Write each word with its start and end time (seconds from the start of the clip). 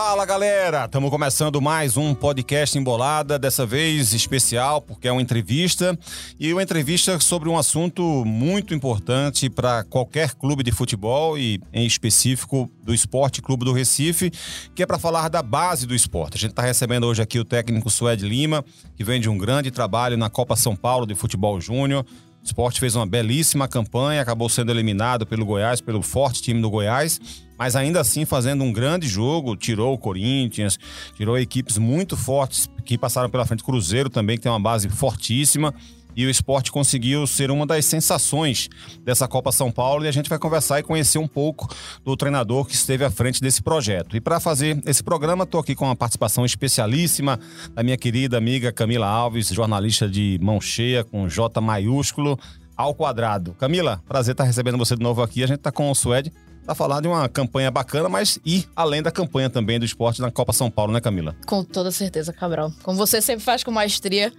Fala 0.00 0.24
galera, 0.24 0.84
estamos 0.84 1.10
começando 1.10 1.60
mais 1.60 1.96
um 1.96 2.14
podcast 2.14 2.78
Embolada, 2.78 3.36
dessa 3.36 3.66
vez 3.66 4.14
especial 4.14 4.80
porque 4.80 5.08
é 5.08 5.12
uma 5.12 5.20
entrevista 5.20 5.98
e 6.38 6.52
uma 6.52 6.62
entrevista 6.62 7.18
sobre 7.18 7.48
um 7.48 7.58
assunto 7.58 8.24
muito 8.24 8.72
importante 8.72 9.50
para 9.50 9.82
qualquer 9.82 10.34
clube 10.36 10.62
de 10.62 10.70
futebol 10.70 11.36
e 11.36 11.60
em 11.72 11.84
específico 11.84 12.70
do 12.80 12.94
Esporte 12.94 13.42
Clube 13.42 13.64
do 13.64 13.72
Recife, 13.72 14.30
que 14.72 14.84
é 14.84 14.86
para 14.86 15.00
falar 15.00 15.28
da 15.28 15.42
base 15.42 15.84
do 15.84 15.96
esporte. 15.96 16.36
A 16.36 16.40
gente 16.40 16.50
está 16.50 16.62
recebendo 16.62 17.04
hoje 17.04 17.20
aqui 17.20 17.40
o 17.40 17.44
técnico 17.44 17.90
Suede 17.90 18.24
Lima, 18.24 18.64
que 18.96 19.02
vem 19.02 19.20
de 19.20 19.28
um 19.28 19.36
grande 19.36 19.72
trabalho 19.72 20.16
na 20.16 20.30
Copa 20.30 20.54
São 20.54 20.76
Paulo 20.76 21.06
de 21.06 21.16
Futebol 21.16 21.60
Júnior. 21.60 22.06
O 22.40 22.44
esporte 22.44 22.78
fez 22.78 22.94
uma 22.94 23.04
belíssima 23.04 23.66
campanha, 23.66 24.22
acabou 24.22 24.48
sendo 24.48 24.70
eliminado 24.70 25.26
pelo 25.26 25.44
Goiás, 25.44 25.80
pelo 25.80 26.02
forte 26.02 26.40
time 26.40 26.62
do 26.62 26.70
Goiás 26.70 27.47
mas 27.58 27.74
ainda 27.74 28.00
assim 28.00 28.24
fazendo 28.24 28.62
um 28.62 28.72
grande 28.72 29.08
jogo, 29.08 29.56
tirou 29.56 29.92
o 29.92 29.98
Corinthians, 29.98 30.78
tirou 31.16 31.36
equipes 31.36 31.76
muito 31.76 32.16
fortes 32.16 32.70
que 32.84 32.96
passaram 32.96 33.28
pela 33.28 33.44
frente, 33.44 33.64
Cruzeiro 33.64 34.08
também, 34.08 34.36
que 34.36 34.44
tem 34.44 34.52
uma 34.52 34.60
base 34.60 34.88
fortíssima. 34.88 35.74
E 36.16 36.26
o 36.26 36.30
esporte 36.30 36.72
conseguiu 36.72 37.28
ser 37.28 37.48
uma 37.48 37.64
das 37.64 37.84
sensações 37.84 38.68
dessa 39.04 39.28
Copa 39.28 39.52
São 39.52 39.70
Paulo. 39.70 40.04
E 40.04 40.08
a 40.08 40.10
gente 40.10 40.28
vai 40.28 40.36
conversar 40.36 40.80
e 40.80 40.82
conhecer 40.82 41.18
um 41.18 41.28
pouco 41.28 41.68
do 42.04 42.16
treinador 42.16 42.64
que 42.64 42.74
esteve 42.74 43.04
à 43.04 43.10
frente 43.10 43.40
desse 43.40 43.62
projeto. 43.62 44.16
E 44.16 44.20
para 44.20 44.40
fazer 44.40 44.82
esse 44.84 45.00
programa, 45.00 45.44
estou 45.44 45.60
aqui 45.60 45.76
com 45.76 45.88
a 45.88 45.94
participação 45.94 46.44
especialíssima 46.44 47.38
da 47.72 47.84
minha 47.84 47.96
querida 47.96 48.36
amiga 48.36 48.72
Camila 48.72 49.06
Alves, 49.06 49.48
jornalista 49.50 50.08
de 50.08 50.40
mão 50.42 50.60
cheia, 50.60 51.04
com 51.04 51.28
J 51.28 51.60
maiúsculo 51.60 52.36
ao 52.76 52.94
quadrado. 52.94 53.54
Camila, 53.54 54.02
prazer 54.08 54.32
estar 54.32 54.42
recebendo 54.42 54.76
você 54.76 54.96
de 54.96 55.02
novo 55.02 55.22
aqui. 55.22 55.44
A 55.44 55.46
gente 55.46 55.58
está 55.58 55.70
com 55.70 55.88
o 55.88 55.94
Suede 55.94 56.32
para 56.68 56.74
falar 56.74 57.00
de 57.00 57.08
uma 57.08 57.26
campanha 57.30 57.70
bacana, 57.70 58.10
mas 58.10 58.38
ir 58.44 58.68
além 58.76 59.02
da 59.02 59.10
campanha 59.10 59.48
também 59.48 59.78
do 59.78 59.86
esporte 59.86 60.20
na 60.20 60.30
Copa 60.30 60.52
São 60.52 60.70
Paulo, 60.70 60.92
né, 60.92 61.00
Camila? 61.00 61.34
Com 61.46 61.64
toda 61.64 61.90
certeza, 61.90 62.30
Cabral. 62.30 62.70
Como 62.82 62.98
você 62.98 63.22
sempre 63.22 63.42
faz 63.42 63.64
com 63.64 63.70
maestria, 63.70 64.30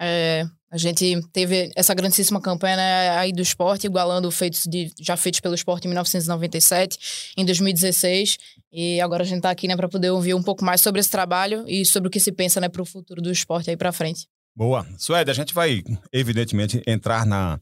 é, 0.00 0.44
a 0.68 0.76
gente 0.76 1.22
teve 1.32 1.70
essa 1.76 1.94
grandíssima 1.94 2.40
campanha 2.40 2.76
né, 2.76 3.10
aí 3.10 3.32
do 3.32 3.40
esporte, 3.40 3.86
igualando 3.86 4.28
feitos 4.32 4.64
de, 4.66 4.90
já 5.00 5.16
feitos 5.16 5.38
pelo 5.38 5.54
esporte 5.54 5.84
em 5.84 5.88
1997, 5.90 6.98
em 7.36 7.44
2016. 7.44 8.36
E 8.72 9.00
agora 9.00 9.22
a 9.22 9.26
gente 9.26 9.36
está 9.36 9.50
aqui 9.50 9.68
né, 9.68 9.76
para 9.76 9.88
poder 9.88 10.10
ouvir 10.10 10.34
um 10.34 10.42
pouco 10.42 10.64
mais 10.64 10.80
sobre 10.80 11.00
esse 11.00 11.10
trabalho 11.10 11.62
e 11.68 11.86
sobre 11.86 12.08
o 12.08 12.10
que 12.10 12.18
se 12.18 12.32
pensa 12.32 12.60
né, 12.60 12.68
para 12.68 12.82
o 12.82 12.84
futuro 12.84 13.22
do 13.22 13.30
esporte 13.30 13.70
aí 13.70 13.76
para 13.76 13.92
frente. 13.92 14.26
Boa. 14.56 14.84
Suede, 14.98 15.30
a 15.30 15.34
gente 15.34 15.54
vai, 15.54 15.84
evidentemente, 16.12 16.82
entrar 16.84 17.24
na, 17.24 17.60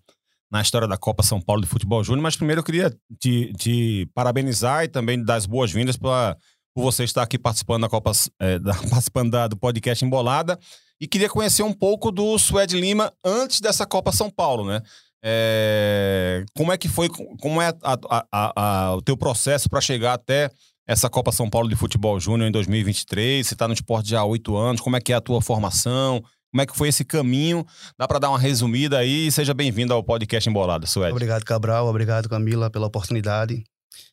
na 0.55 0.63
história 0.63 0.87
da 0.87 0.97
Copa 0.97 1.25
São 1.25 1.41
Paulo 1.41 1.63
de 1.63 1.67
Futebol 1.67 2.05
Júnior, 2.05 2.23
mas 2.23 2.37
primeiro 2.37 2.61
eu 2.61 2.65
queria 2.65 2.97
te, 3.19 3.53
te 3.55 4.09
parabenizar 4.15 4.85
e 4.85 4.89
também 4.89 5.21
dar 5.21 5.35
as 5.35 5.47
boas-vindas 5.47 5.97
por 5.97 6.37
você 6.77 7.03
estar 7.03 7.25
aqui 7.25 7.37
participando 7.37 7.83
da 7.83 7.89
Copa, 7.89 8.13
é, 8.39 8.61
da, 8.61 8.73
participando 8.89 9.33
da, 9.33 9.49
do 9.49 9.57
podcast 9.57 10.05
Embolada. 10.05 10.57
E 11.01 11.09
queria 11.09 11.29
conhecer 11.29 11.65
um 11.65 11.73
pouco 11.73 12.13
do 12.13 12.39
Suede 12.39 12.81
Lima 12.81 13.13
antes 13.25 13.61
dessa 13.61 13.85
Copa 13.85 14.13
São 14.13 14.31
Paulo, 14.31 14.65
né? 14.65 14.81
É, 15.25 16.45
como 16.57 16.71
é 16.71 16.79
que 16.79 16.87
foi, 16.87 17.09
como 17.41 17.61
é 17.61 17.75
a, 17.83 17.99
a, 18.31 18.53
a, 18.55 18.95
o 18.95 19.03
teu 19.03 19.17
processo 19.17 19.69
para 19.69 19.81
chegar 19.81 20.15
até 20.15 20.53
essa 20.87 21.11
Copa 21.11 21.33
São 21.33 21.51
Paulo 21.51 21.69
de 21.69 21.75
Futebol 21.75 22.21
Júnior 22.21 22.49
em 22.49 22.53
2023? 22.53 23.45
Você 23.45 23.55
está 23.55 23.67
no 23.67 23.75
esporte 23.75 24.11
já 24.11 24.21
há 24.21 24.25
oito 24.25 24.57
anos, 24.57 24.81
como 24.81 24.95
é 24.95 25.01
que 25.01 25.13
é 25.13 25.17
a 25.17 25.21
tua 25.21 25.43
formação? 25.43 26.23
Como 26.55 26.63
é 26.63 26.67
que 26.67 26.77
foi 26.77 26.87
esse 26.87 27.05
caminho? 27.05 27.67
Dá 27.99 28.07
para 28.07 28.21
dar 28.21 28.29
uma 28.31 28.39
resumida 28.39 28.99
aí? 28.99 29.29
Seja 29.33 29.53
bem-vindo 29.53 29.93
ao 29.93 30.05
podcast 30.05 30.49
Embolada, 30.49 30.87
Suede. 30.87 31.11
Obrigado, 31.11 31.45
Cabral. 31.45 31.89
Obrigado, 31.89 32.29
Camila, 32.29 32.71
pela 32.71 32.87
oportunidade. 32.87 33.65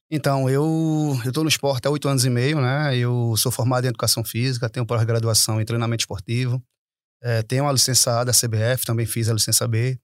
Então, 0.09 0.49
eu 0.49 1.21
estou 1.23 1.43
no 1.43 1.49
esporte 1.49 1.87
há 1.87 1.91
oito 1.91 2.09
anos 2.09 2.25
e 2.25 2.31
meio, 2.31 2.59
né? 2.59 2.97
Eu 2.97 3.35
sou 3.37 3.51
formado 3.51 3.85
em 3.85 3.89
Educação 3.89 4.23
Física, 4.23 4.67
tenho 4.67 4.87
pós-graduação 4.87 5.61
em 5.61 5.65
Treinamento 5.65 6.01
Esportivo, 6.01 6.59
é, 7.21 7.43
tenho 7.43 7.65
uma 7.65 7.71
licença 7.71 8.21
A 8.21 8.23
da 8.23 8.31
CBF, 8.31 8.87
também 8.87 9.05
fiz 9.05 9.29
a 9.29 9.33
licença 9.33 9.67
B. 9.67 9.99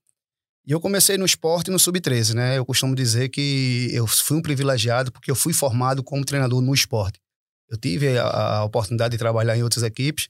E 0.64 0.70
eu 0.70 0.80
comecei 0.80 1.18
no 1.18 1.26
esporte 1.26 1.72
no 1.72 1.78
Sub-13, 1.78 2.34
né? 2.34 2.56
Eu 2.56 2.64
costumo 2.64 2.94
dizer 2.94 3.30
que 3.30 3.90
eu 3.92 4.06
fui 4.06 4.36
um 4.36 4.42
privilegiado 4.42 5.10
porque 5.10 5.28
eu 5.28 5.34
fui 5.34 5.52
formado 5.52 6.04
como 6.04 6.24
treinador 6.24 6.60
no 6.60 6.72
esporte. 6.72 7.18
Eu 7.68 7.76
tive 7.76 8.16
a, 8.16 8.58
a 8.58 8.64
oportunidade 8.64 9.10
de 9.10 9.18
trabalhar 9.18 9.56
em 9.56 9.64
outras 9.64 9.82
equipes, 9.82 10.28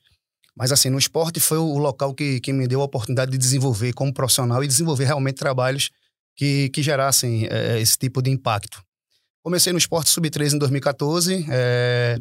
mas 0.59 0.73
assim, 0.73 0.91
no 0.91 0.99
esporte 0.99 1.39
foi 1.39 1.57
o 1.57 1.79
local 1.79 2.13
que, 2.13 2.41
que 2.41 2.53
me 2.53 2.67
deu 2.67 2.81
a 2.81 2.85
oportunidade 2.85 3.31
de 3.31 3.39
desenvolver 3.39 3.93
como 3.93 4.13
profissional 4.13 4.63
e 4.65 4.67
desenvolver 4.67 5.05
realmente 5.05 5.37
trabalhos 5.37 5.91
que, 6.35 6.69
que 6.71 6.83
gerassem 6.83 7.47
é, 7.49 7.81
esse 7.81 7.97
tipo 7.97 8.21
de 8.21 8.29
impacto. 8.29 8.83
Comecei 9.41 9.73
no 9.73 9.79
esporte 9.79 10.11
sub-13 10.11 10.55
em 10.55 10.59
2014, 10.59 11.47
é, 11.49 12.19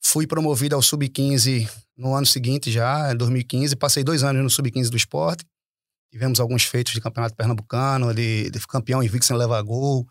fui 0.00 0.28
promovido 0.28 0.76
ao 0.76 0.82
sub-15 0.82 1.68
no 1.96 2.14
ano 2.14 2.26
seguinte 2.26 2.70
já, 2.70 3.12
em 3.12 3.16
2015, 3.16 3.74
passei 3.74 4.04
dois 4.04 4.22
anos 4.22 4.44
no 4.44 4.48
sub-15 4.48 4.88
do 4.88 4.96
esporte, 4.96 5.44
tivemos 6.12 6.38
alguns 6.38 6.62
feitos 6.62 6.92
de 6.92 7.00
campeonato 7.00 7.34
pernambucano, 7.34 8.14
de, 8.14 8.48
de 8.48 8.60
campeão 8.68 9.02
invicto 9.02 9.26
sem 9.26 9.36
levar 9.36 9.60
gol, 9.62 10.06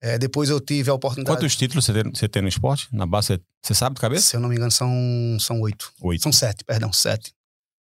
é, 0.00 0.16
depois 0.16 0.48
eu 0.48 0.60
tive 0.60 0.90
a 0.90 0.94
oportunidade. 0.94 1.36
Quantos 1.36 1.56
títulos 1.56 1.84
você 1.84 1.92
tem, 1.92 2.12
você 2.12 2.28
tem 2.28 2.42
no 2.42 2.48
esporte? 2.48 2.88
Na 2.92 3.06
base, 3.06 3.40
você 3.62 3.74
sabe 3.74 3.94
de 3.94 4.00
cabeça? 4.00 4.28
Se 4.28 4.36
eu 4.36 4.40
não 4.40 4.48
me 4.48 4.54
engano, 4.54 4.70
são, 4.70 4.90
são 5.40 5.60
oito. 5.60 5.92
Oito. 6.02 6.22
São 6.22 6.32
sete, 6.32 6.64
perdão, 6.64 6.92
sete. 6.92 7.32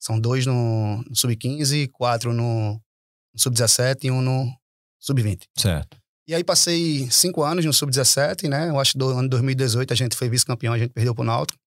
São 0.00 0.18
dois 0.18 0.47
no, 0.47 1.02
no 1.08 1.14
sub-15, 1.14 1.91
quatro 1.91 2.32
no, 2.32 2.74
no 2.74 3.41
sub-17 3.41 4.04
e 4.04 4.10
um 4.10 4.22
no 4.22 4.50
sub-20. 4.98 5.42
Certo. 5.56 5.98
E 6.26 6.34
aí 6.34 6.44
passei 6.44 7.10
cinco 7.10 7.42
anos 7.42 7.64
no 7.64 7.72
sub-17, 7.72 8.48
né? 8.48 8.68
Eu 8.68 8.78
acho 8.78 8.92
que 8.92 8.98
no 8.98 9.08
ano 9.08 9.28
2018 9.28 9.92
a 9.92 9.97
gente 9.97 10.16
foi 10.16 10.28
vice-campeão, 10.28 10.72
a 10.72 10.78
gente 10.78 10.92
perdeu 10.92 11.14
pro 11.14 11.24
Náutico. 11.24 11.58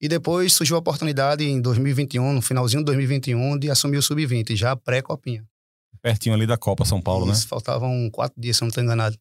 E 0.00 0.08
depois 0.08 0.52
surgiu 0.52 0.76
a 0.76 0.80
oportunidade 0.80 1.44
em 1.44 1.60
2021, 1.60 2.32
no 2.32 2.42
finalzinho 2.42 2.80
de 2.80 2.86
2021, 2.86 3.58
de 3.58 3.70
assumir 3.70 3.98
o 3.98 4.02
sub-20, 4.02 4.56
já 4.56 4.74
pré-copinha. 4.74 5.46
Pertinho 6.02 6.34
ali 6.34 6.46
da 6.46 6.56
Copa 6.56 6.84
São 6.84 7.00
Paulo, 7.00 7.30
Isso, 7.30 7.42
né? 7.42 7.46
Faltavam 7.48 8.10
quatro 8.10 8.40
dias, 8.40 8.56
se 8.56 8.62
eu 8.62 8.66
não 8.66 8.70
estou 8.70 8.82
enganado. 8.82 9.16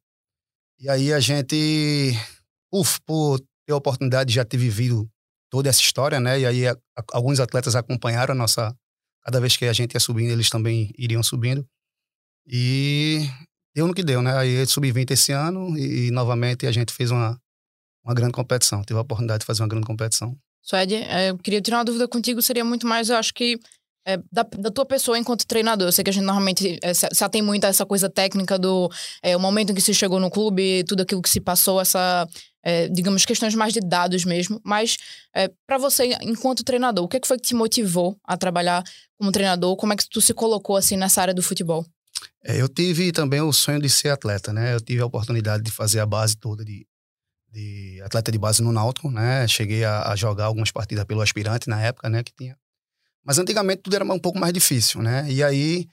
E 0.82 0.90
aí 0.90 1.14
a 1.14 1.20
gente, 1.20 2.12
uf, 2.74 3.00
por 3.06 3.40
ter 3.40 3.72
a 3.72 3.76
oportunidade 3.76 4.30
de 4.30 4.34
já 4.34 4.44
ter 4.44 4.58
vivido 4.58 5.08
toda 5.48 5.70
essa 5.70 5.80
história, 5.80 6.20
né? 6.20 6.40
E 6.40 6.46
aí 6.48 6.68
a, 6.68 6.72
a, 6.72 7.04
alguns 7.12 7.40
atletas 7.40 7.76
acompanharam 7.76 8.32
a 8.32 8.36
nossa. 8.36 8.76
Cada 9.24 9.40
vez 9.40 9.56
que 9.56 9.66
a 9.66 9.74
gente 9.74 9.94
ia 9.94 10.00
subindo, 10.00 10.32
eles 10.32 10.50
também 10.50 10.92
iriam 10.98 11.22
subindo. 11.22 11.64
E 12.48 13.20
deu 13.76 13.86
no 13.86 13.94
que 13.94 14.02
deu, 14.02 14.24
né? 14.24 14.36
Aí 14.36 14.66
sub-20 14.66 15.12
esse 15.12 15.32
ano 15.32 15.78
e, 15.78 16.08
e, 16.08 16.12
novamente 16.12 16.66
a 16.66 16.72
gente 16.72 16.92
fez 16.92 17.12
uma, 17.12 17.40
uma 18.04 18.16
grande 18.16 18.34
competição. 18.34 18.84
Teve 18.84 18.98
a 18.98 19.04
oportunidade 19.04 19.42
de 19.42 19.46
fazer 19.46 19.62
uma 19.62 19.70
grande 19.70 19.86
competição. 19.86 20.36
Suede, 20.64 20.96
é, 20.96 21.30
eu 21.30 21.38
queria 21.38 21.62
tirar 21.62 21.78
uma 21.78 21.86
dúvida 21.86 22.08
contigo, 22.08 22.42
seria 22.42 22.66
muito 22.66 22.88
mais, 22.88 23.10
eu 23.10 23.18
acho 23.18 23.32
que 23.36 23.60
é, 24.06 24.18
da, 24.32 24.44
da, 24.44 24.72
tua 24.72 24.86
pessoa 24.86 25.18
enquanto 25.18 25.46
treinador. 25.46 25.88
Eu 25.88 25.92
sei 25.92 26.04
que 26.04 26.10
a 26.10 26.14
gente 26.14 26.24
normalmente 26.24 26.80
é, 26.82 26.94
se, 26.94 27.08
se 27.12 27.24
atém 27.24 27.42
muito 27.42 27.66
a 27.66 27.68
essa 27.68 27.86
coisa 27.86 28.10
técnica 28.10 28.58
do 28.58 28.90
é, 29.22 29.36
o 29.36 29.40
momento 29.40 29.72
em 29.72 29.76
que 29.76 29.82
se 29.82 29.94
chegou 29.94 30.20
no 30.20 30.30
clube, 30.30 30.84
tudo 30.86 31.02
aquilo 31.02 31.22
que 31.22 31.30
se 31.30 31.40
passou, 31.40 31.80
essa, 31.80 32.28
é, 32.64 32.88
digamos, 32.88 33.26
questões 33.26 33.56
mais 33.56 33.74
de 33.74 33.80
dados 33.80 34.26
mesmo. 34.26 34.60
Mas 34.64 34.98
é, 35.36 35.50
para 35.68 35.78
você, 35.78 36.18
enquanto 36.22 36.64
treinador, 36.64 37.06
o 37.06 37.08
que, 37.08 37.18
é 37.18 37.20
que 37.20 37.28
foi 37.28 37.38
que 37.38 37.48
te 37.48 37.56
motivou 37.56 38.18
a 38.24 38.36
trabalhar 38.36 38.84
como 39.18 39.32
treinador? 39.32 39.76
Como 39.76 39.94
é 39.94 39.96
que 39.96 40.10
tu 40.10 40.22
se 40.22 40.34
colocou 40.34 40.76
assim 40.76 40.98
nessa 40.98 41.22
área 41.22 41.34
do 41.34 41.44
futebol? 41.44 41.86
É, 42.44 42.60
eu 42.60 42.68
tive 42.68 43.12
também 43.12 43.42
o 43.42 43.54
sonho 43.54 43.80
de 43.80 43.90
ser 43.90 44.10
atleta, 44.10 44.52
né? 44.52 44.74
Eu 44.74 44.82
tive 44.82 45.02
a 45.02 45.06
oportunidade 45.06 45.64
de 45.64 45.72
fazer 45.72 46.00
a 46.00 46.06
base 46.06 46.36
toda 46.36 46.66
de, 46.66 46.86
de 47.52 48.02
atleta 48.04 48.32
de 48.32 48.38
base 48.38 48.64
no 48.64 48.72
Náutico, 48.72 49.12
né? 49.12 49.48
Cheguei 49.48 49.84
a, 49.84 50.12
a 50.12 50.16
jogar 50.16 50.46
algumas 50.46 50.72
partidas 50.72 51.06
pelo 51.06 51.22
aspirante 51.22 51.70
na 51.70 51.82
época, 51.82 52.10
né? 52.10 52.24
Que 52.24 52.34
tinha 52.34 52.58
mas 53.26 53.40
antigamente 53.40 53.82
tudo 53.84 53.96
era 53.96 54.06
um 54.06 54.20
pouco 54.20 54.40
mais 54.40 54.54
difícil, 54.54 55.02
né? 55.02 55.26
E 55.30 55.44
aí 55.44 55.88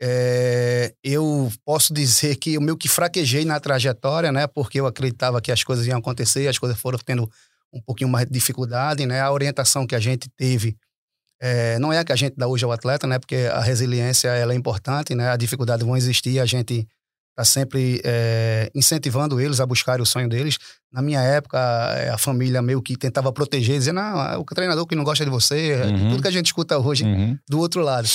é, 0.00 0.92
eu 1.02 1.50
posso 1.64 1.94
dizer 1.94 2.36
que 2.36 2.54
eu 2.54 2.60
meio 2.60 2.76
que 2.76 2.88
fraquejei 2.88 3.44
na 3.44 3.58
trajetória, 3.60 4.30
né? 4.30 4.46
Porque 4.46 4.80
eu 4.80 4.86
acreditava 4.86 5.40
que 5.40 5.52
as 5.52 5.64
coisas 5.64 5.86
iam 5.86 5.98
acontecer, 5.98 6.48
as 6.48 6.58
coisas 6.58 6.78
foram 6.78 6.98
tendo 6.98 7.30
um 7.72 7.80
pouquinho 7.80 8.10
mais 8.10 8.26
de 8.26 8.32
dificuldade, 8.32 9.06
né? 9.06 9.20
A 9.20 9.32
orientação 9.32 9.86
que 9.86 9.94
a 9.94 10.00
gente 10.00 10.28
teve 10.36 10.76
é, 11.40 11.78
não 11.78 11.92
é 11.92 11.98
a 11.98 12.04
que 12.04 12.12
a 12.12 12.16
gente 12.16 12.36
dá 12.36 12.46
hoje 12.46 12.64
ao 12.64 12.72
atleta, 12.72 13.06
né? 13.06 13.18
Porque 13.18 13.48
a 13.52 13.60
resiliência 13.60 14.28
ela 14.28 14.52
é 14.52 14.56
importante, 14.56 15.14
né? 15.14 15.30
A 15.30 15.36
dificuldade 15.36 15.84
vão 15.84 15.96
existir, 15.96 16.38
a 16.38 16.46
gente 16.46 16.86
está 17.34 17.44
sempre 17.44 18.00
é, 18.04 18.70
incentivando 18.72 19.40
eles 19.40 19.58
a 19.58 19.66
buscar 19.66 20.00
o 20.00 20.06
sonho 20.06 20.28
deles. 20.28 20.56
Na 20.92 21.02
minha 21.02 21.20
época, 21.20 21.58
eh, 21.98 22.08
a 22.08 22.16
família 22.16 22.62
meio 22.62 22.80
que 22.80 22.96
tentava 22.96 23.32
proteger, 23.32 23.76
dizendo, 23.76 23.98
ah, 23.98 24.38
o 24.38 24.44
treinador 24.44 24.86
que 24.86 24.94
não 24.94 25.02
gosta 25.02 25.24
de 25.24 25.30
você, 25.30 25.74
uhum. 25.82 26.10
tudo 26.10 26.22
que 26.22 26.28
a 26.28 26.30
gente 26.30 26.46
escuta 26.46 26.78
hoje 26.78 27.04
uhum. 27.04 27.36
do 27.48 27.58
outro 27.58 27.82
lado. 27.82 28.08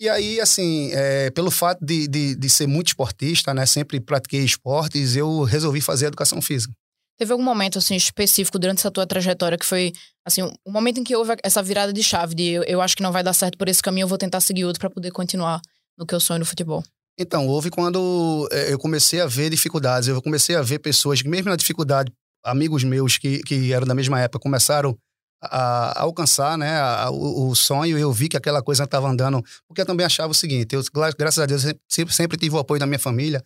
E 0.00 0.08
aí, 0.08 0.40
assim, 0.40 0.90
é, 0.92 1.30
pelo 1.30 1.50
fato 1.50 1.84
de, 1.84 2.08
de, 2.08 2.34
de, 2.34 2.50
ser 2.50 2.66
muito 2.66 2.88
esportista, 2.88 3.54
né, 3.54 3.64
sempre 3.64 4.00
pratiquei 4.00 4.44
esportes, 4.44 5.14
eu 5.14 5.42
resolvi 5.44 5.80
fazer 5.80 6.06
educação 6.06 6.42
física. 6.42 6.72
Teve 7.16 7.32
algum 7.32 7.44
momento, 7.44 7.78
assim, 7.78 7.96
específico 7.96 8.58
durante 8.58 8.78
essa 8.78 8.90
tua 8.90 9.06
trajetória 9.06 9.58
que 9.58 9.66
foi, 9.66 9.92
assim, 10.24 10.42
o 10.42 10.52
um 10.66 10.72
momento 10.72 11.00
em 11.00 11.04
que 11.04 11.16
houve 11.16 11.36
essa 11.44 11.62
virada 11.62 11.92
de 11.92 12.02
chave 12.02 12.34
de 12.34 12.44
eu, 12.44 12.62
eu 12.64 12.80
acho 12.80 12.96
que 12.96 13.02
não 13.02 13.12
vai 13.12 13.22
dar 13.22 13.32
certo 13.32 13.58
por 13.58 13.68
esse 13.68 13.82
caminho, 13.82 14.04
eu 14.04 14.08
vou 14.08 14.18
tentar 14.18 14.40
seguir 14.40 14.64
outro 14.64 14.80
para 14.80 14.90
poder 14.90 15.10
continuar 15.10 15.60
no 15.96 16.06
que 16.06 16.14
eu 16.14 16.20
sonho 16.20 16.40
no 16.40 16.44
futebol? 16.44 16.84
Então, 17.18 17.46
houve 17.48 17.68
quando 17.70 18.48
eh, 18.52 18.72
eu 18.72 18.78
comecei 18.78 19.20
a 19.20 19.26
ver 19.26 19.50
dificuldades, 19.50 20.08
eu 20.08 20.22
comecei 20.22 20.54
a 20.54 20.62
ver 20.62 20.78
pessoas 20.78 21.20
que, 21.20 21.28
mesmo 21.28 21.50
na 21.50 21.56
dificuldade, 21.56 22.12
amigos 22.44 22.84
meus 22.84 23.18
que, 23.18 23.40
que 23.40 23.72
eram 23.72 23.86
da 23.86 23.94
mesma 23.94 24.20
época 24.20 24.38
começaram 24.38 24.96
a, 25.42 25.98
a 25.98 26.02
alcançar 26.02 26.56
né, 26.56 26.78
a, 26.78 27.10
o, 27.10 27.48
o, 27.48 27.54
sonho, 27.56 27.98
eu 27.98 28.12
vi 28.12 28.28
que 28.28 28.36
aquela 28.36 28.62
coisa 28.62 28.84
estava 28.84 29.08
andando, 29.08 29.42
porque 29.66 29.80
eu 29.80 29.86
também 29.86 30.06
achava 30.06 30.30
o 30.30 30.34
seguinte, 30.34 30.74
eu, 30.74 30.82
graças 31.18 31.38
a 31.38 31.46
Deus, 31.46 31.62
sempre, 31.88 32.14
sempre 32.14 32.38
tive 32.38 32.54
o 32.54 32.58
apoio 32.58 32.80
da 32.80 32.86
minha 32.86 32.98
família, 32.98 33.42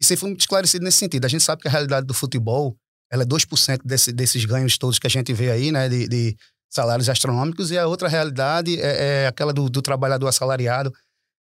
e 0.00 0.04
sempre 0.04 0.20
fui 0.20 0.28
muito 0.30 0.40
esclarecido 0.40 0.84
nesse 0.84 0.98
sentido. 0.98 1.24
A 1.24 1.28
gente 1.28 1.42
sabe 1.42 1.62
que 1.62 1.68
a 1.68 1.70
realidade 1.70 2.06
do 2.06 2.14
futebol, 2.14 2.76
ela 3.10 3.22
é 3.22 3.26
2% 3.26 3.80
desse, 3.84 4.12
desses 4.12 4.44
ganhos 4.44 4.76
todos 4.76 4.98
que 4.98 5.06
a 5.06 5.10
gente 5.10 5.32
vê 5.32 5.50
aí, 5.50 5.72
né, 5.72 5.88
de, 5.88 6.06
de 6.06 6.36
salários 6.68 7.08
astronômicos, 7.08 7.70
e 7.70 7.78
a 7.78 7.86
outra 7.86 8.08
realidade 8.08 8.78
é, 8.80 9.22
é 9.22 9.26
aquela 9.26 9.52
do, 9.52 9.70
do, 9.70 9.80
trabalhador 9.80 10.28
assalariado. 10.28 10.92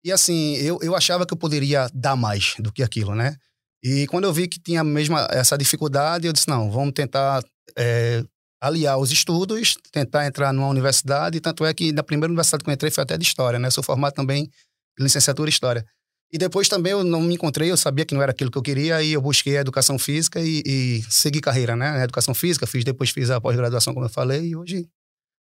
E 0.06 0.12
assim, 0.12 0.54
eu, 0.58 0.78
eu 0.82 0.94
achava 0.94 1.26
que 1.26 1.34
eu 1.34 1.36
poderia 1.36 1.90
dar 1.92 2.14
mais 2.14 2.54
do 2.60 2.72
que 2.72 2.80
aquilo, 2.80 3.12
né? 3.12 3.34
E 3.82 4.06
quando 4.06 4.22
eu 4.22 4.32
vi 4.32 4.46
que 4.46 4.60
tinha 4.60 4.84
mesmo 4.84 5.18
essa 5.18 5.58
dificuldade, 5.58 6.28
eu 6.28 6.32
disse, 6.32 6.46
não, 6.46 6.70
vamos 6.70 6.94
tentar 6.94 7.42
é, 7.76 8.22
aliar 8.60 8.98
os 8.98 9.10
estudos, 9.10 9.76
tentar 9.90 10.24
entrar 10.24 10.52
numa 10.52 10.68
universidade, 10.68 11.40
tanto 11.40 11.64
é 11.64 11.74
que 11.74 11.90
na 11.90 12.04
primeira 12.04 12.30
universidade 12.30 12.62
que 12.62 12.70
eu 12.70 12.74
entrei 12.74 12.88
foi 12.88 13.02
até 13.02 13.18
de 13.18 13.24
História, 13.24 13.58
né? 13.58 13.68
Sou 13.68 13.82
formado 13.82 14.12
também 14.12 14.48
em 14.96 15.02
licenciatura 15.02 15.48
em 15.48 15.50
História. 15.50 15.84
E 16.32 16.38
depois 16.38 16.68
também 16.68 16.92
eu 16.92 17.02
não 17.02 17.22
me 17.22 17.34
encontrei, 17.34 17.68
eu 17.72 17.76
sabia 17.76 18.04
que 18.04 18.14
não 18.14 18.22
era 18.22 18.30
aquilo 18.30 18.48
que 18.48 18.58
eu 18.58 18.62
queria, 18.62 19.02
e 19.02 19.12
eu 19.12 19.20
busquei 19.20 19.58
a 19.58 19.60
educação 19.62 19.98
física 19.98 20.40
e, 20.40 20.62
e 20.64 21.02
segui 21.10 21.40
carreira, 21.40 21.74
né? 21.74 21.90
Na 21.90 22.04
educação 22.04 22.32
física, 22.32 22.64
fiz 22.64 22.84
depois 22.84 23.10
fiz 23.10 23.28
a 23.28 23.40
pós-graduação, 23.40 23.92
como 23.92 24.06
eu 24.06 24.10
falei, 24.10 24.50
e 24.50 24.54
hoje 24.54 24.88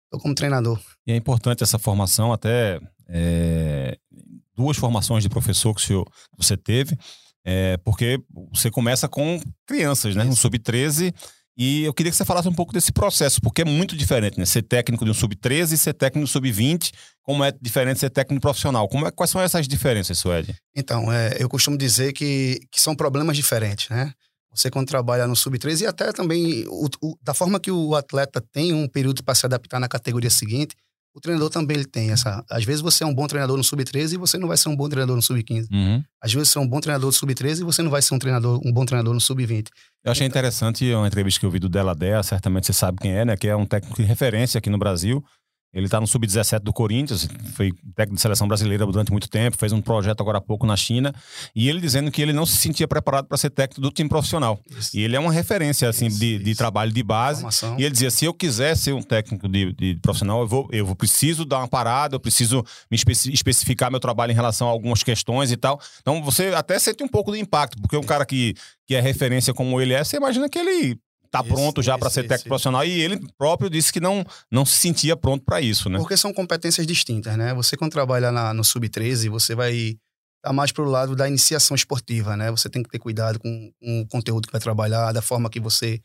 estou 0.06 0.22
como 0.22 0.34
treinador. 0.34 0.80
E 1.06 1.12
é 1.12 1.16
importante 1.16 1.62
essa 1.62 1.78
formação, 1.78 2.32
até 2.32 2.80
é, 3.08 3.98
duas 4.56 4.76
formações 4.76 5.22
de 5.22 5.28
professor 5.28 5.74
que, 5.74 5.80
o 5.80 5.84
senhor, 5.84 6.04
que 6.04 6.44
você 6.44 6.56
teve, 6.56 6.96
é, 7.44 7.76
porque 7.78 8.18
você 8.52 8.70
começa 8.70 9.08
com 9.08 9.40
crianças, 9.66 10.14
né? 10.16 10.24
Um 10.24 10.34
sub-13 10.34 11.14
e 11.56 11.84
eu 11.84 11.94
queria 11.94 12.10
que 12.10 12.16
você 12.16 12.24
falasse 12.24 12.48
um 12.48 12.54
pouco 12.54 12.72
desse 12.72 12.90
processo, 12.90 13.40
porque 13.40 13.62
é 13.62 13.64
muito 13.64 13.96
diferente, 13.96 14.38
né? 14.38 14.44
Ser 14.44 14.62
técnico 14.62 15.04
de 15.04 15.10
um 15.12 15.14
sub-13 15.14 15.72
e 15.72 15.78
ser 15.78 15.94
técnico 15.94 16.26
de 16.26 16.30
um 16.30 16.32
sub-20, 16.32 16.92
como 17.22 17.44
é 17.44 17.52
diferente 17.60 18.00
ser 18.00 18.10
técnico 18.10 18.40
profissional. 18.40 18.88
Como 18.88 19.06
é, 19.06 19.10
quais 19.12 19.30
são 19.30 19.40
essas 19.40 19.68
diferenças, 19.68 20.18
Suede? 20.18 20.54
Então, 20.74 21.12
é, 21.12 21.36
eu 21.38 21.48
costumo 21.48 21.78
dizer 21.78 22.12
que, 22.12 22.60
que 22.72 22.80
são 22.80 22.96
problemas 22.96 23.36
diferentes, 23.36 23.88
né? 23.88 24.12
Você 24.52 24.70
quando 24.70 24.88
trabalha 24.88 25.26
no 25.26 25.36
sub-13 25.36 25.82
e 25.82 25.86
até 25.86 26.12
também 26.12 26.64
o, 26.68 26.88
o, 27.02 27.16
da 27.22 27.34
forma 27.34 27.60
que 27.60 27.70
o 27.70 27.94
atleta 27.94 28.40
tem 28.40 28.72
um 28.72 28.88
período 28.88 29.22
para 29.22 29.34
se 29.34 29.46
adaptar 29.46 29.78
na 29.78 29.88
categoria 29.88 30.30
seguinte, 30.30 30.76
o 31.14 31.20
treinador 31.20 31.48
também 31.48 31.76
ele 31.76 31.86
tem 31.86 32.10
essa. 32.10 32.44
Às 32.50 32.64
vezes 32.64 32.80
você 32.82 33.04
é 33.04 33.06
um 33.06 33.14
bom 33.14 33.26
treinador 33.28 33.56
no 33.56 33.62
sub-13 33.62 34.14
e 34.14 34.16
você 34.16 34.36
não 34.36 34.48
vai 34.48 34.56
ser 34.56 34.68
um 34.68 34.76
bom 34.76 34.88
treinador 34.88 35.14
no 35.14 35.22
sub-15. 35.22 35.68
Uhum. 35.72 36.02
Às 36.20 36.34
vezes 36.34 36.48
você 36.48 36.58
é 36.58 36.60
um 36.60 36.66
bom 36.66 36.80
treinador 36.80 37.06
no 37.06 37.12
sub-13 37.12 37.60
e 37.60 37.64
você 37.64 37.82
não 37.82 37.90
vai 37.90 38.02
ser 38.02 38.14
um 38.14 38.18
treinador, 38.18 38.60
um 38.64 38.72
bom 38.72 38.84
treinador 38.84 39.14
no 39.14 39.20
sub-20. 39.20 39.68
Eu 40.04 40.10
achei 40.10 40.26
então, 40.26 40.32
interessante 40.40 40.92
uma 40.92 41.06
entrevista 41.06 41.38
que 41.38 41.46
eu 41.46 41.50
vi 41.50 41.60
do 41.60 41.68
Deladea, 41.68 42.20
certamente 42.24 42.66
você 42.66 42.72
sabe 42.72 42.98
quem 43.00 43.12
é, 43.12 43.24
né? 43.24 43.36
Que 43.36 43.46
é 43.46 43.54
um 43.54 43.64
técnico 43.64 44.02
de 44.02 44.08
referência 44.08 44.58
aqui 44.58 44.68
no 44.68 44.76
Brasil. 44.76 45.24
Ele 45.74 45.86
está 45.86 46.00
no 46.00 46.06
sub-17 46.06 46.60
do 46.60 46.72
Corinthians, 46.72 47.28
foi 47.54 47.72
técnico 47.94 48.14
de 48.14 48.20
seleção 48.20 48.46
brasileira 48.46 48.86
durante 48.86 49.10
muito 49.10 49.28
tempo, 49.28 49.58
fez 49.58 49.72
um 49.72 49.80
projeto 49.80 50.20
agora 50.20 50.38
há 50.38 50.40
pouco 50.40 50.64
na 50.66 50.76
China, 50.76 51.12
e 51.54 51.68
ele 51.68 51.80
dizendo 51.80 52.10
que 52.10 52.22
ele 52.22 52.32
não 52.32 52.46
se 52.46 52.56
sentia 52.56 52.86
preparado 52.86 53.26
para 53.26 53.36
ser 53.36 53.50
técnico 53.50 53.80
do 53.80 53.90
time 53.90 54.08
profissional. 54.08 54.60
Isso. 54.70 54.96
E 54.96 55.02
ele 55.02 55.16
é 55.16 55.20
uma 55.20 55.32
referência 55.32 55.88
assim 55.88 56.06
isso, 56.06 56.20
de, 56.20 56.38
de, 56.38 56.54
trabalho 56.54 56.92
de 56.92 57.02
base. 57.02 57.40
Formação. 57.40 57.76
E 57.78 57.82
ele 57.82 57.90
dizia: 57.90 58.10
se 58.10 58.24
eu 58.24 58.32
quiser 58.32 58.76
ser 58.76 58.92
um 58.92 59.02
técnico 59.02 59.48
de, 59.48 59.72
de, 59.72 59.96
profissional, 59.96 60.42
eu 60.42 60.46
vou, 60.46 60.68
eu 60.70 60.86
vou 60.86 60.94
preciso 60.94 61.44
dar 61.44 61.58
uma 61.58 61.68
parada, 61.68 62.14
eu 62.14 62.20
preciso 62.20 62.64
me 62.88 62.96
especificar 62.96 63.90
meu 63.90 64.00
trabalho 64.00 64.30
em 64.30 64.34
relação 64.34 64.68
a 64.68 64.70
algumas 64.70 65.02
questões 65.02 65.50
e 65.50 65.56
tal. 65.56 65.80
Então 66.00 66.22
você 66.22 66.48
até 66.48 66.78
sente 66.78 67.02
um 67.02 67.08
pouco 67.08 67.32
do 67.32 67.36
impacto, 67.36 67.80
porque 67.82 67.96
um 67.96 68.02
cara 68.02 68.24
que, 68.24 68.54
que 68.86 68.94
é 68.94 69.00
referência 69.00 69.52
como 69.52 69.80
ele 69.80 69.92
é, 69.92 70.04
você 70.04 70.16
imagina 70.16 70.48
que 70.48 70.58
ele 70.58 70.98
tá 71.38 71.44
isso, 71.44 71.54
pronto 71.54 71.82
já 71.82 71.98
para 71.98 72.10
ser 72.10 72.22
técnico 72.22 72.40
isso. 72.40 72.48
profissional 72.48 72.84
e 72.84 73.00
ele 73.00 73.20
próprio 73.36 73.68
disse 73.68 73.92
que 73.92 74.00
não, 74.00 74.24
não 74.50 74.64
se 74.64 74.76
sentia 74.76 75.16
pronto 75.16 75.44
para 75.44 75.60
isso, 75.60 75.88
né? 75.88 75.98
Porque 75.98 76.16
são 76.16 76.32
competências 76.32 76.86
distintas, 76.86 77.36
né? 77.36 77.52
Você 77.54 77.76
quando 77.76 77.92
trabalha 77.92 78.30
na, 78.30 78.54
no 78.54 78.64
sub-13, 78.64 79.28
você 79.28 79.54
vai 79.54 79.74
estar 79.74 79.98
tá 80.42 80.52
mais 80.52 80.72
pro 80.72 80.84
lado 80.84 81.16
da 81.16 81.28
iniciação 81.28 81.74
esportiva, 81.74 82.36
né? 82.36 82.50
Você 82.50 82.68
tem 82.68 82.82
que 82.82 82.88
ter 82.88 82.98
cuidado 82.98 83.38
com, 83.38 83.72
com 83.80 84.00
o 84.00 84.06
conteúdo 84.06 84.46
que 84.46 84.52
vai 84.52 84.60
trabalhar, 84.60 85.12
da 85.12 85.22
forma 85.22 85.50
que 85.50 85.60
você 85.60 86.00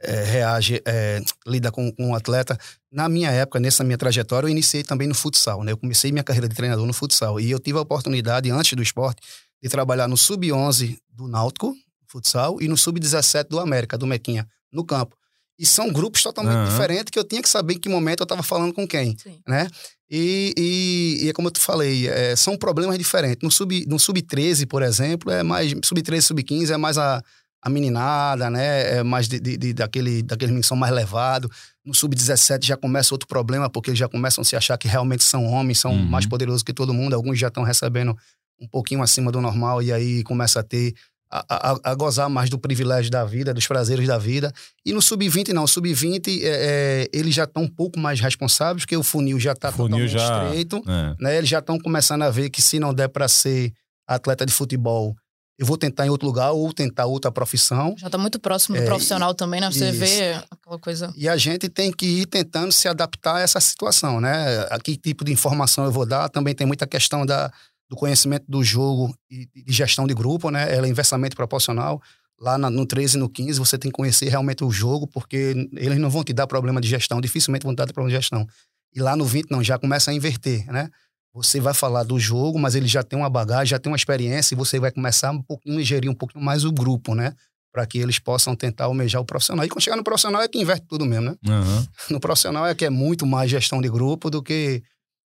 é, 0.00 0.22
reage, 0.22 0.82
é, 0.84 1.22
lida 1.46 1.70
com, 1.72 1.90
com 1.92 2.10
o 2.10 2.14
atleta. 2.14 2.58
Na 2.92 3.08
minha 3.08 3.30
época, 3.30 3.58
nessa 3.58 3.82
minha 3.82 3.98
trajetória, 3.98 4.46
eu 4.46 4.50
iniciei 4.50 4.82
também 4.82 5.08
no 5.08 5.14
futsal, 5.14 5.64
né? 5.64 5.72
Eu 5.72 5.76
comecei 5.76 6.12
minha 6.12 6.24
carreira 6.24 6.48
de 6.48 6.54
treinador 6.54 6.86
no 6.86 6.92
futsal 6.92 7.40
e 7.40 7.50
eu 7.50 7.58
tive 7.58 7.78
a 7.78 7.82
oportunidade, 7.82 8.50
antes 8.50 8.74
do 8.74 8.82
esporte, 8.82 9.20
de 9.62 9.68
trabalhar 9.68 10.06
no 10.06 10.16
sub-11 10.16 10.98
do 11.10 11.26
Náutico, 11.26 11.74
futsal, 12.06 12.60
e 12.60 12.68
no 12.68 12.76
sub-17 12.76 13.48
do 13.48 13.58
América, 13.58 13.98
do 13.98 14.06
Mequinha, 14.06 14.46
no 14.74 14.84
campo. 14.84 15.16
E 15.58 15.64
são 15.64 15.92
grupos 15.92 16.22
totalmente 16.22 16.56
uhum. 16.56 16.64
diferentes 16.64 17.10
que 17.10 17.18
eu 17.18 17.24
tinha 17.24 17.40
que 17.40 17.48
saber 17.48 17.74
em 17.74 17.78
que 17.78 17.88
momento 17.88 18.20
eu 18.20 18.24
estava 18.24 18.42
falando 18.42 18.72
com 18.72 18.86
quem, 18.86 19.16
Sim. 19.16 19.40
né? 19.46 19.68
E, 20.10 20.52
e, 20.56 21.24
e, 21.24 21.28
é 21.28 21.32
como 21.32 21.48
eu 21.48 21.52
te 21.52 21.60
falei, 21.60 22.08
é, 22.08 22.36
são 22.36 22.56
problemas 22.56 22.98
diferentes. 22.98 23.38
No 23.42 23.50
sub, 23.50 23.86
no 23.86 23.98
sub 23.98 24.20
13, 24.20 24.66
por 24.66 24.82
exemplo, 24.82 25.30
é 25.30 25.42
mais 25.42 25.72
sub 25.84 26.02
13, 26.02 26.26
sub 26.26 26.42
15 26.42 26.72
é 26.72 26.76
mais 26.76 26.98
a, 26.98 27.22
a 27.62 27.70
meninada, 27.70 28.50
né? 28.50 28.98
É 28.98 29.02
mais 29.02 29.28
de, 29.28 29.40
de, 29.40 29.56
de 29.56 29.72
daquele 29.72 30.22
daqueles 30.22 30.50
meninos 30.50 30.66
que 30.66 30.68
são 30.68 30.76
mais 30.76 30.92
levados. 30.92 31.50
No 31.84 31.94
sub 31.94 32.14
17 32.14 32.66
já 32.66 32.76
começa 32.76 33.14
outro 33.14 33.28
problema, 33.28 33.70
porque 33.70 33.90
eles 33.90 33.98
já 33.98 34.08
começam 34.08 34.42
a 34.42 34.44
se 34.44 34.56
achar 34.56 34.76
que 34.76 34.88
realmente 34.88 35.22
são 35.22 35.46
homens, 35.46 35.78
são 35.78 35.92
uhum. 35.92 36.04
mais 36.04 36.26
poderosos 36.26 36.62
que 36.62 36.72
todo 36.72 36.92
mundo. 36.92 37.14
Alguns 37.14 37.38
já 37.38 37.48
estão 37.48 37.62
recebendo 37.62 38.16
um 38.60 38.68
pouquinho 38.68 39.02
acima 39.02 39.32
do 39.32 39.40
normal 39.40 39.82
e 39.82 39.92
aí 39.92 40.22
começa 40.22 40.60
a 40.60 40.62
ter 40.62 40.94
a, 41.34 41.90
a, 41.90 41.94
gozar 41.94 42.30
mais 42.30 42.48
do 42.48 42.56
privilégio 42.56 43.10
da 43.10 43.24
vida, 43.24 43.52
dos 43.52 43.66
prazeres 43.66 44.06
da 44.06 44.16
vida. 44.16 44.52
E 44.86 44.92
no 44.92 45.02
sub-20, 45.02 45.48
não. 45.52 45.66
Sub-20, 45.66 46.42
é, 46.42 46.44
é, 46.44 47.08
eles 47.12 47.34
já 47.34 47.42
estão 47.42 47.64
um 47.64 47.68
pouco 47.68 47.98
mais 47.98 48.20
responsáveis, 48.20 48.84
porque 48.84 48.96
o 48.96 49.02
funil 49.02 49.40
já 49.40 49.52
está 49.52 49.72
totalmente 49.72 50.12
já, 50.12 50.44
estreito. 50.44 50.82
É. 50.86 51.16
Né? 51.18 51.38
Eles 51.38 51.48
já 51.48 51.58
estão 51.58 51.78
começando 51.78 52.22
a 52.22 52.30
ver 52.30 52.50
que 52.50 52.62
se 52.62 52.78
não 52.78 52.94
der 52.94 53.08
para 53.08 53.26
ser 53.26 53.72
atleta 54.06 54.46
de 54.46 54.52
futebol, 54.52 55.16
eu 55.58 55.66
vou 55.66 55.76
tentar 55.76 56.06
em 56.06 56.10
outro 56.10 56.26
lugar 56.26 56.50
ou 56.52 56.72
tentar 56.72 57.06
outra 57.06 57.30
profissão. 57.30 57.94
Já 57.96 58.06
está 58.06 58.18
muito 58.18 58.40
próximo 58.40 58.76
do 58.76 58.82
é, 58.82 58.86
profissional 58.86 59.34
também, 59.34 59.60
né? 59.60 59.70
Você 59.70 59.90
isso. 59.90 59.98
vê 59.98 60.34
aquela 60.50 60.78
coisa. 60.80 61.12
E 61.16 61.28
a 61.28 61.36
gente 61.36 61.68
tem 61.68 61.92
que 61.92 62.06
ir 62.06 62.26
tentando 62.26 62.72
se 62.72 62.88
adaptar 62.88 63.36
a 63.36 63.40
essa 63.40 63.60
situação, 63.60 64.20
né? 64.20 64.66
A 64.70 64.78
que 64.78 64.96
tipo 64.96 65.24
de 65.24 65.32
informação 65.32 65.84
eu 65.84 65.92
vou 65.92 66.04
dar. 66.04 66.28
Também 66.28 66.54
tem 66.54 66.66
muita 66.66 66.86
questão 66.86 67.24
da 67.24 67.52
do 67.94 67.96
conhecimento 67.96 68.44
do 68.48 68.62
jogo 68.62 69.16
e 69.30 69.46
de 69.54 69.72
gestão 69.72 70.06
de 70.06 70.14
grupo, 70.14 70.50
né? 70.50 70.74
Ela 70.74 70.86
é 70.86 70.90
inversamente 70.90 71.36
proporcional. 71.36 72.02
Lá 72.40 72.58
no 72.58 72.84
13 72.84 73.16
e 73.16 73.20
no 73.20 73.28
15, 73.28 73.58
você 73.60 73.78
tem 73.78 73.90
que 73.90 73.96
conhecer 73.96 74.28
realmente 74.28 74.64
o 74.64 74.70
jogo, 74.70 75.06
porque 75.06 75.68
eles 75.76 75.98
não 75.98 76.10
vão 76.10 76.24
te 76.24 76.32
dar 76.32 76.48
problema 76.48 76.80
de 76.80 76.88
gestão, 76.88 77.20
dificilmente 77.20 77.64
vão 77.64 77.72
te 77.72 77.78
dar 77.78 77.86
problema 77.86 78.10
de 78.10 78.16
gestão. 78.16 78.46
E 78.92 79.00
lá 79.00 79.16
no 79.16 79.24
20, 79.24 79.50
não, 79.50 79.62
já 79.62 79.78
começa 79.78 80.10
a 80.10 80.14
inverter, 80.14 80.66
né? 80.66 80.90
Você 81.32 81.60
vai 81.60 81.74
falar 81.74 82.02
do 82.02 82.18
jogo, 82.18 82.58
mas 82.58 82.74
ele 82.74 82.86
já 82.86 83.02
tem 83.02 83.18
uma 83.18 83.30
bagagem, 83.30 83.66
já 83.66 83.78
tem 83.78 83.90
uma 83.90 83.96
experiência, 83.96 84.54
e 84.54 84.56
você 84.56 84.78
vai 84.78 84.90
começar 84.90 85.30
um 85.30 85.42
pouquinho 85.42 85.78
a 85.78 85.82
gerir 85.82 86.10
um 86.10 86.14
pouquinho 86.14 86.44
mais 86.44 86.64
o 86.64 86.72
grupo, 86.72 87.14
né? 87.14 87.34
Para 87.72 87.86
que 87.86 87.98
eles 87.98 88.18
possam 88.18 88.54
tentar 88.54 88.84
almejar 88.84 89.22
o 89.22 89.24
profissional. 89.24 89.64
E 89.64 89.68
quando 89.68 89.82
chegar 89.82 89.96
no 89.96 90.04
profissional 90.04 90.42
é 90.42 90.48
que 90.48 90.60
inverte 90.60 90.86
tudo 90.88 91.04
mesmo, 91.04 91.30
né? 91.30 91.36
Uhum. 91.48 91.86
No 92.10 92.20
profissional 92.20 92.66
é 92.66 92.74
que 92.74 92.84
é 92.84 92.90
muito 92.90 93.26
mais 93.26 93.50
gestão 93.50 93.80
de 93.80 93.88
grupo 93.88 94.30
do 94.30 94.42
que, 94.42 94.82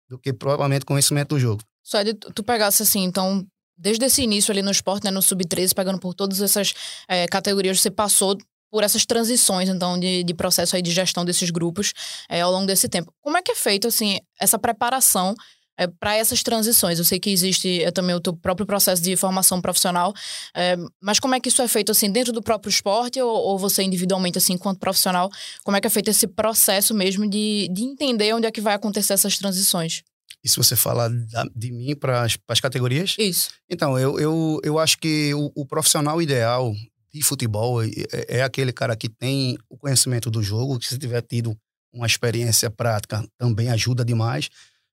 do 0.08 0.18
que 0.18 0.32
provavelmente 0.32 0.84
conhecimento 0.84 1.28
do 1.34 1.40
jogo. 1.40 1.62
Só 1.84 2.02
de 2.02 2.14
tu 2.14 2.42
pegasse 2.42 2.82
assim, 2.82 3.04
então, 3.04 3.46
desde 3.76 4.06
esse 4.06 4.22
início 4.22 4.50
ali 4.50 4.62
no 4.62 4.70
esporte, 4.70 5.04
né, 5.04 5.10
no 5.10 5.20
sub-13, 5.20 5.74
pegando 5.74 6.00
por 6.00 6.14
todas 6.14 6.40
essas 6.40 6.72
é, 7.06 7.26
categorias, 7.28 7.80
você 7.80 7.90
passou 7.90 8.38
por 8.70 8.82
essas 8.82 9.04
transições, 9.06 9.68
então, 9.68 10.00
de, 10.00 10.24
de 10.24 10.34
processo 10.34 10.74
aí 10.74 10.82
de 10.82 10.90
gestão 10.90 11.24
desses 11.24 11.50
grupos 11.50 11.92
é, 12.28 12.40
ao 12.40 12.50
longo 12.50 12.66
desse 12.66 12.88
tempo. 12.88 13.12
Como 13.20 13.36
é 13.36 13.42
que 13.42 13.52
é 13.52 13.54
feito, 13.54 13.86
assim, 13.86 14.18
essa 14.40 14.58
preparação 14.58 15.34
é, 15.78 15.86
para 15.86 16.16
essas 16.16 16.42
transições? 16.42 16.98
Eu 16.98 17.04
sei 17.04 17.20
que 17.20 17.30
existe 17.30 17.84
é, 17.84 17.90
também 17.92 18.16
o 18.16 18.20
teu 18.20 18.34
próprio 18.34 18.66
processo 18.66 19.00
de 19.02 19.14
formação 19.14 19.60
profissional, 19.60 20.12
é, 20.56 20.76
mas 21.00 21.20
como 21.20 21.34
é 21.34 21.40
que 21.40 21.50
isso 21.50 21.62
é 21.62 21.68
feito, 21.68 21.92
assim, 21.92 22.10
dentro 22.10 22.32
do 22.32 22.42
próprio 22.42 22.70
esporte 22.70 23.20
ou, 23.20 23.30
ou, 23.30 23.58
você 23.58 23.82
individualmente, 23.82 24.38
assim, 24.38 24.54
enquanto 24.54 24.80
profissional, 24.80 25.30
como 25.62 25.76
é 25.76 25.80
que 25.80 25.86
é 25.86 25.90
feito 25.90 26.10
esse 26.10 26.26
processo 26.26 26.94
mesmo 26.94 27.28
de, 27.28 27.68
de 27.70 27.84
entender 27.84 28.34
onde 28.34 28.46
é 28.46 28.50
que 28.50 28.60
vai 28.60 28.74
acontecer 28.74 29.12
essas 29.12 29.38
transições? 29.38 30.02
Isso 30.42 30.62
você 30.62 30.76
fala 30.76 31.08
da, 31.08 31.44
de 31.54 31.72
mim 31.72 31.96
para 31.96 32.26
as 32.48 32.60
categorias? 32.60 33.16
Isso. 33.18 33.50
Então, 33.68 33.98
eu, 33.98 34.20
eu, 34.20 34.60
eu 34.62 34.78
acho 34.78 34.98
que 34.98 35.32
o, 35.34 35.50
o 35.54 35.66
profissional 35.66 36.20
ideal 36.20 36.74
de 37.12 37.22
futebol 37.22 37.82
é, 37.82 37.88
é, 38.28 38.42
aquele 38.42 38.72
cara 38.72 38.94
que 38.96 39.08
tem 39.08 39.56
o 39.70 39.78
conhecimento 39.78 40.30
do 40.30 40.42
jogo, 40.42 40.78
que 40.78 40.86
se 40.86 40.98
tiver 40.98 41.22
tido 41.22 41.56
uma 41.92 42.06
experiência 42.06 42.68
prática 42.68 43.24
também 43.38 43.70
ajuda 43.70 44.04
demais. 44.04 44.50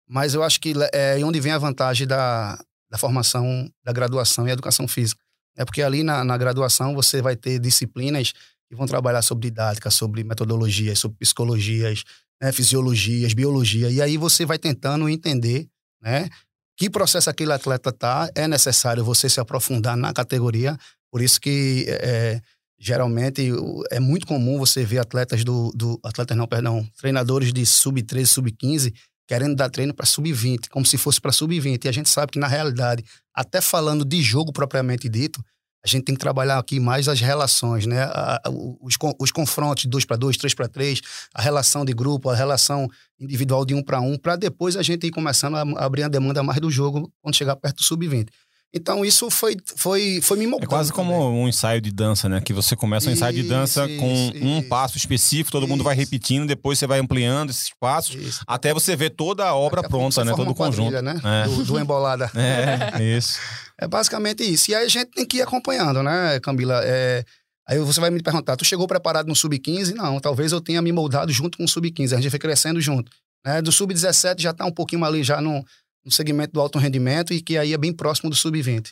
Mas 0.07 0.33
eu 0.33 0.43
acho 0.43 0.59
que 0.59 0.73
é 0.93 1.17
onde 1.25 1.39
vem 1.39 1.51
a 1.51 1.57
vantagem 1.57 2.05
da, 2.05 2.57
da 2.89 2.97
formação, 2.97 3.69
da 3.83 3.91
graduação 3.91 4.47
e 4.47 4.51
educação 4.51 4.87
física. 4.87 5.21
É 5.57 5.65
porque 5.65 5.81
ali 5.81 6.03
na, 6.03 6.23
na 6.23 6.37
graduação 6.37 6.93
você 6.93 7.21
vai 7.21 7.35
ter 7.35 7.59
disciplinas 7.59 8.33
que 8.69 8.75
vão 8.75 8.85
trabalhar 8.85 9.21
sobre 9.21 9.49
didática, 9.49 9.89
sobre 9.89 10.23
metodologias, 10.23 10.99
sobre 10.99 11.17
psicologias, 11.17 12.03
né, 12.41 12.51
fisiologias, 12.51 13.33
biologia. 13.33 13.89
E 13.89 14.01
aí 14.01 14.17
você 14.17 14.45
vai 14.45 14.57
tentando 14.57 15.07
entender, 15.07 15.67
né? 16.01 16.27
Que 16.75 16.89
processo 16.89 17.29
aquele 17.29 17.53
atleta 17.53 17.91
tá, 17.91 18.29
é 18.35 18.47
necessário 18.47 19.03
você 19.03 19.29
se 19.29 19.39
aprofundar 19.39 19.95
na 19.95 20.11
categoria. 20.11 20.75
Por 21.11 21.21
isso 21.21 21.39
que 21.39 21.85
é, 21.87 22.41
geralmente 22.79 23.51
é 23.91 23.99
muito 23.99 24.25
comum 24.25 24.57
você 24.57 24.83
ver 24.83 24.97
atletas 24.97 25.43
do, 25.43 25.71
do 25.75 25.99
atletas 26.03 26.35
não, 26.35 26.47
perdão, 26.47 26.87
treinadores 26.97 27.53
de 27.53 27.63
sub-13, 27.65 28.25
sub-15 28.25 28.93
querendo 29.27 29.55
dar 29.55 29.69
treino 29.69 29.93
para 29.93 30.05
sub-20, 30.05 30.67
como 30.69 30.85
se 30.85 30.97
fosse 30.97 31.21
para 31.21 31.31
sub-20. 31.31 31.85
E 31.85 31.87
a 31.87 31.91
gente 31.91 32.09
sabe 32.09 32.33
que 32.33 32.39
na 32.39 32.47
realidade, 32.47 33.01
até 33.33 33.61
falando 33.61 34.03
de 34.03 34.21
jogo 34.21 34.51
propriamente 34.51 35.07
dito, 35.07 35.41
a 35.83 35.87
gente 35.87 36.03
tem 36.03 36.15
que 36.15 36.21
trabalhar 36.21 36.59
aqui 36.59 36.79
mais 36.79 37.07
as 37.07 37.19
relações, 37.19 37.85
né? 37.85 38.03
A, 38.03 38.41
a, 38.45 38.49
os, 38.49 38.95
os 39.19 39.31
confrontos 39.31 39.85
2 39.85 40.05
para 40.05 40.15
2, 40.15 40.37
3 40.37 40.53
para 40.53 40.67
3, 40.67 41.01
a 41.33 41.41
relação 41.41 41.83
de 41.83 41.93
grupo, 41.93 42.29
a 42.29 42.35
relação 42.35 42.87
individual 43.19 43.65
de 43.65 43.73
um 43.73 43.81
para 43.81 43.99
um, 43.99 44.17
para 44.17 44.35
depois 44.35 44.75
a 44.77 44.83
gente 44.83 45.07
ir 45.07 45.11
começando 45.11 45.55
a 45.55 45.61
abrir 45.83 46.03
a 46.03 46.07
demanda 46.07 46.43
mais 46.43 46.59
do 46.59 46.69
jogo 46.69 47.11
quando 47.21 47.35
chegar 47.35 47.55
perto 47.55 47.77
do 47.77 47.83
sub-20. 47.83 48.29
Então 48.73 49.03
isso 49.03 49.29
foi, 49.29 49.57
foi, 49.75 50.21
foi 50.21 50.37
me 50.37 50.47
moldando. 50.47 50.65
É 50.65 50.69
quase 50.69 50.93
como 50.93 51.29
um 51.29 51.47
ensaio 51.47 51.81
de 51.81 51.91
dança, 51.91 52.29
né? 52.29 52.39
Que 52.39 52.53
você 52.53 52.73
começa 52.73 53.09
um 53.09 53.11
ensaio 53.11 53.35
de 53.35 53.43
dança 53.43 53.85
isso, 53.85 53.99
com 53.99 54.31
isso, 54.33 54.45
um 54.45 54.63
passo 54.63 54.97
específico, 54.97 55.51
todo 55.51 55.63
isso. 55.63 55.69
mundo 55.69 55.83
vai 55.83 55.93
repetindo, 55.93 56.47
depois 56.47 56.79
você 56.79 56.87
vai 56.87 56.99
ampliando 56.99 57.49
esses 57.49 57.69
passos, 57.79 58.39
até 58.47 58.73
você 58.73 58.95
ver 58.95 59.09
toda 59.09 59.45
a 59.45 59.53
obra 59.53 59.83
pronta, 59.83 60.23
né? 60.23 60.33
Todo 60.33 60.51
o 60.51 60.55
conjunto. 60.55 61.01
Né? 61.01 61.19
É. 61.23 61.47
Do, 61.47 61.65
do 61.65 61.79
embolada. 61.79 62.31
É, 62.41 63.01
isso. 63.17 63.39
É 63.79 63.87
basicamente 63.87 64.43
isso. 64.43 64.71
E 64.71 64.75
aí 64.75 64.85
a 64.85 64.87
gente 64.87 65.11
tem 65.11 65.25
que 65.25 65.37
ir 65.37 65.41
acompanhando, 65.41 66.01
né, 66.01 66.39
Camila? 66.39 66.81
É, 66.83 67.23
aí 67.67 67.77
você 67.79 67.99
vai 67.99 68.09
me 68.09 68.21
perguntar, 68.21 68.55
tu 68.55 68.65
chegou 68.65 68.87
preparado 68.87 69.27
no 69.27 69.35
Sub-15? 69.35 69.93
Não, 69.93 70.19
talvez 70.19 70.51
eu 70.51 70.61
tenha 70.61 70.81
me 70.81 70.91
moldado 70.91 71.31
junto 71.31 71.57
com 71.57 71.63
o 71.63 71.67
Sub-15. 71.67 72.13
A 72.13 72.21
gente 72.21 72.29
foi 72.29 72.39
crescendo 72.39 72.79
junto. 72.81 73.11
Né? 73.45 73.61
Do 73.61 73.71
Sub-17 73.71 74.41
já 74.41 74.51
está 74.51 74.65
um 74.65 74.71
pouquinho 74.71 75.03
ali 75.03 75.23
já 75.23 75.41
no, 75.41 75.63
no 76.03 76.11
segmento 76.11 76.53
do 76.53 76.61
alto 76.61 76.79
rendimento 76.79 77.33
e 77.33 77.41
que 77.41 77.57
aí 77.57 77.73
é 77.73 77.77
bem 77.77 77.93
próximo 77.93 78.29
do 78.29 78.35
Sub-20. 78.35 78.91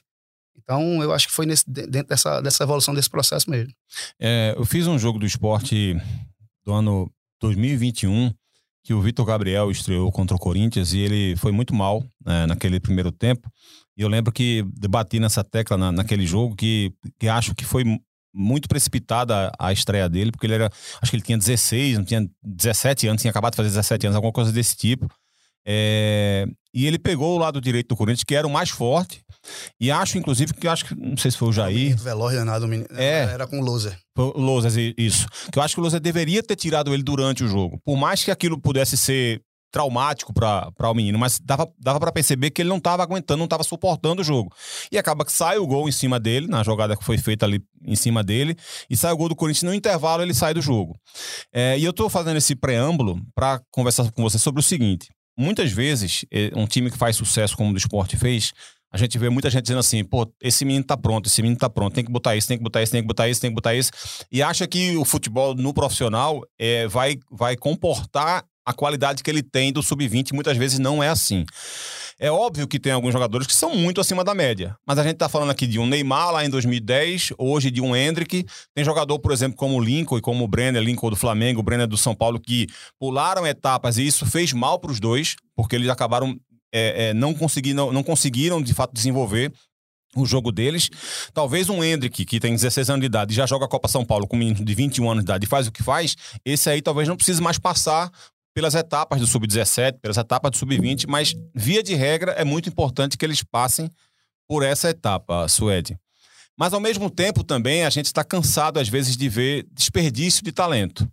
Então, 0.57 1.01
eu 1.01 1.13
acho 1.13 1.27
que 1.27 1.33
foi 1.33 1.45
nesse, 1.45 1.63
dentro 1.67 2.09
dessa, 2.09 2.41
dessa 2.41 2.63
evolução 2.63 2.93
desse 2.93 3.09
processo 3.09 3.49
mesmo. 3.49 3.73
É, 4.19 4.53
eu 4.55 4.65
fiz 4.65 4.85
um 4.87 4.99
jogo 4.99 5.17
do 5.17 5.25
esporte 5.25 5.95
do 6.63 6.73
ano 6.73 7.11
2021 7.41 8.31
que 8.83 8.93
o 8.93 9.01
Vitor 9.01 9.25
Gabriel 9.25 9.69
estreou 9.71 10.11
contra 10.11 10.35
o 10.35 10.39
Corinthians 10.39 10.93
e 10.93 10.99
ele 10.99 11.35
foi 11.35 11.51
muito 11.51 11.73
mal 11.73 12.03
né, 12.25 12.45
naquele 12.45 12.79
primeiro 12.79 13.11
tempo. 13.11 13.51
E 13.97 14.01
eu 14.01 14.07
lembro 14.07 14.31
que 14.31 14.65
debati 14.77 15.19
nessa 15.19 15.43
tecla 15.43 15.77
na, 15.77 15.91
naquele 15.91 16.25
jogo 16.25 16.55
que, 16.55 16.93
que 17.19 17.27
acho 17.27 17.53
que 17.53 17.65
foi 17.65 17.83
muito 18.33 18.69
precipitada 18.69 19.51
a 19.59 19.73
estreia 19.73 20.07
dele, 20.07 20.31
porque 20.31 20.45
ele 20.45 20.53
era, 20.53 20.69
acho 21.01 21.11
que 21.11 21.15
ele 21.15 21.23
tinha 21.23 21.37
16, 21.37 21.97
não 21.97 22.05
tinha 22.05 22.29
17 22.43 23.07
anos, 23.07 23.21
tinha 23.21 23.31
acabado 23.31 23.53
de 23.53 23.57
fazer 23.57 23.69
17 23.69 24.07
anos, 24.07 24.15
alguma 24.15 24.31
coisa 24.31 24.51
desse 24.51 24.75
tipo. 24.75 25.09
É, 25.71 26.47
e 26.73 26.87
ele 26.87 26.97
pegou 26.97 27.35
o 27.35 27.37
lado 27.37 27.61
direito 27.61 27.89
do 27.89 27.95
Corinthians, 27.95 28.23
que 28.23 28.33
era 28.33 28.47
o 28.47 28.49
mais 28.49 28.71
forte. 28.71 29.21
E 29.79 29.91
acho, 29.91 30.17
inclusive, 30.17 30.51
que 30.51 30.67
acho 30.67 30.83
que, 30.85 30.95
não 30.95 31.15
sei 31.15 31.29
se 31.29 31.37
foi 31.37 31.49
o 31.49 31.51
Jair. 31.51 31.93
O 31.93 31.97
Veloz 31.99 32.35
danado, 32.35 32.67
é, 32.97 33.21
era 33.31 33.45
com 33.45 33.59
o 33.59 33.63
Loser. 33.63 33.95
O 34.17 34.41
Loser, 34.41 34.95
isso. 34.97 35.27
Que 35.51 35.59
eu 35.59 35.63
acho 35.63 35.75
que 35.75 35.79
o 35.79 35.83
Loser 35.83 35.99
deveria 35.99 36.41
ter 36.41 36.55
tirado 36.55 36.91
ele 36.91 37.03
durante 37.03 37.43
o 37.43 37.47
jogo. 37.47 37.79
Por 37.85 37.95
mais 37.95 38.23
que 38.23 38.31
aquilo 38.31 38.59
pudesse 38.59 38.97
ser 38.97 39.43
traumático 39.71 40.33
para 40.33 40.89
o 40.89 40.93
menino, 40.95 41.19
mas 41.19 41.39
dava, 41.39 41.71
dava 41.77 41.99
para 41.99 42.11
perceber 42.11 42.49
que 42.49 42.63
ele 42.63 42.69
não 42.69 42.77
estava 42.77 43.03
aguentando, 43.03 43.37
não 43.37 43.45
estava 43.45 43.63
suportando 43.63 44.23
o 44.23 44.25
jogo. 44.25 44.51
E 44.91 44.97
acaba 44.97 45.23
que 45.23 45.31
sai 45.31 45.59
o 45.59 45.67
gol 45.67 45.87
em 45.87 45.91
cima 45.91 46.19
dele, 46.19 46.47
na 46.47 46.63
jogada 46.63 46.97
que 46.97 47.05
foi 47.05 47.19
feita 47.19 47.45
ali 47.45 47.63
em 47.85 47.95
cima 47.95 48.23
dele, 48.23 48.55
e 48.89 48.97
sai 48.97 49.13
o 49.13 49.17
gol 49.17 49.29
do 49.29 49.35
Corinthians 49.35 49.69
no 49.69 49.75
intervalo, 49.75 50.23
ele 50.23 50.33
sai 50.33 50.55
do 50.55 50.61
jogo. 50.61 50.97
É, 51.53 51.77
e 51.77 51.83
eu 51.83 51.91
estou 51.91 52.09
fazendo 52.09 52.37
esse 52.37 52.55
preâmbulo 52.55 53.21
para 53.35 53.61
conversar 53.69 54.11
com 54.11 54.23
você 54.23 54.39
sobre 54.39 54.59
o 54.59 54.63
seguinte 54.63 55.07
muitas 55.39 55.71
vezes, 55.71 56.25
eh, 56.29 56.51
um 56.53 56.67
time 56.67 56.91
que 56.91 56.97
faz 56.97 57.15
sucesso 57.15 57.55
como 57.55 57.69
o 57.69 57.73
do 57.73 57.77
esporte 57.77 58.17
fez, 58.17 58.51
a 58.91 58.97
gente 58.97 59.17
vê 59.17 59.29
muita 59.29 59.49
gente 59.49 59.63
dizendo 59.63 59.79
assim, 59.79 60.03
pô, 60.03 60.29
esse 60.41 60.65
menino 60.65 60.83
tá 60.83 60.97
pronto, 60.97 61.27
esse 61.27 61.41
menino 61.41 61.57
tá 61.57 61.69
pronto, 61.69 61.93
tem 61.93 62.03
que 62.03 62.11
botar 62.11 62.35
isso, 62.35 62.47
tem 62.47 62.57
que 62.57 62.63
botar 62.63 62.81
isso, 62.81 62.91
tem 62.91 63.01
que 63.01 63.07
botar 63.07 63.29
isso, 63.29 63.39
tem 63.39 63.49
que 63.49 63.55
botar 63.55 63.75
isso. 63.75 63.91
E 64.29 64.43
acha 64.43 64.67
que 64.67 64.97
o 64.97 65.05
futebol 65.05 65.55
no 65.55 65.73
profissional 65.73 66.41
é, 66.57 66.87
vai, 66.87 67.17
vai 67.31 67.55
comportar 67.55 68.43
a 68.65 68.73
qualidade 68.73 69.23
que 69.23 69.29
ele 69.29 69.41
tem 69.41 69.71
do 69.71 69.81
sub-20, 69.81 70.33
muitas 70.33 70.57
vezes 70.57 70.77
não 70.77 71.01
é 71.01 71.07
assim. 71.07 71.45
É 72.21 72.29
óbvio 72.29 72.67
que 72.67 72.77
tem 72.77 72.91
alguns 72.91 73.13
jogadores 73.13 73.47
que 73.47 73.55
são 73.55 73.73
muito 73.73 74.01
acima 74.01 74.25
da 74.25 74.35
média, 74.35 74.75
mas 74.85 74.99
a 74.99 75.03
gente 75.03 75.13
está 75.13 75.29
falando 75.29 75.51
aqui 75.51 75.65
de 75.65 75.79
um 75.79 75.85
Neymar 75.85 76.33
lá 76.33 76.45
em 76.45 76.49
2010, 76.49 77.29
hoje 77.37 77.71
de 77.71 77.79
um 77.79 77.95
Hendrick. 77.95 78.45
Tem 78.75 78.83
jogador, 78.83 79.17
por 79.19 79.31
exemplo, 79.31 79.55
como 79.55 79.77
o 79.77 79.79
Lincoln 79.81 80.17
e 80.17 80.21
como 80.21 80.43
o 80.43 80.47
Brenner, 80.47 80.83
Lincoln 80.83 81.09
do 81.09 81.15
Flamengo, 81.15 81.61
o 81.61 81.63
Brenner 81.63 81.87
do 81.87 81.97
São 81.97 82.13
Paulo, 82.13 82.37
que 82.37 82.67
pularam 82.99 83.47
etapas 83.47 83.97
e 83.97 84.05
isso 84.05 84.25
fez 84.25 84.51
mal 84.51 84.79
para 84.79 84.91
os 84.91 84.99
dois, 84.99 85.37
porque 85.55 85.77
eles 85.77 85.87
acabaram 85.87 86.37
é, 86.73 87.09
é, 87.09 87.13
não, 87.13 87.33
conseguiram, 87.33 87.93
não 87.93 88.03
conseguiram 88.03 88.61
de 88.61 88.73
fato 88.73 88.93
desenvolver 88.93 89.53
o 90.15 90.25
jogo 90.25 90.51
deles. 90.51 90.89
Talvez 91.33 91.69
um 91.69 91.81
Hendrick, 91.81 92.25
que 92.25 92.39
tem 92.39 92.53
16 92.53 92.89
anos 92.89 93.01
de 93.01 93.05
idade 93.05 93.33
já 93.33 93.45
joga 93.45 93.65
a 93.65 93.69
Copa 93.69 93.87
São 93.87 94.03
Paulo 94.03 94.27
com 94.27 94.35
um 94.35 94.39
menino 94.39 94.65
de 94.65 94.75
21 94.75 95.09
anos 95.09 95.23
de 95.23 95.31
idade 95.31 95.45
e 95.45 95.47
faz 95.47 95.67
o 95.67 95.71
que 95.71 95.83
faz, 95.83 96.15
esse 96.43 96.69
aí 96.69 96.81
talvez 96.81 97.07
não 97.07 97.15
precise 97.15 97.41
mais 97.41 97.57
passar 97.57 98.11
pelas 98.59 98.75
etapas 98.75 99.21
do 99.21 99.25
sub-17, 99.25 100.01
pelas 100.01 100.17
etapas 100.17 100.51
do 100.51 100.57
sub-20, 100.57 101.05
mas 101.07 101.33
via 101.55 101.81
de 101.81 101.95
regra 101.95 102.33
é 102.33 102.43
muito 102.43 102.67
importante 102.67 103.17
que 103.17 103.23
eles 103.23 103.41
passem 103.41 103.89
por 104.45 104.63
essa 104.63 104.89
etapa, 104.89 105.47
Suede. 105.47 105.97
Mas 106.57 106.73
ao 106.73 106.81
mesmo 106.81 107.09
tempo 107.09 107.41
também 107.41 107.85
a 107.85 107.89
gente 107.89 108.07
está 108.07 108.21
cansado 108.21 108.77
às 108.77 108.89
vezes 108.89 109.15
de 109.15 109.29
ver 109.29 109.65
desperdício 109.71 110.43
de 110.43 110.51
talento. 110.51 111.09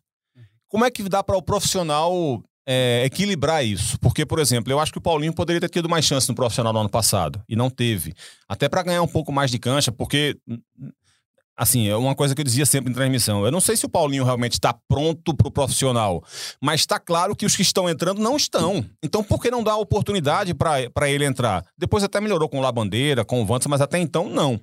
Como 0.67 0.85
é 0.85 0.91
que 0.91 1.09
dá 1.09 1.23
para 1.23 1.37
o 1.37 1.43
profissional 1.43 2.43
é, 2.67 3.05
equilibrar 3.05 3.65
isso? 3.65 3.97
Porque, 4.01 4.27
por 4.27 4.41
exemplo, 4.41 4.73
eu 4.73 4.81
acho 4.81 4.91
que 4.91 4.99
o 4.99 5.01
Paulinho 5.03 5.33
poderia 5.33 5.61
ter 5.61 5.69
tido 5.69 5.89
mais 5.89 6.05
chance 6.05 6.29
no 6.29 6.35
profissional 6.35 6.73
no 6.73 6.81
ano 6.81 6.91
passado 6.91 7.41
e 7.49 7.55
não 7.55 7.71
teve. 7.71 8.13
Até 8.49 8.69
para 8.69 8.83
ganhar 8.83 9.03
um 9.03 9.09
pouco 9.09 9.31
mais 9.31 9.53
de 9.53 9.59
cancha, 9.61 9.93
porque 9.93 10.37
assim, 11.57 11.89
é 11.89 11.97
uma 11.97 12.15
coisa 12.15 12.35
que 12.35 12.41
eu 12.41 12.45
dizia 12.45 12.67
sempre 12.67 12.91
em 12.91 12.95
transmissão. 12.95 13.45
Eu 13.45 13.51
não 13.51 13.61
sei 13.61 13.77
se 13.77 13.87
o 13.87 13.89
Paulinho 13.89 14.25
realmente 14.25 14.53
está 14.53 14.75
pronto 14.89 15.35
para 15.35 15.49
o 15.49 15.51
profissional, 15.51 16.23
mas 16.61 16.81
está 16.81 17.01
claro 17.01 17.35
que 17.35 17.47
os 17.47 17.57
que 17.57 17.63
estão 17.63 17.89
entrando 17.89 18.21
não 18.21 18.37
estão. 18.37 18.85
Então, 19.03 19.25
por 19.25 19.41
que 19.41 19.51
não 19.51 19.65
dar 19.65 19.77
oportunidade 19.77 20.53
para 20.53 21.09
ele 21.09 21.25
entrar? 21.25 21.65
Depois 21.79 22.05
até 22.05 22.21
melhorou 22.21 22.49
com 22.49 22.59
o 22.59 22.63
Labandeira, 22.63 23.25
com 23.25 23.41
o 23.41 23.47
Vantas, 23.47 23.67
mas 23.69 23.81
até 23.81 23.99
então 23.99 24.29
não. 24.29 24.61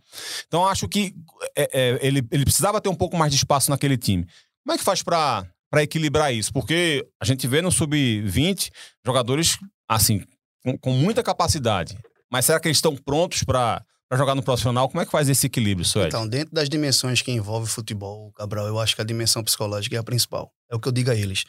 Então, 0.47 0.67
acho 0.67 0.87
que 0.87 1.15
é, 1.55 1.69
é, 1.73 1.99
ele, 2.01 2.25
ele 2.31 2.45
precisava 2.45 2.79
ter 2.79 2.89
um 2.89 2.95
pouco 2.95 3.17
mais 3.17 3.31
de 3.31 3.37
espaço 3.37 3.71
naquele 3.71 3.97
time. 3.97 4.25
Como 4.63 4.75
é 4.75 4.77
que 4.77 4.83
faz 4.83 5.01
para 5.01 5.47
equilibrar 5.81 6.33
isso? 6.33 6.53
Porque 6.53 7.07
a 7.19 7.25
gente 7.25 7.47
vê 7.47 7.61
no 7.61 7.71
sub-20 7.71 8.69
jogadores, 9.05 9.57
assim, 9.89 10.23
com, 10.63 10.77
com 10.77 10.91
muita 10.91 11.23
capacidade. 11.23 11.97
Mas 12.31 12.45
será 12.45 12.59
que 12.59 12.67
eles 12.67 12.77
estão 12.77 12.95
prontos 12.95 13.43
para 13.43 13.83
para 14.09 14.17
jogar 14.17 14.35
no 14.35 14.43
profissional, 14.43 14.87
como 14.89 15.01
é 15.01 15.05
que 15.05 15.11
faz 15.11 15.27
esse 15.27 15.47
equilíbrio, 15.47 15.85
Suede? 15.85 16.09
Então, 16.09 16.27
dentro 16.27 16.53
das 16.53 16.69
dimensões 16.69 17.21
que 17.21 17.31
envolve 17.31 17.65
o 17.65 17.69
futebol, 17.69 18.31
Cabral, 18.33 18.67
eu 18.67 18.79
acho 18.79 18.95
que 18.95 19.01
a 19.01 19.05
dimensão 19.05 19.43
psicológica 19.43 19.95
é 19.95 19.99
a 19.99 20.03
principal. 20.03 20.53
É 20.69 20.75
o 20.75 20.79
que 20.79 20.87
eu 20.87 20.91
digo 20.91 21.09
a 21.09 21.15
eles. 21.15 21.45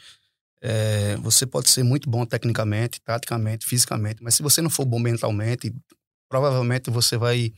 É, 0.61 1.15
você 1.17 1.45
pode 1.45 1.69
ser 1.69 1.83
muito 1.83 2.09
bom 2.09 2.25
tecnicamente, 2.25 2.99
taticamente, 3.01 3.65
fisicamente, 3.65 4.23
mas 4.23 4.35
se 4.35 4.41
você 4.41 4.61
não 4.61 4.69
for 4.69 4.85
bom 4.85 4.97
mentalmente, 4.97 5.71
provavelmente 6.27 6.89
você 6.89 7.17
vai 7.17 7.53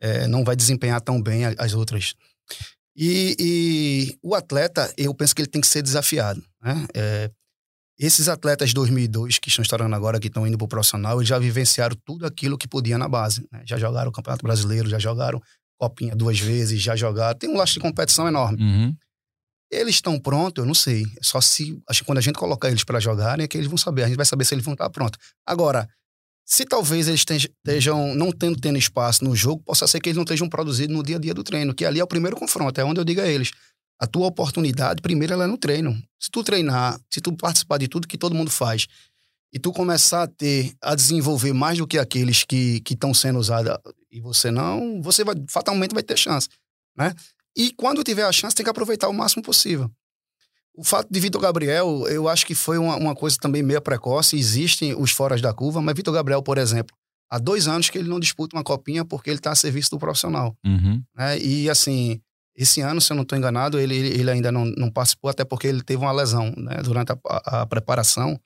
é, 0.00 0.26
não 0.26 0.44
vai 0.44 0.56
desempenhar 0.56 1.00
tão 1.00 1.22
bem 1.22 1.44
as 1.46 1.74
outras. 1.74 2.14
E, 2.94 3.36
e, 3.38 4.18
o 4.20 4.34
atleta, 4.34 4.92
eu 4.98 5.14
penso 5.14 5.34
que 5.34 5.42
ele 5.42 5.48
tem 5.48 5.60
que 5.60 5.66
ser 5.66 5.80
desafiado. 5.80 6.42
Né? 6.60 6.86
É, 6.92 7.30
esses 7.98 8.28
atletas 8.28 8.70
de 8.70 8.74
2002 8.74 9.38
que 9.38 9.48
estão 9.48 9.62
estourando 9.62 9.94
agora, 9.94 10.18
que 10.18 10.26
estão 10.26 10.46
indo 10.46 10.58
para 10.58 10.64
o 10.64 10.68
profissional, 10.68 11.18
eles 11.18 11.28
já 11.28 11.38
vivenciaram 11.38 11.96
tudo 12.04 12.26
aquilo 12.26 12.58
que 12.58 12.66
podia 12.66 12.98
na 12.98 13.08
base. 13.08 13.46
Né? 13.52 13.62
Já 13.66 13.76
jogaram 13.78 14.10
o 14.10 14.12
Campeonato 14.12 14.42
Brasileiro, 14.42 14.88
já 14.88 14.98
jogaram 14.98 15.40
Copinha 15.78 16.14
duas 16.14 16.38
vezes, 16.38 16.80
já 16.80 16.94
jogaram. 16.94 17.36
Tem 17.36 17.50
um 17.50 17.56
laço 17.56 17.74
de 17.74 17.80
competição 17.80 18.28
enorme. 18.28 18.62
Uhum. 18.62 18.96
Eles 19.70 19.96
estão 19.96 20.18
prontos, 20.18 20.62
eu 20.62 20.66
não 20.66 20.74
sei. 20.74 21.04
Só 21.20 21.40
se. 21.40 21.82
Acho 21.88 22.00
que 22.00 22.06
quando 22.06 22.18
a 22.18 22.20
gente 22.20 22.36
colocar 22.36 22.68
eles 22.68 22.84
para 22.84 23.00
jogarem, 23.00 23.44
é 23.44 23.48
que 23.48 23.56
eles 23.56 23.66
vão 23.66 23.78
saber. 23.78 24.04
A 24.04 24.06
gente 24.06 24.16
vai 24.16 24.26
saber 24.26 24.44
se 24.44 24.54
eles 24.54 24.64
vão 24.64 24.74
estar 24.74 24.88
prontos. 24.90 25.18
Agora, 25.46 25.88
se 26.44 26.64
talvez 26.64 27.08
eles 27.08 27.24
estejam 27.28 28.14
não 28.14 28.30
tendo, 28.30 28.60
tendo 28.60 28.78
espaço 28.78 29.24
no 29.24 29.34
jogo, 29.34 29.62
possa 29.64 29.86
ser 29.86 30.00
que 30.00 30.10
eles 30.10 30.16
não 30.16 30.24
estejam 30.24 30.48
produzidos 30.48 30.94
no 30.94 31.02
dia 31.02 31.16
a 31.16 31.18
dia 31.18 31.34
do 31.34 31.42
treino, 31.42 31.74
que 31.74 31.84
ali 31.84 31.98
é 31.98 32.04
o 32.04 32.06
primeiro 32.06 32.36
confronto, 32.36 32.80
é 32.80 32.84
onde 32.84 33.00
eu 33.00 33.04
digo 33.04 33.20
a 33.20 33.26
eles 33.26 33.50
a 34.02 34.06
tua 34.08 34.26
oportunidade, 34.26 35.00
primeiro, 35.00 35.32
ela 35.32 35.44
é 35.44 35.46
no 35.46 35.56
treino. 35.56 35.92
Se 36.18 36.28
tu 36.28 36.42
treinar, 36.42 37.00
se 37.08 37.20
tu 37.20 37.32
participar 37.36 37.78
de 37.78 37.86
tudo 37.86 38.08
que 38.08 38.18
todo 38.18 38.34
mundo 38.34 38.50
faz, 38.50 38.88
e 39.52 39.60
tu 39.60 39.70
começar 39.72 40.24
a 40.24 40.26
ter, 40.26 40.74
a 40.82 40.96
desenvolver 40.96 41.52
mais 41.52 41.78
do 41.78 41.86
que 41.86 41.96
aqueles 42.00 42.42
que 42.42 42.82
estão 42.90 43.14
sendo 43.14 43.38
usados 43.38 43.72
e 44.10 44.20
você 44.20 44.50
não, 44.50 45.00
você 45.00 45.22
vai, 45.22 45.36
fatalmente 45.48 45.94
vai 45.94 46.02
ter 46.02 46.18
chance, 46.18 46.48
né? 46.96 47.14
E 47.56 47.70
quando 47.74 48.02
tiver 48.02 48.24
a 48.24 48.32
chance, 48.32 48.56
tem 48.56 48.64
que 48.64 48.70
aproveitar 48.70 49.08
o 49.08 49.14
máximo 49.14 49.40
possível. 49.40 49.88
O 50.74 50.82
fato 50.82 51.06
de 51.08 51.20
Vitor 51.20 51.40
Gabriel, 51.40 52.08
eu 52.08 52.28
acho 52.28 52.44
que 52.44 52.56
foi 52.56 52.78
uma, 52.78 52.96
uma 52.96 53.14
coisa 53.14 53.36
também 53.40 53.62
meio 53.62 53.80
precoce. 53.80 54.36
Existem 54.36 54.96
os 54.96 55.12
foras 55.12 55.40
da 55.40 55.54
curva, 55.54 55.80
mas 55.80 55.94
Vitor 55.94 56.12
Gabriel, 56.12 56.42
por 56.42 56.58
exemplo, 56.58 56.96
há 57.30 57.38
dois 57.38 57.68
anos 57.68 57.88
que 57.88 57.98
ele 57.98 58.08
não 58.08 58.18
disputa 58.18 58.56
uma 58.56 58.64
copinha 58.64 59.04
porque 59.04 59.30
ele 59.30 59.38
está 59.38 59.52
a 59.52 59.54
serviço 59.54 59.90
do 59.90 59.98
profissional. 59.98 60.56
Uhum. 60.64 61.00
Né? 61.14 61.38
E 61.38 61.70
assim, 61.70 62.20
esse 62.56 62.80
ano, 62.80 63.00
se 63.00 63.12
eu 63.12 63.14
não 63.14 63.22
estou 63.22 63.36
enganado, 63.36 63.78
ele, 63.78 63.96
ele 63.96 64.30
ainda 64.30 64.52
não, 64.52 64.64
não 64.64 64.90
participou, 64.90 65.30
até 65.30 65.44
porque 65.44 65.66
ele 65.66 65.82
teve 65.82 66.02
uma 66.02 66.12
lesão 66.12 66.52
né, 66.56 66.82
durante 66.82 67.12
a, 67.12 67.18
a, 67.26 67.62
a, 67.62 67.66
preparação. 67.66 68.38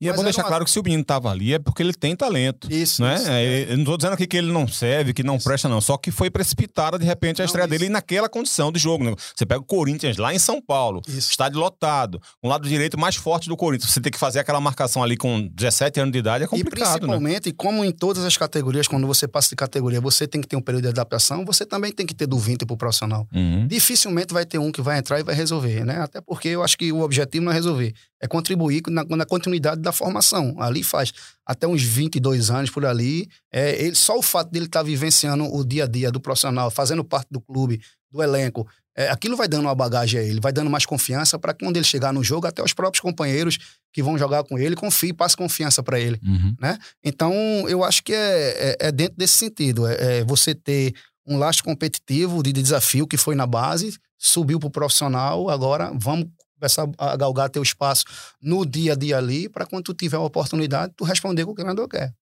E 0.00 0.06
é 0.06 0.10
Mas 0.10 0.16
bom 0.16 0.22
era 0.22 0.30
deixar 0.30 0.42
uma- 0.42 0.48
claro 0.48 0.64
que 0.64 0.70
se 0.70 0.78
o 0.78 0.82
menino 0.82 1.04
tava 1.04 1.30
ali 1.30 1.54
é 1.54 1.58
porque 1.58 1.82
ele 1.82 1.92
tem 1.94 2.14
talento. 2.16 2.70
Isso, 2.72 3.02
Né? 3.02 3.14
isso. 3.14 3.28
É, 3.30 3.72
Eu 3.72 3.78
não 3.78 3.84
tô 3.84 3.96
dizendo 3.96 4.12
aqui 4.14 4.26
que 4.26 4.36
ele 4.36 4.50
não 4.52 4.66
serve, 4.68 5.12
que 5.14 5.22
não 5.22 5.38
presta, 5.38 5.68
não. 5.68 5.80
Só 5.80 5.96
que 5.96 6.10
foi 6.10 6.30
precipitada, 6.30 6.98
de 6.98 7.04
repente, 7.04 7.40
a 7.40 7.44
Não, 7.44 7.46
estreia 7.46 7.64
isso. 7.66 7.70
dele 7.78 7.88
naquela 7.88 8.28
condição 8.28 8.70
de 8.72 8.78
jogo. 8.78 9.04
né? 9.04 9.14
Você 9.34 9.46
pega 9.46 9.60
o 9.60 9.64
Corinthians 9.64 10.16
lá 10.16 10.34
em 10.34 10.38
São 10.38 10.60
Paulo, 10.60 11.00
Isso. 11.08 11.30
estádio 11.30 11.58
lotado, 11.58 12.20
um 12.42 12.48
lado 12.48 12.68
direito 12.68 12.98
mais 12.98 13.16
forte 13.16 13.48
do 13.48 13.56
Corinthians. 13.56 13.90
Você 13.92 14.00
tem 14.00 14.10
que 14.12 14.18
fazer 14.18 14.38
aquela 14.40 14.60
marcação 14.60 15.02
ali 15.02 15.16
com 15.16 15.48
17 15.48 16.00
anos 16.00 16.12
de 16.12 16.18
idade 16.18 16.44
é 16.44 16.46
E 16.46 16.48
complicado, 16.48 16.92
né? 16.92 16.98
principalmente, 16.98 17.52
como 17.52 17.84
em 17.84 17.90
todas 17.92 18.24
as 18.24 18.36
categorias, 18.36 18.86
quando 18.88 19.06
você 19.06 19.26
passa 19.28 19.48
de 19.50 19.56
categoria, 19.56 20.00
você 20.00 20.26
tem 20.26 20.40
que 20.40 20.46
ter 20.48 20.56
um 20.56 20.60
período 20.60 20.82
de 20.84 20.88
adaptação, 20.90 21.44
você 21.44 21.64
também 21.64 21.92
tem 21.92 22.04
que 22.06 22.14
ter 22.14 22.26
do 22.26 22.38
20 22.38 22.64
pro 22.66 22.76
profissional. 22.76 23.26
Uhum. 23.34 23.66
Dificilmente 23.66 24.32
vai 24.32 24.44
ter 24.44 24.58
um 24.58 24.70
que 24.72 24.80
vai 24.82 24.98
entrar 24.98 25.18
e 25.20 25.22
vai 25.22 25.34
resolver, 25.34 25.84
né? 25.84 25.98
Até 26.00 26.20
porque 26.20 26.48
eu 26.48 26.62
acho 26.62 26.76
que 26.78 26.92
o 26.92 27.00
objetivo 27.00 27.44
não 27.44 27.52
é 27.52 27.54
resolver, 27.54 27.92
é 28.24 28.26
contribuir 28.26 28.82
na, 28.88 29.04
na 29.04 29.26
continuidade 29.26 29.82
da 29.82 29.92
formação. 29.92 30.56
Ali 30.58 30.82
faz 30.82 31.12
até 31.44 31.68
uns 31.68 31.82
22 31.82 32.50
anos 32.50 32.70
por 32.70 32.86
ali, 32.86 33.28
é, 33.52 33.84
ele, 33.84 33.94
só 33.94 34.18
o 34.18 34.22
fato 34.22 34.50
dele 34.50 34.64
estar 34.64 34.82
vivenciando 34.82 35.44
o 35.44 35.62
dia 35.62 35.84
a 35.84 35.86
dia 35.86 36.10
do 36.10 36.18
profissional, 36.18 36.70
fazendo 36.70 37.04
parte 37.04 37.28
do 37.30 37.38
clube, 37.38 37.82
do 38.10 38.22
elenco, 38.22 38.66
é, 38.96 39.10
aquilo 39.10 39.36
vai 39.36 39.46
dando 39.46 39.64
uma 39.64 39.74
bagagem 39.74 40.20
a 40.20 40.22
ele, 40.22 40.40
vai 40.40 40.52
dando 40.52 40.70
mais 40.70 40.86
confiança 40.86 41.38
para 41.38 41.52
quando 41.52 41.76
ele 41.76 41.84
chegar 41.84 42.14
no 42.14 42.24
jogo, 42.24 42.46
até 42.46 42.62
os 42.62 42.72
próprios 42.72 43.00
companheiros 43.00 43.58
que 43.92 44.02
vão 44.02 44.16
jogar 44.16 44.42
com 44.44 44.58
ele, 44.58 44.74
confie, 44.74 45.12
passe 45.12 45.36
confiança 45.36 45.82
para 45.82 46.00
ele. 46.00 46.18
Uhum. 46.24 46.56
Então, 47.04 47.34
eu 47.68 47.84
acho 47.84 48.02
que 48.02 48.14
é, 48.14 48.76
é, 48.80 48.88
é 48.88 48.92
dentro 48.92 49.18
desse 49.18 49.34
sentido. 49.34 49.86
É, 49.86 50.20
é 50.20 50.24
você 50.24 50.54
ter 50.54 50.94
um 51.26 51.36
lastro 51.36 51.64
competitivo 51.64 52.42
de 52.42 52.52
desafio 52.52 53.06
que 53.06 53.18
foi 53.18 53.34
na 53.34 53.46
base, 53.46 53.98
subiu 54.16 54.58
para 54.58 54.68
o 54.68 54.70
profissional, 54.70 55.50
agora 55.50 55.92
vamos 55.94 56.28
começar 56.58 56.88
a 56.98 57.16
galgar 57.16 57.50
teu 57.50 57.62
espaço 57.62 58.04
no 58.40 58.64
dia 58.64 58.92
a 58.92 58.96
dia 58.96 59.18
ali, 59.18 59.48
para 59.48 59.66
quando 59.66 59.84
tu 59.84 59.94
tiver 59.94 60.16
a 60.16 60.20
oportunidade, 60.20 60.92
tu 60.96 61.04
responder 61.04 61.42
o 61.42 61.46
que 61.46 61.52
o 61.52 61.54
treinador 61.54 61.88
quer. 61.88 62.12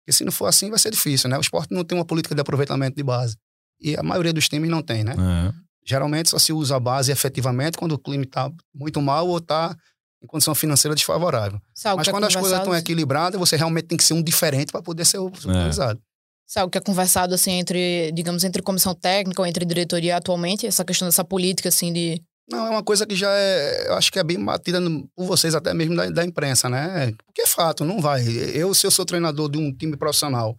Porque 0.00 0.12
se 0.12 0.24
não 0.24 0.32
for 0.32 0.46
assim, 0.46 0.70
vai 0.70 0.78
ser 0.78 0.90
difícil, 0.90 1.28
né? 1.28 1.36
O 1.36 1.40
esporte 1.40 1.74
não 1.74 1.84
tem 1.84 1.96
uma 1.98 2.04
política 2.04 2.34
de 2.34 2.40
aproveitamento 2.40 2.96
de 2.96 3.02
base. 3.02 3.36
E 3.80 3.96
a 3.96 4.02
maioria 4.02 4.32
dos 4.32 4.48
times 4.48 4.70
não 4.70 4.82
tem, 4.82 5.04
né? 5.04 5.12
É. 5.12 5.52
Geralmente 5.86 6.30
só 6.30 6.38
se 6.38 6.52
usa 6.52 6.76
a 6.76 6.80
base 6.80 7.10
efetivamente 7.10 7.78
quando 7.78 7.92
o 7.92 7.98
time 7.98 8.24
está 8.24 8.50
muito 8.74 9.00
mal 9.00 9.26
ou 9.26 9.38
está 9.38 9.74
em 10.22 10.26
condição 10.26 10.54
financeira 10.54 10.94
desfavorável. 10.94 11.60
É 11.84 11.94
Mas 11.94 12.08
é 12.08 12.10
quando 12.10 12.24
as 12.24 12.36
coisas 12.36 12.58
estão 12.58 12.74
equilibradas, 12.74 13.38
você 13.38 13.56
realmente 13.56 13.86
tem 13.86 13.96
que 13.96 14.04
ser 14.04 14.14
um 14.14 14.22
diferente 14.22 14.70
para 14.70 14.82
poder 14.82 15.04
ser 15.04 15.18
utilizado. 15.18 16.00
Isso 16.46 16.58
é 16.58 16.62
algo 16.62 16.70
que 16.70 16.78
é 16.78 16.80
conversado, 16.80 17.32
assim, 17.32 17.52
entre, 17.52 18.10
digamos, 18.12 18.42
entre 18.42 18.60
comissão 18.60 18.94
técnica 18.94 19.40
ou 19.40 19.46
entre 19.46 19.64
diretoria 19.64 20.16
atualmente, 20.16 20.66
essa 20.66 20.84
questão 20.84 21.06
dessa 21.06 21.24
política, 21.24 21.68
assim, 21.68 21.92
de... 21.92 22.20
Não, 22.50 22.66
é 22.66 22.70
uma 22.70 22.82
coisa 22.82 23.06
que 23.06 23.14
já 23.14 23.30
é, 23.32 23.88
eu 23.88 23.94
acho 23.94 24.10
que 24.10 24.18
é 24.18 24.24
bem 24.24 24.42
batida 24.44 24.80
no- 24.80 25.08
por 25.16 25.24
vocês, 25.26 25.54
até 25.54 25.72
mesmo 25.72 25.94
da, 25.96 26.10
da 26.10 26.24
imprensa, 26.24 26.68
né? 26.68 27.12
Porque 27.26 27.42
é 27.42 27.46
fato, 27.46 27.84
não 27.84 28.00
vai. 28.00 28.22
Eu, 28.54 28.74
se 28.74 28.86
eu 28.86 28.90
sou 28.90 29.04
treinador 29.04 29.48
de 29.50 29.58
um 29.58 29.72
time 29.72 29.96
profissional, 29.96 30.56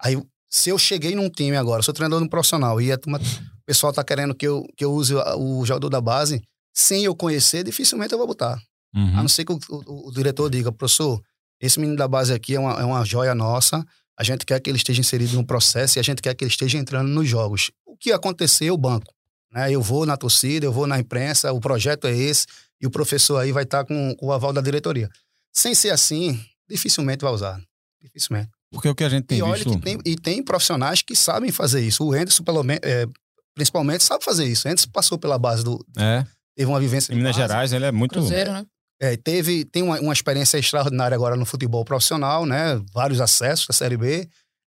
aí 0.00 0.20
se 0.50 0.68
eu 0.68 0.78
cheguei 0.78 1.14
num 1.14 1.30
time 1.30 1.56
agora, 1.56 1.82
sou 1.82 1.94
treinador 1.94 2.20
de 2.20 2.26
um 2.26 2.28
profissional 2.28 2.80
e 2.80 2.92
a 2.92 2.98
turma- 2.98 3.18
o 3.18 3.64
pessoal 3.64 3.92
tá 3.92 4.04
querendo 4.04 4.34
que 4.34 4.46
eu, 4.46 4.66
que 4.76 4.84
eu 4.84 4.92
use 4.92 5.14
o 5.14 5.64
jogador 5.64 5.88
da 5.88 6.00
base, 6.00 6.42
sem 6.74 7.04
eu 7.04 7.14
conhecer, 7.16 7.64
dificilmente 7.64 8.12
eu 8.12 8.18
vou 8.18 8.26
botar. 8.26 8.60
Uhum. 8.94 9.18
A 9.18 9.22
não 9.22 9.28
ser 9.28 9.44
que 9.46 9.52
o, 9.52 9.58
o- 9.70 10.08
o 10.08 10.12
diretor 10.12 10.50
diga, 10.50 10.70
professor, 10.70 11.18
esse 11.60 11.78
menino 11.80 11.96
da 11.96 12.06
base 12.08 12.32
aqui 12.34 12.54
é 12.56 12.60
uma, 12.60 12.72
é 12.80 12.84
uma 12.84 13.04
joia 13.06 13.34
nossa, 13.34 13.82
a 14.18 14.22
gente 14.24 14.44
quer 14.44 14.60
que 14.60 14.68
ele 14.68 14.76
esteja 14.76 15.00
inserido 15.00 15.34
no 15.34 15.46
processo 15.46 15.98
e 15.98 16.00
a 16.00 16.02
gente 16.02 16.20
quer 16.20 16.34
que 16.34 16.44
ele 16.44 16.50
esteja 16.50 16.76
entrando 16.76 17.08
nos 17.08 17.26
jogos. 17.26 17.70
O 17.86 17.96
que 17.96 18.12
acontecer, 18.12 18.66
eu 18.66 18.76
banco. 18.76 19.10
Né? 19.52 19.70
Eu 19.70 19.82
vou 19.82 20.06
na 20.06 20.16
torcida, 20.16 20.66
eu 20.66 20.72
vou 20.72 20.86
na 20.86 20.98
imprensa, 20.98 21.52
o 21.52 21.60
projeto 21.60 22.06
é 22.06 22.16
esse, 22.16 22.46
e 22.80 22.86
o 22.86 22.90
professor 22.90 23.38
aí 23.38 23.52
vai 23.52 23.64
estar 23.64 23.84
com, 23.84 24.14
com 24.16 24.26
o 24.26 24.32
aval 24.32 24.52
da 24.52 24.60
diretoria. 24.60 25.08
Sem 25.52 25.74
ser 25.74 25.90
assim, 25.90 26.42
dificilmente 26.68 27.22
vai 27.22 27.32
usar. 27.32 27.60
Dificilmente. 28.02 28.50
Porque 28.72 28.88
o 28.88 28.94
que 28.94 29.04
a 29.04 29.08
gente 29.08 29.26
tem 29.26 29.38
e 29.38 29.42
olha 29.42 29.62
visto... 29.62 29.70
que 29.70 29.78
tem, 29.78 29.98
e 30.04 30.16
tem 30.16 30.42
profissionais 30.42 31.02
que 31.02 31.14
sabem 31.14 31.52
fazer 31.52 31.80
isso. 31.80 32.04
O 32.04 32.12
Anderson, 32.12 32.42
pelo 32.42 32.62
menos, 32.62 32.80
é, 32.82 33.06
principalmente, 33.54 34.02
sabe 34.02 34.24
fazer 34.24 34.46
isso. 34.46 34.66
O 34.66 34.70
Anderson 34.70 34.88
passou 34.90 35.18
pela 35.18 35.38
base 35.38 35.62
do. 35.62 35.84
É, 35.98 36.24
Teve 36.56 36.70
uma 36.70 36.80
vivência 36.80 37.12
em 37.12 37.16
Minas 37.16 37.36
base. 37.36 37.48
Gerais 37.48 37.72
ele 37.72 37.84
é 37.84 37.92
muito... 37.92 38.12
Cruzeiro, 38.12 38.52
né? 38.52 38.66
É, 39.00 39.16
teve, 39.16 39.64
tem 39.64 39.82
uma, 39.82 39.98
uma 40.00 40.12
experiência 40.12 40.58
extraordinária 40.58 41.14
agora 41.14 41.34
no 41.36 41.44
futebol 41.44 41.84
profissional, 41.84 42.46
né? 42.46 42.80
Vários 42.92 43.20
acessos 43.20 43.66
à 43.68 43.72
Série 43.72 43.96
B. 43.96 44.28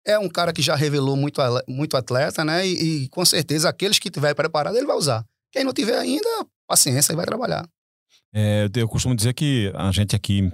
É 0.07 0.19
um 0.19 0.29
cara 0.29 0.53
que 0.53 0.63
já 0.63 0.75
revelou 0.75 1.17
muito, 1.17 1.41
muito 1.69 1.97
atleta, 1.97 2.45
né? 2.45 2.67
E, 2.67 3.05
e 3.05 3.09
com 3.09 3.25
certeza 3.25 3.69
aqueles 3.69 3.99
que 3.99 4.11
tiver 4.11 4.35
preparado, 4.35 4.77
ele 4.77 4.87
vai 4.87 4.97
usar. 4.97 5.25
Quem 5.53 5.65
não 5.65 5.73
tiver 5.73 5.99
ainda, 5.99 6.29
paciência, 6.67 7.13
ele 7.13 7.17
vai 7.17 7.27
trabalhar. 7.27 7.69
É, 8.33 8.69
eu 8.75 8.89
costumo 8.89 9.15
dizer 9.15 9.35
que 9.35 9.73
a 9.75 9.91
gente 9.91 10.15
aqui, 10.15 10.51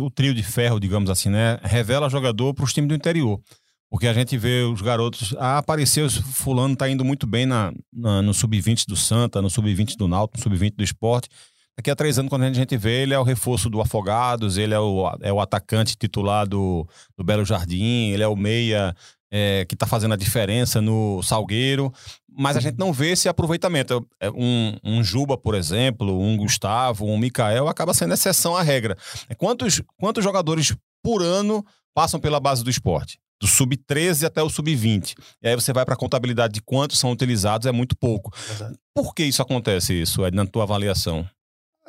o 0.00 0.10
trio 0.10 0.34
de 0.34 0.42
ferro, 0.42 0.80
digamos 0.80 1.08
assim, 1.08 1.30
né, 1.30 1.58
revela 1.62 2.10
jogador 2.10 2.52
para 2.52 2.64
os 2.64 2.72
times 2.72 2.88
do 2.88 2.94
interior. 2.94 3.40
Porque 3.88 4.06
a 4.06 4.12
gente 4.14 4.36
vê 4.38 4.62
os 4.62 4.80
garotos, 4.80 5.34
ah, 5.38 5.58
apareceu, 5.58 6.08
fulano 6.10 6.74
tá 6.74 6.88
indo 6.88 7.04
muito 7.04 7.26
bem 7.26 7.44
na, 7.46 7.72
na- 7.92 8.22
no 8.22 8.32
sub-20 8.32 8.86
do 8.88 8.96
Santa, 8.96 9.42
no 9.42 9.50
sub-20 9.50 9.96
do 9.96 10.08
Náutico, 10.08 10.38
no 10.38 10.42
sub-20 10.42 10.74
do 10.76 10.82
esporte. 10.82 11.28
Daqui 11.76 11.90
a 11.90 11.96
três 11.96 12.18
anos, 12.18 12.28
quando 12.28 12.42
a 12.42 12.52
gente 12.52 12.76
vê, 12.76 13.02
ele 13.02 13.14
é 13.14 13.18
o 13.18 13.22
reforço 13.22 13.70
do 13.70 13.80
Afogados, 13.80 14.58
ele 14.58 14.74
é 14.74 14.78
o, 14.78 15.10
é 15.22 15.32
o 15.32 15.40
atacante 15.40 15.96
titular 15.96 16.46
do, 16.46 16.86
do 17.16 17.24
Belo 17.24 17.44
Jardim, 17.44 18.10
ele 18.10 18.22
é 18.22 18.28
o 18.28 18.36
meia 18.36 18.94
é, 19.30 19.64
que 19.66 19.74
tá 19.74 19.86
fazendo 19.86 20.12
a 20.12 20.16
diferença 20.16 20.82
no 20.82 21.22
Salgueiro, 21.22 21.90
mas 22.30 22.56
a 22.56 22.60
gente 22.60 22.78
não 22.78 22.92
vê 22.92 23.12
esse 23.12 23.28
aproveitamento. 23.28 24.06
É, 24.20 24.30
Um, 24.30 24.76
um 24.84 25.02
Juba, 25.02 25.38
por 25.38 25.54
exemplo, 25.54 26.20
um 26.20 26.36
Gustavo, 26.36 27.06
um 27.06 27.16
Mikael, 27.16 27.66
acaba 27.68 27.94
sendo 27.94 28.12
exceção 28.12 28.54
à 28.54 28.62
regra. 28.62 28.96
É, 29.28 29.34
Quantos, 29.34 29.80
quantos 29.98 30.22
jogadores 30.22 30.76
por 31.02 31.22
ano 31.22 31.64
passam 31.94 32.20
pela 32.20 32.38
base 32.38 32.62
do 32.62 32.70
esporte? 32.70 33.18
Do 33.40 33.48
sub-13 33.48 34.24
até 34.26 34.42
o 34.42 34.48
sub-20. 34.50 35.14
E 35.42 35.48
aí 35.48 35.54
você 35.54 35.72
vai 35.72 35.84
para 35.84 35.94
a 35.94 35.96
contabilidade 35.96 36.52
de 36.54 36.62
quantos 36.62 36.98
são 36.98 37.10
utilizados, 37.10 37.66
é 37.66 37.72
muito 37.72 37.96
pouco. 37.96 38.30
Por 38.94 39.14
que 39.14 39.24
isso 39.24 39.42
acontece, 39.42 40.00
isso, 40.00 40.24
Ed, 40.24 40.36
na 40.36 40.46
tua 40.46 40.62
avaliação? 40.62 41.26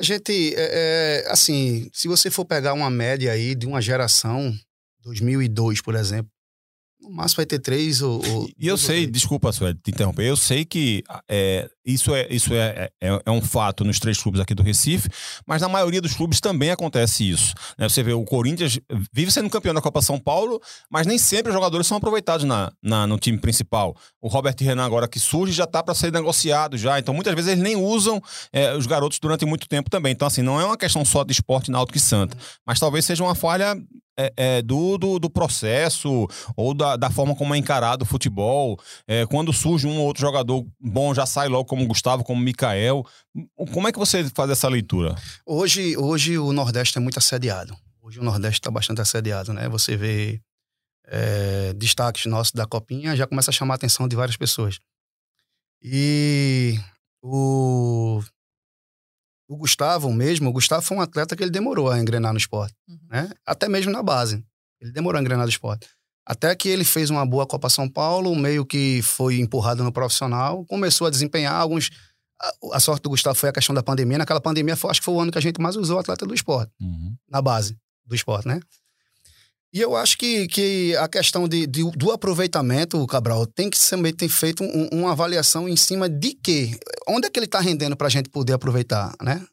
A 0.04 0.06
gente, 0.06 0.54
é, 0.58 1.24
é, 1.26 1.32
assim, 1.32 1.89
se 1.94 2.10
você 2.10 2.30
for 2.30 2.44
pegar 2.44 2.74
uma 2.74 2.89
média 2.89 3.32
aí 3.32 3.56
de 3.56 3.66
uma 3.66 3.82
geração, 3.82 4.54
2002, 5.02 5.80
por 5.80 5.96
exemplo, 5.96 6.30
no 7.00 7.10
máximo 7.10 7.38
vai 7.38 7.46
ter 7.46 7.60
três 7.60 8.02
ou... 8.02 8.22
ou 8.28 8.50
E 8.60 8.68
eu 8.68 8.78
sei, 8.78 9.08
desculpa, 9.08 9.54
Suede, 9.54 9.80
te 9.82 9.92
interromper, 9.92 10.26
eu 10.26 10.36
sei 10.36 10.66
que 10.66 11.06
é, 11.30 11.70
isso, 11.86 12.13
é, 12.15 12.28
isso 12.30 12.54
é, 12.54 12.89
é, 13.02 13.19
é 13.26 13.32
um 13.32 13.41
fato 13.41 13.84
nos 13.84 14.00
três 14.00 14.17
clubes 14.22 14.39
aqui 14.41 14.54
do 14.56 14.63
Recife, 14.63 15.10
mas 15.46 15.62
na 15.62 15.67
maioria 15.69 16.02
dos 16.02 16.13
clubes 16.13 16.39
também 16.39 16.72
acontece 16.72 17.30
isso. 17.30 17.54
né? 17.78 17.88
Você 17.89 18.02
vê, 18.04 18.13
o 18.13 18.24
Corinthians 18.24 18.80
vive 19.12 19.32
sendo 19.32 19.50
campeão 19.50 19.74
da 19.74 19.82
Copa 19.82 20.02
São 20.02 20.19
Paulo, 20.19 20.60
mas 20.89 21.06
nem 21.08 21.17
sempre 21.17 21.50
os 21.50 21.54
jogadores 21.54 21.86
são 21.88 21.98
aproveitados 21.98 22.46
na, 22.46 22.72
na- 22.82 23.06
no 23.08 23.17
time 23.19 23.38
principal. 23.38 23.96
O 24.22 24.28
Robert 24.28 24.56
Renan, 24.60 24.86
agora 24.86 25.08
que 25.08 25.19
surge, 25.19 25.52
já 25.54 25.65
está 25.65 25.84
para 25.84 25.93
ser 25.93 26.12
negociado 26.12 26.78
já. 26.78 26.98
Então, 27.00 27.13
muitas 27.13 27.34
vezes, 27.36 27.52
eles 27.52 27.63
nem 27.63 27.76
usam 27.76 28.22
é, 28.52 28.74
os 28.76 28.86
garotos 28.88 29.19
durante 29.19 29.46
muito 29.46 29.67
tempo 29.67 29.89
também. 29.89 30.12
Então, 30.13 30.28
assim, 30.28 30.41
não 30.41 30.60
é 30.62 30.65
uma 30.65 30.78
questão 30.78 31.04
só 31.04 31.24
de 31.24 31.32
esporte 31.34 31.69
náutico 31.69 31.98
e 31.98 32.02
Santa, 32.02 32.38
mas 32.65 32.80
talvez 32.80 33.04
seja 33.06 33.24
uma 33.24 33.36
falha 33.36 33.76
é, 34.17 34.32
é, 34.38 34.62
do, 34.62 34.96
do, 34.98 35.17
do 35.19 35.28
processo 35.30 36.28
ou 36.56 36.74
da, 36.74 36.96
da 36.96 37.10
forma 37.10 37.36
como 37.36 37.56
é 37.56 37.58
encarado 37.58 38.04
o 38.04 38.06
futebol. 38.06 38.80
É, 39.08 39.26
quando 39.26 39.52
surge 39.52 39.88
um 39.88 39.98
ou 40.00 40.06
outro 40.06 40.22
jogador 40.22 40.63
bom, 40.80 41.13
já 41.15 41.26
sai 41.26 41.48
logo 41.48 41.65
como 41.74 41.88
Gustavo, 41.88 42.24
como 42.24 42.40
Mikael. 42.40 43.04
Como 43.74 43.88
é 43.88 43.92
que 43.92 43.98
você 43.98 44.24
faz 44.30 44.50
essa 44.52 44.68
leitura? 44.70 45.16
Hoje, 45.46 45.98
hoje 45.98 46.38
o 46.38 46.54
Nordeste 46.54 46.98
é 47.00 47.02
muito 47.02 47.18
assediado. 47.18 47.76
Hoje 48.02 48.20
o 48.20 48.24
Nordeste 48.24 48.60
está 48.60 48.70
bastante 48.70 49.02
assediado, 49.02 49.52
né? 49.54 49.68
Você 49.70 49.98
vê 49.98 50.40
é, 51.08 51.74
destaques 51.74 52.26
nossos 52.28 52.52
da 52.54 52.68
Copinha, 52.68 53.16
já 53.16 53.26
começa 53.26 53.50
a 53.50 53.54
chamar 53.54 53.74
a 53.74 53.78
atenção 53.78 54.08
de 54.08 54.16
várias 54.16 54.38
pessoas. 54.38 54.78
E 55.82 56.80
o, 57.24 58.22
o 59.50 59.58
Gustavo 59.58 60.14
mesmo, 60.14 60.50
o 60.50 60.54
Gustavo 60.54 60.84
foi 60.84 60.96
um 60.98 61.02
atleta 61.02 61.36
que 61.36 61.44
ele 61.44 61.52
demorou 61.52 61.90
a 61.90 62.00
engrenar 62.00 62.32
no 62.34 62.38
esporte, 62.38 62.76
Uhum. 62.88 63.00
né? 63.10 63.32
Até 63.46 63.68
mesmo 63.68 63.92
na 63.92 64.04
base. 64.04 64.46
Ele 64.80 64.92
demorou 64.92 65.18
a 65.18 65.22
engrenar 65.22 65.46
no 65.46 65.50
esporte. 65.50 65.88
Até 66.26 66.56
que 66.56 66.70
ele 66.70 66.84
fez 66.86 67.10
uma 67.10 67.26
boa 67.26 67.46
Copa 67.46 67.70
São 67.70 67.88
Paulo, 67.90 68.34
meio 68.36 68.66
que 68.66 69.02
foi 69.02 69.40
empurrado 69.40 69.84
no 69.84 69.92
profissional, 69.92 70.66
começou 70.66 71.08
a 71.08 71.10
desempenhar 71.10 71.54
alguns. 71.54 71.90
A, 72.42 72.78
a 72.78 72.80
sorte 72.80 73.04
do 73.04 73.10
Gustavo 73.10 73.36
foi 73.38 73.50
a 73.50 73.54
questão 73.54 73.76
da 73.76 73.84
pandemia. 73.84 74.18
Naquela 74.18 74.40
pandemia, 74.42 74.76
foi, 74.76 74.90
acho 74.92 75.02
que 75.02 75.06
foi 75.06 75.14
o 75.14 75.20
ano 75.20 75.32
que 75.32 75.38
a 75.38 75.42
gente 75.42 75.60
mais 75.62 75.76
usou 75.76 75.98
o 75.98 76.00
atleta 76.00 76.26
do 76.26 76.34
esporte, 76.34 76.72
na 77.30 77.42
base 77.42 77.78
do 78.06 78.16
esporte, 78.16 78.48
né? 78.48 78.60
E 79.74 79.82
eu 79.82 79.96
acho 79.96 80.18
que, 80.20 80.48
que 80.48 80.96
a 80.98 81.08
questão 81.08 81.48
de, 81.48 81.66
de- 81.66 81.90
do 81.98 82.12
aproveitamento, 82.12 83.06
Cabral, 83.08 83.46
tem 83.48 83.70
que 83.72 83.90
também 83.90 84.14
ter 84.14 84.30
feito 84.30 84.64
um- 84.64 84.88
uma 84.92 85.12
avaliação 85.14 85.68
em 85.68 85.76
cima 85.76 86.08
de 86.08 86.36
quê? 86.36 86.78
Onde 87.08 87.26
é 87.26 87.30
que 87.30 87.40
ele 87.40 87.48
está 87.48 87.60
rendendo 87.60 87.98
para 87.98 88.06
a 88.08 88.10
gente 88.10 88.30
poder 88.30 88.54
aproveitar, 88.54 89.16
né? 89.22 89.44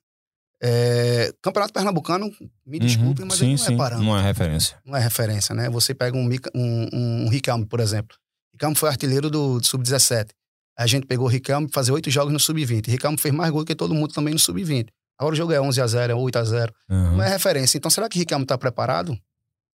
É, 0.62 1.32
Campeonato 1.40 1.72
Pernambucano, 1.72 2.30
me 2.66 2.78
desculpe, 2.78 3.24
mas 3.24 3.38
sim, 3.38 3.44
ele 3.44 3.50
não 3.52 3.58
sim, 3.58 3.74
é 3.74 3.76
parâmetro 3.76 4.06
não 4.06 4.18
é 4.18 4.22
referência. 4.22 4.76
não 4.84 4.96
é 4.96 5.00
referência, 5.00 5.54
né? 5.54 5.70
Você 5.70 5.94
pega 5.94 6.16
um, 6.16 6.28
um, 6.54 6.88
um, 6.92 7.28
Riquelme, 7.30 7.64
por 7.64 7.80
exemplo. 7.80 8.16
Riquelme 8.52 8.76
foi 8.76 8.90
artilheiro 8.90 9.30
do, 9.30 9.58
do 9.58 9.66
Sub-17. 9.66 10.28
A 10.76 10.86
gente 10.86 11.06
pegou 11.06 11.26
o 11.26 11.28
Riquelme 11.30 11.66
para 11.66 11.74
fazer 11.74 11.92
oito 11.92 12.10
jogos 12.10 12.32
no 12.32 12.38
Sub-20. 12.38 12.88
Riquelme 12.88 13.16
fez 13.16 13.34
mais 13.34 13.50
gol 13.50 13.64
que 13.64 13.74
todo 13.74 13.94
mundo 13.94 14.12
também 14.12 14.34
no 14.34 14.38
Sub-20. 14.38 14.88
Agora 15.18 15.34
o 15.34 15.36
jogo 15.36 15.52
é 15.52 15.60
11 15.60 15.80
a 15.80 15.86
0 15.86 16.12
é 16.12 16.14
8 16.14 16.38
a 16.38 16.44
0 16.44 16.74
Uhum. 16.90 17.16
Não 17.16 17.22
é 17.22 17.28
referência. 17.28 17.78
Então, 17.78 17.90
será 17.90 18.08
que 18.08 18.18
Riquelme 18.18 18.44
está 18.44 18.56
preparado? 18.56 19.18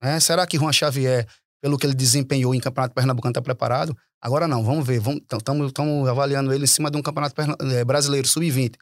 Né? 0.02 0.20
Será 0.20 0.46
que 0.46 0.58
Juan 0.58 0.72
Xavier, 0.72 1.26
pelo 1.62 1.78
que 1.78 1.86
ele 1.86 1.94
desempenhou 1.94 2.54
em 2.54 2.60
Campeonato 2.60 2.94
Pernambucano, 2.94 3.30
está 3.30 3.42
preparado? 3.42 3.96
Agora 4.20 4.48
não, 4.48 4.64
vamos 4.64 4.86
ver. 4.86 5.02
Estamos 5.32 6.08
avaliando 6.08 6.52
ele 6.52 6.64
em 6.64 6.66
cima 6.66 6.90
de 6.90 6.96
um 6.96 7.02
Campeonato 7.02 7.34
eh, 7.40 7.84
Brasileiro 7.84 8.26
Sub-20. 8.26 8.74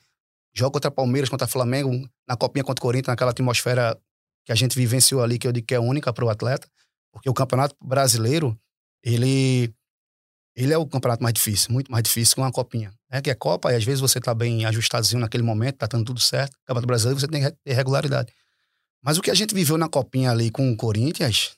Joga 0.54 0.72
contra 0.72 0.90
Palmeiras, 0.90 1.30
contra 1.30 1.46
Flamengo, 1.46 1.90
na 2.28 2.36
Copinha 2.36 2.64
contra 2.64 2.80
Corinthians, 2.80 3.12
naquela 3.12 3.30
atmosfera 3.30 3.98
que 4.44 4.52
a 4.52 4.54
gente 4.54 4.76
vivenciou 4.76 5.22
ali, 5.22 5.38
que 5.38 5.46
eu 5.46 5.52
digo 5.52 5.66
que 5.66 5.74
é 5.74 5.80
única 5.80 6.12
para 6.12 6.24
o 6.24 6.28
atleta. 6.28 6.68
Porque 7.12 7.28
o 7.28 7.34
Campeonato 7.34 7.76
Brasileiro, 7.80 8.58
ele, 9.02 9.72
ele 10.56 10.72
é 10.72 10.78
o 10.78 10.86
campeonato 10.86 11.22
mais 11.22 11.34
difícil, 11.34 11.72
muito 11.72 11.90
mais 11.90 12.02
difícil 12.02 12.34
que 12.34 12.40
uma 12.40 12.52
Copinha. 12.52 12.92
É 13.10 13.20
que 13.20 13.30
é 13.30 13.34
Copa, 13.34 13.72
e 13.72 13.76
às 13.76 13.84
vezes 13.84 14.00
você 14.00 14.18
está 14.18 14.34
bem 14.34 14.64
ajustadozinho 14.64 15.20
naquele 15.20 15.42
momento, 15.42 15.76
tá 15.76 15.86
dando 15.86 16.04
tudo 16.04 16.20
certo. 16.20 16.56
Campeonato 16.64 16.86
Brasileiro, 16.86 17.20
você 17.20 17.28
tem 17.28 17.42
que 17.42 17.50
ter 17.50 17.72
regularidade. 17.72 18.32
Mas 19.02 19.18
o 19.18 19.22
que 19.22 19.30
a 19.30 19.34
gente 19.34 19.54
viveu 19.54 19.76
na 19.76 19.88
Copinha 19.88 20.30
ali 20.30 20.50
com 20.50 20.70
o 20.70 20.76
Corinthians, 20.76 21.56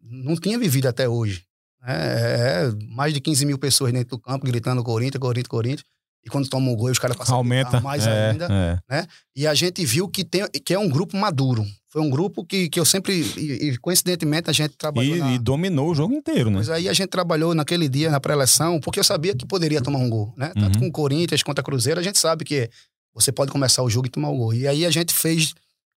não 0.00 0.36
tinha 0.36 0.58
vivido 0.58 0.86
até 0.86 1.08
hoje. 1.08 1.44
É, 1.84 2.64
é 2.64 2.86
mais 2.94 3.12
de 3.12 3.20
15 3.20 3.44
mil 3.44 3.58
pessoas 3.58 3.92
dentro 3.92 4.16
do 4.16 4.18
campo 4.18 4.46
gritando 4.46 4.82
Corinthians, 4.82 5.20
Corinthians, 5.20 5.48
Corinthians. 5.48 5.91
E 6.24 6.28
quando 6.30 6.48
toma 6.48 6.70
um 6.70 6.76
gol, 6.76 6.90
os 6.90 6.98
caras 6.98 7.16
passam 7.16 7.34
a 7.34 7.38
Aumenta. 7.38 7.70
gritar 7.70 7.82
mais 7.82 8.06
é, 8.06 8.30
ainda. 8.30 8.82
é. 8.88 9.06
E 9.34 9.46
a 9.46 9.54
gente 9.54 9.84
viu 9.84 10.08
que, 10.08 10.22
tem, 10.24 10.46
que 10.64 10.72
é 10.72 10.78
um 10.78 10.88
grupo 10.88 11.16
maduro. 11.16 11.66
Foi 11.88 12.00
um 12.00 12.08
grupo 12.08 12.44
que, 12.44 12.68
que 12.68 12.78
eu 12.80 12.84
sempre. 12.84 13.20
E, 13.36 13.68
e, 13.70 13.78
coincidentemente 13.78 14.48
a 14.48 14.52
gente 14.52 14.76
trabalhou. 14.76 15.16
E, 15.16 15.18
na, 15.18 15.32
e 15.34 15.38
dominou 15.38 15.90
o 15.90 15.94
jogo 15.94 16.14
inteiro, 16.14 16.48
né? 16.48 16.56
Mas 16.58 16.70
aí 16.70 16.88
a 16.88 16.92
gente 16.92 17.08
trabalhou 17.10 17.54
naquele 17.54 17.88
dia 17.88 18.10
na 18.10 18.18
pré-eleção, 18.20 18.80
porque 18.80 18.98
eu 19.00 19.04
sabia 19.04 19.34
que 19.34 19.44
poderia 19.44 19.82
tomar 19.82 19.98
um 19.98 20.08
gol, 20.08 20.32
né? 20.36 20.52
Tanto 20.54 20.76
Uhum. 20.76 20.80
com 20.84 20.86
o 20.88 20.92
Corinthians 20.92 21.42
contra 21.42 21.62
Cruzeiro, 21.62 22.00
a 22.00 22.02
gente 22.02 22.18
sabe 22.18 22.44
que 22.44 22.70
você 23.12 23.30
pode 23.32 23.50
começar 23.52 23.82
o 23.82 23.90
jogo 23.90 24.06
e 24.06 24.10
tomar 24.10 24.30
o 24.30 24.36
gol. 24.36 24.54
E 24.54 24.66
aí 24.66 24.86
a 24.86 24.90
gente 24.90 25.12
fez 25.12 25.52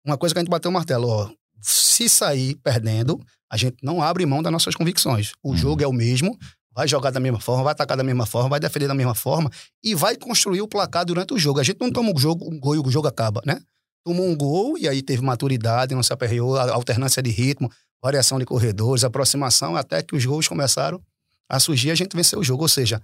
uma 0.05 0.17
coisa 0.17 0.35
que 0.35 0.39
a 0.39 0.43
gente 0.43 0.51
bateu 0.51 0.71
o 0.71 0.75
martelo, 0.75 1.09
ó. 1.09 1.29
Se 1.61 2.09
sair 2.09 2.55
perdendo, 2.63 3.21
a 3.51 3.57
gente 3.59 3.77
não 3.83 4.01
abre 4.01 4.25
mão 4.25 4.43
das 4.43 4.51
nossas 4.53 4.75
convicções. 4.75 5.33
O 5.43 5.51
Uhum. 5.51 5.57
jogo 5.57 5.83
é 5.83 5.87
o 5.87 5.93
mesmo, 5.93 6.39
vai 6.75 6.89
jogar 6.89 7.11
da 7.11 7.21
mesma 7.21 7.41
forma, 7.41 7.65
vai 7.65 7.73
atacar 7.73 7.97
da 7.97 8.05
mesma 8.05 8.27
forma, 8.27 8.49
vai 8.49 8.61
defender 8.61 8.89
da 8.89 8.95
mesma 8.95 9.15
forma 9.15 9.51
e 9.83 9.95
vai 9.95 10.17
construir 10.17 10.63
o 10.63 10.69
placar 10.69 11.05
durante 11.05 11.35
o 11.35 11.39
jogo. 11.39 11.61
A 11.61 11.63
gente 11.63 11.81
não 11.81 11.91
toma 11.91 12.11
um, 12.11 12.19
jogo, 12.19 12.49
um 12.49 12.59
gol 12.59 12.75
e 12.75 12.79
o 12.79 12.91
jogo 12.91 13.07
acaba, 13.07 13.43
né? 13.45 13.61
Tomou 14.05 14.27
um 14.27 14.37
gol 14.37 14.77
e 14.79 14.89
aí 14.89 15.03
teve 15.03 15.23
maturidade, 15.23 15.95
não 15.95 16.03
se 16.03 16.13
aperreou, 16.13 16.59
alternância 16.59 17.23
de 17.23 17.31
ritmo, 17.31 17.71
variação 18.03 18.39
de 18.39 18.45
corredores, 18.45 19.05
aproximação, 19.05 19.77
até 19.77 20.03
que 20.03 20.17
os 20.17 20.25
gols 20.25 20.49
começaram 20.49 21.01
a 21.49 21.61
surgir 21.61 21.91
a 21.91 21.95
gente 21.95 22.17
venceu 22.17 22.41
o 22.41 22.45
jogo. 22.45 22.63
Ou 22.63 22.69
seja, 22.69 23.01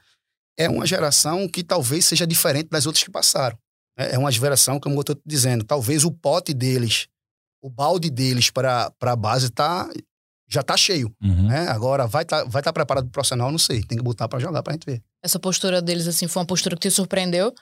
é 0.57 0.69
uma 0.69 0.87
geração 0.87 1.47
que 1.49 1.63
talvez 1.63 2.05
seja 2.05 2.27
diferente 2.27 2.69
das 2.71 2.87
outras 2.87 3.05
que 3.05 3.11
passaram. 3.11 3.57
É 3.97 4.15
é 4.15 4.19
uma 4.19 4.33
geração, 4.33 4.81
como 4.81 4.97
eu 4.97 5.01
estou 5.01 5.21
dizendo, 5.25 5.65
talvez 5.65 6.05
o 6.05 6.11
pote 6.11 6.55
deles, 6.55 7.07
o 7.63 7.69
balde 7.69 8.11
deles 8.11 8.51
para 8.51 8.93
a 9.01 9.17
base 9.17 9.51
tá, 9.51 9.89
já 10.49 10.63
tá 10.63 10.77
cheio. 10.77 11.15
Uhum. 11.23 11.49
Né? 11.49 11.69
Agora, 11.69 12.07
vai 12.07 12.23
estar 12.23 12.45
vai 12.45 12.63
tá 12.63 12.73
preparado 12.73 13.05
pro 13.05 13.13
profissional? 13.13 13.51
Não 13.51 13.59
sei. 13.59 13.83
Tem 13.83 13.99
que 13.99 14.05
botar 14.05 14.29
para 14.29 14.39
jogar 14.39 14.63
para 14.63 14.73
a 14.73 14.75
gente 14.75 14.87
ver. 14.87 15.03
Essa 15.23 15.39
postura 15.39 15.83
deles, 15.83 16.07
assim, 16.09 16.27
foi 16.27 16.41
uma 16.41 16.47
postura 16.47 16.75
que 16.75 16.89
te 16.89 16.91
surpreendeu? 16.91 17.53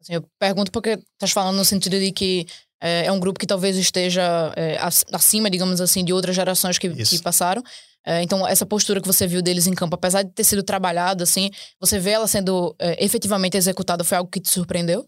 Assim, 0.00 0.14
eu 0.14 0.24
pergunto 0.38 0.70
porque 0.70 0.90
estás 1.14 1.32
falando 1.32 1.56
no 1.56 1.64
sentido 1.64 1.98
de 1.98 2.12
que 2.12 2.46
é, 2.80 3.06
é 3.06 3.12
um 3.12 3.18
grupo 3.18 3.38
que 3.40 3.46
talvez 3.46 3.76
esteja 3.76 4.52
é, 4.56 4.78
ac- 4.78 5.04
acima, 5.12 5.50
digamos 5.50 5.80
assim, 5.80 6.04
de 6.04 6.12
outras 6.12 6.36
gerações 6.36 6.78
que, 6.78 6.88
que 6.90 7.20
passaram. 7.20 7.62
É, 8.06 8.22
então, 8.22 8.46
essa 8.46 8.64
postura 8.64 9.00
que 9.00 9.06
você 9.06 9.26
viu 9.26 9.42
deles 9.42 9.66
em 9.66 9.74
campo, 9.74 9.94
apesar 9.96 10.22
de 10.22 10.30
ter 10.30 10.44
sido 10.44 10.62
trabalhada, 10.62 11.24
assim, 11.24 11.50
você 11.80 11.98
vê 11.98 12.10
ela 12.10 12.26
sendo 12.28 12.74
é, 12.78 13.04
efetivamente 13.04 13.56
executada, 13.56 14.04
foi 14.04 14.16
algo 14.16 14.30
que 14.30 14.40
te 14.40 14.48
surpreendeu? 14.48 15.04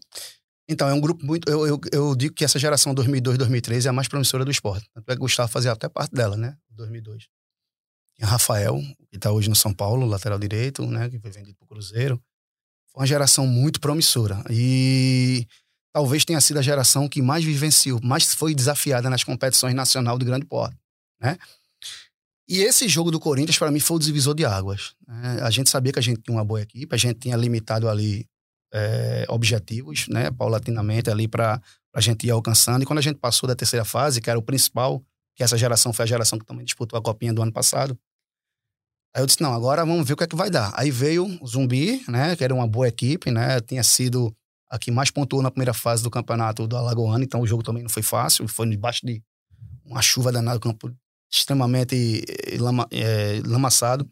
Então, 0.69 0.87
é 0.87 0.93
um 0.93 1.01
grupo 1.01 1.25
muito. 1.25 1.49
Eu, 1.49 1.67
eu, 1.67 1.81
eu 1.91 2.15
digo 2.15 2.33
que 2.33 2.45
essa 2.45 2.57
geração 2.59 2.93
2002, 2.93 3.37
2003 3.37 3.85
é 3.85 3.89
a 3.89 3.93
mais 3.93 4.07
promissora 4.07 4.45
do 4.45 4.51
esporte. 4.51 4.87
Tanto 4.93 5.09
é 5.09 5.13
que 5.15 5.19
Gustavo 5.19 5.51
fazia 5.51 5.71
até 5.71 5.89
parte 5.89 6.13
dela, 6.13 6.37
né? 6.37 6.55
2002. 6.71 7.27
Tinha 8.15 8.27
Rafael, 8.27 8.79
que 9.09 9.17
está 9.17 9.31
hoje 9.31 9.49
no 9.49 9.55
São 9.55 9.73
Paulo, 9.73 10.05
lateral 10.05 10.39
direito, 10.39 10.85
né? 10.85 11.09
Que 11.09 11.19
foi 11.19 11.31
vendido 11.31 11.55
para 11.57 11.65
o 11.65 11.67
Cruzeiro. 11.67 12.21
Foi 12.91 13.01
uma 13.01 13.07
geração 13.07 13.45
muito 13.47 13.79
promissora. 13.79 14.43
E 14.49 15.45
talvez 15.93 16.23
tenha 16.23 16.39
sido 16.39 16.59
a 16.59 16.61
geração 16.61 17.09
que 17.09 17.21
mais 17.21 17.43
vivenciou, 17.43 17.99
mais 18.01 18.33
foi 18.33 18.55
desafiada 18.55 19.09
nas 19.09 19.23
competições 19.23 19.73
nacional 19.73 20.17
de 20.17 20.25
grande 20.25 20.45
porte, 20.45 20.77
né? 21.19 21.37
E 22.47 22.59
esse 22.59 22.87
jogo 22.87 23.11
do 23.11 23.19
Corinthians, 23.19 23.57
para 23.57 23.71
mim, 23.71 23.79
foi 23.79 23.95
o 23.95 23.99
divisor 23.99 24.35
de 24.35 24.43
águas. 24.43 24.93
né? 25.07 25.39
A 25.41 25.49
gente 25.49 25.69
sabia 25.69 25.93
que 25.93 25.99
a 25.99 26.01
gente 26.01 26.21
tinha 26.21 26.35
uma 26.35 26.43
boa 26.43 26.61
equipe, 26.61 26.93
a 26.93 26.97
gente 26.97 27.19
tinha 27.19 27.37
limitado 27.37 27.87
ali 27.87 28.27
é, 28.73 29.25
objetivos, 29.29 30.07
né, 30.07 30.31
paulatinamente 30.31 31.09
ali 31.09 31.27
para 31.27 31.61
a 31.93 32.01
gente 32.01 32.25
ir 32.25 32.31
alcançando. 32.31 32.83
E 32.83 32.85
quando 32.85 32.99
a 32.99 33.01
gente 33.01 33.17
passou 33.17 33.47
da 33.47 33.55
terceira 33.55 33.85
fase, 33.85 34.21
que 34.21 34.29
era 34.29 34.39
o 34.39 34.41
principal, 34.41 35.03
que 35.35 35.43
essa 35.43 35.57
geração 35.57 35.91
foi 35.93 36.03
a 36.03 36.07
geração 36.07 36.39
que 36.39 36.45
também 36.45 36.65
disputou 36.65 36.97
a 36.97 37.01
copinha 37.01 37.33
do 37.33 37.41
ano 37.41 37.51
passado, 37.51 37.97
aí 39.15 39.21
eu 39.21 39.25
disse, 39.25 39.41
não, 39.41 39.53
agora 39.53 39.85
vamos 39.85 40.07
ver 40.07 40.13
o 40.13 40.17
que 40.17 40.23
é 40.23 40.27
que 40.27 40.35
vai 40.35 40.49
dar. 40.49 40.71
Aí 40.75 40.89
veio 40.89 41.25
o 41.41 41.47
Zumbi, 41.47 42.03
né, 42.07 42.35
que 42.35 42.43
era 42.43 42.53
uma 42.53 42.67
boa 42.67 42.87
equipe, 42.87 43.29
né, 43.29 43.59
tinha 43.61 43.83
sido 43.83 44.33
a 44.69 44.79
que 44.79 44.89
mais 44.89 45.11
pontuou 45.11 45.41
na 45.41 45.51
primeira 45.51 45.73
fase 45.73 46.01
do 46.01 46.09
campeonato 46.09 46.65
do 46.65 46.77
Alagoano, 46.77 47.23
então 47.23 47.41
o 47.41 47.47
jogo 47.47 47.61
também 47.61 47.83
não 47.83 47.89
foi 47.89 48.01
fácil, 48.01 48.47
foi 48.47 48.69
debaixo 48.69 49.05
de 49.05 49.21
uma 49.83 50.01
chuva 50.01 50.31
danada, 50.31 50.59
campo 50.59 50.89
extremamente 51.31 52.23
eh, 52.27 52.57
lama, 52.57 52.87
eh, 52.91 53.41
lamaçado. 53.45 54.09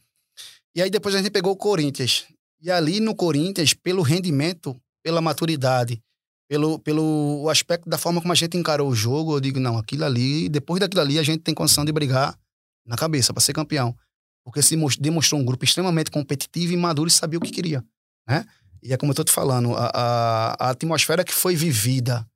E 0.75 0.81
aí 0.81 0.89
depois 0.89 1.15
a 1.15 1.17
gente 1.17 1.31
pegou 1.31 1.51
o 1.51 1.57
Corinthians. 1.57 2.25
E 2.61 2.69
ali 2.69 2.99
no 2.99 3.15
Corinthians, 3.15 3.73
pelo 3.73 4.01
rendimento, 4.01 4.79
pela 5.03 5.21
maturidade, 5.21 6.01
pelo, 6.49 6.79
pelo 6.79 7.47
aspecto 7.49 7.87
da 7.87 7.97
forma 7.97 8.19
como 8.19 8.33
a 8.33 8.35
gente 8.35 8.57
encarou 8.57 8.89
o 8.89 8.95
jogo, 8.95 9.35
eu 9.35 9.39
digo, 9.39 9.59
não, 9.59 9.77
aquilo 9.77 10.03
ali, 10.03 10.49
depois 10.49 10.79
daquilo 10.79 11.01
ali, 11.01 11.19
a 11.19 11.23
gente 11.23 11.41
tem 11.41 11.53
condição 11.53 11.85
de 11.85 11.91
brigar 11.91 12.37
na 12.85 12.97
cabeça 12.97 13.31
para 13.31 13.41
ser 13.41 13.53
campeão. 13.53 13.95
Porque 14.43 14.61
se 14.61 14.75
demonstrou 14.99 15.39
um 15.39 15.45
grupo 15.45 15.63
extremamente 15.63 16.09
competitivo 16.09 16.73
e 16.73 16.77
maduro 16.77 17.07
e 17.07 17.11
sabia 17.11 17.37
o 17.37 17.41
que 17.41 17.51
queria, 17.51 17.83
né? 18.27 18.45
E 18.81 18.93
é 18.93 18.97
como 18.97 19.11
eu 19.11 19.15
tô 19.15 19.23
te 19.23 19.31
falando, 19.31 19.75
a, 19.75 19.91
a, 19.93 20.67
a 20.67 20.69
atmosfera 20.71 21.23
que 21.23 21.33
foi 21.33 21.55
vivida, 21.55 22.27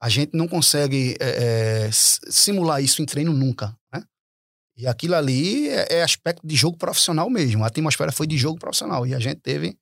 a 0.00 0.08
gente 0.08 0.34
não 0.34 0.46
consegue 0.46 1.16
é, 1.18 1.86
é, 1.86 1.90
simular 1.92 2.82
isso 2.82 3.02
em 3.02 3.06
treino 3.06 3.32
nunca, 3.32 3.76
né? 3.92 4.02
E 4.80 4.86
aquilo 4.86 5.14
ali 5.14 5.68
é, 5.68 5.98
é 5.98 6.02
aspecto 6.02 6.46
de 6.46 6.56
jogo 6.56 6.78
profissional 6.78 7.28
mesmo. 7.28 7.62
A 7.62 7.66
atmosfera 7.66 8.10
foi 8.10 8.26
de 8.26 8.38
jogo 8.38 8.58
profissional. 8.58 9.06
E 9.06 9.14
a 9.14 9.18
gente 9.18 9.40
teve 9.40 9.76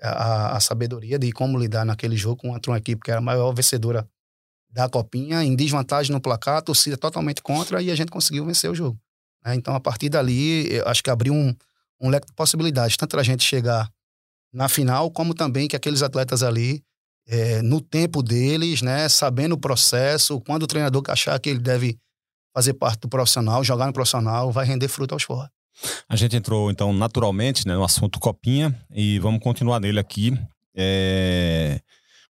a, 0.00 0.56
a 0.56 0.60
sabedoria 0.60 1.18
de 1.18 1.30
como 1.32 1.58
lidar 1.58 1.84
naquele 1.84 2.16
jogo 2.16 2.40
contra 2.40 2.72
uma 2.72 2.78
equipe 2.78 3.02
que 3.02 3.10
era 3.10 3.18
a 3.18 3.22
maior 3.22 3.52
vencedora 3.52 4.08
da 4.70 4.88
Copinha, 4.88 5.44
em 5.44 5.54
desvantagem 5.54 6.12
no 6.12 6.20
placar, 6.20 6.56
a 6.56 6.62
torcida 6.62 6.96
totalmente 6.96 7.42
contra, 7.42 7.82
e 7.82 7.90
a 7.90 7.94
gente 7.94 8.10
conseguiu 8.10 8.46
vencer 8.46 8.70
o 8.70 8.74
jogo. 8.74 8.98
né? 9.44 9.54
Então, 9.54 9.74
a 9.74 9.80
partir 9.80 10.08
dali, 10.08 10.80
acho 10.86 11.02
que 11.02 11.10
abriu 11.10 11.34
um, 11.34 11.54
um 12.00 12.08
leque 12.08 12.26
de 12.26 12.32
possibilidades, 12.32 12.96
tanto 12.96 13.18
a 13.18 13.22
gente 13.22 13.44
chegar 13.44 13.92
na 14.50 14.70
final, 14.70 15.10
como 15.10 15.34
também 15.34 15.68
que 15.68 15.76
aqueles 15.76 16.02
atletas 16.02 16.42
ali, 16.42 16.82
eh, 17.26 17.60
no 17.60 17.82
tempo 17.82 18.22
deles, 18.22 18.80
né, 18.80 19.10
sabendo 19.10 19.52
o 19.52 19.58
processo, 19.58 20.40
quando 20.40 20.62
o 20.62 20.66
treinador 20.66 21.02
achar 21.08 21.38
que 21.38 21.50
ele 21.50 21.58
deve 21.58 21.98
fazer 22.54 22.74
parte 22.74 23.00
do 23.00 23.08
profissional, 23.08 23.64
jogar 23.64 23.86
no 23.86 23.92
profissional, 23.92 24.52
vai 24.52 24.66
render 24.66 24.88
fruto 24.88 25.14
aos 25.14 25.22
forros. 25.22 25.48
A 26.08 26.16
gente 26.16 26.36
entrou, 26.36 26.70
então, 26.70 26.92
naturalmente, 26.92 27.66
né, 27.66 27.74
no 27.74 27.84
assunto 27.84 28.20
Copinha 28.20 28.76
e 28.90 29.18
vamos 29.18 29.42
continuar 29.42 29.80
nele 29.80 29.98
aqui. 29.98 30.38
É... 30.76 31.80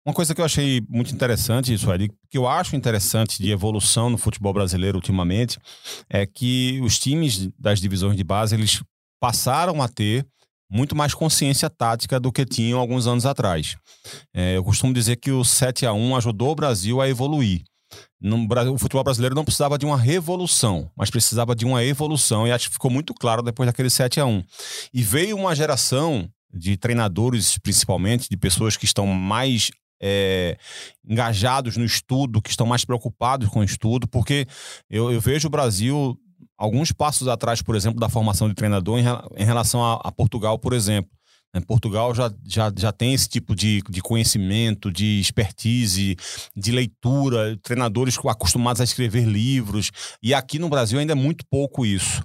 Uma 0.05 0.15
coisa 0.15 0.35
que 0.35 0.41
eu 0.41 0.45
achei 0.45 0.83
muito 0.89 1.15
interessante, 1.15 1.73
isso 1.73 1.91
aí, 1.91 2.09
que 2.29 2.37
eu 2.37 2.49
acho 2.49 2.75
interessante 2.75 3.41
de 3.41 3.53
evolução 3.53 4.11
no 4.11 4.19
futebol 4.19 4.53
brasileiro 4.53 4.99
ultimamente, 4.99 5.59
é 6.11 6.27
que 6.27 6.81
os 6.83 6.99
times 6.99 7.49
das 7.57 7.81
divisões 7.81 8.17
de 8.17 8.25
base, 8.25 8.55
eles 8.55 8.83
passaram 9.21 9.81
a 9.81 9.89
ter 9.89 10.27
muito 10.69 10.97
mais 10.97 11.15
consciência 11.15 11.71
tática 11.71 12.19
do 12.19 12.33
que 12.33 12.45
tinham 12.45 12.81
alguns 12.81 13.07
anos 13.07 13.27
atrás. 13.27 13.77
É, 14.35 14.57
eu 14.57 14.65
costumo 14.65 14.93
dizer 14.93 15.17
que 15.17 15.31
o 15.31 15.45
7 15.45 15.87
a 15.87 15.93
1 15.93 16.17
ajudou 16.17 16.51
o 16.51 16.55
Brasil 16.57 17.01
a 17.01 17.09
evoluir. 17.09 17.63
No 18.23 18.47
o 18.73 18.79
futebol 18.79 19.03
brasileiro 19.03 19.35
não 19.35 19.45
precisava 19.45 19.77
de 19.77 19.85
uma 19.85 19.99
revolução, 19.99 20.89
mas 20.97 21.11
precisava 21.11 21.57
de 21.57 21.65
uma 21.65 21.83
evolução, 21.85 22.47
e 22.47 22.53
acho 22.53 22.69
que 22.69 22.75
ficou 22.75 22.91
muito 22.91 23.13
claro 23.13 23.43
depois 23.43 23.67
daquele 23.67 23.91
7 23.91 24.21
a 24.21 24.27
1 24.27 24.45
E 24.95 25.03
veio 25.03 25.37
uma 25.37 25.57
geração 25.57 26.31
de 26.55 26.77
treinadores, 26.77 27.59
principalmente, 27.59 28.29
de 28.31 28.37
pessoas 28.37 28.77
que 28.77 28.85
estão 28.85 29.07
mais 29.09 29.71
é, 30.01 30.57
engajados 31.05 31.77
no 31.77 31.85
estudo, 31.85 32.41
que 32.41 32.51
estão 32.51 32.67
mais 32.67 32.85
preocupados 32.85 33.49
com 33.49 33.61
o 33.61 33.65
estudo, 33.65 34.07
porque 34.07 34.47
eu, 34.89 35.11
eu 35.11 35.21
vejo 35.21 35.49
o 35.49 35.51
Brasil 35.51 36.17
alguns 36.57 36.93
passos 36.93 37.27
atrás, 37.27 37.61
por 37.61 37.75
exemplo, 37.75 37.99
da 37.99 38.09
formação 38.09 38.49
de 38.49 38.55
treinador 38.55 38.99
em, 38.99 39.05
em 39.37 39.45
relação 39.45 39.85
a, 39.85 39.95
a 39.95 40.13
Portugal, 40.13 40.59
por 40.59 40.73
exemplo. 40.73 41.11
Né, 41.55 41.61
Portugal 41.67 42.15
já, 42.15 42.33
já, 42.47 42.73
já 42.77 42.93
tem 42.93 43.12
esse 43.12 43.29
tipo 43.29 43.55
de, 43.55 43.83
de 43.88 44.01
conhecimento, 44.01 44.91
de 44.91 45.21
expertise, 45.21 46.17
de 46.57 46.73
leitura, 46.73 47.59
treinadores 47.62 48.17
acostumados 48.27 48.81
a 48.81 48.85
escrever 48.85 49.27
livros. 49.27 49.91
E 50.23 50.33
aqui 50.33 50.59
no 50.59 50.69
Brasil 50.69 50.99
ainda 50.99 51.12
é 51.12 51.17
muito 51.17 51.45
pouco 51.51 51.85
isso. 51.85 52.23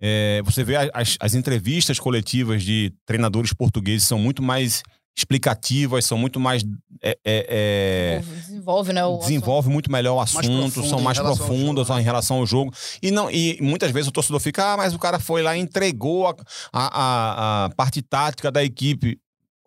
É, 0.00 0.40
você 0.44 0.62
vê 0.62 0.76
as, 0.94 1.16
as 1.18 1.34
entrevistas 1.34 1.98
coletivas 1.98 2.62
de 2.62 2.92
treinadores 3.04 3.52
portugueses 3.52 4.06
são 4.06 4.18
muito 4.18 4.42
mais 4.42 4.82
explicativas, 5.18 6.04
são 6.04 6.16
muito 6.16 6.38
mais. 6.38 6.64
É, 7.02 7.16
é, 7.24 8.22
desenvolve, 8.34 8.92
né? 8.92 9.02
desenvolve 9.20 9.68
muito 9.68 9.90
melhor 9.90 10.16
o 10.16 10.20
assunto, 10.20 10.78
mais 10.80 10.88
são 10.88 11.00
mais 11.00 11.18
profundas 11.18 11.90
em 11.90 12.02
relação 12.02 12.38
ao 12.38 12.46
jogo. 12.46 12.72
E, 13.02 13.10
não, 13.10 13.30
e 13.30 13.58
muitas 13.60 13.90
vezes 13.90 14.08
o 14.08 14.12
torcedor 14.12 14.40
fica, 14.40 14.72
ah, 14.72 14.76
mas 14.76 14.94
o 14.94 14.98
cara 14.98 15.18
foi 15.18 15.42
lá 15.42 15.56
e 15.56 15.60
entregou 15.60 16.26
a, 16.26 16.34
a, 16.72 17.64
a 17.66 17.70
parte 17.70 18.02
tática 18.02 18.50
da 18.50 18.64
equipe 18.64 19.18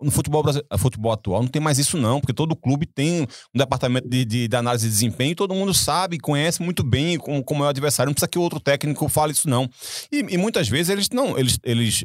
no 0.02 0.10
futebol, 0.10 0.44
futebol 0.80 1.12
atual 1.12 1.44
não 1.44 1.48
tem 1.48 1.62
mais 1.62 1.78
isso 1.78 1.96
não, 1.96 2.20
porque 2.20 2.34
todo 2.34 2.56
clube 2.56 2.88
tem 2.88 3.22
um 3.22 3.58
departamento 3.58 4.10
de, 4.10 4.26
de, 4.26 4.48
de 4.48 4.56
análise 4.56 4.88
de 4.88 4.92
desempenho, 4.92 5.36
todo 5.36 5.54
mundo 5.54 5.76
sabe, 5.76 6.18
conhece 6.18 6.62
muito 6.64 6.84
bem 6.84 7.20
como, 7.20 7.44
como 7.44 7.64
é 7.64 7.68
o 7.68 7.70
adversário, 7.70 8.10
não 8.10 8.14
precisa 8.16 8.28
que 8.28 8.40
o 8.40 8.42
outro 8.42 8.60
técnico 8.60 9.08
fale 9.08 9.32
isso 9.32 9.48
não. 9.48 9.70
E, 10.12 10.26
e 10.28 10.38
muitas 10.38 10.68
vezes 10.68 10.90
eles 10.90 11.10
não, 11.12 11.38
eles, 11.38 11.60
eles 11.64 12.04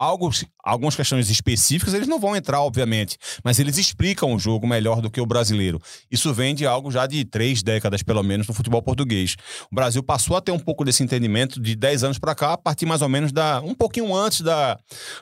Alguns, 0.00 0.46
algumas 0.64 0.96
questões 0.96 1.28
específicas 1.28 1.92
eles 1.92 2.08
não 2.08 2.18
vão 2.18 2.34
entrar, 2.34 2.62
obviamente, 2.62 3.18
mas 3.44 3.58
eles 3.58 3.76
explicam 3.76 4.34
o 4.34 4.38
jogo 4.38 4.66
melhor 4.66 5.02
do 5.02 5.10
que 5.10 5.20
o 5.20 5.26
brasileiro. 5.26 5.78
Isso 6.10 6.32
vem 6.32 6.54
de 6.54 6.64
algo 6.64 6.90
já 6.90 7.06
de 7.06 7.22
três 7.22 7.62
décadas, 7.62 8.02
pelo 8.02 8.22
menos, 8.22 8.48
no 8.48 8.54
futebol 8.54 8.80
português. 8.80 9.36
O 9.70 9.74
Brasil 9.74 10.02
passou 10.02 10.38
a 10.38 10.40
ter 10.40 10.52
um 10.52 10.58
pouco 10.58 10.86
desse 10.86 11.02
entendimento 11.02 11.60
de 11.60 11.76
10 11.76 12.04
anos 12.04 12.18
para 12.18 12.34
cá, 12.34 12.54
a 12.54 12.56
partir 12.56 12.86
mais 12.86 13.02
ou 13.02 13.10
menos 13.10 13.30
da. 13.30 13.60
um 13.60 13.74
pouquinho 13.74 14.14
antes 14.16 14.40
da, 14.40 14.78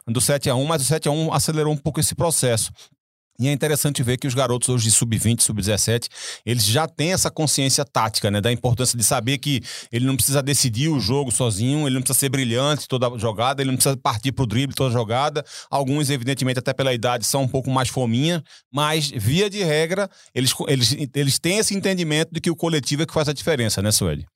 do 0.06 0.20
7 0.20 0.48
a 0.48 0.54
1 0.54 0.64
mas 0.64 0.80
o 0.80 0.84
7 0.84 1.08
a 1.08 1.10
1 1.10 1.32
acelerou 1.32 1.72
um 1.72 1.76
pouco 1.76 1.98
esse 1.98 2.14
processo. 2.14 2.70
E 3.40 3.46
é 3.46 3.52
interessante 3.52 4.02
ver 4.02 4.16
que 4.16 4.26
os 4.26 4.34
garotos 4.34 4.68
hoje 4.68 4.84
de 4.84 4.90
sub-20, 4.90 5.42
sub-17, 5.42 6.08
eles 6.44 6.64
já 6.64 6.88
têm 6.88 7.12
essa 7.12 7.30
consciência 7.30 7.84
tática, 7.84 8.32
né? 8.32 8.40
Da 8.40 8.50
importância 8.50 8.98
de 8.98 9.04
saber 9.04 9.38
que 9.38 9.62
ele 9.92 10.04
não 10.06 10.16
precisa 10.16 10.42
decidir 10.42 10.88
o 10.88 10.98
jogo 10.98 11.30
sozinho, 11.30 11.86
ele 11.86 11.94
não 11.94 12.02
precisa 12.02 12.18
ser 12.18 12.30
brilhante 12.30 12.88
toda 12.88 13.16
jogada, 13.16 13.62
ele 13.62 13.70
não 13.70 13.76
precisa 13.76 13.96
partir 13.96 14.32
pro 14.32 14.44
drible 14.44 14.74
toda 14.74 14.92
jogada. 14.92 15.44
Alguns, 15.70 16.10
evidentemente, 16.10 16.58
até 16.58 16.72
pela 16.72 16.92
idade, 16.92 17.24
são 17.24 17.42
um 17.42 17.48
pouco 17.48 17.70
mais 17.70 17.88
fominha, 17.88 18.42
mas, 18.72 19.08
via 19.08 19.48
de 19.48 19.62
regra, 19.62 20.10
eles, 20.34 20.52
eles, 20.66 20.96
eles 21.14 21.38
têm 21.38 21.58
esse 21.58 21.76
entendimento 21.76 22.30
de 22.32 22.40
que 22.40 22.50
o 22.50 22.56
coletivo 22.56 23.04
é 23.04 23.06
que 23.06 23.14
faz 23.14 23.28
a 23.28 23.32
diferença, 23.32 23.80
né, 23.80 23.92
Sueli? 23.92 24.26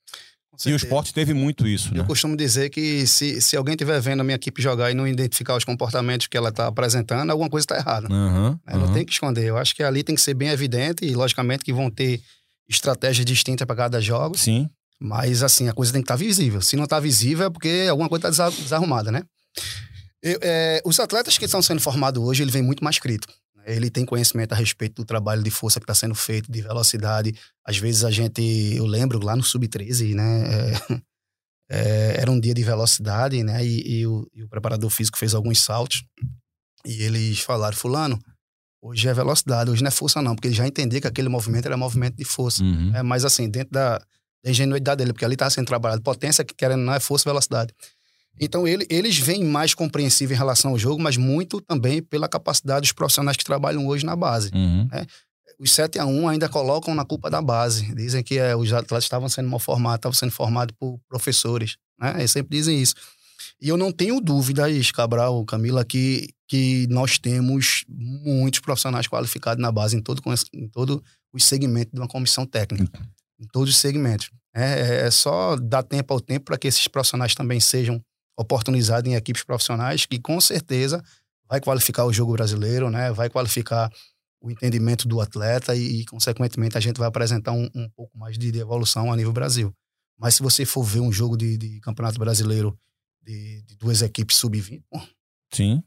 E 0.66 0.72
o 0.72 0.76
esporte 0.76 1.14
teve 1.14 1.32
muito 1.32 1.66
isso. 1.66 1.92
Né? 1.94 2.00
Eu 2.00 2.04
costumo 2.04 2.36
dizer 2.36 2.68
que 2.68 3.06
se, 3.06 3.40
se 3.40 3.56
alguém 3.56 3.72
estiver 3.72 3.98
vendo 4.00 4.20
a 4.20 4.24
minha 4.24 4.36
equipe 4.36 4.60
jogar 4.60 4.90
e 4.90 4.94
não 4.94 5.08
identificar 5.08 5.56
os 5.56 5.64
comportamentos 5.64 6.26
que 6.26 6.36
ela 6.36 6.50
está 6.50 6.66
apresentando, 6.66 7.30
alguma 7.30 7.48
coisa 7.48 7.64
está 7.64 7.76
errada. 7.76 8.12
Uhum, 8.12 8.50
né? 8.50 8.76
Não 8.76 8.92
tem 8.92 9.04
que 9.04 9.12
esconder. 9.12 9.44
Eu 9.44 9.56
acho 9.56 9.74
que 9.74 9.82
ali 9.82 10.02
tem 10.02 10.14
que 10.14 10.20
ser 10.20 10.34
bem 10.34 10.48
evidente 10.48 11.04
e, 11.04 11.14
logicamente, 11.14 11.64
que 11.64 11.72
vão 11.72 11.90
ter 11.90 12.20
estratégias 12.68 13.24
distintas 13.24 13.66
para 13.66 13.76
cada 13.76 14.00
jogo. 14.00 14.36
Sim. 14.36 14.68
Mas, 15.00 15.42
assim, 15.42 15.68
a 15.68 15.72
coisa 15.72 15.92
tem 15.92 16.02
que 16.02 16.04
estar 16.04 16.14
tá 16.14 16.22
visível. 16.22 16.60
Se 16.60 16.76
não 16.76 16.84
está 16.84 17.00
visível, 17.00 17.46
é 17.46 17.50
porque 17.50 17.86
alguma 17.90 18.08
coisa 18.08 18.28
está 18.28 18.50
desarrumada, 18.50 19.10
né? 19.10 19.22
Eu, 20.22 20.38
é, 20.42 20.80
os 20.84 21.00
atletas 21.00 21.36
que 21.36 21.46
estão 21.46 21.60
sendo 21.60 21.80
formados 21.80 22.22
hoje, 22.22 22.42
ele 22.42 22.52
vem 22.52 22.62
muito 22.62 22.84
mais 22.84 22.98
crítico. 22.98 23.32
Ele 23.66 23.90
tem 23.90 24.05
conhecimento 24.05 24.53
a 24.53 24.57
respeito 24.57 24.96
do 24.96 25.05
trabalho 25.05 25.42
de 25.42 25.51
força 25.51 25.79
que 25.79 25.85
está 25.85 25.94
sendo 25.94 26.14
feito, 26.14 26.51
de 26.51 26.61
velocidade. 26.61 27.35
Às 27.64 27.79
vezes 27.79 28.05
a 28.05 28.11
gente, 28.11 28.42
eu 28.77 28.87
lembro 28.87 29.25
lá 29.25 29.37
no 29.37 29.42
Sub-13, 29.42 30.14
né? 30.14 30.72
É, 30.72 31.03
é, 31.70 32.20
era 32.20 32.31
um 32.31 32.38
dia 32.38 32.53
de 32.53 32.62
velocidade, 32.62 33.42
né? 33.42 33.64
E, 33.64 34.01
e, 34.01 34.07
o, 34.07 34.29
e, 34.35 34.42
o, 34.42 34.48
preparador 34.48 34.90
físico 34.90 35.16
fez 35.16 35.35
alguns 35.35 35.61
saltos. 35.61 36.05
E 36.85 37.03
eles 37.03 37.40
falaram, 37.40 37.77
fulano, 37.77 38.18
hoje 38.83 39.09
é 39.09 39.14
velocidade, 39.14 39.70
hoje 39.70 39.83
não 39.83 39.88
é 39.88 39.92
força 39.92 40.20
não. 40.20 40.35
Porque 40.35 40.48
ele 40.48 40.55
já 40.55 40.66
entendia 40.66 41.01
que 41.01 41.07
aquele 41.07 41.29
movimento 41.29 41.66
era 41.66 41.77
movimento 41.77 42.16
de 42.16 42.25
força. 42.25 42.62
Uhum. 42.62 42.94
É, 42.94 43.03
mas 43.03 43.25
assim, 43.25 43.48
dentro 43.48 43.72
da, 43.72 43.98
da 44.44 44.51
ingenuidade 44.51 44.98
dele, 44.98 45.12
porque 45.12 45.25
ali 45.25 45.35
estava 45.35 45.51
sendo 45.51 45.66
trabalhado 45.66 46.03
potência, 46.03 46.44
que 46.44 46.55
querendo 46.55 46.81
não 46.81 46.92
é 46.92 47.01
força 47.01 47.29
e 47.29 47.31
velocidade. 47.31 47.72
Então, 48.40 48.66
ele, 48.66 48.87
eles 48.88 49.18
vêm 49.18 49.45
mais 49.45 49.75
compreensíveis 49.75 50.37
em 50.37 50.38
relação 50.38 50.73
ao 50.73 50.79
jogo, 50.79 51.03
mas 51.03 51.16
muito 51.16 51.61
também 51.61 52.03
pela 52.03 52.29
capacidade 52.29 52.83
dos 52.83 52.92
profissionais 52.92 53.37
que 53.37 53.45
trabalham 53.45 53.87
hoje 53.87 54.05
na 54.05 54.16
base. 54.16 54.51
Uhum. 54.55 54.88
Né? 54.90 55.07
Os 55.59 55.73
7 55.73 55.99
a 55.99 56.07
1 56.07 56.29
ainda 56.29 56.49
colocam 56.49 56.95
na 56.95 57.05
culpa 57.05 57.31
da 57.31 57.40
base. 57.40 57.95
Dizem 57.95 58.23
que 58.23 58.38
é, 58.38 58.57
os 58.57 58.73
atletas 58.73 59.05
estavam 59.05 59.29
sendo 59.29 59.49
mal 59.49 59.61
formados, 59.61 59.99
estavam 59.99 60.14
sendo 60.14 60.33
formados 60.33 60.75
por 60.79 60.99
professores. 61.09 61.77
Né? 62.01 62.14
Eles 62.18 62.31
sempre 62.31 62.57
dizem 62.57 62.81
isso. 62.81 62.95
E 63.61 63.68
eu 63.68 63.77
não 63.77 63.92
tenho 63.92 64.21
dúvidas, 64.21 64.90
Cabral, 64.90 65.45
Camila, 65.45 65.85
que, 65.85 66.31
que 66.49 66.87
nós 66.88 67.18
temos 67.18 67.85
muitos 67.88 68.61
profissionais 68.61 69.07
qualificados 69.07 69.62
na 69.62 69.71
base, 69.71 69.97
em 69.97 70.01
todo, 70.01 70.21
em 70.53 70.68
todo 70.68 71.03
o 71.33 71.38
segmento 71.38 71.92
de 71.92 72.01
uma 72.01 72.09
comissão 72.09 72.45
técnica. 72.45 73.01
Em 73.38 73.47
todos 73.47 73.71
os 73.71 73.77
segmentos. 73.77 74.31
É, 74.55 75.07
é 75.07 75.11
só 75.11 75.57
dar 75.57 75.83
tempo 75.83 76.12
ao 76.12 76.21
tempo 76.21 76.47
para 76.47 76.59
que 76.59 76.68
esses 76.68 76.87
profissionais 76.88 77.35
também 77.35 77.61
sejam 77.61 78.03
oportunizado 78.37 79.09
em 79.09 79.14
equipes 79.14 79.45
profissionais 79.45 80.07
que 80.07 80.18
com 80.18 80.40
certeza 80.40 81.03
vai 81.49 81.61
qualificar 81.61 82.05
o 82.05 82.12
jogo 82.12 82.33
brasileiro, 82.33 82.90
né? 82.90 83.12
Vai 83.12 83.29
qualificar 83.29 83.90
o 84.40 84.51
entendimento 84.51 85.07
do 85.07 85.21
atleta 85.21 85.75
e, 85.75 86.01
e 86.01 86.05
consequentemente, 86.05 86.77
a 86.77 86.81
gente 86.81 86.99
vai 86.99 87.09
apresentar 87.09 87.53
um, 87.53 87.68
um 87.75 87.88
pouco 87.90 88.18
mais 88.18 88.37
de, 88.37 88.51
de, 88.51 88.59
evolução 88.59 89.12
a 89.12 89.16
nível 89.16 89.33
Brasil. 89.33 89.75
Mas 90.18 90.35
se 90.35 90.42
você 90.42 90.64
for 90.64 90.83
ver 90.83 91.01
um 91.01 91.12
jogo 91.12 91.37
de, 91.37 91.57
de 91.57 91.81
campeonato 91.81 92.18
brasileiro 92.18 92.77
de, 93.23 93.62
de 93.62 93.77
duas 93.77 94.03
equipes 94.03 94.37
sub-20, 94.37 94.83
sim, 95.53 95.83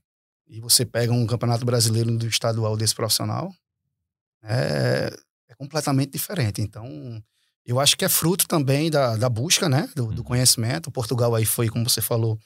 e 0.48 0.60
você 0.62 0.86
pega 0.86 1.12
um 1.12 1.26
campeonato 1.26 1.66
brasileiro 1.66 2.16
do 2.18 2.28
estadual 2.28 2.78
desse 2.78 2.96
profissional, 2.96 3.54
é, 4.44 5.12
é 5.50 5.56
completamente 5.56 6.12
diferente. 6.12 6.62
Então, 6.62 6.88
eu 7.66 7.80
acho 7.80 7.98
que 7.98 8.06
é 8.06 8.10
fruto 8.10 8.48
também 8.48 8.92
da, 8.92 9.16
da 9.16 9.28
busca, 9.28 9.68
né? 9.68 9.90
Do, 9.96 10.08
do, 10.08 10.18
uhum. 10.18 10.24
conhecimento. 10.24 10.92
Portugal 10.92 11.34
aí 11.34 11.46
foi, 11.46 11.68
como 11.68 11.90
você 11.90 12.02
falou, 12.02 12.38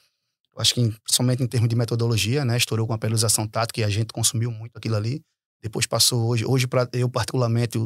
acho 0.56 0.74
que 0.74 0.94
somente 1.06 1.42
em 1.42 1.46
termos 1.46 1.68
de 1.68 1.76
metodologia, 1.76 2.44
né? 2.44 2.56
Estourou 2.56 2.86
com 2.86 2.92
a 2.92 2.98
periodização 2.98 3.46
tática 3.46 3.80
e 3.80 3.84
a 3.84 3.88
gente 3.88 4.12
consumiu 4.12 4.50
muito 4.50 4.76
aquilo 4.76 4.96
ali. 4.96 5.22
Depois 5.62 5.86
passou 5.86 6.28
hoje. 6.28 6.46
Hoje, 6.46 6.66
pra, 6.66 6.88
eu 6.92 7.08
particularmente, 7.08 7.78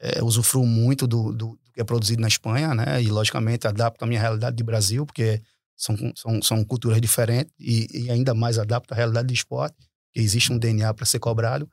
é, 0.00 0.22
usufruo 0.22 0.66
muito 0.66 1.06
do, 1.06 1.32
do, 1.32 1.50
do, 1.50 1.72
que 1.72 1.80
é 1.80 1.84
produzido 1.84 2.20
na 2.20 2.28
Espanha, 2.28 2.74
né? 2.74 3.00
E, 3.02 3.08
logicamente, 3.08 3.68
adapto 3.68 4.04
a 4.04 4.08
minha 4.08 4.20
realidade 4.20 4.56
de 4.56 4.64
Brasil, 4.64 5.06
porque 5.06 5.40
são, 5.76 5.96
são, 6.16 6.42
são 6.42 6.64
culturas 6.64 7.00
diferentes 7.00 7.52
e, 7.58 7.86
e 7.92 8.10
ainda 8.10 8.34
mais 8.34 8.58
adapto 8.58 8.92
à 8.92 8.96
realidade 8.96 9.28
do 9.28 9.34
esporte, 9.34 9.76
que 10.12 10.20
existe 10.20 10.52
um 10.52 10.58
DNA 10.58 10.92
para 10.92 11.06
ser 11.06 11.20
cobrado. 11.20 11.68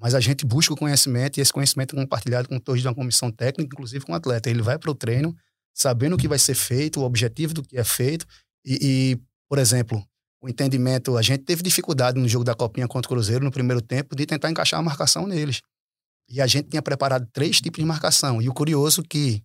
Mas 0.00 0.14
a 0.14 0.20
gente 0.20 0.46
busca 0.46 0.72
o 0.72 0.76
conhecimento 0.76 1.36
e 1.36 1.40
esse 1.42 1.52
conhecimento 1.52 1.94
é 1.94 2.00
compartilhado 2.00 2.48
com 2.48 2.58
todos 2.58 2.82
da 2.82 2.94
comissão 2.94 3.30
técnica, 3.30 3.74
inclusive 3.74 4.04
com 4.04 4.12
o 4.12 4.14
atleta. 4.14 4.48
Ele 4.48 4.62
vai 4.62 4.78
para 4.78 4.90
o 4.90 4.94
treino 4.94 5.36
sabendo 5.74 6.14
o 6.14 6.18
que 6.18 6.26
vai 6.26 6.38
ser 6.38 6.54
feito, 6.54 7.00
o 7.00 7.04
objetivo 7.04 7.52
do 7.52 7.62
que 7.62 7.76
é 7.76 7.84
feito. 7.84 8.26
E, 8.64 8.78
e, 8.80 9.20
por 9.48 9.58
exemplo, 9.58 10.02
o 10.40 10.48
entendimento. 10.48 11.18
A 11.18 11.22
gente 11.22 11.44
teve 11.44 11.62
dificuldade 11.62 12.18
no 12.18 12.26
jogo 12.26 12.44
da 12.44 12.54
Copinha 12.54 12.88
contra 12.88 13.06
o 13.08 13.14
Cruzeiro 13.14 13.44
no 13.44 13.50
primeiro 13.50 13.82
tempo 13.82 14.16
de 14.16 14.24
tentar 14.24 14.50
encaixar 14.50 14.80
a 14.80 14.82
marcação 14.82 15.26
neles. 15.26 15.60
E 16.28 16.40
a 16.40 16.46
gente 16.46 16.68
tinha 16.70 16.80
preparado 16.80 17.28
três 17.32 17.60
tipos 17.60 17.78
de 17.78 17.84
marcação. 17.84 18.40
E 18.40 18.48
o 18.48 18.54
curioso 18.54 19.02
que 19.02 19.42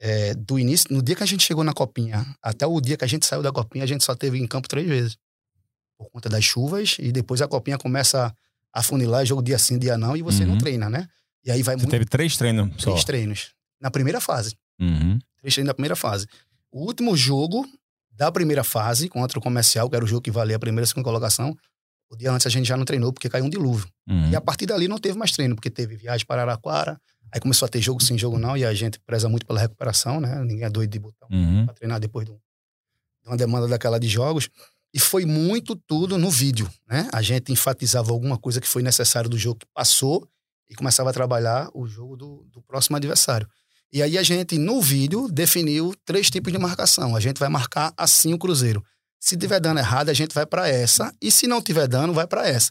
é, 0.00 0.34
do 0.34 0.58
início, 0.58 0.86
no 0.90 1.02
dia 1.02 1.14
que 1.14 1.22
a 1.22 1.26
gente 1.26 1.44
chegou 1.44 1.62
na 1.62 1.74
Copinha, 1.74 2.24
até 2.42 2.66
o 2.66 2.80
dia 2.80 2.96
que 2.96 3.04
a 3.04 3.08
gente 3.08 3.26
saiu 3.26 3.42
da 3.42 3.52
Copinha, 3.52 3.84
a 3.84 3.86
gente 3.86 4.04
só 4.04 4.14
teve 4.14 4.38
em 4.38 4.46
campo 4.46 4.68
três 4.68 4.88
vezes. 4.88 5.18
Por 5.98 6.08
conta 6.10 6.30
das 6.30 6.42
chuvas, 6.42 6.96
e 6.98 7.12
depois 7.12 7.42
a 7.42 7.48
Copinha 7.48 7.76
começa 7.76 8.34
afunilar, 8.72 9.24
jogo 9.24 9.42
dia 9.42 9.58
sim, 9.58 9.78
dia 9.78 9.98
não, 9.98 10.16
e 10.16 10.22
você 10.22 10.42
uhum. 10.42 10.50
não 10.50 10.58
treina, 10.58 10.88
né? 10.88 11.06
E 11.44 11.50
aí 11.50 11.62
vai 11.62 11.74
você 11.74 11.82
muito... 11.82 11.90
teve 11.90 12.04
três 12.04 12.36
treinos 12.36 12.70
só? 12.78 12.90
Três 12.90 13.04
treinos. 13.04 13.52
Na 13.80 13.90
primeira 13.90 14.20
fase. 14.20 14.56
Uhum. 14.80 15.18
Três 15.40 15.54
treinos 15.54 15.68
na 15.68 15.74
primeira 15.74 15.96
fase. 15.96 16.26
O 16.70 16.84
último 16.84 17.16
jogo 17.16 17.66
da 18.12 18.30
primeira 18.30 18.62
fase, 18.62 19.08
contra 19.08 19.38
o 19.38 19.42
comercial, 19.42 19.88
que 19.88 19.96
era 19.96 20.04
o 20.04 20.08
jogo 20.08 20.20
que 20.20 20.30
valia 20.30 20.56
a 20.56 20.58
primeira 20.58 20.84
e 20.84 20.86
segunda 20.86 21.04
colocação, 21.04 21.56
o 22.10 22.16
dia 22.16 22.30
antes 22.30 22.46
a 22.46 22.50
gente 22.50 22.66
já 22.66 22.76
não 22.76 22.84
treinou, 22.84 23.12
porque 23.12 23.28
caiu 23.28 23.44
um 23.44 23.50
dilúvio. 23.50 23.88
Uhum. 24.08 24.30
E 24.30 24.36
a 24.36 24.40
partir 24.40 24.66
dali 24.66 24.88
não 24.88 24.98
teve 24.98 25.16
mais 25.16 25.30
treino, 25.30 25.54
porque 25.54 25.70
teve 25.70 25.96
viagem 25.96 26.26
para 26.26 26.42
Araraquara, 26.42 27.00
aí 27.32 27.40
começou 27.40 27.66
a 27.66 27.68
ter 27.68 27.80
jogo 27.80 28.02
sim, 28.02 28.18
jogo 28.18 28.38
não, 28.38 28.56
e 28.56 28.64
a 28.64 28.74
gente 28.74 28.98
preza 29.00 29.28
muito 29.28 29.46
pela 29.46 29.60
recuperação, 29.60 30.20
né? 30.20 30.42
Ninguém 30.44 30.64
é 30.64 30.70
doido 30.70 30.90
de 30.90 30.98
botar 30.98 31.26
uhum. 31.30 31.64
pra 31.64 31.74
treinar 31.74 32.00
depois 32.00 32.26
de 32.26 32.34
uma 33.26 33.36
demanda 33.36 33.68
daquela 33.68 33.98
de 33.98 34.08
jogos. 34.08 34.50
E 34.92 34.98
foi 34.98 35.24
muito 35.24 35.76
tudo 35.76 36.18
no 36.18 36.30
vídeo, 36.30 36.68
né? 36.88 37.08
A 37.12 37.22
gente 37.22 37.52
enfatizava 37.52 38.10
alguma 38.10 38.36
coisa 38.36 38.60
que 38.60 38.66
foi 38.66 38.82
necessário 38.82 39.30
do 39.30 39.38
jogo 39.38 39.60
que 39.60 39.66
passou 39.72 40.28
e 40.68 40.74
começava 40.74 41.10
a 41.10 41.12
trabalhar 41.12 41.68
o 41.74 41.86
jogo 41.86 42.16
do, 42.16 42.46
do 42.50 42.62
próximo 42.62 42.96
adversário. 42.96 43.48
E 43.92 44.02
aí 44.02 44.16
a 44.16 44.22
gente, 44.22 44.56
no 44.56 44.80
vídeo, 44.80 45.28
definiu 45.28 45.94
três 46.04 46.30
tipos 46.30 46.52
de 46.52 46.58
marcação. 46.58 47.16
A 47.16 47.20
gente 47.20 47.38
vai 47.38 47.48
marcar 47.48 47.92
assim 47.96 48.32
o 48.32 48.38
Cruzeiro. 48.38 48.84
Se 49.18 49.36
tiver 49.36 49.60
dando 49.60 49.78
errado, 49.78 50.08
a 50.08 50.14
gente 50.14 50.32
vai 50.34 50.46
para 50.46 50.68
essa. 50.68 51.12
E 51.20 51.30
se 51.30 51.46
não 51.46 51.60
tiver 51.60 51.88
dando, 51.88 52.12
vai 52.12 52.26
para 52.26 52.46
essa. 52.46 52.70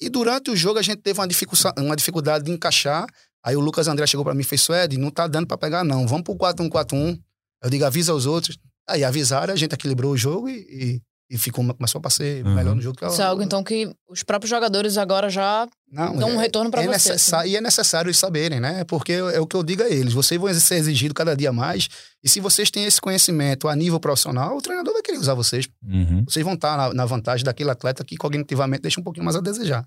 E 0.00 0.08
durante 0.08 0.50
o 0.50 0.56
jogo 0.56 0.78
a 0.78 0.82
gente 0.82 0.98
teve 0.98 1.18
uma 1.18 1.26
dificuldade, 1.26 1.80
uma 1.80 1.96
dificuldade 1.96 2.44
de 2.44 2.50
encaixar. 2.50 3.06
Aí 3.42 3.56
o 3.56 3.60
Lucas 3.60 3.88
André 3.88 4.06
chegou 4.06 4.24
para 4.24 4.34
mim 4.34 4.40
e 4.40 4.44
fez: 4.44 4.60
Suede, 4.60 4.98
não 4.98 5.10
tá 5.10 5.26
dando 5.26 5.46
para 5.46 5.56
pegar, 5.56 5.84
não. 5.84 6.06
Vamos 6.06 6.24
pro 6.24 6.34
4-1-4-1. 6.34 7.18
Eu 7.62 7.70
digo, 7.70 7.84
avisa 7.84 8.12
os 8.12 8.26
outros. 8.26 8.58
Aí 8.88 9.04
avisaram, 9.04 9.54
a 9.54 9.56
gente 9.56 9.72
equilibrou 9.72 10.12
o 10.12 10.16
jogo 10.16 10.48
e, 10.48 10.58
e 10.58 11.02
e 11.28 11.36
ficou, 11.36 11.64
começou 11.74 12.00
a 12.02 12.10
ser 12.10 12.44
uhum. 12.44 12.54
melhor 12.54 12.74
no 12.74 12.80
jogo. 12.80 12.96
Que 12.96 13.04
Isso 13.04 13.20
é 13.20 13.24
algo, 13.24 13.42
então, 13.42 13.62
que 13.62 13.92
os 14.08 14.22
próprios 14.22 14.48
jogadores 14.48 14.96
agora 14.96 15.28
já 15.28 15.66
Não, 15.90 16.16
dão 16.16 16.30
é, 16.30 16.32
um 16.34 16.36
retorno 16.36 16.70
para 16.70 16.84
é 16.84 16.86
você. 16.86 17.12
Assim. 17.12 17.48
E 17.48 17.56
é 17.56 17.60
necessário 17.60 18.08
eles 18.08 18.18
saberem, 18.18 18.60
né? 18.60 18.84
Porque 18.84 19.12
é 19.12 19.40
o 19.40 19.46
que 19.46 19.56
eu 19.56 19.62
digo 19.64 19.82
a 19.82 19.88
eles. 19.88 20.12
Vocês 20.12 20.40
vão 20.40 20.52
ser 20.54 20.76
exigidos 20.76 21.14
cada 21.14 21.34
dia 21.34 21.52
mais. 21.52 21.88
E 22.22 22.28
se 22.28 22.38
vocês 22.38 22.70
têm 22.70 22.84
esse 22.84 23.00
conhecimento 23.00 23.66
a 23.66 23.74
nível 23.74 23.98
profissional, 23.98 24.56
o 24.56 24.62
treinador 24.62 24.92
vai 24.92 25.02
querer 25.02 25.18
usar 25.18 25.34
vocês. 25.34 25.68
Uhum. 25.84 26.24
Vocês 26.28 26.44
vão 26.44 26.54
estar 26.54 26.76
na, 26.76 26.94
na, 26.94 27.04
vantagem 27.04 27.44
daquele 27.44 27.70
atleta 27.70 28.04
que 28.04 28.16
cognitivamente 28.16 28.82
deixa 28.82 29.00
um 29.00 29.04
pouquinho 29.04 29.24
mais 29.24 29.36
a 29.36 29.40
desejar. 29.40 29.84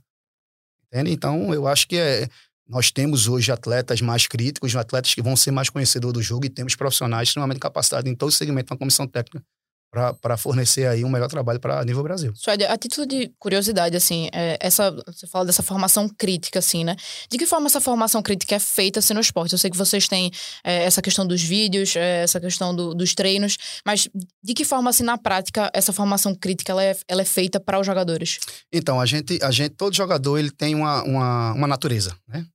Entende? 0.88 1.12
Então, 1.12 1.54
eu 1.54 1.67
acho 1.67 1.88
que 1.88 1.95
é, 1.95 2.28
nós 2.67 2.91
temos 2.91 3.30
hoje 3.30 3.49
atletas 3.49 4.02
mais 4.02 4.28
críticos, 4.28 4.75
atletas 4.75 5.13
que 5.13 5.21
vão 5.21 5.38
ser 5.38 5.52
mais 5.52 5.69
conhecedores 5.69 6.13
do 6.13 6.21
jogo 6.21 6.45
e 6.45 6.49
temos 6.49 6.75
profissionais 6.75 7.30
extremamente 7.30 7.60
capacitados 7.60 8.12
em 8.12 8.15
todo 8.15 8.30
o 8.30 8.34
segmento 8.34 8.73
da 8.73 8.78
comissão 8.78 9.08
técnica 9.08 9.41
para 9.91 10.38
fornecer 10.38 10.86
aí 10.86 11.04
um 11.04 11.10
melhor 11.10 11.28
trabalho 11.28 11.60
para 11.60 11.84
nível 11.84 12.04
Brasil. 12.04 12.32
Suede, 12.36 12.63
a 12.63 12.78
título 12.78 13.08
de 13.08 13.32
curiosidade, 13.39 13.97
assim, 13.97 14.30
é, 14.32 14.58
essa, 14.60 14.91
você 15.08 15.25
fala 15.25 15.45
dessa 15.45 15.63
formação 15.63 16.08
crítica, 16.08 16.60
assim, 16.60 16.84
né? 16.84 16.95
De 17.30 17.38
que 17.38 17.47
forma 17.47 17.65
essa 17.65 17.82
formação 17.82 18.21
crítica 18.21 18.56
é 18.56 18.60
feita 18.60 18.99
assim, 18.99 19.13
no 19.13 19.19
esporte? 19.19 19.54
Eu 19.54 19.58
sei 19.58 19.71
que 19.71 19.78
vocês 19.78 20.08
têm 20.08 20.32
é, 20.63 20.84
essa 20.84 21.02
questão 21.02 21.25
dos 21.25 21.41
vídeos, 21.41 21.95
é, 21.95 22.21
essa 22.21 22.39
questão 22.39 22.75
do, 22.75 22.93
dos 22.93 23.15
treinos, 23.15 23.58
mas 23.86 24.08
de 24.43 24.54
que 24.54 24.63
forma, 24.63 24.91
assim, 24.91 25.04
na 25.04 25.17
prática, 25.17 25.71
essa 25.73 25.91
formação 25.91 26.36
crítica 26.36 26.71
ela 26.71 26.84
é, 26.84 26.95
ela 27.08 27.21
é 27.23 27.25
feita 27.25 27.60
para 27.60 27.80
os 27.80 27.86
jogadores? 27.86 28.39
Então, 28.71 29.02
a 29.02 29.06
gente, 29.08 29.39
a 29.41 29.49
gente, 29.49 29.71
todo 29.71 29.95
jogador 29.95 30.38
ele 30.38 30.52
tem 30.52 30.75
uma, 30.75 31.04
uma, 31.04 31.54
uma 31.54 31.67
natureza, 31.67 32.15
né? 32.28 32.45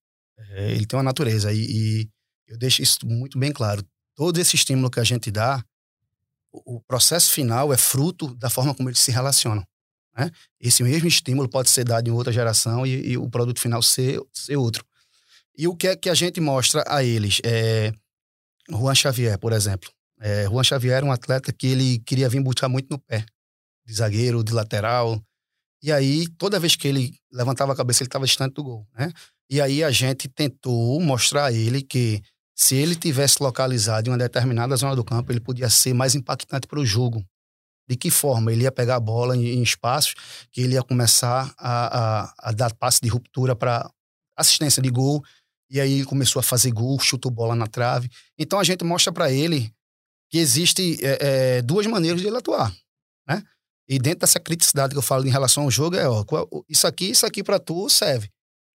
É, 0.50 0.70
ele 0.70 0.86
tem 0.86 0.96
uma 0.96 1.02
natureza 1.02 1.52
e, 1.52 1.58
e 1.58 2.08
eu 2.46 2.56
deixo 2.56 2.80
isso 2.80 2.98
muito 3.04 3.38
bem 3.38 3.52
claro. 3.52 3.84
Todo 4.16 4.38
esse 4.38 4.54
estímulo 4.54 4.90
que 4.90 5.00
a 5.00 5.04
gente 5.04 5.30
dá, 5.30 5.64
o 6.64 6.80
processo 6.80 7.32
final 7.32 7.72
é 7.72 7.76
fruto 7.76 8.34
da 8.36 8.48
forma 8.48 8.74
como 8.74 8.88
eles 8.88 9.00
se 9.00 9.10
relacionam. 9.10 9.66
Né? 10.16 10.30
Esse 10.60 10.82
mesmo 10.82 11.08
estímulo 11.08 11.48
pode 11.48 11.68
ser 11.70 11.84
dado 11.84 12.08
em 12.08 12.12
outra 12.12 12.32
geração 12.32 12.86
e, 12.86 13.12
e, 13.12 13.18
o 13.18 13.28
produto 13.28 13.60
final 13.60 13.82
ser, 13.82 14.20
ser 14.32 14.56
outro. 14.56 14.84
E 15.56 15.66
o 15.66 15.76
que 15.76 15.88
é 15.88 15.96
que 15.96 16.08
a 16.08 16.14
gente 16.14 16.40
mostra 16.40 16.84
a 16.86 17.02
eles? 17.02 17.40
É, 17.44 17.92
Juan 18.70 18.94
Xavier, 18.94 19.38
por 19.38 19.52
exemplo. 19.52 19.90
É, 20.20 20.44
Juan 20.44 20.62
Xavier 20.62 20.96
era 20.96 21.06
um 21.06 21.12
atleta 21.12 21.52
que 21.52 21.66
ele 21.66 21.98
queria 22.00 22.28
vir 22.28 22.40
botar 22.40 22.68
muito 22.68 22.88
no 22.90 22.98
pé, 22.98 23.24
de 23.84 23.94
zagueiro, 23.94 24.44
de 24.44 24.52
lateral. 24.52 25.20
E 25.82 25.92
aí, 25.92 26.26
toda 26.38 26.60
vez 26.60 26.76
que 26.76 26.88
ele 26.88 27.14
levantava 27.32 27.72
a 27.72 27.76
cabeça, 27.76 28.02
ele 28.02 28.08
estava 28.08 28.24
distante 28.24 28.54
do 28.54 28.64
gol. 28.64 28.86
Né? 28.96 29.12
E 29.50 29.60
aí 29.60 29.84
a 29.84 29.90
gente 29.90 30.28
tentou 30.28 30.98
mostrar 31.00 31.46
a 31.46 31.52
ele 31.52 31.82
que 31.82 32.22
se 32.54 32.76
ele 32.76 32.94
tivesse 32.94 33.42
localizado 33.42 34.08
em 34.08 34.12
uma 34.12 34.18
determinada 34.18 34.76
zona 34.76 34.94
do 34.94 35.04
campo, 35.04 35.32
ele 35.32 35.40
podia 35.40 35.68
ser 35.68 35.92
mais 35.92 36.14
impactante 36.14 36.66
para 36.66 36.78
o 36.78 36.86
jogo. 36.86 37.24
De 37.88 37.96
que 37.96 38.10
forma? 38.10 38.52
Ele 38.52 38.62
ia 38.62 38.72
pegar 38.72 38.96
a 38.96 39.00
bola 39.00 39.36
em, 39.36 39.44
em 39.44 39.62
espaços 39.62 40.14
que 40.50 40.60
ele 40.62 40.74
ia 40.74 40.82
começar 40.82 41.52
a, 41.58 42.22
a, 42.22 42.34
a 42.38 42.52
dar 42.52 42.72
passe 42.74 43.00
de 43.02 43.08
ruptura 43.08 43.54
para 43.54 43.90
assistência 44.36 44.82
de 44.82 44.90
gol, 44.90 45.22
e 45.70 45.80
aí 45.80 46.04
começou 46.04 46.40
a 46.40 46.42
fazer 46.42 46.70
gol, 46.70 46.98
chutou 47.00 47.30
bola 47.30 47.54
na 47.54 47.66
trave. 47.66 48.08
Então 48.38 48.58
a 48.58 48.64
gente 48.64 48.84
mostra 48.84 49.12
para 49.12 49.30
ele 49.30 49.72
que 50.30 50.38
existe 50.38 50.98
é, 51.04 51.18
é, 51.58 51.62
duas 51.62 51.86
maneiras 51.86 52.20
de 52.20 52.26
ele 52.26 52.36
atuar, 52.36 52.74
né? 53.28 53.42
E 53.88 53.98
dentro 53.98 54.20
dessa 54.20 54.40
criticidade 54.40 54.92
que 54.92 54.98
eu 54.98 55.02
falo 55.02 55.26
em 55.26 55.30
relação 55.30 55.64
ao 55.64 55.70
jogo 55.70 55.96
é, 55.96 56.08
ó, 56.08 56.24
isso 56.68 56.86
aqui, 56.86 57.10
isso 57.10 57.26
aqui 57.26 57.42
para 57.42 57.58
tu 57.58 57.88
serve. 57.90 58.30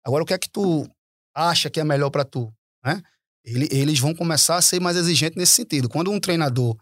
Agora 0.06 0.24
o 0.24 0.26
que 0.26 0.34
é 0.34 0.38
que 0.38 0.50
tu 0.50 0.90
acha 1.34 1.70
que 1.70 1.80
é 1.80 1.84
melhor 1.84 2.10
para 2.10 2.26
tu, 2.26 2.54
né? 2.84 3.02
Ele, 3.48 3.68
eles 3.72 4.00
vão 4.00 4.14
começar 4.14 4.58
a 4.58 4.62
ser 4.62 4.82
mais 4.82 4.98
exigentes 4.98 5.38
nesse 5.38 5.54
sentido. 5.54 5.88
Quando 5.88 6.12
um 6.12 6.20
treinador 6.20 6.76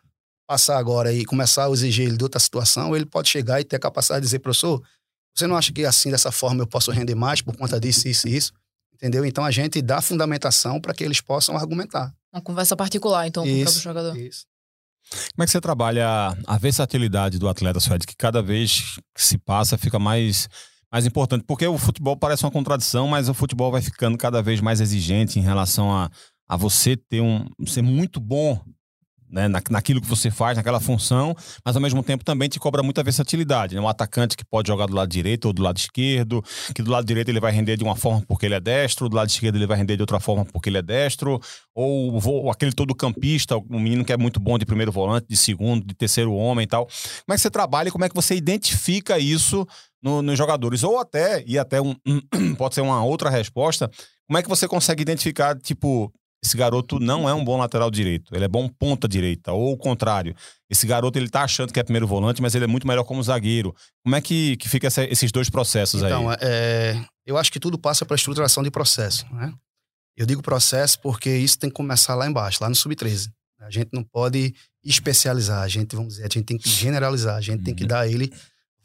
passar 0.47 0.77
agora 0.77 1.13
e 1.13 1.23
começar 1.23 1.67
a 1.67 1.69
exigir 1.69 2.07
ele 2.07 2.17
de 2.17 2.23
outra 2.23 2.39
situação, 2.39 2.95
ele 2.95 3.05
pode 3.05 3.29
chegar 3.29 3.61
e 3.61 3.63
ter 3.63 3.75
a 3.75 3.79
capacidade 3.79 4.21
de 4.21 4.27
dizer, 4.27 4.39
professor, 4.39 4.81
você 5.35 5.45
não 5.45 5.55
acha 5.55 5.71
que 5.71 5.85
assim, 5.85 6.09
dessa 6.09 6.31
forma, 6.31 6.63
eu 6.63 6.67
posso 6.67 6.91
render 6.91 7.13
mais 7.13 7.41
por 7.41 7.55
conta 7.55 7.79
disso, 7.79 8.07
isso 8.07 8.27
e 8.27 8.35
isso? 8.35 8.51
Entendeu? 8.93 9.25
Então 9.25 9.43
a 9.43 9.51
gente 9.51 9.81
dá 9.81 10.01
fundamentação 10.01 10.81
para 10.81 10.93
que 10.93 11.03
eles 11.03 11.21
possam 11.21 11.55
argumentar. 11.55 12.13
Uma 12.33 12.41
conversa 12.41 12.75
particular, 12.75 13.27
então, 13.27 13.45
isso, 13.45 13.53
com 13.53 13.61
o 13.61 13.63
próprio 13.63 13.81
jogador. 13.81 14.17
Isso. 14.17 14.45
Como 15.35 15.43
é 15.43 15.45
que 15.45 15.51
você 15.51 15.61
trabalha 15.61 16.35
a 16.47 16.57
versatilidade 16.57 17.37
do 17.37 17.47
atleta, 17.47 17.79
Suede, 17.79 18.07
que 18.07 18.15
cada 18.15 18.41
vez 18.41 18.97
que 19.13 19.23
se 19.23 19.37
passa 19.37 19.77
fica 19.77 19.99
mais, 19.99 20.47
mais 20.91 21.05
importante? 21.05 21.43
Porque 21.45 21.67
o 21.67 21.77
futebol 21.77 22.17
parece 22.17 22.43
uma 22.43 22.51
contradição, 22.51 23.07
mas 23.07 23.29
o 23.29 23.33
futebol 23.33 23.71
vai 23.71 23.81
ficando 23.81 24.17
cada 24.17 24.41
vez 24.41 24.61
mais 24.61 24.81
exigente 24.81 25.37
em 25.37 25.43
relação 25.43 25.93
a 25.95 26.09
a 26.47 26.55
você 26.55 26.95
ter 26.95 27.21
um 27.21 27.45
ser 27.65 27.81
muito 27.81 28.19
bom 28.19 28.59
né, 29.29 29.47
na, 29.47 29.61
naquilo 29.69 29.99
que 29.99 30.07
você 30.07 30.29
faz, 30.29 30.55
naquela 30.55 30.79
função, 30.79 31.35
mas 31.63 31.75
ao 31.75 31.81
mesmo 31.81 32.01
tempo 32.03 32.23
também 32.23 32.47
te 32.47 32.59
cobra 32.59 32.81
muita 32.83 33.03
versatilidade. 33.03 33.75
Né? 33.75 33.81
Um 33.81 33.87
atacante 33.87 34.37
que 34.37 34.45
pode 34.45 34.67
jogar 34.67 34.85
do 34.85 34.95
lado 34.95 35.09
direito 35.09 35.45
ou 35.45 35.53
do 35.53 35.61
lado 35.61 35.77
esquerdo, 35.77 36.43
que 36.73 36.81
do 36.81 36.91
lado 36.91 37.05
direito 37.05 37.29
ele 37.29 37.39
vai 37.39 37.51
render 37.51 37.75
de 37.77 37.83
uma 37.83 37.95
forma 37.95 38.23
porque 38.27 38.45
ele 38.45 38.55
é 38.55 38.59
destro, 38.59 39.09
do 39.09 39.15
lado 39.15 39.29
esquerdo 39.29 39.55
ele 39.55 39.67
vai 39.67 39.77
render 39.77 39.95
de 39.95 40.03
outra 40.03 40.19
forma 40.19 40.45
porque 40.45 40.69
ele 40.69 40.77
é 40.77 40.81
destro, 40.81 41.39
ou, 41.73 42.13
ou 42.25 42.51
aquele 42.51 42.71
todo 42.71 42.95
campista, 42.95 43.57
um 43.57 43.79
menino 43.79 44.05
que 44.05 44.13
é 44.13 44.17
muito 44.17 44.39
bom 44.39 44.57
de 44.57 44.65
primeiro 44.65 44.91
volante, 44.91 45.27
de 45.27 45.35
segundo, 45.35 45.85
de 45.85 45.93
terceiro 45.93 46.33
homem 46.33 46.63
e 46.63 46.67
tal. 46.67 46.85
Como 46.85 47.33
é 47.33 47.35
que 47.35 47.41
você 47.41 47.49
trabalha 47.49 47.89
e 47.89 47.91
como 47.91 48.05
é 48.05 48.09
que 48.09 48.15
você 48.15 48.35
identifica 48.35 49.19
isso 49.19 49.67
no, 50.01 50.21
nos 50.21 50.37
jogadores? 50.37 50.83
Ou 50.83 50.99
até, 50.99 51.43
e 51.45 51.57
até 51.57 51.81
um, 51.81 51.95
pode 52.57 52.75
ser 52.75 52.81
uma 52.81 53.03
outra 53.03 53.29
resposta, 53.29 53.89
como 54.27 54.37
é 54.37 54.41
que 54.41 54.49
você 54.49 54.67
consegue 54.67 55.01
identificar, 55.01 55.57
tipo, 55.59 56.11
esse 56.45 56.55
garoto 56.55 56.99
não 56.99 57.27
é 57.27 57.33
um 57.33 57.43
bom 57.43 57.57
lateral 57.57 57.89
direito, 57.89 58.35
ele 58.35 58.45
é 58.45 58.47
bom 58.47 58.67
ponta 58.67 59.07
direita, 59.07 59.51
ou 59.51 59.73
o 59.73 59.77
contrário. 59.77 60.35
Esse 60.69 60.85
garoto 60.85 61.17
ele 61.17 61.29
tá 61.29 61.43
achando 61.43 61.73
que 61.73 61.79
é 61.79 61.83
primeiro 61.83 62.07
volante, 62.07 62.41
mas 62.41 62.53
ele 62.55 62.65
é 62.65 62.67
muito 62.67 62.87
melhor 62.87 63.03
como 63.03 63.21
zagueiro. 63.23 63.75
Como 64.03 64.15
é 64.15 64.21
que, 64.21 64.55
que 64.57 64.69
fica 64.69 64.87
essa, 64.87 65.03
esses 65.03 65.31
dois 65.31 65.49
processos 65.49 66.01
então, 66.01 66.29
aí? 66.29 66.35
Então, 66.35 66.47
é, 66.47 67.05
eu 67.25 67.37
acho 67.37 67.51
que 67.51 67.59
tudo 67.59 67.77
passa 67.77 68.05
para 68.05 68.15
estruturação 68.15 68.63
de 68.63 68.69
processo, 68.69 69.25
né? 69.33 69.53
Eu 70.15 70.25
digo 70.25 70.41
processo 70.41 70.99
porque 71.01 71.29
isso 71.29 71.59
tem 71.59 71.69
que 71.69 71.75
começar 71.75 72.15
lá 72.15 72.25
embaixo, 72.27 72.59
lá 72.61 72.69
no 72.69 72.75
sub-13. 72.75 73.29
A 73.59 73.69
gente 73.69 73.89
não 73.91 74.03
pode 74.03 74.53
especializar, 74.83 75.61
a 75.61 75.67
gente, 75.67 75.95
vamos 75.95 76.13
dizer, 76.13 76.23
a 76.23 76.29
gente 76.31 76.43
tem 76.43 76.57
que 76.57 76.69
generalizar, 76.69 77.35
a 77.35 77.41
gente 77.41 77.59
uhum. 77.59 77.63
tem 77.65 77.75
que 77.75 77.83
uhum. 77.83 77.89
dar 77.89 78.01
a 78.01 78.07
ele 78.07 78.31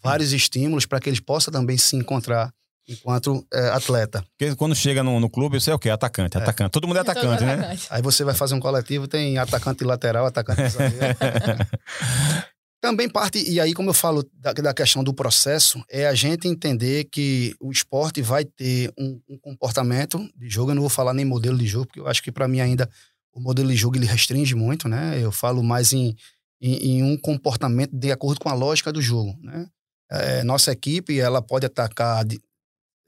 vários 0.02 0.32
estímulos 0.32 0.86
para 0.86 0.98
que 0.98 1.08
ele 1.08 1.20
possa 1.20 1.50
também 1.50 1.76
se 1.76 1.94
encontrar 1.94 2.52
enquanto 2.88 3.46
é, 3.52 3.68
atleta. 3.68 4.24
Porque 4.36 4.54
quando 4.56 4.74
chega 4.74 5.02
no, 5.02 5.20
no 5.20 5.30
clube, 5.30 5.60
você 5.60 5.70
é 5.70 5.74
o 5.74 5.78
quê? 5.78 5.90
Atacante, 5.90 6.36
é. 6.36 6.40
atacante. 6.40 6.70
Todo 6.70 6.86
mundo 6.86 6.98
é 6.98 7.00
atacante, 7.00 7.44
né? 7.44 7.54
Atacante. 7.54 7.86
Aí 7.90 8.02
você 8.02 8.24
vai 8.24 8.34
fazer 8.34 8.54
um 8.54 8.60
coletivo, 8.60 9.06
tem 9.06 9.38
atacante 9.38 9.84
lateral, 9.84 10.26
atacante 10.26 10.68
zagueiro. 10.68 11.00
Também 12.80 13.10
parte, 13.10 13.38
e 13.46 13.60
aí, 13.60 13.74
como 13.74 13.90
eu 13.90 13.94
falo 13.94 14.24
da, 14.32 14.54
da, 14.54 14.72
questão 14.72 15.04
do 15.04 15.12
processo, 15.12 15.84
é 15.90 16.06
a 16.06 16.14
gente 16.14 16.48
entender 16.48 17.04
que 17.04 17.54
o 17.60 17.70
esporte 17.70 18.22
vai 18.22 18.42
ter 18.42 18.90
um, 18.98 19.20
um, 19.28 19.38
comportamento 19.38 20.18
de 20.34 20.48
jogo. 20.48 20.70
Eu 20.70 20.76
não 20.76 20.80
vou 20.80 20.88
falar 20.88 21.12
nem 21.12 21.26
modelo 21.26 21.58
de 21.58 21.66
jogo, 21.66 21.86
porque 21.86 22.00
eu 22.00 22.08
acho 22.08 22.22
que 22.22 22.32
para 22.32 22.48
mim 22.48 22.58
ainda 22.58 22.88
o 23.34 23.40
modelo 23.40 23.68
de 23.68 23.76
jogo 23.76 23.98
ele 23.98 24.06
restringe 24.06 24.54
muito, 24.54 24.88
né? 24.88 25.22
Eu 25.22 25.30
falo 25.30 25.62
mais 25.62 25.92
em, 25.92 26.16
em, 26.58 26.74
em 26.92 27.02
um 27.02 27.18
comportamento 27.18 27.94
de 27.94 28.10
acordo 28.10 28.40
com 28.40 28.48
a 28.48 28.54
lógica 28.54 28.90
do 28.90 29.02
jogo, 29.02 29.36
né? 29.42 29.66
É, 30.10 30.42
nossa 30.42 30.72
equipe 30.72 31.20
ela 31.20 31.42
pode 31.42 31.66
atacar 31.66 32.24
de, 32.24 32.40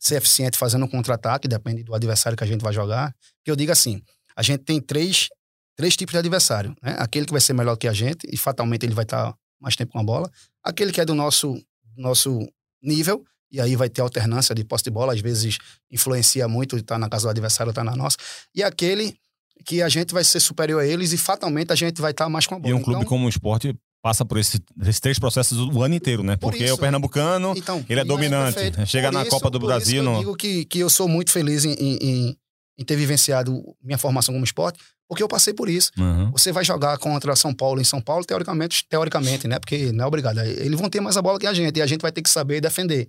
ser 0.03 0.17
eficiente 0.17 0.59
fazendo 0.59 0.85
um 0.85 0.89
contra-ataque, 0.89 1.47
depende 1.47 1.85
do 1.85 1.95
adversário 1.95 2.37
que 2.37 2.43
a 2.43 2.47
gente 2.47 2.61
vai 2.61 2.73
jogar. 2.73 3.15
Que 3.45 3.51
eu 3.51 3.55
digo 3.55 3.71
assim, 3.71 4.03
a 4.35 4.43
gente 4.43 4.65
tem 4.65 4.81
três, 4.81 5.29
três 5.77 5.97
tipos 5.97 6.13
de 6.13 6.19
adversário, 6.19 6.75
né? 6.83 6.97
Aquele 6.99 7.25
que 7.25 7.31
vai 7.31 7.41
ser 7.41 7.53
melhor 7.53 7.77
que 7.77 7.87
a 7.87 7.93
gente 7.93 8.27
e 8.29 8.37
fatalmente 8.37 8.85
ele 8.85 8.95
vai 8.95 9.05
estar 9.05 9.33
mais 9.61 9.77
tempo 9.77 9.93
com 9.93 10.01
a 10.01 10.03
bola. 10.03 10.29
Aquele 10.65 10.91
que 10.91 11.01
é 11.01 11.05
do 11.05 11.15
nosso, 11.15 11.57
nosso 11.97 12.41
nível 12.83 13.25
e 13.49 13.61
aí 13.61 13.77
vai 13.77 13.89
ter 13.89 14.01
alternância 14.01 14.55
de 14.55 14.65
posse 14.65 14.83
de 14.83 14.91
bola, 14.91 15.13
às 15.13 15.21
vezes 15.21 15.59
influencia 15.89 16.49
muito, 16.49 16.77
estar 16.77 16.97
tá 16.97 16.99
na 16.99 17.09
casa 17.09 17.29
do 17.29 17.31
adversário 17.31 17.71
ou 17.71 17.75
tá 17.75 17.85
na 17.85 17.95
nossa. 17.95 18.17
E 18.53 18.61
aquele 18.61 19.17
que 19.65 19.83
a 19.83 19.89
gente 19.89 20.13
vai 20.13 20.25
ser 20.25 20.41
superior 20.41 20.83
a 20.83 20.87
eles 20.87 21.13
e 21.13 21.17
fatalmente 21.17 21.71
a 21.71 21.77
gente 21.77 22.01
vai 22.01 22.11
estar 22.11 22.25
tá 22.25 22.31
mais 22.31 22.45
com 22.45 22.57
a 22.57 22.59
bola. 22.59 22.71
E 22.71 22.75
um 22.75 22.83
clube 22.83 23.03
então, 23.03 23.09
como 23.09 23.27
o 23.27 23.29
esporte 23.29 23.73
passa 24.03 24.25
por 24.25 24.37
esse, 24.37 24.61
esses 24.83 24.99
três 24.99 25.19
processos 25.19 25.57
o 25.59 25.83
ano 25.83 25.95
inteiro, 25.95 26.25
né? 26.25 26.37
Porque 26.37 26.65
isso, 26.65 26.75
o 26.75 26.79
pernambucano, 26.79 27.55
então, 27.57 27.85
ele 27.89 28.01
é 28.01 28.05
dominante. 28.05 28.59
É 28.77 28.85
Chega 28.85 29.09
por 29.09 29.15
na 29.15 29.23
isso, 29.23 29.31
Copa 29.31 29.49
do 29.49 29.61
Brasil... 29.61 30.03
eu 30.03 30.19
digo 30.19 30.37
que, 30.37 30.65
que 30.65 30.81
eu 30.81 30.91
sou 30.91 31.07
muito 31.07 31.31
feliz 31.31 31.65
em, 31.65 31.73
em, 31.75 32.37
em, 32.77 32.85
ter 32.85 32.97
vivenciado 32.97 33.63
minha 33.81 33.97
formação 33.97 34.35
como 34.35 34.45
esporte, 34.45 34.81
porque 35.09 35.23
eu 35.23 35.29
passei 35.29 35.55
por 35.55 35.69
isso. 35.69 35.93
Uhum. 35.97 36.33
Você 36.33 36.51
vai 36.51 36.65
jogar 36.65 36.99
contra 36.99 37.37
São 37.37 37.55
Paulo 37.55 37.81
em 37.81 37.85
São 37.85 38.01
Paulo, 38.01 38.25
teoricamente, 38.25 38.85
teoricamente, 38.89 39.47
né? 39.47 39.61
Porque 39.61 39.93
não 39.93 40.05
é 40.05 40.09
obrigado. 40.09 40.41
Eles 40.41 40.79
vão 40.79 40.91
ter 40.91 41.01
mais 41.01 41.17
a 41.17 41.23
bola 41.23 41.39
que 41.39 41.47
a 41.47 41.55
gente, 41.55 41.77
e 41.77 41.83
a 41.83 41.87
gente 41.87 42.03
vai 42.03 42.11
ter 42.11 42.23
que 42.23 42.31
saber 42.31 42.61
defender. 42.61 43.09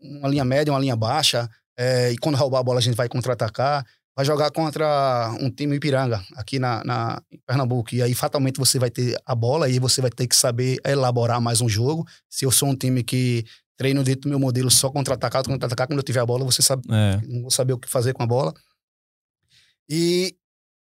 Uma 0.00 0.28
linha 0.28 0.44
média, 0.44 0.72
uma 0.72 0.80
linha 0.80 0.96
baixa, 0.96 1.50
é, 1.76 2.12
e 2.12 2.16
quando 2.16 2.36
roubar 2.36 2.60
a 2.60 2.62
bola 2.62 2.78
a 2.78 2.82
gente 2.82 2.96
vai 2.96 3.08
contra-atacar 3.08 3.84
vai 4.18 4.24
jogar 4.24 4.50
contra 4.50 5.32
um 5.40 5.48
time 5.48 5.76
Ipiranga, 5.76 6.20
aqui 6.34 6.58
na, 6.58 6.82
na, 6.82 7.22
em 7.30 7.38
Pernambuco. 7.46 7.94
E 7.94 8.02
aí, 8.02 8.12
fatalmente, 8.16 8.58
você 8.58 8.76
vai 8.76 8.90
ter 8.90 9.16
a 9.24 9.32
bola 9.32 9.68
e 9.68 9.78
você 9.78 10.00
vai 10.00 10.10
ter 10.10 10.26
que 10.26 10.34
saber 10.34 10.80
elaborar 10.84 11.40
mais 11.40 11.60
um 11.60 11.68
jogo. 11.68 12.04
Se 12.28 12.44
eu 12.44 12.50
sou 12.50 12.68
um 12.68 12.74
time 12.74 13.04
que 13.04 13.44
treino 13.76 14.02
dentro 14.02 14.22
do 14.22 14.30
meu 14.30 14.40
modelo 14.40 14.72
só 14.72 14.90
contra-atacar, 14.90 15.44
contra-atacar, 15.44 15.86
quando 15.86 16.00
eu 16.00 16.02
tiver 16.02 16.18
a 16.18 16.26
bola, 16.26 16.44
você 16.44 16.60
sabe, 16.60 16.82
é. 16.90 17.20
não 17.28 17.42
vou 17.42 17.50
saber 17.52 17.74
o 17.74 17.78
que 17.78 17.88
fazer 17.88 18.12
com 18.12 18.24
a 18.24 18.26
bola. 18.26 18.52
E 19.88 20.34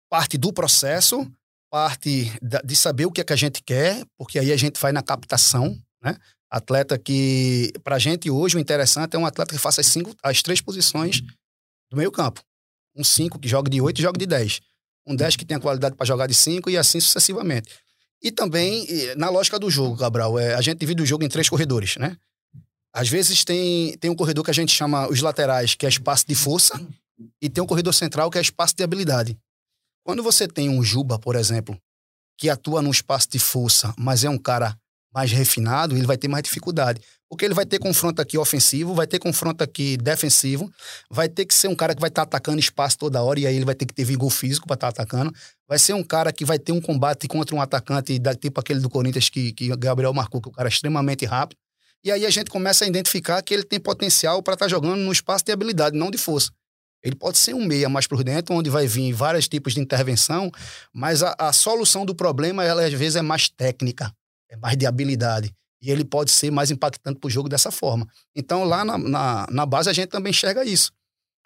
parte 0.09 0.36
do 0.36 0.51
processo, 0.51 1.32
parte 1.69 2.32
de 2.65 2.76
saber 2.76 3.05
o 3.05 3.11
que 3.11 3.22
é 3.22 3.24
que 3.24 3.34
a 3.34 3.36
gente 3.36 3.61
quer, 3.61 4.03
porque 4.17 4.39
aí 4.39 4.51
a 4.51 4.57
gente 4.57 4.82
vai 4.82 4.91
na 4.91 5.03
captação, 5.03 5.78
né? 6.03 6.17
Atleta 6.49 6.97
que, 6.97 7.72
pra 7.84 7.99
gente 7.99 8.32
hoje, 8.32 8.57
o 8.57 8.59
interessante 8.59 9.15
é 9.15 9.19
um 9.19 9.28
atleta 9.28 9.53
que 9.53 9.61
faça 9.61 9.80
as, 9.80 9.86
cinco, 9.86 10.11
as 10.24 10.41
três 10.41 10.59
posições 10.59 11.22
do 11.91 11.97
meio 11.97 12.11
campo 12.11 12.41
um 12.96 13.04
5 13.04 13.39
que 13.39 13.48
joga 13.48 13.70
de 13.70 13.82
8 13.82 14.00
e 14.00 14.02
joga 14.02 14.18
de 14.18 14.26
10. 14.26 14.62
Um 15.08 15.16
10 15.16 15.36
que 15.36 15.46
tem 15.46 15.58
a 15.58 15.60
qualidade 15.60 15.96
para 15.96 16.06
jogar 16.06 16.28
de 16.28 16.34
5 16.34 16.70
e 16.70 16.78
assim 16.78 17.00
sucessivamente. 17.00 17.70
E 18.22 18.32
também, 18.32 18.86
na 19.18 19.30
lógica 19.30 19.58
do 19.58 19.70
jogo, 19.70 19.98
Cabral, 19.98 20.38
é, 20.38 20.54
a 20.54 20.62
gente 20.62 20.80
divide 20.80 21.02
o 21.02 21.06
jogo 21.06 21.24
em 21.24 21.30
três 21.30 21.50
corredores, 21.50 21.98
né? 21.98 22.16
Às 22.94 23.10
vezes 23.10 23.44
tem, 23.44 23.98
tem 23.98 24.12
um 24.12 24.16
corredor 24.16 24.44
que 24.44 24.52
a 24.52 24.54
gente 24.54 24.74
chama 24.74 25.08
os 25.08 25.22
laterais, 25.22 25.74
que 25.76 25.86
é 25.86 25.89
espaço 25.89 26.26
de 26.28 26.36
força, 26.36 26.80
e 27.42 27.50
tem 27.50 27.64
um 27.64 27.68
corredor 27.68 27.94
central, 27.94 28.30
que 28.30 28.38
é 28.38 28.42
espaço 28.42 28.76
de 28.76 28.84
habilidade. 28.84 29.38
Quando 30.04 30.22
você 30.22 30.48
tem 30.48 30.70
um 30.70 30.84
Juba, 30.84 31.18
por 31.18 31.36
exemplo, 31.36 31.80
que 32.38 32.50
atua 32.50 32.82
num 32.82 32.92
espaço 32.92 33.30
de 33.30 33.39
força, 33.39 33.94
mas 33.98 34.24
é 34.24 34.30
um 34.30 34.38
cara 34.38 34.78
mais 35.14 35.32
refinado, 35.32 35.95
ele 35.95 36.07
vai 36.07 36.18
ter 36.18 36.28
mais 36.28 36.43
dificuldade. 36.43 37.01
Porque 37.30 37.45
ele 37.45 37.53
vai 37.53 37.66
ter 37.66 37.80
confronto 37.80 38.22
aqui 38.22 38.38
ofensivo, 38.38 38.93
vai 38.93 39.07
ter 39.07 39.18
confronto 39.18 39.64
aqui 39.64 39.95
defensivo, 39.95 40.70
vai 41.09 41.30
ter 41.30 41.45
que 41.45 41.53
ser 41.53 41.70
um 41.70 41.76
cara 41.76 41.95
que 41.95 42.01
vai 42.01 42.09
estar 42.09 42.26
tá 42.26 42.38
atacando 42.38 42.59
espaço 42.59 42.97
toda 42.97 43.24
hora, 43.24 43.39
e 43.39 43.47
aí 43.47 43.55
ele 43.55 43.64
vai 43.64 43.76
ter 43.76 43.86
que 43.86 43.93
ter 43.93 44.03
vigor 44.03 44.30
físico 44.30 44.68
para 44.68 44.76
estar 44.76 44.91
tá 44.91 45.01
atacando. 45.03 45.34
Vai 45.68 45.80
ser 45.80 45.93
um 45.93 46.03
cara 46.03 46.34
que 46.34 46.43
vai 46.43 46.59
ter 46.59 46.74
um 46.74 46.82
combate 46.82 47.28
contra 47.28 47.55
um 47.55 47.62
atacante, 47.62 48.20
da, 48.20 48.36
tipo 48.36 48.59
aquele 48.59 48.80
do 48.80 48.89
Corinthians 48.89 49.30
que, 49.30 49.53
que 49.53 49.74
Gabriel 49.78 50.14
marcou, 50.14 50.41
que 50.41 50.49
o 50.49 50.51
cara 50.51 50.68
é 50.68 50.72
extremamente 50.72 51.26
rápido. 51.26 51.57
E 52.03 52.12
aí 52.12 52.26
a 52.26 52.30
gente 52.30 52.49
começa 52.49 52.84
a 52.84 52.88
identificar 52.88 53.41
que 53.41 53.53
ele 53.53 53.64
tem 53.64 53.80
potencial 53.80 54.41
para 54.41 54.55
estar 54.55 54.66
tá 54.66 54.70
jogando 54.70 54.97
no 54.97 55.12
espaço 55.12 55.45
de 55.45 55.51
habilidade, 55.51 55.95
não 55.95 56.12
de 56.12 56.18
força. 56.18 56.51
Ele 57.03 57.16
pode 57.16 57.38
ser 57.38 57.53
um 57.53 57.66
meia 57.66 57.89
mais 57.89 58.05
por 58.05 58.24
dentro, 58.24 58.55
onde 58.55 58.70
vai 58.70 58.86
vir 58.88 59.14
vários 59.14 59.47
tipos 59.47 59.74
de 59.74 59.80
intervenção, 59.80 60.51
mas 60.93 61.24
a, 61.24 61.36
a 61.38 61.53
solução 61.53 62.05
do 62.05 62.14
problema, 62.14 62.64
ela 62.64 62.86
às 62.86 62.93
vezes 62.93 63.16
é 63.16 63.22
mais 63.22 63.49
técnica, 63.49 64.14
é 64.52 64.58
mais 64.58 64.78
de 64.78 64.86
habilidade. 64.86 65.52
E 65.82 65.89
ele 65.89 66.06
pode 66.06 66.30
ser 66.30 66.52
mais 66.52 66.70
impactante 66.70 67.20
para 67.20 67.28
o 67.28 67.32
jogo 67.32 67.49
dessa 67.49 67.72
forma. 67.72 68.08
Então, 68.36 68.64
lá 68.64 68.86
na, 68.86 68.97
na, 68.97 69.47
na, 69.49 69.66
base, 69.66 69.89
a 69.89 69.93
gente 69.93 70.10
também 70.10 70.30
enxerga 70.30 70.64
isso. 70.64 70.91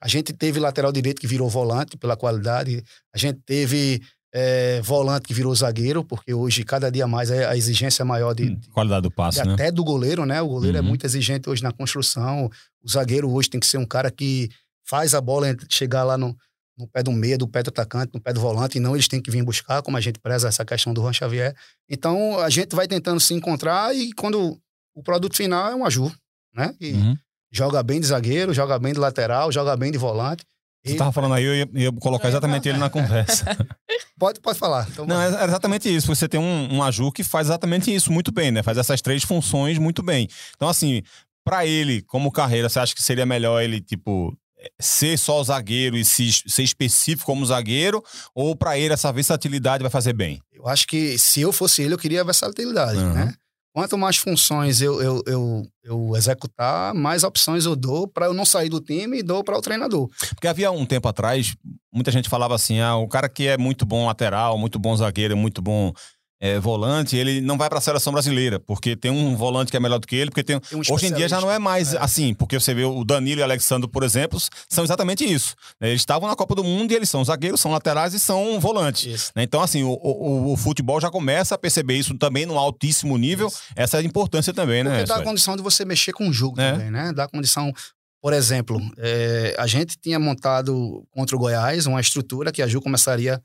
A 0.02 0.10
gente 0.10 0.34
teve 0.34 0.60
lateral 0.60 0.92
direito 0.92 1.22
que 1.22 1.28
virou 1.28 1.50
volante 1.50 1.96
pela 1.96 2.18
qualidade, 2.18 2.84
a 3.14 3.18
gente 3.18 3.40
teve 3.46 4.02
é, 4.34 4.82
volante 4.82 5.26
que 5.26 5.34
virou 5.34 5.56
zagueiro, 5.56 6.04
porque 6.04 6.34
hoje, 6.34 6.66
cada 6.66 6.92
dia 6.92 7.08
mais, 7.08 7.32
é 7.32 7.46
a 7.46 7.56
exigência 7.56 8.04
é 8.04 8.06
maior 8.06 8.34
de, 8.34 8.50
hum, 8.50 8.60
qualidade 8.74 9.04
do 9.04 9.12
passe, 9.12 9.42
de, 9.42 9.48
né? 9.48 9.54
Até 9.54 9.72
do 9.72 9.84
goleiro, 9.86 10.26
né? 10.26 10.42
O 10.42 10.50
goleiro 10.50 10.78
é 10.78 10.82
uhum. 10.82 10.88
é 10.88 10.90
muito 10.90 11.06
exigente 11.06 11.50
hoje 11.50 11.64
na 11.64 11.72
construção. 11.72 12.50
O 12.84 12.90
zagueiro 12.90 13.32
hoje 13.32 13.50
tem 13.50 13.60
que 13.60 13.66
ser 13.66 13.78
um 13.78 13.86
cara 13.86 14.12
que 14.12 14.50
faz 14.84 15.16
a 15.16 15.22
bola 15.22 15.56
chegar 15.70 16.04
lá 16.04 16.18
no, 16.18 16.36
no 16.78 16.88
pé 16.88 17.02
do 17.02 17.12
meio, 17.12 17.38
do 17.38 17.48
pé 17.48 17.64
do 17.64 17.70
atacante, 17.70 18.12
no 18.14 18.22
pé 18.22 18.34
do 18.34 18.40
volante, 18.40 18.78
e 18.78 18.82
não 18.82 18.96
eles 18.96 19.08
têm 19.08 19.22
que 19.22 19.32
vir 19.32 19.44
buscar, 19.44 19.82
como 19.82 19.98
a 19.98 20.02
gente 20.02 20.20
preza 20.20 20.48
essa 20.48 20.66
questão 20.66 20.94
do 20.94 21.02
Juan 21.02 21.14
Xavier. 21.14 21.56
Então, 21.90 22.40
a 22.40 22.50
gente 22.50 22.76
vai 22.76 22.88
tentando 22.88 23.20
se 23.20 23.34
encontrar 23.34 23.96
e 23.96 24.12
quando 24.14 24.60
o 24.94 25.04
produto 25.04 25.36
final 25.36 25.72
é 25.72 25.76
um 25.76 25.86
Aju, 25.86 26.12
né? 26.54 26.76
E 26.80 26.94
uhum. 26.94 27.16
joga 27.52 27.82
bem 27.82 28.00
de 28.00 28.08
zagueiro, 28.08 28.54
joga 28.54 28.78
bem 28.78 28.94
de 28.94 29.00
lateral, 29.00 29.52
joga 29.52 29.76
bem 29.76 29.92
de 29.92 29.98
volante. 29.98 30.46
Você 30.86 30.94
estava 30.94 31.12
falando 31.12 31.34
aí, 31.34 31.44
eu 31.44 31.56
ia, 31.56 31.70
ia 31.74 31.92
colocar 31.94 32.28
exatamente 32.28 32.70
ele 32.70 32.78
na 32.78 32.92
conversa. 32.92 33.44
pode, 34.20 34.40
pode 34.40 34.60
falar. 34.60 34.88
Então, 34.92 35.06
não, 35.06 35.20
é, 35.20 35.42
é 35.42 35.46
exatamente 35.46 35.94
isso. 35.94 36.14
Você 36.14 36.30
tem 36.30 36.40
um, 36.40 36.76
um 36.76 36.84
Aju 36.84 37.12
que 37.12 37.24
faz 37.24 37.48
exatamente 37.48 37.94
isso 37.94 38.12
muito 38.12 38.32
bem, 38.32 38.52
né? 38.52 38.62
Faz 38.62 38.78
essas 38.78 39.02
três 39.02 39.24
funções 39.24 39.80
muito 39.80 40.04
bem. 40.04 40.28
Então, 40.56 40.70
assim, 40.70 41.02
para 41.44 41.66
ele, 41.66 42.04
como 42.04 42.32
carreira, 42.32 42.70
você 42.70 42.80
acha 42.80 42.94
que 42.94 43.02
seria 43.02 43.26
melhor 43.26 43.64
ele, 43.64 43.82
tipo, 43.82 44.38
ser 44.80 45.18
só 45.18 45.44
zagueiro 45.44 45.98
e 45.98 46.06
se, 46.06 46.32
ser 46.48 46.64
específico 46.64 47.26
como 47.26 47.46
zagueiro, 47.46 48.04
ou 48.34 48.56
para 48.56 48.78
ele 48.78 48.94
essa 48.94 49.12
versatilidade 49.12 49.84
vai 49.84 49.92
fazer 49.92 50.14
bem? 50.14 50.40
Eu 50.54 50.68
acho 50.68 50.88
que 50.88 51.18
se 51.18 51.42
eu 51.42 51.52
fosse 51.52 51.82
ele, 51.82 51.94
eu 51.94 51.98
queria 51.98 52.24
versatilidade, 52.24 52.98
uhum. 52.98 53.14
né? 53.14 53.34
Quanto 53.76 53.98
mais 53.98 54.16
funções 54.16 54.80
eu, 54.80 55.02
eu, 55.02 55.22
eu, 55.28 55.68
eu 55.84 56.16
executar, 56.16 56.94
mais 56.94 57.26
opções 57.26 57.66
eu 57.66 57.76
dou 57.76 58.08
para 58.08 58.28
eu 58.28 58.34
não 58.34 58.46
sair 58.46 58.70
do 58.70 58.80
time 58.80 59.20
e 59.20 59.24
dou 59.24 59.44
para 59.44 59.58
o 59.58 59.62
treinador. 59.62 60.10
Porque 60.30 60.48
havia 60.48 60.72
um 60.72 60.86
tempo 60.86 61.10
atrás, 61.10 61.54
muita 61.94 62.10
gente 62.10 62.30
falava 62.30 62.56
assim: 62.56 62.80
ah, 62.80 62.96
o 62.96 63.06
cara 63.06 63.28
que 63.28 63.48
é 63.48 63.58
muito 63.58 63.86
bom 63.86 64.06
lateral, 64.06 64.58
muito 64.58 64.80
bom 64.80 64.96
zagueiro, 64.96 65.36
muito 65.36 65.62
bom 65.62 65.92
é, 66.40 66.60
volante, 66.60 67.16
ele 67.16 67.40
não 67.42 67.58
vai 67.58 67.70
para 67.70 67.78
a 67.78 67.82
seleção 67.82 68.12
brasileira, 68.12 68.60
porque 68.60 68.96
tem 68.96 69.10
um 69.10 69.36
volante 69.36 69.72
que 69.72 69.78
é 69.78 69.80
melhor 69.80 70.00
do 70.00 70.08
que 70.08 70.16
ele, 70.16 70.30
porque 70.30 70.44
tem, 70.44 70.60
tem 70.60 70.78
um 70.78 70.82
hoje 70.94 71.08
em 71.08 71.14
dia 71.14 71.30
já 71.30 71.40
não 71.40 71.50
é 71.50 71.58
mais 71.58 71.94
é. 71.94 71.98
assim, 71.98 72.34
porque 72.34 72.60
você 72.60 72.74
vê 72.74 72.84
o 72.84 73.04
Danilo 73.04 73.40
e 73.40 73.42
o 73.42 73.46
Alexandre, 73.46 73.90
por 73.90 74.04
exemplo, 74.04 74.40
são 74.70 74.84
exatamente 74.84 75.24
isso. 75.24 75.56
Né? 75.80 75.90
Eles 75.90 76.02
estavam 76.02 76.28
na 76.28 76.36
Copa 76.36 76.56
do 76.56 76.64
Mundo 76.64 76.92
e 76.92 76.96
eles 76.96 77.10
são 77.10 77.24
zagueiros, 77.24 77.62
são 77.62 77.72
laterais 77.72 78.14
e 78.14 78.20
são 78.20 78.60
volantes. 78.60 79.32
Né? 79.36 79.44
Então, 79.44 79.62
assim, 79.62 79.84
o, 79.84 79.92
o, 79.92 80.54
o, 80.54 80.58
futebol 80.58 81.00
já 81.00 81.10
começa 81.10 81.56
a 81.56 81.58
perceber 81.58 81.96
isso 81.96 82.16
também 82.18 82.46
no 82.46 82.58
altíssimo 82.58 83.18
nível, 83.18 83.48
isso. 83.48 83.62
essa 83.76 83.98
é 83.98 84.00
a 84.02 84.04
importância 84.04 84.54
também, 84.54 84.84
porque 84.84 84.98
né? 84.98 85.04
Porque 85.04 85.14
dá 85.14 85.22
a 85.22 85.24
condição 85.24 85.56
de 85.56 85.64
você 85.64 85.86
mexer 85.86 86.12
com 86.12 86.28
o 86.28 86.34
jogo 86.34 86.60
é. 86.60 86.72
também, 86.72 86.92
né? 86.92 87.14
Dá 87.14 87.24
a 87.26 87.28
condição 87.28 87.72
por 88.22 88.34
exemplo, 88.34 88.82
é, 88.98 89.56
a 89.56 89.68
gente 89.68 90.00
tinha 90.02 90.18
montado 90.18 91.06
contra 91.12 91.36
o 91.36 91.40
Goiás 91.40 91.86
uma 91.86 92.02
estrutura 92.02 92.52
que 92.52 92.60
a 92.64 92.68
Ju 92.68 92.82
começaria 92.82 93.40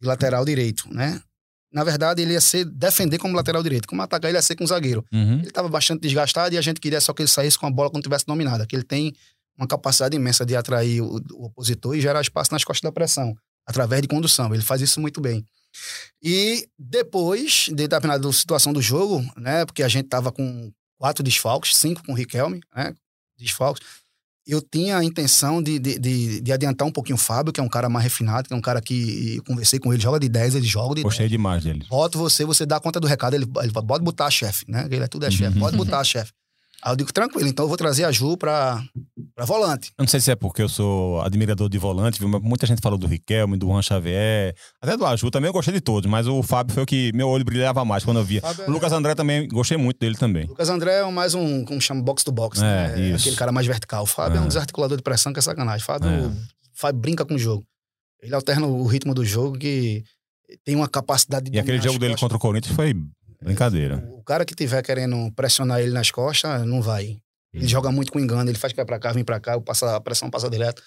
de 0.00 0.06
lateral 0.06 0.44
direito, 0.44 0.88
né? 0.88 1.20
Na 1.72 1.84
verdade, 1.84 2.20
ele 2.20 2.32
ia 2.32 2.40
ser 2.40 2.64
defender 2.64 3.18
como 3.18 3.36
lateral 3.36 3.62
direito. 3.62 3.86
Como 3.86 4.02
atacar, 4.02 4.28
ele 4.28 4.38
ia 4.38 4.42
ser 4.42 4.56
com 4.56 4.66
zagueiro. 4.66 5.04
Uhum. 5.12 5.38
Ele 5.38 5.48
estava 5.48 5.68
bastante 5.68 6.00
desgastado 6.00 6.54
e 6.54 6.58
a 6.58 6.60
gente 6.60 6.80
queria 6.80 7.00
só 7.00 7.12
que 7.12 7.22
ele 7.22 7.28
saísse 7.28 7.58
com 7.58 7.66
a 7.66 7.70
bola 7.70 7.90
quando 7.90 8.02
tivesse 8.02 8.26
dominada. 8.26 8.66
Que 8.66 8.74
ele 8.74 8.82
tem 8.82 9.14
uma 9.56 9.66
capacidade 9.66 10.16
imensa 10.16 10.44
de 10.44 10.56
atrair 10.56 11.00
o, 11.00 11.20
o, 11.32 11.44
opositor 11.44 11.94
e 11.94 12.00
gerar 12.00 12.20
espaço 12.20 12.52
nas 12.52 12.64
costas 12.64 12.88
da 12.88 12.92
pressão, 12.92 13.36
através 13.66 14.02
de 14.02 14.08
condução. 14.08 14.52
Ele 14.52 14.62
faz 14.62 14.80
isso 14.80 15.00
muito 15.00 15.20
bem. 15.20 15.44
E 16.22 16.66
depois, 16.78 17.66
de 17.68 17.74
determinada 17.74 18.32
situação 18.32 18.72
do 18.72 18.82
jogo, 18.82 19.24
né, 19.36 19.64
porque 19.64 19.82
a 19.82 19.88
gente 19.88 20.06
estava 20.06 20.32
com 20.32 20.72
quatro 20.98 21.22
desfalques, 21.22 21.76
cinco 21.76 22.02
com 22.04 22.12
o 22.12 22.14
Riquelme, 22.16 22.60
né, 22.74 22.94
desfalques, 23.38 23.86
eu 24.46 24.60
tinha 24.60 24.98
a 24.98 25.04
intenção 25.04 25.62
de, 25.62 25.78
de, 25.78 25.98
de, 25.98 26.40
de, 26.40 26.52
adiantar 26.52 26.86
um 26.86 26.90
pouquinho 26.90 27.16
o 27.16 27.18
Fábio, 27.18 27.52
que 27.52 27.60
é 27.60 27.62
um 27.62 27.68
cara 27.68 27.88
mais 27.88 28.04
refinado, 28.04 28.48
que 28.48 28.54
é 28.54 28.56
um 28.56 28.60
cara 28.60 28.80
que 28.80 29.36
eu 29.36 29.44
conversei 29.44 29.78
com 29.78 29.92
ele, 29.92 30.02
joga 30.02 30.18
de 30.18 30.28
10, 30.28 30.54
ele 30.54 30.66
joga 30.66 30.94
de 30.94 31.02
Gostei 31.02 31.28
10. 31.28 31.30
demais 31.30 31.64
dele. 31.64 31.86
Boto 31.88 32.18
você, 32.18 32.44
você 32.44 32.64
dá 32.64 32.80
conta 32.80 32.98
do 32.98 33.06
recado, 33.06 33.34
ele, 33.34 33.46
ele 33.62 33.72
pode 33.72 34.04
botar 34.04 34.30
chefe, 34.30 34.64
né? 34.68 34.86
Ele 34.90 35.04
é 35.04 35.06
tudo 35.06 35.26
é 35.26 35.30
chefe, 35.30 35.58
pode 35.58 35.76
botar 35.76 36.00
a 36.00 36.04
chefe. 36.04 36.32
Aí 36.82 36.92
eu 36.92 36.96
digo, 36.96 37.12
tranquilo, 37.12 37.46
então 37.48 37.64
eu 37.64 37.68
vou 37.68 37.76
trazer 37.76 38.04
a 38.04 38.12
Ju 38.12 38.36
pra, 38.36 38.82
pra 39.34 39.44
volante. 39.44 39.92
Eu 39.98 40.02
não 40.02 40.08
sei 40.08 40.18
se 40.18 40.30
é 40.30 40.36
porque 40.36 40.62
eu 40.62 40.68
sou 40.68 41.20
admirador 41.20 41.68
de 41.68 41.76
volante, 41.76 42.18
viu? 42.18 42.28
Muita 42.40 42.66
gente 42.66 42.80
falou 42.80 42.98
do 42.98 43.06
Riquelme, 43.06 43.58
do 43.58 43.66
Juan 43.66 43.82
Xavier, 43.82 44.54
até 44.80 44.96
do 44.96 45.04
Aju 45.04 45.30
também 45.30 45.48
eu 45.48 45.52
gostei 45.52 45.74
de 45.74 45.80
todos, 45.80 46.10
mas 46.10 46.26
o 46.26 46.42
Fábio 46.42 46.74
foi 46.74 46.82
o 46.82 46.86
que 46.86 47.12
meu 47.14 47.28
olho 47.28 47.44
brilhava 47.44 47.84
mais 47.84 48.04
quando 48.04 48.18
eu 48.18 48.24
via. 48.24 48.40
É... 48.42 48.68
O 48.68 48.72
Lucas 48.72 48.92
André 48.92 49.14
também, 49.14 49.46
gostei 49.48 49.76
muito 49.76 49.98
dele 49.98 50.16
também. 50.16 50.46
O 50.46 50.48
Lucas 50.48 50.70
André 50.70 51.00
é 51.00 51.10
mais 51.10 51.34
um, 51.34 51.64
como 51.64 51.80
chama, 51.80 52.02
box 52.02 52.24
to 52.24 52.32
box, 52.32 52.62
é, 52.62 52.62
né? 52.96 53.14
Aquele 53.14 53.36
cara 53.36 53.52
mais 53.52 53.66
vertical. 53.66 54.04
O 54.04 54.06
Fábio 54.06 54.38
é, 54.38 54.40
é 54.40 54.44
um 54.44 54.48
desarticulador 54.48 54.96
de 54.96 55.02
pressão 55.02 55.32
que 55.32 55.38
é 55.38 55.42
sacanagem. 55.42 55.82
O 55.82 55.86
Fábio, 55.86 56.08
é. 56.08 56.32
Fábio 56.74 57.00
brinca 57.00 57.26
com 57.26 57.34
o 57.34 57.38
jogo. 57.38 57.64
Ele 58.22 58.34
alterna 58.34 58.66
o 58.66 58.86
ritmo 58.86 59.14
do 59.14 59.24
jogo 59.24 59.58
que 59.58 60.02
tem 60.64 60.76
uma 60.76 60.88
capacidade 60.88 61.50
de. 61.50 61.56
E 61.56 61.60
aquele 61.60 61.80
jogo 61.80 61.98
dele 61.98 62.16
contra 62.16 62.36
o 62.36 62.40
Corinthians 62.40 62.74
foi 62.74 62.94
brincadeira. 63.42 63.96
O 64.12 64.22
cara 64.22 64.44
que 64.44 64.54
tiver 64.54 64.82
querendo 64.82 65.30
pressionar 65.32 65.80
ele 65.80 65.92
nas 65.92 66.10
costas, 66.10 66.66
não 66.66 66.82
vai. 66.82 67.20
Ele 67.52 67.66
joga 67.66 67.90
muito 67.90 68.12
com 68.12 68.20
engano, 68.20 68.48
ele 68.48 68.58
faz 68.58 68.72
que 68.72 68.76
vai 68.76 68.86
pra 68.86 68.98
cá, 68.98 69.12
vem 69.12 69.24
pra 69.24 69.40
cá, 69.40 69.60
passa, 69.60 69.96
a 69.96 70.00
pressão 70.00 70.30
passa 70.30 70.48
direto. 70.48 70.82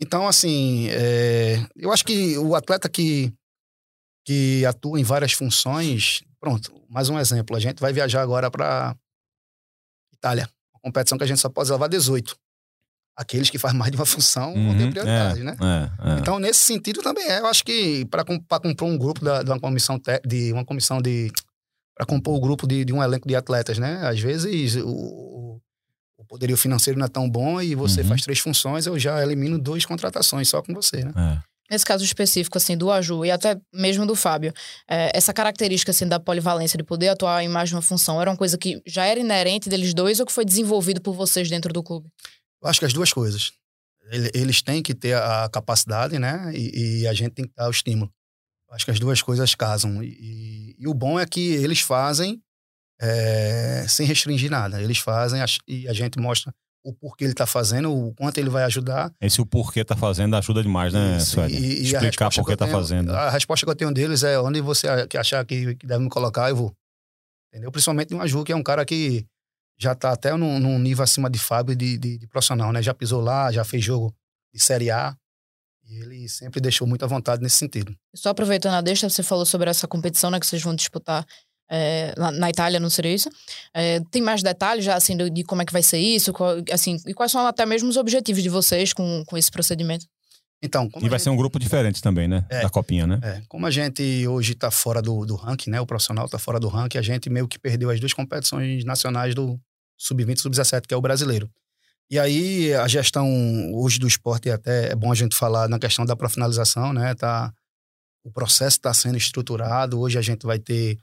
Então, 0.00 0.26
assim, 0.26 0.88
é, 0.90 1.64
eu 1.76 1.92
acho 1.92 2.04
que 2.04 2.36
o 2.38 2.54
atleta 2.54 2.88
que, 2.88 3.32
que 4.24 4.64
atua 4.66 5.00
em 5.00 5.04
várias 5.04 5.32
funções, 5.32 6.22
pronto, 6.40 6.72
mais 6.88 7.08
um 7.08 7.18
exemplo. 7.18 7.56
A 7.56 7.60
gente 7.60 7.80
vai 7.80 7.92
viajar 7.92 8.22
agora 8.22 8.50
para 8.50 8.96
Itália, 10.12 10.48
uma 10.72 10.80
competição 10.82 11.18
que 11.18 11.24
a 11.24 11.26
gente 11.26 11.40
só 11.40 11.48
pode 11.48 11.70
levar 11.70 11.88
18. 11.88 12.36
Aqueles 13.16 13.48
que 13.48 13.58
fazem 13.58 13.78
mais 13.78 13.92
de 13.92 13.96
uma 13.96 14.06
função 14.06 14.52
uhum, 14.52 14.68
vão 14.68 14.76
ter 14.76 14.90
prioridade, 14.90 15.40
é, 15.40 15.44
né? 15.44 15.56
É, 15.60 16.10
é. 16.10 16.18
Então, 16.18 16.38
nesse 16.40 16.60
sentido 16.60 17.00
também 17.00 17.24
é. 17.24 17.38
Eu 17.38 17.46
acho 17.46 17.64
que 17.64 18.04
para 18.06 18.24
compor 18.24 18.88
um 18.88 18.98
grupo 18.98 19.24
da, 19.24 19.42
de 19.42 19.50
uma 19.50 19.60
comissão 19.60 20.00
de 20.26 20.52
uma 20.52 20.64
comissão 20.64 21.00
de 21.00 21.30
para 21.94 22.06
compor 22.06 22.36
o 22.36 22.40
grupo 22.40 22.66
de, 22.66 22.84
de, 22.84 22.92
um 22.92 23.02
elenco 23.02 23.28
de 23.28 23.36
atletas, 23.36 23.78
né? 23.78 24.00
Às 24.06 24.20
vezes 24.20 24.76
o, 24.76 25.60
o 26.18 26.24
poderio 26.24 26.56
financeiro 26.56 26.98
não 26.98 27.06
é 27.06 27.08
tão 27.08 27.28
bom 27.28 27.60
e 27.60 27.74
você 27.74 28.00
uhum. 28.00 28.08
faz 28.08 28.22
três 28.22 28.38
funções, 28.38 28.86
eu 28.86 28.98
já 28.98 29.22
elimino 29.22 29.58
duas 29.58 29.84
contratações 29.84 30.48
só 30.48 30.60
com 30.62 30.74
você, 30.74 31.04
né? 31.04 31.12
É. 31.16 31.54
Nesse 31.70 31.86
caso 31.86 32.04
específico, 32.04 32.58
assim, 32.58 32.76
do 32.76 32.90
Aju 32.90 33.24
e 33.24 33.30
até 33.30 33.58
mesmo 33.72 34.04
do 34.04 34.14
Fábio, 34.14 34.52
é, 34.88 35.16
essa 35.16 35.32
característica, 35.32 35.92
assim, 35.92 36.06
da 36.06 36.20
polivalência, 36.20 36.76
de 36.76 36.84
poder 36.84 37.08
atuar 37.08 37.42
em 37.42 37.48
mais 37.48 37.70
de 37.70 37.74
uma 37.74 37.80
função, 37.80 38.20
era 38.20 38.30
uma 38.30 38.36
coisa 38.36 38.58
que 38.58 38.82
já 38.86 39.06
era 39.06 39.18
inerente 39.18 39.68
deles 39.68 39.94
dois 39.94 40.20
ou 40.20 40.26
que 40.26 40.32
foi 40.32 40.44
desenvolvido 40.44 41.00
por 41.00 41.14
vocês 41.14 41.48
dentro 41.48 41.72
do 41.72 41.82
clube? 41.82 42.06
Eu 42.62 42.68
acho 42.68 42.78
que 42.78 42.84
as 42.84 42.92
duas 42.92 43.12
coisas. 43.12 43.52
Eles 44.34 44.60
têm 44.60 44.82
que 44.82 44.94
ter 44.94 45.16
a 45.16 45.48
capacidade, 45.50 46.18
né? 46.18 46.52
E, 46.54 47.00
e 47.00 47.08
a 47.08 47.14
gente 47.14 47.30
tem 47.30 47.46
que 47.46 47.54
dar 47.56 47.68
o 47.68 47.70
estímulo. 47.70 48.12
Acho 48.74 48.84
que 48.84 48.90
as 48.90 48.98
duas 49.00 49.22
coisas 49.22 49.54
casam. 49.54 50.02
E, 50.02 50.74
e, 50.78 50.86
o 50.86 50.92
bom 50.92 51.18
é 51.18 51.26
que 51.26 51.54
eles 51.54 51.80
fazem 51.80 52.42
é, 53.00 53.86
sem 53.88 54.06
restringir 54.06 54.50
nada. 54.50 54.82
Eles 54.82 54.98
fazem 54.98 55.40
e 55.66 55.88
a 55.88 55.92
gente 55.92 56.18
mostra 56.18 56.52
o 56.84 56.92
porquê 56.92 57.24
ele 57.24 57.32
está 57.32 57.46
fazendo, 57.46 57.90
o 57.90 58.12
quanto 58.14 58.36
ele 58.36 58.50
vai 58.50 58.64
ajudar. 58.64 59.10
Esse 59.20 59.40
o 59.40 59.46
porquê 59.46 59.80
está 59.80 59.96
fazendo 59.96 60.36
ajuda 60.36 60.62
demais, 60.62 60.92
né, 60.92 61.18
Sueli? 61.18 61.54
E, 61.54 61.80
e 61.80 61.82
Explicar 61.84 62.30
por 62.30 62.44
que 62.44 62.52
está 62.52 62.66
fazendo. 62.66 63.12
A 63.14 63.30
resposta 63.30 63.64
que 63.64 63.70
eu 63.70 63.76
tenho 63.76 63.92
deles 63.92 64.22
é 64.22 64.38
onde 64.38 64.60
você 64.60 64.86
achar 65.18 65.44
que, 65.46 65.76
que 65.76 65.86
deve 65.86 66.04
me 66.04 66.10
colocar, 66.10 66.50
eu 66.50 66.56
vou. 66.56 66.76
Entendeu? 67.50 67.72
Principalmente 67.72 68.12
o 68.12 68.20
Aju, 68.20 68.44
que 68.44 68.52
é 68.52 68.56
um 68.56 68.62
cara 68.62 68.84
que 68.84 69.24
já 69.78 69.92
está 69.92 70.12
até 70.12 70.36
num, 70.36 70.58
num, 70.60 70.78
nível 70.78 71.02
acima 71.02 71.30
de 71.30 71.38
Fábio 71.38 71.74
de, 71.74 71.96
de, 71.96 72.18
de, 72.18 72.26
profissional, 72.26 72.72
né? 72.72 72.82
Já 72.82 72.92
pisou 72.92 73.20
lá, 73.20 73.50
já 73.50 73.64
fez 73.64 73.82
jogo 73.82 74.14
de 74.52 74.62
Série 74.62 74.90
A. 74.90 75.16
E 75.94 76.02
ele 76.02 76.28
sempre 76.28 76.60
deixou 76.60 76.86
muita 76.86 77.06
vontade 77.06 77.42
nesse 77.42 77.56
sentido. 77.56 77.94
Só 78.14 78.30
aproveitando 78.30 78.74
a 78.74 78.80
deixa, 78.80 79.08
você 79.08 79.22
falou 79.22 79.46
sobre 79.46 79.70
essa 79.70 79.86
competição 79.86 80.30
né, 80.30 80.40
que 80.40 80.46
vocês 80.46 80.62
vão 80.62 80.74
disputar 80.74 81.24
É, 81.70 82.12
na, 82.18 82.30
na, 82.30 82.50
Itália, 82.50 82.78
não 82.78 82.90
seria 82.90 83.14
isso? 83.14 83.30
É, 83.72 83.98
tem 84.10 84.20
mais 84.20 84.42
detalhes 84.42 84.84
já, 84.84 84.96
assim, 84.96 85.16
de, 85.16 85.30
de, 85.30 85.44
como 85.44 85.62
é 85.62 85.64
que 85.64 85.72
vai 85.72 85.82
ser 85.82 85.98
isso? 85.98 86.30
Qual, 86.30 86.56
assim, 86.70 86.98
e 87.06 87.14
quais 87.14 87.32
são 87.32 87.46
até 87.46 87.64
mesmo 87.64 87.88
os 87.88 87.96
objetivos 87.96 88.42
de 88.42 88.50
vocês 88.50 88.92
com, 88.92 89.24
com 89.26 89.38
esse 89.38 89.50
procedimento? 89.50 90.04
Então, 90.62 90.88
e 90.96 91.00
vai 91.00 91.10
gente... 91.10 91.22
ser 91.22 91.30
um 91.30 91.36
grupo 91.36 91.58
diferente 91.58 92.02
também, 92.02 92.28
né? 92.28 92.44
É, 92.50 92.62
da 92.62 92.70
copinha, 92.70 93.06
né? 93.06 93.18
É, 93.22 93.42
como 93.48 93.66
a 93.66 93.70
gente 93.70 94.26
hoje 94.26 94.52
está 94.52 94.70
fora 94.70 95.00
do, 95.00 95.24
do 95.24 95.36
ranking, 95.36 95.70
né? 95.70 95.80
O 95.80 95.86
profissional 95.86 96.26
está 96.26 96.38
fora 96.38 96.60
do 96.60 96.68
ranking, 96.68 96.98
a 96.98 97.02
gente 97.02 97.30
meio 97.30 97.48
que 97.48 97.58
perdeu 97.58 97.90
as 97.90 98.00
duas 98.00 98.12
competições 98.12 98.84
nacionais 98.84 99.34
do 99.34 99.58
sub-20 99.98 100.36
e 100.36 100.40
sub-17, 100.40 100.86
que 100.86 100.94
é 100.94 100.96
o 100.96 101.02
brasileiro. 101.02 101.50
E 102.10 102.18
aí 102.18 102.74
a 102.74 102.86
gestão 102.86 103.26
hoje 103.74 103.98
do 103.98 104.06
esporte, 104.06 104.50
até 104.50 104.92
é 104.92 104.94
bom 104.94 105.10
a 105.10 105.14
gente 105.14 105.34
falar 105.34 105.68
na 105.68 105.78
questão 105.78 106.04
da 106.04 106.14
profissionalização, 106.14 106.92
né? 106.92 107.14
Tá, 107.14 107.52
o 108.24 108.30
processo 108.30 108.76
está 108.76 108.92
sendo 108.92 109.16
estruturado. 109.16 109.98
Hoje 109.98 110.18
a 110.18 110.22
gente 110.22 110.46
vai 110.46 110.58
ter, 110.58 110.98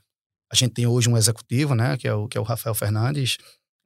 a 0.50 0.56
gente 0.56 0.72
tem 0.72 0.86
hoje 0.86 1.08
um 1.08 1.16
executivo, 1.16 1.74
né? 1.74 1.96
Que 1.96 2.08
é 2.08 2.14
o, 2.14 2.28
que 2.28 2.38
é 2.38 2.40
o 2.40 2.44
Rafael 2.44 2.74
Fernandes. 2.74 3.36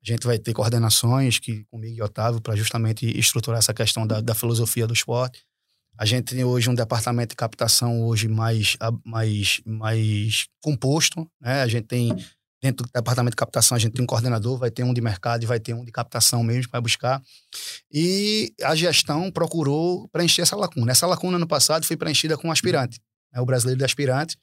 A 0.02 0.12
gente 0.12 0.26
vai 0.26 0.38
ter 0.38 0.52
coordenações 0.52 1.38
que 1.38 1.64
comigo 1.64 1.96
e 1.96 2.02
Otávio 2.02 2.40
para 2.40 2.54
justamente 2.54 3.06
estruturar 3.18 3.58
essa 3.58 3.74
questão 3.74 4.06
da, 4.06 4.20
da 4.20 4.34
filosofia 4.34 4.86
do 4.86 4.94
esporte. 4.94 5.44
A 5.98 6.04
gente 6.04 6.34
tem 6.34 6.44
hoje 6.44 6.68
um 6.68 6.74
departamento 6.74 7.30
de 7.30 7.36
captação 7.36 8.04
hoje 8.04 8.28
mais, 8.28 8.76
mais, 9.04 9.60
mais 9.64 10.46
composto, 10.62 11.28
né? 11.40 11.62
A 11.62 11.66
gente 11.66 11.86
tem 11.86 12.14
dentro 12.62 12.86
do 12.86 12.90
departamento 12.92 13.32
de 13.32 13.36
captação 13.36 13.76
a 13.76 13.78
gente 13.78 13.92
tem 13.92 14.02
um 14.02 14.07
coordenador, 14.07 14.59
vai 14.59 14.70
ter 14.70 14.82
um 14.82 14.92
de 14.92 15.00
mercado 15.00 15.42
e 15.42 15.46
vai 15.46 15.61
ter 15.61 15.74
um 15.74 15.84
de 15.84 15.92
captação 15.92 16.42
mesmo 16.42 16.70
para 16.70 16.80
buscar. 16.80 17.22
E 17.92 18.52
a 18.62 18.74
gestão 18.74 19.30
procurou 19.30 20.09
preencher 20.09 20.42
essa 20.42 20.57
lacuna. 20.57 20.92
Essa 20.92 21.07
lacuna 21.07 21.38
no 21.38 21.46
passado 21.46 21.84
foi 21.84 21.96
preenchida 21.96 22.36
com 22.36 22.48
um 22.48 22.52
aspirante, 22.52 23.00
né? 23.32 23.40
o 23.40 23.46
brasileiro 23.46 23.78
de 23.78 23.84
aspirante. 23.84 24.36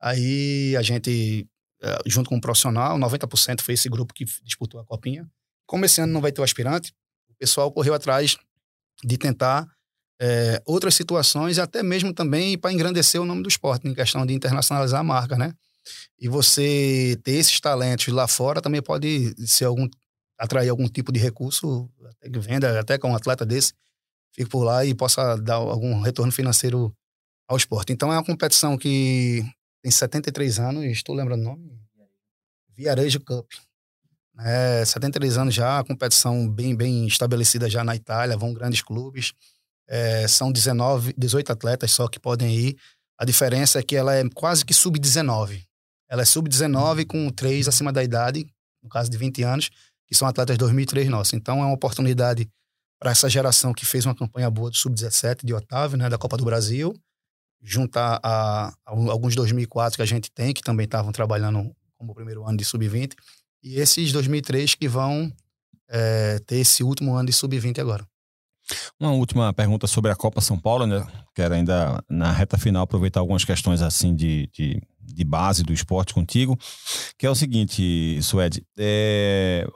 Aí 0.00 0.76
a 0.76 0.82
gente, 0.82 1.46
eh, 1.82 1.98
junto 2.06 2.28
com 2.28 2.36
um 2.36 2.40
profissional, 2.40 2.98
90% 2.98 3.62
foi 3.62 3.74
esse 3.74 3.88
grupo 3.88 4.12
que 4.12 4.24
disputou 4.44 4.80
a 4.80 4.84
copinha. 4.84 5.26
Como 5.66 5.84
esse 5.84 6.00
ano 6.00 6.12
não 6.12 6.20
vai 6.20 6.30
ter 6.30 6.40
o 6.40 6.44
aspirante, 6.44 6.92
o 7.28 7.34
pessoal 7.38 7.72
correu 7.72 7.94
atrás 7.94 8.36
de 9.02 9.18
tentar 9.18 9.66
é, 10.20 10.62
outras 10.64 10.94
situações, 10.94 11.58
até 11.58 11.82
mesmo 11.82 12.12
também 12.12 12.56
para 12.56 12.72
engrandecer 12.72 13.20
o 13.20 13.24
nome 13.24 13.42
do 13.42 13.48
esporte, 13.48 13.86
em 13.86 13.94
questão 13.94 14.24
de 14.24 14.32
internacionalizar 14.32 15.00
a 15.00 15.04
marca, 15.04 15.36
né? 15.36 15.52
E 16.18 16.28
você 16.28 17.18
ter 17.22 17.32
esses 17.32 17.60
talentos 17.60 18.08
lá 18.08 18.26
fora 18.28 18.60
também 18.60 18.82
pode 18.82 19.34
ser 19.46 19.64
algum 19.64 19.88
atrair 20.38 20.68
algum 20.68 20.86
tipo 20.86 21.10
de 21.10 21.18
recurso, 21.18 21.90
até 22.04 22.28
que 22.30 22.38
venda, 22.38 22.78
até 22.78 22.98
com 22.98 23.10
um 23.10 23.16
atleta 23.16 23.46
desse 23.46 23.72
fique 24.36 24.50
por 24.50 24.62
lá 24.62 24.84
e 24.84 24.94
possa 24.94 25.36
dar 25.36 25.54
algum 25.54 26.00
retorno 26.00 26.30
financeiro 26.30 26.94
ao 27.48 27.56
esporte. 27.56 27.92
Então 27.92 28.12
é 28.12 28.16
uma 28.16 28.24
competição 28.24 28.76
que 28.76 29.42
tem 29.82 29.90
73 29.90 30.58
anos, 30.60 30.84
estou 30.84 31.14
lembrando 31.14 31.40
o 31.40 31.44
nome, 31.44 31.80
Viarejo 32.76 33.20
Cup. 33.20 33.46
É, 34.38 34.84
73 34.84 35.38
anos 35.38 35.54
já, 35.54 35.82
competição 35.82 36.46
bem, 36.46 36.76
bem 36.76 37.06
estabelecida 37.06 37.70
já 37.70 37.82
na 37.82 37.96
Itália, 37.96 38.36
vão 38.36 38.52
grandes 38.52 38.82
clubes. 38.82 39.32
É, 39.88 40.28
são 40.28 40.52
19, 40.52 41.14
18 41.16 41.52
atletas 41.52 41.92
só 41.92 42.06
que 42.06 42.20
podem 42.20 42.54
ir. 42.54 42.76
A 43.18 43.24
diferença 43.24 43.78
é 43.78 43.82
que 43.82 43.96
ela 43.96 44.14
é 44.14 44.28
quase 44.34 44.62
que 44.62 44.74
sub-19. 44.74 45.64
Ela 46.08 46.22
é 46.22 46.24
sub-19 46.24 47.06
com 47.06 47.28
três 47.30 47.68
acima 47.68 47.92
da 47.92 48.02
idade, 48.02 48.46
no 48.82 48.88
caso 48.88 49.10
de 49.10 49.16
20 49.16 49.42
anos, 49.42 49.70
que 50.06 50.14
são 50.14 50.26
atletas 50.28 50.56
2003 50.56 51.08
nossos. 51.08 51.34
Então 51.34 51.60
é 51.60 51.66
uma 51.66 51.74
oportunidade 51.74 52.48
para 52.98 53.10
essa 53.10 53.28
geração 53.28 53.72
que 53.72 53.84
fez 53.84 54.06
uma 54.06 54.14
campanha 54.14 54.50
boa 54.50 54.70
do 54.70 54.76
sub-17 54.76 55.44
de 55.44 55.52
Otávio, 55.52 55.98
né, 55.98 56.08
da 56.08 56.16
Copa 56.16 56.36
do 56.36 56.44
Brasil, 56.44 56.94
juntar 57.62 58.20
a, 58.22 58.68
a, 58.68 58.72
alguns 58.86 59.34
2004 59.34 59.96
que 59.96 60.02
a 60.02 60.06
gente 60.06 60.30
tem, 60.30 60.54
que 60.54 60.62
também 60.62 60.84
estavam 60.84 61.12
trabalhando 61.12 61.74
como 61.98 62.14
primeiro 62.14 62.46
ano 62.46 62.56
de 62.56 62.64
sub-20, 62.64 63.14
e 63.62 63.80
esses 63.80 64.12
2003 64.12 64.74
que 64.74 64.88
vão 64.88 65.32
é, 65.88 66.38
ter 66.40 66.56
esse 66.56 66.82
último 66.82 67.14
ano 67.14 67.26
de 67.26 67.32
sub-20 67.32 67.80
agora. 67.80 68.06
Uma 68.98 69.12
última 69.12 69.52
pergunta 69.52 69.86
sobre 69.86 70.10
a 70.10 70.16
Copa 70.16 70.40
São 70.40 70.58
Paulo, 70.58 70.86
né? 70.86 71.06
Quero 71.34 71.54
ainda, 71.54 72.02
na 72.08 72.32
reta 72.32 72.58
final, 72.58 72.82
aproveitar 72.82 73.20
algumas 73.20 73.44
questões 73.44 73.82
assim 73.82 74.14
de, 74.14 74.48
de, 74.52 74.82
de 75.00 75.24
base 75.24 75.62
do 75.62 75.72
esporte 75.72 76.12
contigo, 76.12 76.58
que 77.18 77.26
é 77.26 77.30
o 77.30 77.34
seguinte, 77.34 78.18
Suede, 78.22 78.64
é, 78.78 79.66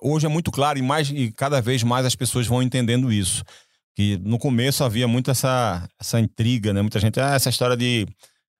hoje 0.00 0.26
é 0.26 0.28
muito 0.28 0.50
claro 0.50 0.78
e, 0.78 0.82
mais, 0.82 1.08
e 1.10 1.32
cada 1.32 1.60
vez 1.60 1.82
mais 1.82 2.04
as 2.04 2.14
pessoas 2.14 2.46
vão 2.46 2.62
entendendo 2.62 3.12
isso, 3.12 3.42
que 3.94 4.18
no 4.18 4.38
começo 4.38 4.84
havia 4.84 5.08
muito 5.08 5.30
essa, 5.30 5.88
essa 6.00 6.20
intriga, 6.20 6.72
né? 6.72 6.82
Muita 6.82 7.00
gente, 7.00 7.20
ah, 7.20 7.34
essa 7.34 7.48
história 7.48 7.76
de 7.76 8.06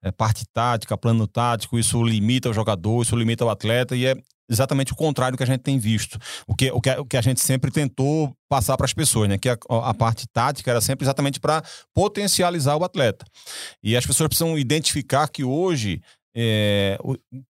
é, 0.01 0.11
parte 0.11 0.45
tática, 0.53 0.97
plano 0.97 1.27
tático, 1.27 1.77
isso 1.77 2.01
limita 2.03 2.49
o 2.49 2.53
jogador, 2.53 3.01
isso 3.01 3.15
limita 3.15 3.45
o 3.45 3.49
atleta, 3.49 3.95
e 3.95 4.05
é 4.05 4.15
exatamente 4.49 4.93
o 4.93 4.95
contrário 4.95 5.35
do 5.35 5.37
que 5.37 5.43
a 5.43 5.47
gente 5.47 5.61
tem 5.61 5.77
visto. 5.79 6.19
O 6.47 6.55
que, 6.55 6.71
o 6.71 6.81
que, 6.81 6.89
o 6.91 7.05
que 7.05 7.17
a 7.17 7.21
gente 7.21 7.39
sempre 7.39 7.71
tentou 7.71 8.35
passar 8.47 8.77
para 8.77 8.85
as 8.85 8.93
pessoas, 8.93 9.29
né? 9.29 9.37
Que 9.37 9.49
a, 9.49 9.57
a 9.69 9.93
parte 9.93 10.27
tática 10.27 10.71
era 10.71 10.81
sempre 10.81 11.05
exatamente 11.05 11.39
para 11.39 11.63
potencializar 11.93 12.75
o 12.75 12.83
atleta. 12.83 13.25
E 13.83 13.95
as 13.95 14.05
pessoas 14.05 14.27
precisam 14.27 14.57
identificar 14.57 15.27
que 15.27 15.43
hoje 15.43 16.01
é, 16.35 16.97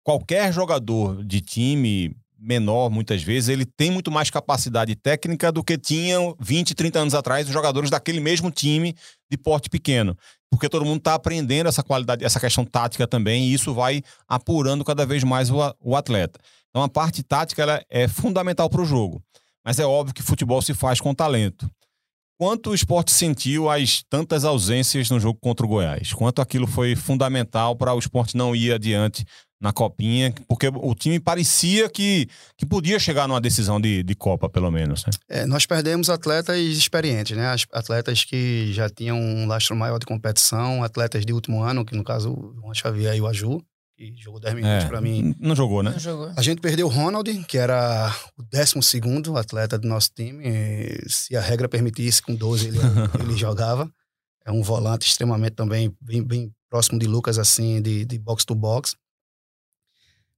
qualquer 0.04 0.52
jogador 0.52 1.24
de 1.24 1.40
time 1.40 2.16
menor, 2.38 2.90
muitas 2.90 3.22
vezes, 3.22 3.48
ele 3.48 3.64
tem 3.64 3.90
muito 3.90 4.10
mais 4.10 4.30
capacidade 4.30 4.94
técnica 4.94 5.50
do 5.50 5.64
que 5.64 5.76
tinham 5.78 6.36
20, 6.38 6.74
30 6.74 6.98
anos 7.00 7.14
atrás 7.14 7.46
os 7.46 7.52
jogadores 7.52 7.90
daquele 7.90 8.20
mesmo 8.20 8.50
time 8.50 8.94
de 9.30 9.36
porte 9.36 9.68
pequeno. 9.68 10.16
Porque 10.50 10.68
todo 10.68 10.84
mundo 10.84 10.98
está 10.98 11.14
aprendendo 11.14 11.68
essa 11.68 11.82
qualidade, 11.82 12.24
essa 12.24 12.38
questão 12.38 12.64
tática 12.64 13.06
também, 13.06 13.44
e 13.44 13.54
isso 13.54 13.74
vai 13.74 14.02
apurando 14.28 14.84
cada 14.84 15.04
vez 15.04 15.24
mais 15.24 15.50
o, 15.50 15.56
o 15.80 15.96
atleta. 15.96 16.38
Então 16.76 16.84
a 16.84 16.90
parte 16.90 17.22
tática 17.22 17.62
ela 17.62 17.82
é 17.88 18.06
fundamental 18.06 18.68
para 18.68 18.82
o 18.82 18.84
jogo. 18.84 19.22
Mas 19.64 19.78
é 19.78 19.86
óbvio 19.86 20.14
que 20.14 20.22
futebol 20.22 20.60
se 20.60 20.74
faz 20.74 21.00
com 21.00 21.14
talento. 21.14 21.70
Quanto 22.38 22.68
o 22.68 22.74
esporte 22.74 23.12
sentiu 23.12 23.70
as 23.70 24.02
tantas 24.10 24.44
ausências 24.44 25.08
no 25.08 25.18
jogo 25.18 25.38
contra 25.40 25.64
o 25.64 25.68
Goiás? 25.70 26.12
Quanto 26.12 26.42
aquilo 26.42 26.66
foi 26.66 26.94
fundamental 26.94 27.74
para 27.76 27.94
o 27.94 27.98
esporte 27.98 28.36
não 28.36 28.54
ir 28.54 28.74
adiante 28.74 29.24
na 29.58 29.72
copinha? 29.72 30.34
Porque 30.46 30.68
o 30.68 30.94
time 30.94 31.18
parecia 31.18 31.88
que, 31.88 32.28
que 32.58 32.66
podia 32.66 32.98
chegar 32.98 33.26
numa 33.26 33.40
decisão 33.40 33.80
de, 33.80 34.02
de 34.02 34.14
Copa, 34.14 34.46
pelo 34.46 34.70
menos. 34.70 35.02
Né? 35.06 35.12
É, 35.30 35.46
nós 35.46 35.64
perdemos 35.64 36.10
atletas 36.10 36.58
experientes, 36.58 37.34
né? 37.34 37.48
As, 37.48 37.66
atletas 37.72 38.22
que 38.22 38.70
já 38.74 38.90
tinham 38.90 39.18
um 39.18 39.46
lastro 39.46 39.74
maior 39.74 39.98
de 39.98 40.04
competição, 40.04 40.84
atletas 40.84 41.24
de 41.24 41.32
último 41.32 41.62
ano, 41.62 41.86
que 41.86 41.96
no 41.96 42.04
caso 42.04 42.34
o 42.34 42.54
Juan 42.60 42.74
Xavier 42.74 43.16
e 43.16 43.20
o 43.22 43.26
Aju 43.26 43.64
que 43.96 44.14
jogou 44.16 44.38
10 44.38 44.54
minutos 44.54 44.84
é, 44.84 44.88
para 44.88 45.00
mim. 45.00 45.34
Não 45.38 45.56
jogou, 45.56 45.82
né? 45.82 45.92
Não 45.92 45.98
jogou. 45.98 46.32
A 46.36 46.42
gente 46.42 46.60
perdeu 46.60 46.86
o 46.86 46.90
Ronald, 46.90 47.44
que 47.44 47.56
era 47.56 48.14
o 48.36 48.42
12 48.42 49.00
atleta 49.38 49.78
do 49.78 49.88
nosso 49.88 50.10
time. 50.14 50.44
Se 51.08 51.34
a 51.34 51.40
regra 51.40 51.68
permitisse, 51.68 52.20
com 52.20 52.34
12 52.34 52.68
ele, 52.68 52.78
ele 53.20 53.36
jogava. 53.36 53.90
É 54.44 54.52
um 54.52 54.62
volante 54.62 55.08
extremamente 55.08 55.54
também 55.54 55.96
bem, 56.00 56.22
bem 56.22 56.52
próximo 56.68 56.98
de 56.98 57.06
Lucas, 57.06 57.38
assim, 57.38 57.80
de, 57.80 58.04
de 58.04 58.18
box 58.18 58.44
to 58.44 58.54
box. 58.54 58.94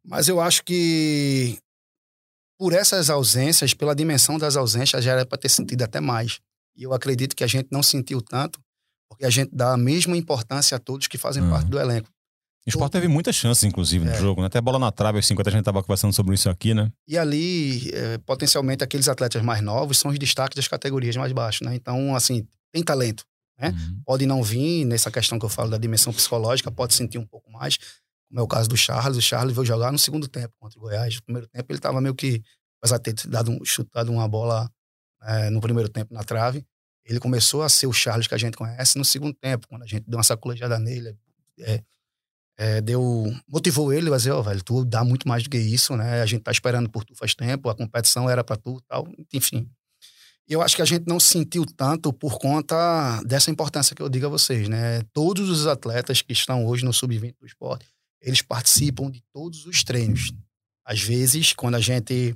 Mas 0.04 0.28
eu 0.28 0.40
acho 0.40 0.64
que 0.64 1.58
por 2.58 2.72
essas 2.72 3.10
ausências, 3.10 3.74
pela 3.74 3.94
dimensão 3.94 4.38
das 4.38 4.56
ausências, 4.56 5.04
já 5.04 5.12
era 5.12 5.26
para 5.26 5.38
ter 5.38 5.48
sentido 5.48 5.82
até 5.82 6.00
mais. 6.00 6.40
E 6.76 6.84
eu 6.84 6.92
acredito 6.92 7.36
que 7.36 7.44
a 7.44 7.46
gente 7.46 7.68
não 7.70 7.82
sentiu 7.82 8.22
tanto, 8.22 8.60
porque 9.08 9.24
a 9.24 9.30
gente 9.30 9.50
dá 9.52 9.74
a 9.74 9.76
mesma 9.76 10.16
importância 10.16 10.76
a 10.76 10.80
todos 10.80 11.06
que 11.06 11.18
fazem 11.18 11.42
uhum. 11.42 11.50
parte 11.50 11.68
do 11.68 11.78
elenco. 11.78 12.08
O 12.68 12.70
Sport 12.70 12.92
teve 12.92 13.08
muitas 13.08 13.34
chances, 13.34 13.64
inclusive, 13.64 14.04
no 14.04 14.10
é. 14.10 14.20
jogo, 14.20 14.42
né? 14.42 14.46
Até 14.46 14.60
bola 14.60 14.78
na 14.78 14.92
trave, 14.92 15.18
aos 15.18 15.26
50 15.26 15.48
a 15.48 15.52
gente 15.52 15.60
estava 15.60 15.82
conversando 15.82 16.12
sobre 16.12 16.34
isso 16.34 16.50
aqui, 16.50 16.74
né? 16.74 16.92
E 17.06 17.16
ali, 17.16 17.90
é, 17.94 18.18
potencialmente, 18.18 18.84
aqueles 18.84 19.08
atletas 19.08 19.42
mais 19.42 19.62
novos 19.62 19.98
são 19.98 20.10
os 20.10 20.18
destaques 20.18 20.54
das 20.54 20.68
categorias 20.68 21.16
mais 21.16 21.32
baixas, 21.32 21.66
né? 21.66 21.74
Então, 21.74 22.14
assim, 22.14 22.46
tem 22.70 22.82
talento, 22.82 23.24
né? 23.58 23.70
Uhum. 23.70 24.02
Pode 24.04 24.26
não 24.26 24.42
vir 24.42 24.84
nessa 24.84 25.10
questão 25.10 25.38
que 25.38 25.44
eu 25.46 25.48
falo 25.48 25.70
da 25.70 25.78
dimensão 25.78 26.12
psicológica, 26.12 26.70
pode 26.70 26.92
sentir 26.92 27.16
um 27.16 27.26
pouco 27.26 27.50
mais, 27.50 27.78
como 28.28 28.40
é 28.40 28.42
o 28.42 28.46
caso 28.46 28.68
do 28.68 28.76
Charles. 28.76 29.16
O 29.16 29.22
Charles 29.22 29.54
veio 29.54 29.64
jogar 29.64 29.90
no 29.90 29.98
segundo 29.98 30.28
tempo 30.28 30.52
contra 30.60 30.78
o 30.78 30.82
Goiás. 30.82 31.14
No 31.16 31.22
primeiro 31.22 31.48
tempo 31.48 31.66
ele 31.70 31.78
estava 31.78 32.00
meio 32.02 32.14
que, 32.14 32.42
apesar 32.80 32.98
de 32.98 33.14
ter 33.14 33.28
dado 33.28 33.50
um, 33.50 33.64
chutado 33.64 34.12
uma 34.12 34.28
bola 34.28 34.70
é, 35.22 35.48
no 35.48 35.60
primeiro 35.60 35.88
tempo 35.88 36.12
na 36.12 36.22
trave, 36.22 36.64
ele 37.04 37.18
começou 37.18 37.62
a 37.62 37.68
ser 37.70 37.86
o 37.86 37.92
Charles 37.92 38.26
que 38.26 38.34
a 38.34 38.38
gente 38.38 38.56
conhece 38.56 38.98
no 38.98 39.04
segundo 39.04 39.32
tempo, 39.32 39.66
quando 39.66 39.82
a 39.82 39.86
gente 39.86 40.04
deu 40.06 40.18
uma 40.18 40.22
sacolejada 40.22 40.78
nele, 40.78 41.16
é, 41.60 41.82
é, 42.58 42.80
deu, 42.80 43.32
motivou 43.46 43.92
ele 43.92 44.12
a 44.12 44.16
dizer, 44.16 44.32
ó, 44.32 44.40
oh, 44.40 44.42
velho, 44.42 44.62
tu 44.64 44.84
dá 44.84 45.04
muito 45.04 45.28
mais 45.28 45.44
do 45.44 45.48
que 45.48 45.56
isso, 45.56 45.96
né? 45.96 46.20
A 46.20 46.26
gente 46.26 46.42
tá 46.42 46.50
esperando 46.50 46.90
por 46.90 47.04
tu 47.04 47.14
faz 47.14 47.32
tempo, 47.32 47.70
a 47.70 47.74
competição 47.74 48.28
era 48.28 48.42
para 48.42 48.56
tu 48.56 48.80
tal, 48.88 49.06
enfim. 49.32 49.70
Eu 50.48 50.60
acho 50.60 50.74
que 50.74 50.82
a 50.82 50.84
gente 50.84 51.06
não 51.06 51.20
sentiu 51.20 51.64
tanto 51.64 52.12
por 52.12 52.38
conta 52.38 53.22
dessa 53.24 53.50
importância 53.50 53.94
que 53.94 54.02
eu 54.02 54.08
digo 54.08 54.26
a 54.26 54.30
vocês, 54.30 54.68
né? 54.68 55.02
Todos 55.12 55.48
os 55.48 55.68
atletas 55.68 56.20
que 56.20 56.32
estão 56.32 56.66
hoje 56.66 56.84
no 56.84 56.92
sub-20 56.92 57.36
do 57.38 57.46
esporte, 57.46 57.86
eles 58.20 58.42
participam 58.42 59.08
de 59.08 59.22
todos 59.32 59.64
os 59.64 59.84
treinos. 59.84 60.32
Às 60.84 61.00
vezes, 61.00 61.52
quando 61.52 61.76
a 61.76 61.80
gente 61.80 62.34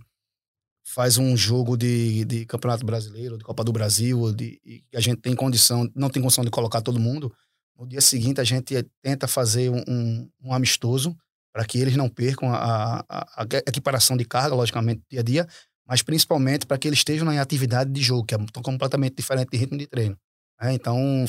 faz 0.85 1.19
um 1.19 1.37
jogo 1.37 1.77
de, 1.77 2.25
de 2.25 2.47
Campeonato 2.47 2.85
Brasileiro, 2.85 3.39
de 3.39 3.45
Copa 3.45 3.65
do 3.65 3.73
Brasil, 3.73 4.33
de, 4.33 4.61
a 4.95 5.01
gente 5.01 5.21
tem 5.21 5.35
condição, 5.35 5.91
não 5.97 6.11
tem 6.11 6.23
condição 6.23 6.45
de 6.45 6.51
colocar 6.51 6.81
todo 6.81 7.01
mundo, 7.01 7.33
no 7.79 7.87
dia 7.87 8.01
seguinte, 8.01 8.41
a 8.41 8.45
gente 8.45 8.87
tenta 9.03 9.27
fazer 9.27 9.71
um, 9.71 9.83
um, 9.89 10.31
um 10.45 10.55
amistoso 10.55 11.17
para 11.53 11.65
que 11.65 11.79
eles 11.79 11.97
não 11.97 12.09
percam 12.09 12.53
a, 12.53 13.05
a, 13.09 13.43
a, 13.43 13.47
equiparação 13.67 14.17
de 14.17 14.25
carga, 14.25 14.55
logicamente, 14.55 15.03
dia 15.11 15.21
a 15.21 15.23
dia, 15.23 15.47
mas 15.87 16.01
principalmente 16.01 16.67
para 16.67 16.79
que 16.79 16.89
eles 16.89 17.01
estejam 17.01 17.27
na 17.27 17.41
atividade 17.41 17.91
de 17.91 18.01
jogo, 18.01 18.25
que 18.25 18.35
é 18.35 18.39
completamente 18.63 19.17
diferente 19.17 19.51
de 19.51 19.59
ritmo 19.59 19.77
de 19.77 19.87
treino. 19.87 20.17
Né? 20.61 20.73
Então, 20.73 21.27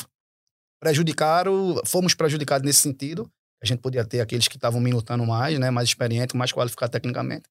prejudicaram, 0.79 1.81
fomos 1.85 2.13
prejudicados 2.13 2.65
nesse 2.65 2.79
sentido. 2.79 3.29
A 3.61 3.65
gente 3.65 3.79
podia 3.79 4.05
ter 4.05 4.21
aqueles 4.21 4.47
que 4.47 4.57
estavam 4.57 4.79
minutando 4.79 5.25
mais, 5.25 5.57
né, 5.57 5.71
mais 5.71 5.89
experientes, 5.89 6.35
mais 6.35 6.51
qualificados 6.51 6.91
tecnicamente. 6.91 7.43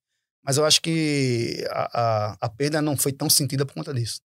Mas 0.45 0.57
eu 0.57 0.65
acho 0.65 0.81
que 0.83 1.65
a, 1.71 2.01
a, 2.01 2.37
a 2.41 2.49
perda 2.49 2.83
não 2.83 2.97
foi 2.97 3.13
tão 3.13 3.31
sentida 3.31 3.65
por 3.65 3.75
conta 3.75 3.95
disso. 3.95 4.21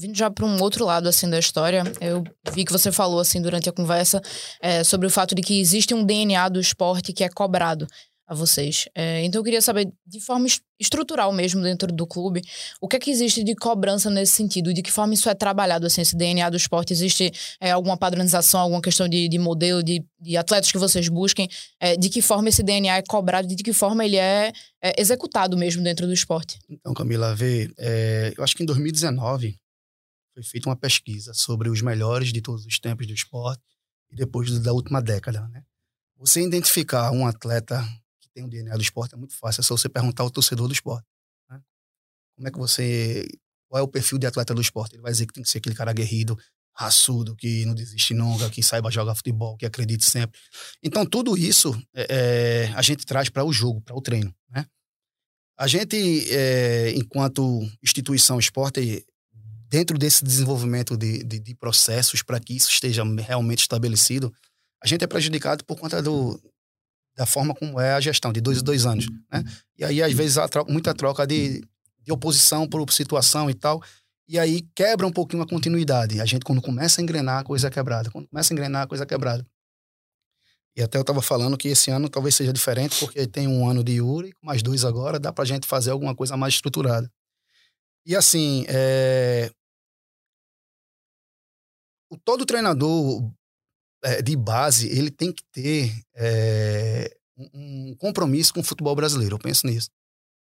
Vindo 0.00 0.16
já 0.16 0.30
para 0.30 0.46
um 0.46 0.62
outro 0.62 0.84
lado 0.84 1.08
assim 1.08 1.28
da 1.28 1.40
história, 1.40 1.82
eu 2.00 2.22
vi 2.52 2.64
que 2.64 2.70
você 2.70 2.92
falou 2.92 3.18
assim 3.18 3.42
durante 3.42 3.68
a 3.68 3.72
conversa 3.72 4.22
é, 4.62 4.84
sobre 4.84 5.08
o 5.08 5.10
fato 5.10 5.34
de 5.34 5.42
que 5.42 5.58
existe 5.58 5.92
um 5.92 6.04
DNA 6.04 6.48
do 6.50 6.60
esporte 6.60 7.12
que 7.12 7.24
é 7.24 7.28
cobrado 7.28 7.84
a 8.24 8.32
vocês. 8.32 8.88
É, 8.94 9.24
então 9.24 9.40
eu 9.40 9.44
queria 9.44 9.60
saber, 9.60 9.90
de 10.06 10.20
forma 10.20 10.46
estrutural 10.78 11.32
mesmo 11.32 11.60
dentro 11.62 11.90
do 11.90 12.06
clube, 12.06 12.42
o 12.80 12.86
que 12.86 12.94
é 12.94 12.98
que 13.00 13.10
existe 13.10 13.42
de 13.42 13.56
cobrança 13.56 14.08
nesse 14.08 14.34
sentido? 14.34 14.72
De 14.72 14.82
que 14.82 14.92
forma 14.92 15.14
isso 15.14 15.28
é 15.28 15.34
trabalhado, 15.34 15.84
assim, 15.84 16.02
esse 16.02 16.16
DNA 16.16 16.48
do 16.48 16.56
esporte? 16.56 16.92
Existe 16.92 17.32
é, 17.60 17.72
alguma 17.72 17.96
padronização, 17.96 18.60
alguma 18.60 18.80
questão 18.80 19.08
de, 19.08 19.28
de 19.28 19.38
modelo, 19.38 19.82
de, 19.82 20.04
de, 20.20 20.36
atletas 20.36 20.70
que 20.70 20.78
vocês 20.78 21.08
busquem? 21.08 21.48
É, 21.80 21.96
de 21.96 22.08
que 22.08 22.22
forma 22.22 22.50
esse 22.50 22.62
DNA 22.62 22.98
é 22.98 23.02
cobrado? 23.02 23.48
De 23.48 23.56
que 23.56 23.72
forma 23.72 24.04
ele 24.04 24.16
é, 24.16 24.52
é 24.80 25.00
executado 25.00 25.56
mesmo 25.56 25.82
dentro 25.82 26.06
do 26.06 26.12
esporte? 26.12 26.56
Então, 26.70 26.94
Camila, 26.94 27.34
vê, 27.34 27.68
é, 27.76 28.32
eu 28.38 28.44
acho 28.44 28.54
que 28.54 28.62
em 28.62 28.66
2019 28.66 29.56
foi 30.38 30.42
feita 30.44 30.68
uma 30.68 30.76
pesquisa 30.76 31.34
sobre 31.34 31.68
os 31.68 31.82
melhores 31.82 32.32
de 32.32 32.40
todos 32.40 32.64
os 32.64 32.78
tempos 32.78 33.06
do 33.06 33.12
esporte 33.12 33.62
e 34.10 34.14
depois 34.14 34.58
da 34.60 34.72
última 34.72 35.02
década, 35.02 35.46
né? 35.48 35.64
Você 36.16 36.42
identificar 36.42 37.12
um 37.12 37.26
atleta 37.26 37.84
tem 38.38 38.44
o 38.44 38.48
DNA 38.48 38.74
do 38.76 38.82
esporte 38.82 39.14
é 39.14 39.18
muito 39.18 39.36
fácil. 39.36 39.60
É 39.60 39.64
só 39.64 39.76
você 39.76 39.88
perguntar 39.88 40.22
ao 40.22 40.30
torcedor 40.30 40.68
do 40.68 40.72
esporte. 40.72 41.06
Né? 41.50 41.60
Como 42.36 42.48
é 42.48 42.50
que 42.50 42.58
você. 42.58 43.26
Qual 43.68 43.80
é 43.80 43.82
o 43.82 43.88
perfil 43.88 44.18
de 44.18 44.26
atleta 44.26 44.54
do 44.54 44.60
esporte? 44.60 44.94
Ele 44.94 45.02
vai 45.02 45.12
dizer 45.12 45.26
que 45.26 45.32
tem 45.32 45.42
que 45.42 45.50
ser 45.50 45.58
aquele 45.58 45.74
cara 45.74 45.90
aguerrido, 45.90 46.38
raçudo, 46.74 47.36
que 47.36 47.66
não 47.66 47.74
desiste 47.74 48.14
nunca, 48.14 48.48
que 48.48 48.62
saiba 48.62 48.90
jogar 48.90 49.14
futebol, 49.14 49.56
que 49.56 49.66
acredite 49.66 50.06
sempre. 50.06 50.40
Então, 50.82 51.04
tudo 51.04 51.36
isso 51.36 51.78
é, 51.94 52.06
é 52.68 52.72
a 52.74 52.80
gente 52.80 53.04
traz 53.04 53.28
para 53.28 53.44
o 53.44 53.52
jogo, 53.52 53.82
para 53.82 53.94
o 53.94 54.00
treino. 54.00 54.34
Né? 54.48 54.64
A 55.58 55.66
gente, 55.66 55.96
é, 56.30 56.92
enquanto 56.92 57.60
instituição 57.82 58.38
esporte, 58.38 59.04
dentro 59.68 59.98
desse 59.98 60.24
desenvolvimento 60.24 60.96
de, 60.96 61.22
de, 61.22 61.38
de 61.38 61.54
processos 61.54 62.22
para 62.22 62.40
que 62.40 62.56
isso 62.56 62.70
esteja 62.70 63.04
realmente 63.04 63.60
estabelecido, 63.60 64.32
a 64.82 64.86
gente 64.86 65.04
é 65.04 65.06
prejudicado 65.06 65.64
por 65.64 65.76
conta 65.76 66.02
do, 66.02 66.40
da 67.16 67.26
forma 67.26 67.54
como 67.54 67.80
é 67.80 67.92
a 67.92 68.00
gestão, 68.00 68.32
de 68.32 68.40
dois 68.40 68.58
em 68.58 68.64
dois 68.64 68.86
anos. 68.86 69.06
Né? 69.30 69.44
E 69.76 69.84
aí, 69.84 70.02
às 70.02 70.12
vezes, 70.12 70.38
há 70.38 70.48
troca, 70.48 70.72
muita 70.72 70.94
troca 70.94 71.26
de, 71.26 71.62
de 72.00 72.12
oposição 72.12 72.66
por 72.66 72.90
situação 72.92 73.50
e 73.50 73.54
tal. 73.54 73.82
E 74.26 74.38
aí 74.38 74.62
quebra 74.74 75.06
um 75.06 75.12
pouquinho 75.12 75.42
a 75.42 75.46
continuidade. 75.46 76.20
A 76.20 76.24
gente, 76.24 76.44
quando 76.44 76.62
começa 76.62 77.00
a 77.00 77.02
engrenar, 77.02 77.40
a 77.40 77.44
coisa 77.44 77.68
é 77.68 77.70
quebrada. 77.70 78.10
Quando 78.10 78.28
começa 78.28 78.52
a 78.52 78.54
engrenar, 78.54 78.82
a 78.82 78.86
coisa 78.86 79.04
é 79.04 79.06
quebrada. 79.06 79.46
E 80.76 80.82
até 80.82 80.96
eu 80.96 81.00
estava 81.00 81.20
falando 81.20 81.56
que 81.56 81.68
esse 81.68 81.90
ano 81.90 82.08
talvez 82.08 82.36
seja 82.36 82.52
diferente, 82.52 83.00
porque 83.00 83.26
tem 83.26 83.48
um 83.48 83.68
ano 83.68 83.82
de 83.82 83.94
Yuri, 83.94 84.32
mais 84.40 84.62
dois 84.62 84.84
agora, 84.84 85.18
dá 85.18 85.32
para 85.32 85.42
a 85.42 85.46
gente 85.46 85.66
fazer 85.66 85.90
alguma 85.90 86.14
coisa 86.14 86.36
mais 86.36 86.54
estruturada. 86.54 87.10
E 88.08 88.16
assim, 88.16 88.64
é... 88.68 89.50
o, 92.10 92.16
todo 92.16 92.46
treinador 92.46 93.30
é, 94.02 94.22
de 94.22 94.34
base, 94.34 94.88
ele 94.88 95.10
tem 95.10 95.30
que 95.30 95.44
ter 95.52 95.92
é, 96.16 97.14
um 97.36 97.94
compromisso 97.96 98.54
com 98.54 98.60
o 98.60 98.64
futebol 98.64 98.96
brasileiro. 98.96 99.34
Eu 99.34 99.38
penso 99.38 99.66
nisso. 99.66 99.90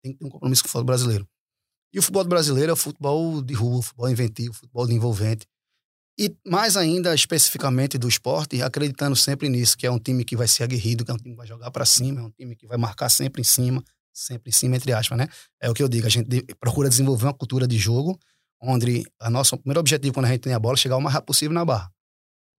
Tem 0.03 0.13
que 0.13 0.19
ter 0.19 0.25
um 0.25 0.29
compromisso 0.29 0.61
com 0.61 0.67
o 0.67 0.69
futebol 0.69 0.85
brasileiro. 0.85 1.27
E 1.91 1.97
o 1.97 2.01
futebol 2.03 2.25
brasileiro 2.25 2.69
é 2.69 2.73
o 2.73 2.77
futebol 2.77 3.41
de 3.41 3.55
rua, 3.55 3.79
o 3.79 3.81
futebol 3.81 4.09
inventivo, 4.09 4.51
o 4.51 4.53
futebol 4.53 4.85
de 4.85 4.93
envolvente. 4.93 5.47
E 6.19 6.37
mais 6.45 6.77
ainda, 6.77 7.15
especificamente 7.15 7.97
do 7.97 8.07
esporte, 8.07 8.61
acreditando 8.61 9.15
sempre 9.15 9.49
nisso, 9.49 9.75
que 9.75 9.87
é 9.87 9.91
um 9.91 9.99
time 9.99 10.23
que 10.23 10.37
vai 10.37 10.47
ser 10.47 10.61
aguerrido, 10.61 11.03
que 11.03 11.09
é 11.09 11.13
um 11.13 11.17
time 11.17 11.31
que 11.31 11.37
vai 11.37 11.47
jogar 11.47 11.71
para 11.71 11.85
cima, 11.85 12.21
é 12.21 12.23
um 12.23 12.31
time 12.31 12.55
que 12.55 12.67
vai 12.67 12.77
marcar 12.77 13.09
sempre 13.09 13.41
em 13.41 13.43
cima, 13.43 13.83
sempre 14.17 14.49
em 14.49 14.53
cima, 14.53 14.75
entre 14.75 14.91
aspas, 14.91 15.17
né? 15.17 15.27
É 15.61 15.69
o 15.69 15.73
que 15.73 15.83
eu 15.83 15.87
digo, 15.87 16.07
a 16.07 16.09
gente 16.09 16.43
procura 16.59 16.89
desenvolver 16.89 17.25
uma 17.25 17.33
cultura 17.33 17.67
de 17.67 17.77
jogo 17.77 18.19
onde 18.61 19.03
a 19.19 19.29
nossa, 19.29 19.55
o 19.55 19.59
primeiro 19.59 19.79
objetivo 19.79 20.13
quando 20.13 20.25
a 20.25 20.29
gente 20.29 20.41
tem 20.41 20.53
a 20.53 20.59
bola 20.59 20.73
é 20.73 20.77
chegar 20.77 20.97
o 20.97 21.01
mais 21.01 21.13
rápido 21.13 21.27
possível 21.27 21.53
na 21.53 21.63
barra. 21.63 21.91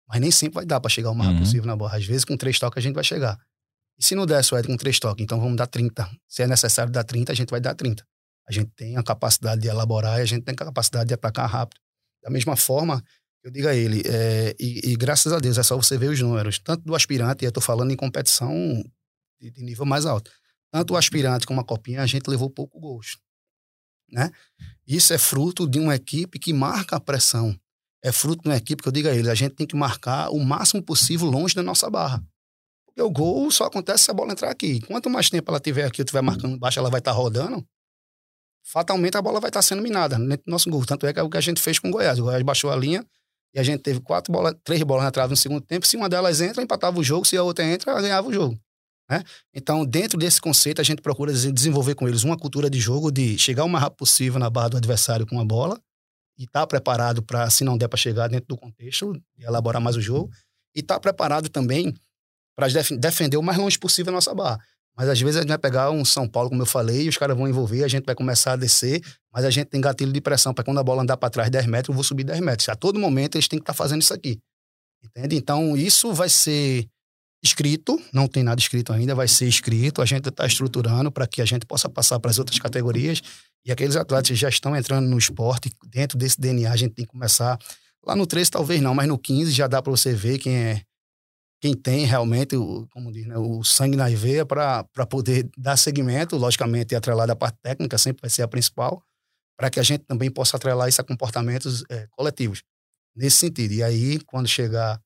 Mas 0.08 0.20
nem 0.20 0.30
sempre 0.30 0.54
vai 0.54 0.64
dar 0.64 0.80
para 0.80 0.88
chegar 0.88 1.10
o 1.10 1.14
mais 1.14 1.30
uhum. 1.32 1.40
possível 1.40 1.66
na 1.66 1.76
bola. 1.76 1.96
Às 1.96 2.04
vezes, 2.04 2.24
com 2.24 2.36
três 2.36 2.58
toques, 2.58 2.78
a 2.78 2.80
gente 2.80 2.94
vai 2.94 3.04
chegar. 3.04 3.38
E 3.98 4.04
se 4.04 4.14
não 4.14 4.24
der, 4.24 4.42
Suede, 4.42 4.68
com 4.68 4.76
três 4.76 4.98
toques, 4.98 5.22
então 5.22 5.40
vamos 5.40 5.56
dar 5.56 5.66
30. 5.66 6.08
Se 6.26 6.42
é 6.42 6.46
necessário 6.46 6.90
dar 6.90 7.04
30, 7.04 7.32
a 7.32 7.34
gente 7.34 7.50
vai 7.50 7.60
dar 7.60 7.74
30. 7.74 8.06
A 8.48 8.52
gente 8.52 8.70
tem 8.74 8.96
a 8.96 9.02
capacidade 9.02 9.60
de 9.60 9.68
elaborar 9.68 10.20
e 10.20 10.22
a 10.22 10.24
gente 10.24 10.44
tem 10.44 10.54
a 10.54 10.56
capacidade 10.56 11.08
de 11.08 11.14
atacar 11.14 11.50
rápido. 11.50 11.80
Da 12.22 12.30
mesma 12.30 12.56
forma, 12.56 13.02
eu 13.44 13.50
digo 13.50 13.68
a 13.68 13.74
ele, 13.74 14.02
é, 14.06 14.54
e, 14.58 14.92
e, 14.92 14.96
graças 14.96 15.32
a 15.32 15.38
Deus, 15.38 15.58
é 15.58 15.62
só 15.62 15.76
você 15.76 15.96
ver 15.96 16.10
os 16.10 16.20
números, 16.20 16.58
tanto 16.58 16.84
do 16.84 16.94
aspirante, 16.94 17.44
e 17.44 17.46
eu 17.46 17.50
estou 17.50 17.62
falando 17.62 17.90
em 17.90 17.96
competição 17.96 18.52
de, 19.40 19.50
de, 19.50 19.62
nível 19.62 19.86
mais 19.86 20.06
alto, 20.06 20.30
tanto 20.70 20.94
o 20.94 20.96
aspirante 20.96 21.46
como 21.46 21.60
a 21.60 21.64
copinha, 21.64 22.02
a 22.02 22.06
gente 22.06 22.28
levou 22.28 22.50
pouco 22.50 22.78
gosto. 22.78 23.20
Né? 24.10 24.30
Isso 24.86 25.12
é 25.12 25.18
fruto 25.18 25.68
de 25.68 25.78
uma 25.78 25.94
equipe 25.94 26.38
que 26.38 26.52
marca 26.52 26.96
a 26.96 27.00
pressão 27.00 27.58
é 28.02 28.12
fruto 28.12 28.42
de 28.42 28.48
uma 28.48 28.56
equipe 28.56 28.82
que 28.82 28.88
eu 28.88 28.92
digo 28.92 29.08
a 29.08 29.14
ele, 29.14 29.30
a 29.30 29.34
gente 29.34 29.54
tem 29.54 29.66
que 29.66 29.76
marcar 29.76 30.30
o 30.30 30.38
máximo 30.38 30.82
possível 30.82 31.26
longe 31.26 31.54
da 31.54 31.62
nossa 31.62 31.90
barra. 31.90 32.22
Porque 32.86 33.02
o 33.02 33.10
gol 33.10 33.50
só 33.50 33.64
acontece 33.64 34.04
se 34.04 34.10
a 34.10 34.14
bola 34.14 34.32
entrar 34.32 34.50
aqui. 34.50 34.80
Quanto 34.82 35.10
mais 35.10 35.28
tempo 35.28 35.50
ela 35.50 35.60
tiver 35.60 35.84
aqui, 35.84 36.00
eu 36.00 36.04
estiver 36.04 36.22
marcando 36.22 36.58
baixo, 36.58 36.78
ela 36.78 36.90
vai 36.90 37.00
estar 37.00 37.12
tá 37.12 37.16
rodando, 37.16 37.66
fatalmente 38.64 39.16
a 39.16 39.22
bola 39.22 39.40
vai 39.40 39.50
estar 39.50 39.58
tá 39.58 39.62
sendo 39.62 39.82
minada 39.82 40.16
dentro 40.18 40.44
do 40.46 40.50
nosso 40.50 40.70
gol. 40.70 40.84
Tanto 40.84 41.06
é 41.06 41.12
que 41.12 41.18
é 41.18 41.22
o 41.22 41.28
que 41.28 41.36
a 41.36 41.40
gente 41.40 41.60
fez 41.60 41.78
com 41.78 41.88
o 41.88 41.90
Goiás. 41.90 42.18
O 42.18 42.24
Goiás 42.24 42.42
baixou 42.42 42.70
a 42.70 42.76
linha 42.76 43.04
e 43.52 43.58
a 43.58 43.62
gente 43.62 43.82
teve 43.82 44.00
quatro 44.00 44.32
bolas, 44.32 44.54
três 44.62 44.82
bolas 44.82 45.04
na 45.04 45.10
trave 45.10 45.30
no 45.30 45.36
segundo 45.36 45.60
tempo. 45.60 45.86
Se 45.86 45.96
uma 45.96 46.08
delas 46.08 46.40
entra, 46.40 46.62
empatava 46.62 46.98
o 46.98 47.02
jogo. 47.02 47.24
Se 47.24 47.36
a 47.36 47.42
outra 47.42 47.64
entra, 47.64 48.00
ganhava 48.00 48.28
o 48.28 48.32
jogo. 48.32 48.58
Né? 49.10 49.22
Então, 49.54 49.84
dentro 49.84 50.18
desse 50.18 50.40
conceito, 50.40 50.80
a 50.80 50.84
gente 50.84 51.00
procura 51.00 51.32
desenvolver 51.32 51.94
com 51.94 52.06
eles 52.06 52.24
uma 52.24 52.36
cultura 52.36 52.68
de 52.68 52.78
jogo 52.78 53.10
de 53.10 53.38
chegar 53.38 53.64
o 53.64 53.68
mais 53.68 53.82
rápido 53.82 53.98
possível 53.98 54.38
na 54.38 54.50
barra 54.50 54.70
do 54.70 54.76
adversário 54.76 55.26
com 55.26 55.40
a 55.40 55.44
bola 55.44 55.80
e 56.38 56.44
estar 56.44 56.60
tá 56.60 56.66
preparado 56.66 57.22
para, 57.22 57.48
se 57.50 57.64
não 57.64 57.76
der 57.76 57.88
para 57.88 57.96
chegar 57.96 58.28
dentro 58.28 58.46
do 58.46 58.56
contexto, 58.56 59.12
elaborar 59.38 59.80
mais 59.80 59.96
o 59.96 60.00
jogo, 60.00 60.30
e 60.74 60.80
estar 60.80 60.94
tá 60.94 61.00
preparado 61.00 61.48
também 61.48 61.94
para 62.54 62.68
def 62.68 62.90
defender 62.92 63.36
o 63.36 63.42
mais 63.42 63.58
longe 63.58 63.78
possível 63.78 64.12
a 64.12 64.14
nossa 64.14 64.34
barra. 64.34 64.58
Mas 64.96 65.08
às 65.08 65.20
vezes 65.20 65.36
a 65.36 65.40
gente 65.40 65.48
vai 65.48 65.58
pegar 65.58 65.90
um 65.90 66.04
São 66.04 66.28
Paulo, 66.28 66.48
como 66.48 66.60
eu 66.62 66.66
falei, 66.66 67.04
e 67.04 67.08
os 67.08 67.16
caras 67.16 67.36
vão 67.36 67.48
envolver, 67.48 67.84
a 67.84 67.88
gente 67.88 68.04
vai 68.04 68.14
começar 68.14 68.54
a 68.54 68.56
descer, 68.56 69.00
mas 69.32 69.44
a 69.44 69.50
gente 69.50 69.68
tem 69.68 69.80
gatilho 69.80 70.12
de 70.12 70.20
pressão 70.20 70.52
para 70.52 70.64
quando 70.64 70.78
a 70.78 70.82
bola 70.82 71.02
andar 71.02 71.16
para 71.16 71.30
trás 71.30 71.48
10 71.50 71.66
metros, 71.66 71.88
eu 71.88 71.94
vou 71.94 72.02
subir 72.04 72.24
10 72.24 72.40
metros. 72.40 72.68
A 72.68 72.74
todo 72.74 72.98
momento 72.98 73.36
eles 73.36 73.46
têm 73.46 73.58
que 73.58 73.62
estar 73.62 73.72
tá 73.72 73.76
fazendo 73.76 74.02
isso 74.02 74.12
aqui. 74.12 74.40
Entende? 75.02 75.36
Então 75.36 75.76
isso 75.76 76.12
vai 76.12 76.28
ser 76.28 76.88
escrito, 77.42 78.00
não 78.12 78.26
tem 78.26 78.42
nada 78.42 78.60
escrito 78.60 78.92
ainda, 78.92 79.14
vai 79.14 79.28
ser 79.28 79.46
escrito, 79.46 80.02
a 80.02 80.04
gente 80.04 80.28
está 80.28 80.46
estruturando 80.46 81.10
para 81.10 81.26
que 81.26 81.40
a 81.40 81.44
gente 81.44 81.64
possa 81.64 81.88
passar 81.88 82.18
para 82.18 82.30
as 82.30 82.38
outras 82.38 82.58
categorias 82.58 83.22
e 83.64 83.70
aqueles 83.70 83.96
atletas 83.96 84.28
que 84.28 84.34
já 84.34 84.48
estão 84.48 84.74
entrando 84.74 85.06
no 85.08 85.18
esporte, 85.18 85.70
dentro 85.86 86.18
desse 86.18 86.40
DNA 86.40 86.70
a 86.70 86.76
gente 86.76 86.94
tem 86.94 87.04
que 87.04 87.12
começar, 87.12 87.58
lá 88.04 88.16
no 88.16 88.26
13 88.26 88.50
talvez 88.50 88.80
não, 88.80 88.94
mas 88.94 89.06
no 89.06 89.18
15 89.18 89.52
já 89.52 89.66
dá 89.66 89.80
para 89.80 89.90
você 89.90 90.12
ver 90.12 90.38
quem 90.38 90.56
é 90.56 90.82
quem 91.60 91.74
tem 91.74 92.04
realmente, 92.04 92.56
o, 92.56 92.86
como 92.92 93.10
diz, 93.10 93.26
né, 93.26 93.36
o 93.36 93.64
sangue 93.64 93.96
na 93.96 94.08
veia 94.08 94.46
para 94.46 94.84
poder 95.10 95.50
dar 95.56 95.76
seguimento, 95.76 96.36
logicamente 96.36 96.94
atrelado 96.94 97.32
à 97.32 97.36
parte 97.36 97.58
técnica, 97.60 97.98
sempre 97.98 98.22
vai 98.22 98.30
ser 98.30 98.42
a 98.42 98.48
principal, 98.48 99.02
para 99.56 99.68
que 99.68 99.80
a 99.80 99.82
gente 99.82 100.04
também 100.04 100.30
possa 100.30 100.56
atrelar 100.56 100.88
isso 100.88 101.00
a 101.00 101.04
comportamentos 101.04 101.82
é, 101.90 102.06
coletivos, 102.12 102.62
nesse 103.16 103.38
sentido. 103.38 103.72
E 103.72 103.82
aí, 103.82 104.20
quando 104.20 104.46
chegar 104.46 105.00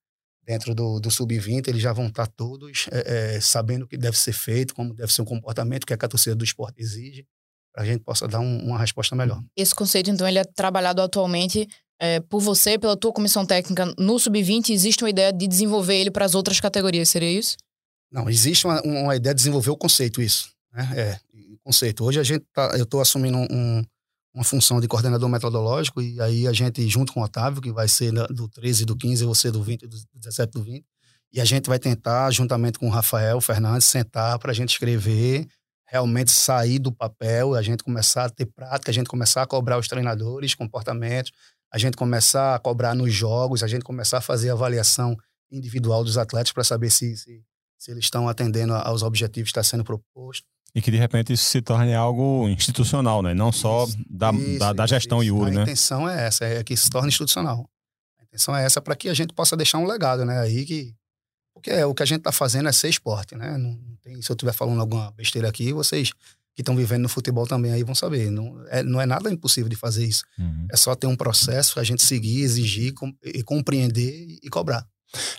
dentro 0.44 0.74
do, 0.74 0.98
do 0.98 1.10
sub-20, 1.10 1.68
eles 1.68 1.82
já 1.82 1.92
vão 1.92 2.06
estar 2.08 2.26
todos 2.26 2.86
é, 2.90 3.36
é, 3.36 3.40
sabendo 3.40 3.84
o 3.84 3.88
que 3.88 3.96
deve 3.96 4.18
ser 4.18 4.32
feito, 4.32 4.74
como 4.74 4.92
deve 4.94 5.12
ser 5.12 5.22
o 5.22 5.24
comportamento 5.24 5.86
que 5.86 5.92
a 5.92 5.96
torcida 5.96 6.34
do 6.34 6.44
esporte 6.44 6.80
exige, 6.80 7.26
para 7.72 7.84
a 7.84 7.86
gente 7.86 8.02
possa 8.02 8.26
dar 8.28 8.40
um, 8.40 8.58
uma 8.66 8.78
resposta 8.78 9.14
melhor. 9.14 9.42
Esse 9.56 9.74
conceito, 9.74 10.10
então, 10.10 10.26
ele 10.28 10.38
é 10.38 10.44
trabalhado 10.44 11.00
atualmente 11.00 11.68
é, 12.00 12.20
por 12.20 12.40
você, 12.40 12.78
pela 12.78 12.96
tua 12.96 13.12
comissão 13.12 13.46
técnica 13.46 13.94
no 13.96 14.18
sub-20, 14.18 14.70
existe 14.70 15.04
uma 15.04 15.10
ideia 15.10 15.32
de 15.32 15.46
desenvolver 15.46 15.96
ele 15.96 16.10
para 16.10 16.24
as 16.24 16.34
outras 16.34 16.58
categorias, 16.58 17.08
seria 17.08 17.30
isso? 17.30 17.56
Não, 18.10 18.28
existe 18.28 18.66
uma, 18.66 18.82
uma 18.82 19.16
ideia 19.16 19.32
de 19.32 19.38
desenvolver 19.38 19.70
o 19.70 19.76
conceito, 19.76 20.20
isso. 20.20 20.50
Né? 20.72 20.90
É, 20.96 21.20
o 21.52 21.58
conceito. 21.64 22.04
Hoje 22.04 22.18
a 22.18 22.22
gente 22.22 22.44
tá, 22.52 22.74
eu 22.76 22.82
estou 22.82 23.00
assumindo 23.00 23.38
um, 23.38 23.84
uma 24.34 24.44
função 24.44 24.80
de 24.80 24.88
coordenador 24.88 25.28
metodológico, 25.28 26.00
e 26.00 26.20
aí 26.20 26.46
a 26.46 26.52
gente, 26.52 26.86
junto 26.88 27.12
com 27.12 27.20
o 27.20 27.24
Otávio, 27.24 27.60
que 27.60 27.72
vai 27.72 27.86
ser 27.86 28.12
do 28.28 28.48
13 28.48 28.84
do 28.84 28.96
15, 28.96 29.24
você 29.24 29.50
do 29.50 29.62
20 29.62 29.86
do 29.86 29.96
17 30.14 30.52
do 30.52 30.62
20, 30.62 30.84
e 31.32 31.40
a 31.40 31.44
gente 31.44 31.68
vai 31.68 31.78
tentar, 31.78 32.30
juntamente 32.30 32.78
com 32.78 32.86
o 32.86 32.90
Rafael 32.90 33.40
Fernandes, 33.40 33.86
sentar 33.86 34.38
para 34.38 34.52
a 34.52 34.54
gente 34.54 34.70
escrever, 34.70 35.46
realmente 35.86 36.30
sair 36.30 36.78
do 36.78 36.90
papel, 36.90 37.54
a 37.54 37.62
gente 37.62 37.82
começar 37.82 38.24
a 38.24 38.30
ter 38.30 38.46
prática, 38.46 38.90
a 38.90 38.94
gente 38.94 39.08
começar 39.08 39.42
a 39.42 39.46
cobrar 39.46 39.78
os 39.78 39.88
treinadores, 39.88 40.54
comportamentos, 40.54 41.32
a 41.72 41.78
gente 41.78 41.96
começar 41.96 42.54
a 42.54 42.58
cobrar 42.58 42.94
nos 42.94 43.12
jogos, 43.12 43.62
a 43.62 43.66
gente 43.66 43.82
começar 43.82 44.18
a 44.18 44.22
fazer 44.22 44.50
avaliação 44.50 45.16
individual 45.50 46.02
dos 46.04 46.16
atletas 46.16 46.52
para 46.52 46.64
saber 46.64 46.90
se, 46.90 47.16
se 47.16 47.42
se 47.82 47.90
eles 47.90 48.04
estão 48.04 48.28
atendendo 48.28 48.74
aos 48.74 49.02
objetivos 49.02 49.50
que 49.50 49.58
está 49.58 49.64
sendo 49.64 49.82
proposto. 49.82 50.46
E 50.74 50.80
que 50.80 50.90
de 50.90 50.96
repente 50.96 51.32
isso 51.32 51.44
se 51.44 51.60
torne 51.60 51.94
algo 51.94 52.48
institucional, 52.48 53.22
né? 53.22 53.34
Não 53.34 53.52
só 53.52 53.84
isso, 53.84 53.98
da, 54.08 54.32
isso, 54.32 54.58
da, 54.58 54.72
da, 54.72 54.86
gestão 54.86 55.22
isso. 55.22 55.34
Yuri, 55.34 55.50
a 55.50 55.54
né? 55.54 55.60
A 55.60 55.62
intenção 55.64 56.08
é 56.08 56.26
essa, 56.26 56.44
é 56.44 56.64
que 56.64 56.76
se 56.76 56.88
torne 56.88 57.08
institucional. 57.08 57.68
A 58.18 58.24
intenção 58.24 58.56
é 58.56 58.64
essa 58.64 58.80
para 58.80 58.96
que 58.96 59.08
a 59.08 59.14
gente 59.14 59.34
possa 59.34 59.56
deixar 59.56 59.78
um 59.78 59.86
legado, 59.86 60.24
né? 60.24 60.40
Aí 60.40 60.64
que. 60.64 60.94
Porque 61.52 61.70
é, 61.70 61.84
o 61.84 61.94
que 61.94 62.02
a 62.02 62.06
gente 62.06 62.18
está 62.18 62.32
fazendo 62.32 62.68
é 62.68 62.72
ser 62.72 62.88
esporte, 62.88 63.36
né? 63.36 63.58
Não, 63.58 63.72
não 63.72 63.96
tem, 64.02 64.20
se 64.22 64.30
eu 64.30 64.34
estiver 64.34 64.52
falando 64.52 64.80
alguma 64.80 65.10
besteira 65.12 65.48
aqui, 65.48 65.72
vocês 65.72 66.12
que 66.54 66.60
estão 66.60 66.76
vivendo 66.76 67.02
no 67.02 67.08
futebol 67.08 67.46
também 67.46 67.72
aí 67.72 67.82
vão 67.82 67.94
saber. 67.94 68.30
Não 68.30 68.64
é, 68.68 68.82
não 68.82 69.00
é 69.00 69.06
nada 69.06 69.30
impossível 69.30 69.68
de 69.68 69.76
fazer 69.76 70.04
isso. 70.04 70.24
Uhum. 70.38 70.66
É 70.70 70.76
só 70.76 70.94
ter 70.94 71.06
um 71.06 71.16
processo, 71.16 71.80
a 71.80 71.84
gente 71.84 72.02
seguir, 72.02 72.42
exigir 72.42 72.94
com, 72.94 73.14
e 73.22 73.42
compreender 73.42 74.38
e 74.42 74.48
cobrar. 74.48 74.86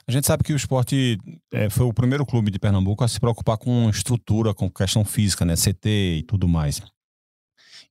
A 0.07 0.11
gente 0.11 0.27
sabe 0.27 0.43
que 0.43 0.53
o 0.53 0.55
esporte 0.55 1.17
é, 1.51 1.69
foi 1.69 1.85
o 1.85 1.93
primeiro 1.93 2.25
clube 2.25 2.51
de 2.51 2.59
Pernambuco 2.59 3.03
a 3.03 3.07
se 3.07 3.19
preocupar 3.19 3.57
com 3.57 3.89
estrutura, 3.89 4.53
com 4.53 4.69
questão 4.69 5.03
física, 5.03 5.45
né? 5.45 5.55
CT 5.55 6.17
e 6.19 6.23
tudo 6.23 6.47
mais. 6.47 6.81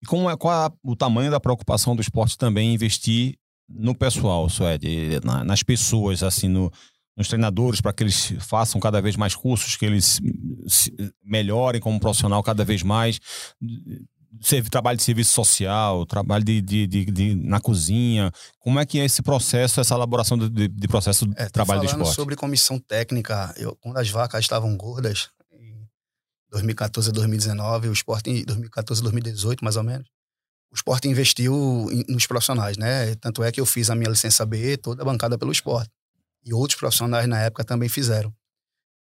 E 0.02 0.06
como 0.06 0.28
é, 0.30 0.36
qual 0.36 0.66
é 0.66 0.72
o 0.82 0.96
tamanho 0.96 1.30
da 1.30 1.40
preocupação 1.40 1.94
do 1.94 2.02
esporte 2.02 2.36
também 2.36 2.74
investir 2.74 3.36
no 3.68 3.94
pessoal, 3.94 4.48
Suede, 4.48 5.20
na, 5.24 5.44
nas 5.44 5.62
pessoas, 5.62 6.22
assim, 6.22 6.48
no, 6.48 6.70
nos 7.16 7.28
treinadores, 7.28 7.80
para 7.80 7.92
que 7.92 8.02
eles 8.02 8.34
façam 8.40 8.80
cada 8.80 9.00
vez 9.00 9.16
mais 9.16 9.34
cursos, 9.34 9.76
que 9.76 9.84
eles 9.86 10.20
melhorem 11.24 11.80
como 11.80 12.00
profissional 12.00 12.42
cada 12.42 12.64
vez 12.64 12.82
mais, 12.82 13.20
trabalho 14.70 14.96
de 14.96 15.02
serviço 15.02 15.32
social, 15.32 16.04
trabalho 16.06 16.44
de, 16.44 16.60
de, 16.60 16.86
de, 16.86 17.04
de, 17.04 17.34
na 17.34 17.60
cozinha. 17.60 18.30
Como 18.58 18.78
é 18.78 18.86
que 18.86 18.98
é 18.98 19.04
esse 19.04 19.22
processo, 19.22 19.80
essa 19.80 19.94
elaboração 19.94 20.36
de, 20.36 20.68
de 20.68 20.88
processo 20.88 21.26
de 21.26 21.34
é, 21.36 21.48
trabalho 21.48 21.80
do 21.80 21.86
esporte? 21.86 22.14
sobre 22.14 22.36
comissão 22.36 22.78
técnica, 22.78 23.54
eu, 23.56 23.76
quando 23.76 23.96
as 23.96 24.08
vacas 24.10 24.40
estavam 24.40 24.76
gordas, 24.76 25.30
em 25.52 25.88
2014 26.50 27.10
a 27.10 27.12
2019, 27.12 27.88
o 27.88 27.92
esporte 27.92 28.30
em 28.30 28.44
2014 28.44 29.00
a 29.00 29.04
2018, 29.04 29.64
mais 29.64 29.76
ou 29.76 29.82
menos, 29.82 30.08
o 30.70 30.74
esporte 30.74 31.06
investiu 31.06 31.54
nos 32.08 32.26
profissionais, 32.26 32.78
né? 32.78 33.14
Tanto 33.16 33.42
é 33.44 33.52
que 33.52 33.60
eu 33.60 33.66
fiz 33.66 33.90
a 33.90 33.94
minha 33.94 34.08
licença 34.08 34.44
B, 34.46 34.76
toda 34.78 35.04
bancada 35.04 35.36
pelo 35.36 35.52
esporte. 35.52 35.90
E 36.44 36.54
outros 36.54 36.78
profissionais 36.78 37.28
na 37.28 37.40
época 37.40 37.62
também 37.62 37.88
fizeram. 37.88 38.34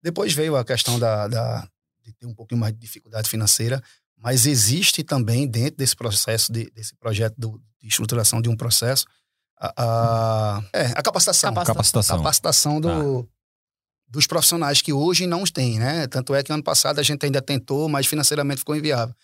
Depois 0.02 0.32
veio 0.32 0.56
a 0.56 0.64
questão 0.64 0.98
da, 0.98 1.28
da 1.28 1.68
de 2.02 2.12
ter 2.14 2.26
um 2.26 2.34
pouquinho 2.34 2.60
mais 2.60 2.72
de 2.72 2.80
dificuldade 2.80 3.28
financeira, 3.28 3.82
mas 4.18 4.46
existe 4.46 5.02
também 5.02 5.46
dentro 5.46 5.76
desse 5.76 5.94
processo, 5.94 6.52
de, 6.52 6.70
desse 6.70 6.94
projeto 6.96 7.34
do, 7.38 7.60
de 7.80 7.88
estruturação 7.88 8.42
de 8.42 8.48
um 8.48 8.56
processo, 8.56 9.06
a, 9.60 9.72
a, 9.76 10.62
é, 10.72 10.86
a 10.86 11.02
capacitação. 11.02 11.54
Capacitação. 11.54 12.16
Capacitação 12.18 12.80
do, 12.80 13.20
ah. 13.20 13.24
dos 14.08 14.26
profissionais 14.26 14.80
que 14.80 14.92
hoje 14.92 15.26
não 15.26 15.44
tem, 15.44 15.78
né? 15.78 16.06
Tanto 16.06 16.34
é 16.34 16.42
que 16.42 16.52
ano 16.52 16.62
passado 16.62 16.98
a 16.98 17.02
gente 17.02 17.24
ainda 17.24 17.42
tentou, 17.42 17.88
mas 17.88 18.06
financeiramente 18.06 18.60
ficou 18.60 18.76
inviável. 18.76 19.14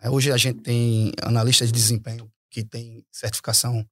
É, 0.00 0.10
hoje 0.10 0.32
a 0.32 0.36
gente 0.36 0.60
tem 0.60 1.12
analistas 1.22 1.68
de 1.68 1.74
desempenho 1.74 2.30
que 2.50 2.64
tem 2.64 3.04
certificação 3.10 3.86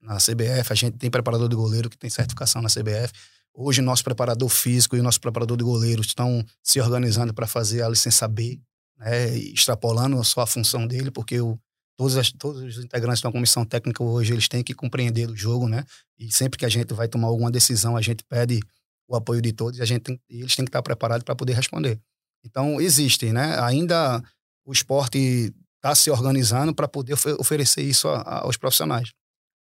na 0.00 0.16
CBF, 0.16 0.72
a 0.72 0.74
gente 0.74 0.96
tem 0.96 1.10
preparador 1.10 1.48
de 1.48 1.56
goleiro 1.56 1.90
que 1.90 1.98
tem 1.98 2.08
certificação 2.08 2.62
na 2.62 2.68
CBF. 2.68 3.12
Hoje, 3.52 3.82
nosso 3.82 4.04
preparador 4.04 4.48
físico 4.48 4.96
e 4.96 5.00
o 5.00 5.02
nosso 5.02 5.20
preparador 5.20 5.56
de 5.56 5.64
goleiros 5.64 6.06
estão 6.06 6.44
se 6.62 6.80
organizando 6.80 7.34
para 7.34 7.46
fazer 7.46 7.82
a 7.82 7.88
licença 7.88 8.28
B, 8.28 8.60
né, 8.98 9.36
extrapolando 9.36 10.18
a 10.18 10.24
sua 10.24 10.46
função 10.46 10.86
dele, 10.86 11.10
porque 11.10 11.40
o, 11.40 11.58
todos, 11.96 12.16
as, 12.16 12.32
todos 12.32 12.62
os 12.62 12.84
integrantes 12.84 13.20
da 13.20 13.30
comissão 13.30 13.64
técnica 13.64 14.02
hoje 14.02 14.32
eles 14.32 14.48
têm 14.48 14.62
que 14.62 14.74
compreender 14.74 15.28
o 15.28 15.36
jogo, 15.36 15.68
né? 15.68 15.84
E 16.18 16.32
sempre 16.32 16.58
que 16.58 16.64
a 16.64 16.68
gente 16.68 16.94
vai 16.94 17.08
tomar 17.08 17.28
alguma 17.28 17.50
decisão, 17.50 17.96
a 17.96 18.02
gente 18.02 18.24
pede 18.24 18.60
o 19.08 19.16
apoio 19.16 19.42
de 19.42 19.52
todos 19.52 19.78
e 19.78 19.82
a 19.82 19.84
gente 19.84 20.02
tem, 20.02 20.20
eles 20.28 20.54
têm 20.54 20.64
que 20.64 20.68
estar 20.68 20.82
preparados 20.82 21.24
para 21.24 21.34
poder 21.34 21.54
responder. 21.54 21.98
Então, 22.44 22.80
existem, 22.80 23.32
né? 23.32 23.58
Ainda 23.60 24.22
o 24.64 24.72
esporte 24.72 25.52
está 25.76 25.94
se 25.94 26.10
organizando 26.10 26.74
para 26.74 26.86
poder 26.86 27.14
oferecer 27.38 27.82
isso 27.82 28.08
a, 28.08 28.20
a, 28.20 28.44
aos 28.44 28.56
profissionais. 28.56 29.12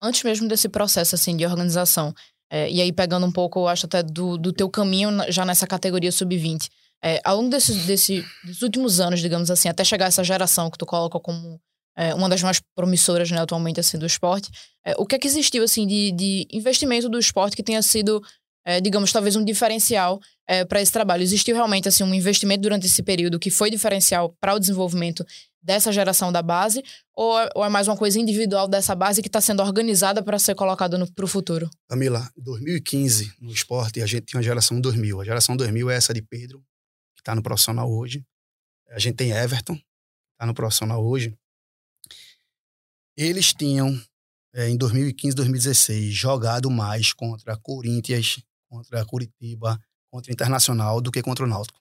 Antes 0.02 0.22
mesmo 0.22 0.48
desse 0.48 0.68
processo 0.68 1.14
assim 1.14 1.36
de 1.36 1.46
organização, 1.46 2.14
é, 2.50 2.70
e 2.70 2.80
aí 2.80 2.92
pegando 2.92 3.26
um 3.26 3.32
pouco, 3.32 3.60
eu 3.60 3.68
acho 3.68 3.86
até 3.86 4.02
do, 4.02 4.36
do 4.36 4.52
teu 4.52 4.68
caminho 4.68 5.10
já 5.28 5.44
nessa 5.44 5.66
categoria 5.66 6.12
sub-20, 6.12 6.68
é, 7.04 7.20
ao 7.24 7.36
longo 7.36 7.50
desses, 7.50 7.84
desse, 7.84 8.24
últimos 8.62 9.00
anos, 9.00 9.20
digamos 9.20 9.50
assim, 9.50 9.68
até 9.68 9.84
chegar 9.84 10.06
essa 10.06 10.22
geração 10.22 10.70
que 10.70 10.78
tu 10.78 10.86
coloca 10.86 11.18
como 11.18 11.60
é, 11.96 12.14
uma 12.14 12.28
das 12.28 12.42
mais 12.42 12.60
promissoras 12.74 13.30
né, 13.30 13.38
atualmente 13.38 13.80
assim, 13.80 13.98
do 13.98 14.06
esporte, 14.06 14.50
é, 14.84 14.94
o 14.96 15.04
que 15.04 15.16
é 15.16 15.18
que 15.18 15.26
existiu 15.26 15.64
assim 15.64 15.86
de, 15.86 16.12
de 16.12 16.46
investimento 16.50 17.08
do 17.08 17.18
esporte 17.18 17.56
que 17.56 17.62
tenha 17.62 17.82
sido, 17.82 18.22
é, 18.64 18.80
digamos, 18.80 19.12
talvez 19.12 19.36
um 19.36 19.44
diferencial 19.44 20.20
é, 20.48 20.64
para 20.64 20.80
esse 20.80 20.92
trabalho? 20.92 21.22
Existiu 21.22 21.54
realmente 21.54 21.88
assim 21.88 22.04
um 22.04 22.14
investimento 22.14 22.62
durante 22.62 22.86
esse 22.86 23.02
período 23.02 23.38
que 23.38 23.50
foi 23.50 23.70
diferencial 23.70 24.34
para 24.40 24.54
o 24.54 24.58
desenvolvimento 24.58 25.24
dessa 25.62 25.92
geração 25.92 26.32
da 26.32 26.42
base, 26.42 26.82
ou, 27.14 27.38
é, 27.38 27.48
ou 27.54 27.64
é 27.64 27.68
mais 27.68 27.86
uma 27.86 27.96
coisa 27.96 28.18
individual 28.18 28.66
dessa 28.66 28.94
base 28.94 29.22
que 29.22 29.28
está 29.28 29.40
sendo 29.40 29.62
organizada 29.62 30.22
para 30.22 30.38
ser 30.38 30.54
colocada 30.54 30.98
para 31.14 31.24
o 31.24 31.28
futuro? 31.28 31.70
Camila, 31.88 32.28
2015 32.36 33.32
no 33.40 33.52
esporte 33.52 34.02
a 34.02 34.06
gente 34.06 34.26
tinha 34.26 34.40
a 34.40 34.42
geração 34.42 34.80
2000. 34.80 35.20
A 35.20 35.24
geração 35.24 35.56
2000 35.56 35.90
é 35.90 35.94
essa 35.94 36.12
de 36.12 36.20
Pedro, 36.20 36.62
está 37.22 37.34
no 37.34 37.42
profissional 37.42 37.90
hoje. 37.90 38.24
A 38.90 38.98
gente 38.98 39.16
tem 39.16 39.30
Everton, 39.30 39.74
está 40.32 40.44
no 40.44 40.52
profissional 40.52 41.02
hoje. 41.02 41.36
Eles 43.16 43.54
tinham, 43.54 43.88
é, 44.54 44.68
em 44.68 44.76
2015, 44.76 45.34
2016, 45.36 46.12
jogado 46.12 46.70
mais 46.70 47.12
contra 47.12 47.56
Corinthians, 47.56 48.42
contra 48.68 49.04
Curitiba, 49.06 49.80
contra 50.10 50.32
Internacional 50.32 51.00
do 51.00 51.10
que 51.10 51.22
contra 51.22 51.44
o 51.44 51.48
Náutico. 51.48 51.80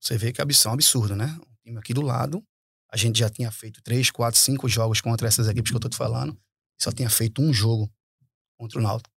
Você 0.00 0.16
vê 0.16 0.32
que 0.32 0.40
é 0.40 0.44
um 0.44 0.72
absurdo, 0.72 1.14
né? 1.14 1.38
O 1.40 1.56
time 1.62 1.78
aqui 1.78 1.92
do 1.92 2.02
lado, 2.02 2.42
a 2.90 2.96
gente 2.96 3.18
já 3.18 3.28
tinha 3.28 3.50
feito 3.50 3.82
três, 3.82 4.10
quatro, 4.10 4.40
cinco 4.40 4.68
jogos 4.68 5.00
contra 5.00 5.28
essas 5.28 5.46
equipes 5.48 5.70
que 5.70 5.76
eu 5.76 5.80
tô 5.80 5.88
te 5.88 5.96
falando, 5.96 6.40
só 6.80 6.90
tinha 6.90 7.10
feito 7.10 7.42
um 7.42 7.52
jogo 7.52 7.92
contra 8.56 8.78
o 8.78 8.82
Náutico. 8.82 9.14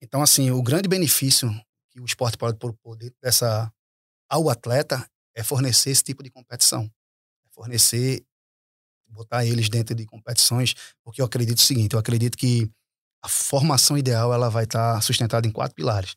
Então, 0.00 0.22
assim, 0.22 0.50
o 0.50 0.62
grande 0.62 0.88
benefício 0.88 1.50
o 2.00 2.04
esporte 2.04 2.36
pode 2.36 2.58
propor 2.58 2.96
dentro 2.96 3.16
dessa 3.22 3.72
ao 4.28 4.48
atleta 4.50 5.08
é 5.34 5.42
fornecer 5.42 5.90
esse 5.90 6.02
tipo 6.02 6.22
de 6.22 6.30
competição. 6.30 6.84
É 7.44 7.48
fornecer, 7.50 8.24
botar 9.08 9.44
eles 9.44 9.68
dentro 9.68 9.94
de 9.94 10.04
competições, 10.04 10.74
porque 11.02 11.20
eu 11.20 11.26
acredito 11.26 11.58
o 11.58 11.62
seguinte, 11.62 11.94
eu 11.94 11.98
acredito 11.98 12.36
que 12.36 12.70
a 13.22 13.28
formação 13.28 13.96
ideal 13.96 14.32
ela 14.32 14.48
vai 14.48 14.64
estar 14.64 15.00
sustentada 15.02 15.46
em 15.46 15.50
quatro 15.50 15.74
pilares. 15.74 16.14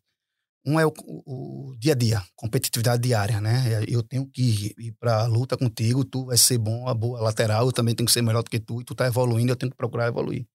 Um 0.64 0.80
é 0.80 0.86
o, 0.86 0.94
o, 1.26 1.76
dia 1.80 1.94
a 1.94 1.96
dia, 1.96 2.24
competitividade 2.36 3.02
diária, 3.02 3.42
né? 3.42 3.84
Eu 3.88 4.04
tenho 4.04 4.28
que 4.28 4.76
ir 4.78 4.92
para 5.00 5.24
a 5.24 5.26
luta 5.26 5.58
contigo, 5.58 6.06
tu 6.06 6.26
vai 6.26 6.38
ser 6.38 6.60
bom, 6.60 6.88
a 6.88 6.94
boa 6.94 7.20
lateral, 7.20 7.66
eu 7.66 7.72
também 7.72 7.96
tenho 7.96 8.06
que 8.06 8.12
ser 8.14 8.22
melhor 8.22 8.44
do 8.44 8.50
que 8.50 8.60
tu, 8.60 8.82
e 8.82 8.84
tu 8.84 8.94
tá 8.94 9.08
evoluindo, 9.08 9.52
eu 9.52 9.56
tenho 9.56 9.72
que 9.72 9.78
procurar 9.78 10.08
evoluir. 10.08 10.46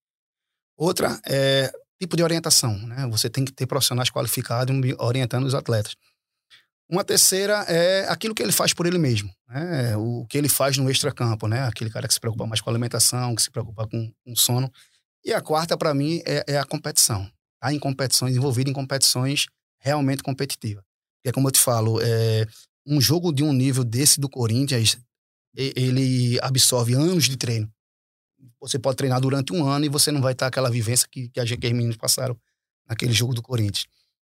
Outra 0.76 1.20
é 1.26 1.72
tipo 2.00 2.16
de 2.16 2.22
orientação, 2.22 2.76
né? 2.86 3.06
Você 3.10 3.30
tem 3.30 3.44
que 3.44 3.52
ter 3.52 3.66
profissionais 3.66 4.10
qualificados 4.10 4.74
orientando 4.98 5.44
os 5.44 5.54
atletas. 5.54 5.94
Uma 6.88 7.02
terceira 7.02 7.64
é 7.66 8.06
aquilo 8.08 8.32
que 8.32 8.42
ele 8.42 8.52
faz 8.52 8.72
por 8.72 8.86
ele 8.86 8.98
mesmo, 8.98 9.28
né? 9.48 9.96
o 9.96 10.24
que 10.28 10.38
ele 10.38 10.48
faz 10.48 10.76
no 10.78 10.88
extracampo, 10.88 11.48
né? 11.48 11.64
aquele 11.64 11.90
cara 11.90 12.06
que 12.06 12.14
se 12.14 12.20
preocupa 12.20 12.46
mais 12.46 12.60
com 12.60 12.70
a 12.70 12.72
alimentação, 12.72 13.34
que 13.34 13.42
se 13.42 13.50
preocupa 13.50 13.88
com, 13.88 14.12
com 14.24 14.36
sono. 14.36 14.72
E 15.24 15.32
a 15.32 15.40
quarta, 15.40 15.76
para 15.76 15.92
mim, 15.92 16.22
é, 16.24 16.44
é, 16.46 16.58
a 16.58 16.64
competição. 16.64 17.28
Tá 17.60 17.72
em 17.72 17.78
competições, 17.80 18.36
envolvido 18.36 18.70
em 18.70 18.72
competições 18.72 19.46
realmente 19.80 20.22
competitivas. 20.22 20.84
Porque, 21.18 21.34
como 21.34 21.48
eu 21.48 21.52
te 21.52 21.58
falo, 21.58 22.00
é, 22.00 22.46
um 22.86 23.00
jogo 23.00 23.32
de 23.32 23.42
um 23.42 23.52
nível 23.52 23.82
desse 23.82 24.20
do 24.20 24.28
Corinthians, 24.28 24.96
ele 25.56 26.38
absorve 26.40 26.94
anos 26.94 27.24
de 27.24 27.36
treino. 27.36 27.68
Você 28.60 28.78
pode 28.78 28.96
treinar 28.96 29.20
durante 29.20 29.52
um 29.52 29.66
ano 29.66 29.84
e 29.84 29.88
você 29.88 30.10
não 30.10 30.20
vai 30.20 30.32
estar 30.32 30.46
aquela 30.46 30.70
vivência 30.70 31.06
que, 31.10 31.28
que, 31.28 31.40
a 31.40 31.44
os 31.44 31.50
meninos 31.50 31.96
passaram 31.96 32.36
naquele 32.88 33.12
jogo 33.12 33.34
do 33.34 33.42
Corinthians. 33.42 33.86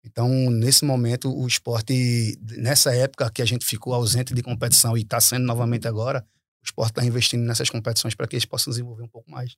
Então, 0.04 0.28
nesse 0.50 0.84
momento, 0.84 1.34
o 1.34 1.46
esporte, 1.46 2.38
nessa 2.58 2.94
época 2.94 3.30
que 3.30 3.40
a 3.40 3.44
gente 3.44 3.64
ficou 3.64 3.94
ausente 3.94 4.34
de 4.34 4.42
competição 4.42 4.96
e 4.96 5.00
está 5.00 5.20
sendo 5.20 5.44
novamente 5.46 5.88
agora, 5.88 6.24
o 6.62 6.64
esporte 6.64 6.90
está 6.90 7.04
investindo 7.04 7.42
nessas 7.42 7.70
competições 7.70 8.14
para 8.14 8.26
que 8.26 8.36
eles 8.36 8.44
possam 8.44 8.70
desenvolver 8.70 9.02
um 9.02 9.08
pouco 9.08 9.30
mais. 9.30 9.56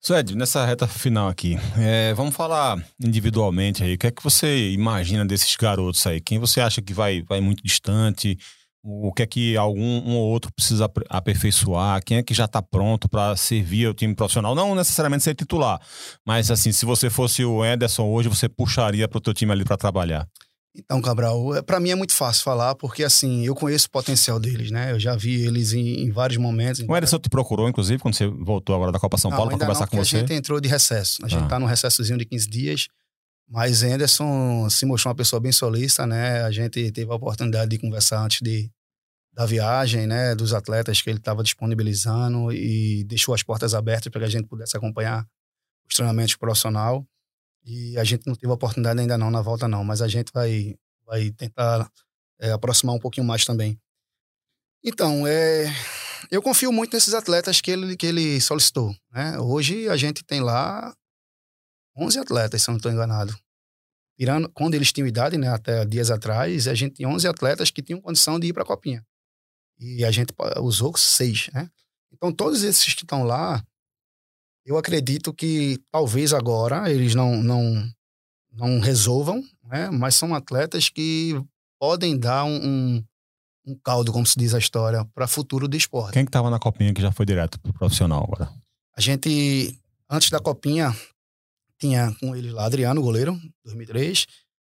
Suede, 0.00 0.36
nessa 0.36 0.66
reta 0.66 0.86
final 0.86 1.28
aqui, 1.28 1.56
é, 1.78 2.12
vamos 2.14 2.34
falar 2.34 2.84
individualmente 3.02 3.82
aí. 3.82 3.94
O 3.94 3.98
que 3.98 4.08
é 4.08 4.10
que 4.10 4.22
você 4.22 4.70
imagina 4.70 5.24
desses 5.24 5.56
garotos 5.56 6.06
aí? 6.06 6.20
Quem 6.20 6.38
você 6.38 6.60
acha 6.60 6.82
que 6.82 6.92
vai, 6.92 7.22
vai 7.22 7.40
muito 7.40 7.62
distante? 7.62 8.38
O 8.84 9.12
que 9.12 9.22
é 9.22 9.26
que 9.26 9.56
algum 9.56 9.80
um 9.80 10.14
ou 10.16 10.28
outro 10.28 10.52
precisa 10.52 10.90
aperfeiçoar, 11.08 12.04
quem 12.04 12.18
é 12.18 12.22
que 12.22 12.34
já 12.34 12.44
está 12.44 12.60
pronto 12.60 13.08
para 13.08 13.34
servir 13.34 13.88
o 13.88 13.94
time 13.94 14.14
profissional, 14.14 14.54
não 14.54 14.74
necessariamente 14.74 15.24
ser 15.24 15.34
titular, 15.34 15.80
mas 16.26 16.50
assim, 16.50 16.70
se 16.70 16.84
você 16.84 17.08
fosse 17.08 17.42
o 17.44 17.64
Ederson 17.64 18.06
hoje, 18.06 18.28
você 18.28 18.46
puxaria 18.46 19.08
para 19.08 19.16
o 19.16 19.20
teu 19.20 19.32
time 19.32 19.52
ali 19.52 19.64
para 19.64 19.78
trabalhar? 19.78 20.28
Então, 20.76 21.00
Cabral, 21.00 21.54
é, 21.54 21.62
para 21.62 21.78
mim 21.78 21.90
é 21.90 21.94
muito 21.94 22.12
fácil 22.12 22.42
falar, 22.42 22.74
porque 22.74 23.04
assim, 23.04 23.46
eu 23.46 23.54
conheço 23.54 23.86
o 23.86 23.90
potencial 23.90 24.40
deles, 24.40 24.72
né? 24.72 24.90
Eu 24.90 24.98
já 24.98 25.14
vi 25.14 25.46
eles 25.46 25.72
em, 25.72 26.02
em 26.02 26.10
vários 26.10 26.36
momentos. 26.36 26.84
O 26.86 26.96
Ederson 26.96 27.18
te 27.20 27.28
procurou, 27.28 27.68
inclusive, 27.68 28.02
quando 28.02 28.14
você 28.14 28.26
voltou 28.26 28.74
agora 28.74 28.90
da 28.90 28.98
Copa 28.98 29.16
São 29.16 29.30
Paulo 29.30 29.50
para 29.50 29.58
conversar 29.60 29.82
não, 29.82 29.88
com 29.88 29.96
você? 29.98 30.16
A 30.16 30.20
gente 30.20 30.32
entrou 30.34 30.60
de 30.60 30.68
recesso. 30.68 31.24
A 31.24 31.28
gente 31.28 31.44
está 31.44 31.56
ah. 31.56 31.60
num 31.60 31.66
recessozinho 31.66 32.18
de 32.18 32.24
15 32.24 32.50
dias. 32.50 32.88
Mas 33.48 33.82
Anderson 33.82 34.68
se 34.70 34.86
mostrou 34.86 35.10
uma 35.10 35.16
pessoa 35.16 35.40
bem 35.40 35.52
solista, 35.52 36.06
né? 36.06 36.42
A 36.42 36.50
gente 36.50 36.90
teve 36.90 37.10
a 37.10 37.14
oportunidade 37.14 37.70
de 37.70 37.78
conversar 37.78 38.24
antes 38.24 38.40
de, 38.40 38.70
da 39.32 39.44
viagem, 39.46 40.06
né? 40.06 40.34
Dos 40.34 40.54
atletas 40.54 41.00
que 41.02 41.10
ele 41.10 41.18
estava 41.18 41.42
disponibilizando 41.42 42.52
e 42.52 43.04
deixou 43.04 43.34
as 43.34 43.42
portas 43.42 43.74
abertas 43.74 44.10
para 44.10 44.22
que 44.22 44.26
a 44.26 44.30
gente 44.30 44.48
pudesse 44.48 44.76
acompanhar 44.76 45.26
os 45.88 45.94
treinamentos 45.94 46.36
profissional. 46.36 47.06
E 47.64 47.96
a 47.98 48.04
gente 48.04 48.26
não 48.26 48.34
teve 48.34 48.50
a 48.50 48.54
oportunidade 48.54 49.00
ainda 49.00 49.16
não 49.16 49.30
na 49.30 49.40
volta 49.40 49.68
não, 49.68 49.84
mas 49.84 50.02
a 50.02 50.08
gente 50.08 50.30
vai, 50.32 50.74
vai 51.06 51.30
tentar 51.30 51.90
é, 52.40 52.50
aproximar 52.52 52.94
um 52.94 52.98
pouquinho 52.98 53.26
mais 53.26 53.44
também. 53.44 53.78
Então, 54.82 55.26
é, 55.26 55.66
eu 56.30 56.42
confio 56.42 56.70
muito 56.70 56.92
nesses 56.94 57.14
atletas 57.14 57.60
que 57.60 57.70
ele, 57.70 57.96
que 57.96 58.06
ele 58.06 58.40
solicitou. 58.40 58.94
Né? 59.10 59.38
Hoje 59.38 59.88
a 59.88 59.96
gente 59.96 60.22
tem 60.22 60.40
lá 60.40 60.94
11 61.96 62.18
atletas, 62.18 62.62
se 62.62 62.70
eu 62.70 62.72
não 62.72 62.76
estou 62.76 62.92
enganado. 62.92 63.36
Tirando, 64.16 64.48
quando 64.50 64.74
eles 64.74 64.92
tinham 64.92 65.08
idade, 65.08 65.36
né, 65.36 65.48
até 65.48 65.84
dias 65.84 66.10
atrás, 66.10 66.68
a 66.68 66.74
gente 66.74 66.96
tinha 66.96 67.08
11 67.08 67.26
atletas 67.26 67.70
que 67.70 67.82
tinham 67.82 68.00
condição 68.00 68.38
de 68.38 68.48
ir 68.48 68.52
para 68.52 68.62
a 68.62 68.66
Copinha. 68.66 69.04
E 69.78 70.04
a 70.04 70.10
gente 70.10 70.32
usou 70.60 70.96
seis, 70.96 71.50
né? 71.52 71.68
Então, 72.12 72.32
todos 72.32 72.62
esses 72.62 72.94
que 72.94 73.02
estão 73.02 73.24
lá, 73.24 73.62
eu 74.64 74.78
acredito 74.78 75.32
que 75.32 75.78
talvez 75.90 76.32
agora 76.32 76.90
eles 76.90 77.14
não, 77.14 77.42
não, 77.42 77.90
não 78.52 78.80
resolvam, 78.80 79.42
né? 79.64 79.90
mas 79.90 80.14
são 80.14 80.34
atletas 80.34 80.88
que 80.88 81.40
podem 81.78 82.16
dar 82.16 82.44
um, 82.44 82.56
um, 82.64 83.04
um 83.66 83.78
caldo, 83.82 84.12
como 84.12 84.24
se 84.24 84.38
diz 84.38 84.54
a 84.54 84.58
história, 84.58 85.04
para 85.12 85.26
futuro 85.26 85.68
do 85.68 85.76
esporte. 85.76 86.14
Quem 86.14 86.24
que 86.24 86.30
estava 86.30 86.50
na 86.50 86.58
Copinha 86.58 86.94
que 86.94 87.02
já 87.02 87.12
foi 87.12 87.26
direto 87.26 87.60
para 87.60 87.70
o 87.70 87.74
profissional 87.74 88.22
agora? 88.24 88.50
A 88.96 89.00
gente, 89.00 89.78
antes 90.08 90.30
da 90.30 90.38
Copinha, 90.38 90.96
tinha 91.84 92.14
com 92.18 92.34
ele 92.34 92.50
lá 92.50 92.64
Adriano, 92.64 93.02
goleiro, 93.02 93.38
2003. 93.62 94.26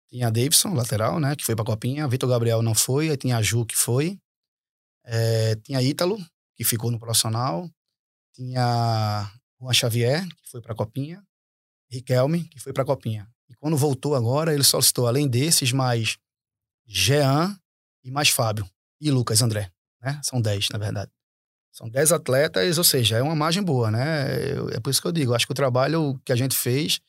Tinha 0.09 0.29
Davidson, 0.29 0.75
lateral, 0.75 1.19
né? 1.19 1.35
Que 1.35 1.43
foi 1.43 1.55
pra 1.55 1.65
Copinha. 1.65 2.07
Vitor 2.07 2.29
Gabriel 2.29 2.61
não 2.61 2.75
foi. 2.75 3.09
Aí 3.09 3.17
tinha 3.17 3.41
Ju, 3.41 3.65
que 3.65 3.75
foi. 3.75 4.19
É, 5.03 5.55
tinha 5.55 5.81
Ítalo, 5.81 6.17
que 6.55 6.63
ficou 6.63 6.91
no 6.91 6.99
profissional. 6.99 7.67
Tinha 8.35 9.31
Juan 9.59 9.73
Xavier, 9.73 10.27
que 10.27 10.51
foi 10.51 10.61
pra 10.61 10.75
Copinha. 10.75 11.23
Riquelme, 11.91 12.43
que 12.43 12.59
foi 12.59 12.71
pra 12.71 12.85
Copinha. 12.85 13.27
E 13.49 13.55
quando 13.55 13.75
voltou 13.75 14.13
agora, 14.13 14.53
ele 14.53 14.63
solicitou, 14.63 15.07
além 15.07 15.27
desses, 15.27 15.71
mais 15.71 16.17
Jean 16.85 17.59
e 18.03 18.11
mais 18.11 18.29
Fábio. 18.29 18.69
E 19.01 19.09
Lucas 19.09 19.41
André, 19.41 19.71
né? 19.99 20.19
São 20.23 20.39
10, 20.39 20.69
na 20.69 20.77
verdade. 20.77 21.11
São 21.71 21.89
10 21.89 22.11
atletas, 22.11 22.77
ou 22.77 22.83
seja, 22.83 23.17
é 23.17 23.21
uma 23.21 23.35
margem 23.35 23.63
boa, 23.63 23.89
né? 23.91 24.51
É 24.73 24.79
por 24.79 24.89
isso 24.89 25.01
que 25.01 25.07
eu 25.07 25.11
digo, 25.11 25.33
acho 25.33 25.45
que 25.45 25.51
o 25.51 25.55
trabalho 25.55 26.19
que 26.25 26.31
a 26.31 26.35
gente 26.35 26.55
fez, 26.55 26.99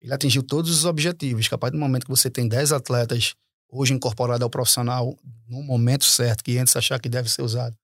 ele 0.00 0.12
atingiu 0.12 0.42
todos 0.42 0.70
os 0.70 0.84
objetivos. 0.84 1.48
Capaz 1.48 1.72
do 1.72 1.78
momento 1.78 2.04
que 2.04 2.10
você 2.10 2.30
tem 2.30 2.46
10 2.46 2.72
atletas 2.72 3.34
hoje 3.68 3.94
incorporados 3.94 4.42
ao 4.42 4.50
profissional, 4.50 5.18
no 5.48 5.62
momento 5.62 6.04
certo, 6.04 6.44
que 6.44 6.58
antes 6.58 6.76
achar 6.76 7.00
que 7.00 7.08
deve 7.08 7.28
ser 7.30 7.42
usado, 7.42 7.74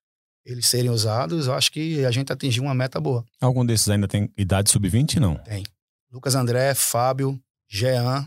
eles 0.44 0.66
serem 0.66 0.90
usados, 0.90 1.46
eu 1.46 1.54
acho 1.54 1.72
que 1.72 2.04
a 2.04 2.10
gente 2.10 2.32
atingiu 2.32 2.62
uma 2.62 2.74
meta 2.74 3.00
boa. 3.00 3.24
Algum 3.40 3.64
desses 3.64 3.88
ainda 3.88 4.06
tem 4.06 4.30
idade 4.36 4.70
sub-20, 4.70 5.16
não? 5.16 5.36
Tem. 5.36 5.64
Lucas 6.10 6.34
André, 6.34 6.74
Fábio, 6.74 7.40
Jean, 7.68 8.26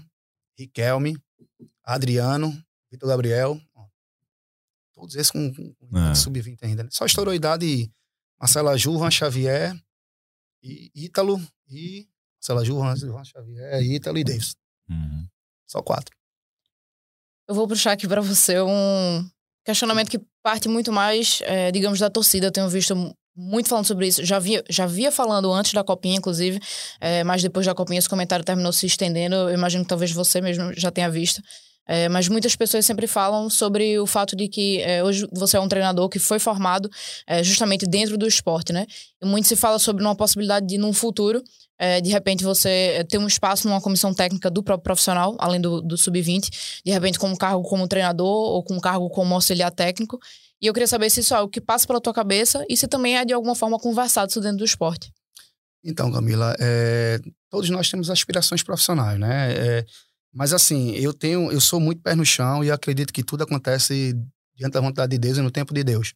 Riquelme, 0.57 1.17
Adriano, 1.83 2.55
Vitor 2.91 3.09
Gabriel, 3.09 3.59
todos 5.01 5.15
esses 5.15 5.31
com, 5.31 5.51
com 5.51 5.97
é. 5.97 6.13
sub-20 6.13 6.59
ainda. 6.61 6.83
Né? 6.83 6.89
Só 6.91 7.05
estourou 7.05 7.31
a 7.31 7.35
idade 7.35 7.91
Marcela 8.39 8.77
Juvan 8.77 9.09
Xavier, 9.09 9.75
e 10.63 10.91
Ítalo 10.93 11.41
e. 11.67 12.07
Marcela 12.37 12.65
Juvan, 12.65 13.23
Xavier, 13.23 13.81
Ítalo 13.81 14.17
e 14.17 14.23
Davis. 14.23 14.55
Uhum. 14.89 15.27
Só 15.67 15.81
quatro. 15.81 16.15
Eu 17.47 17.55
vou 17.55 17.67
puxar 17.67 17.91
aqui 17.91 18.07
para 18.07 18.21
você 18.21 18.59
um 18.61 19.29
questionamento 19.65 20.09
que 20.09 20.19
parte 20.43 20.67
muito 20.67 20.91
mais, 20.91 21.41
é, 21.43 21.71
digamos, 21.71 21.99
da 21.99 22.09
torcida. 22.09 22.47
Eu 22.47 22.51
tenho 22.51 22.69
visto 22.69 22.95
muito 23.35 23.69
falando 23.69 23.85
sobre 23.85 24.07
isso. 24.07 24.23
Já 24.23 24.39
via, 24.39 24.63
já 24.69 24.85
via 24.85 25.11
falando 25.11 25.51
antes 25.51 25.73
da 25.73 25.83
copinha, 25.83 26.17
inclusive, 26.17 26.59
é, 26.99 27.23
mas 27.23 27.41
depois 27.41 27.65
da 27.65 27.75
copinha 27.75 27.99
esse 27.99 28.09
comentário 28.09 28.45
terminou 28.45 28.71
se 28.71 28.85
estendendo. 28.85 29.35
Eu 29.35 29.53
imagino 29.53 29.83
que 29.83 29.89
talvez 29.89 30.11
você 30.11 30.41
mesmo 30.41 30.73
já 30.73 30.91
tenha 30.91 31.09
visto. 31.09 31.41
É, 31.87 32.07
mas 32.07 32.27
muitas 32.27 32.55
pessoas 32.55 32.85
sempre 32.85 33.07
falam 33.07 33.49
sobre 33.49 33.99
o 33.99 34.05
fato 34.05 34.35
de 34.35 34.47
que 34.47 34.81
é, 34.81 35.03
hoje 35.03 35.27
você 35.31 35.57
é 35.57 35.59
um 35.59 35.67
treinador 35.67 36.07
que 36.09 36.19
foi 36.19 36.39
formado 36.39 36.89
é, 37.27 37.43
justamente 37.43 37.85
dentro 37.85 38.17
do 38.17 38.27
esporte, 38.27 38.71
né? 38.71 38.85
E 39.21 39.25
muito 39.25 39.47
se 39.47 39.55
fala 39.55 39.79
sobre 39.79 40.03
uma 40.03 40.15
possibilidade 40.15 40.65
de, 40.67 40.77
num 40.77 40.93
futuro, 40.93 41.43
é, 41.77 41.99
de 41.99 42.11
repente 42.11 42.43
você 42.43 43.03
ter 43.09 43.17
um 43.17 43.25
espaço 43.25 43.67
numa 43.67 43.81
comissão 43.81 44.13
técnica 44.13 44.51
do 44.51 44.61
próprio 44.61 44.83
profissional, 44.83 45.35
além 45.39 45.59
do, 45.59 45.81
do 45.81 45.97
sub-20, 45.97 46.81
de 46.85 46.91
repente 46.91 47.17
com 47.17 47.27
um 47.27 47.35
cargo 47.35 47.63
como 47.63 47.87
treinador 47.87 48.27
ou 48.27 48.63
com 48.63 48.75
um 48.75 48.79
cargo 48.79 49.09
como 49.09 49.33
auxiliar 49.33 49.71
técnico. 49.71 50.19
E 50.61 50.67
eu 50.67 50.73
queria 50.73 50.87
saber 50.87 51.09
se 51.09 51.21
isso 51.21 51.33
é 51.33 51.37
algo 51.37 51.51
que 51.51 51.59
passa 51.59 51.87
pela 51.87 51.99
tua 51.99 52.13
cabeça 52.13 52.63
e 52.69 52.77
se 52.77 52.87
também 52.87 53.17
é 53.17 53.25
de 53.25 53.33
alguma 53.33 53.55
forma 53.55 53.79
conversado 53.79 54.29
isso 54.29 54.39
dentro 54.39 54.59
do 54.59 54.65
esporte. 54.65 55.11
Então, 55.83 56.11
Camila, 56.11 56.55
é, 56.59 57.19
todos 57.49 57.67
nós 57.71 57.89
temos 57.89 58.11
aspirações 58.11 58.61
profissionais, 58.61 59.19
né? 59.19 59.83
Mas 60.33 60.53
assim, 60.53 60.91
eu 60.91 61.13
tenho, 61.13 61.51
eu 61.51 61.59
sou 61.59 61.79
muito 61.79 62.01
pé 62.01 62.15
no 62.15 62.25
chão 62.25 62.63
e 62.63 62.71
acredito 62.71 63.11
que 63.11 63.23
tudo 63.23 63.43
acontece 63.43 64.15
diante 64.55 64.73
da 64.73 64.81
vontade 64.81 65.11
de 65.11 65.17
Deus 65.17 65.37
e 65.37 65.41
no 65.41 65.51
tempo 65.51 65.73
de 65.73 65.83
Deus. 65.83 66.13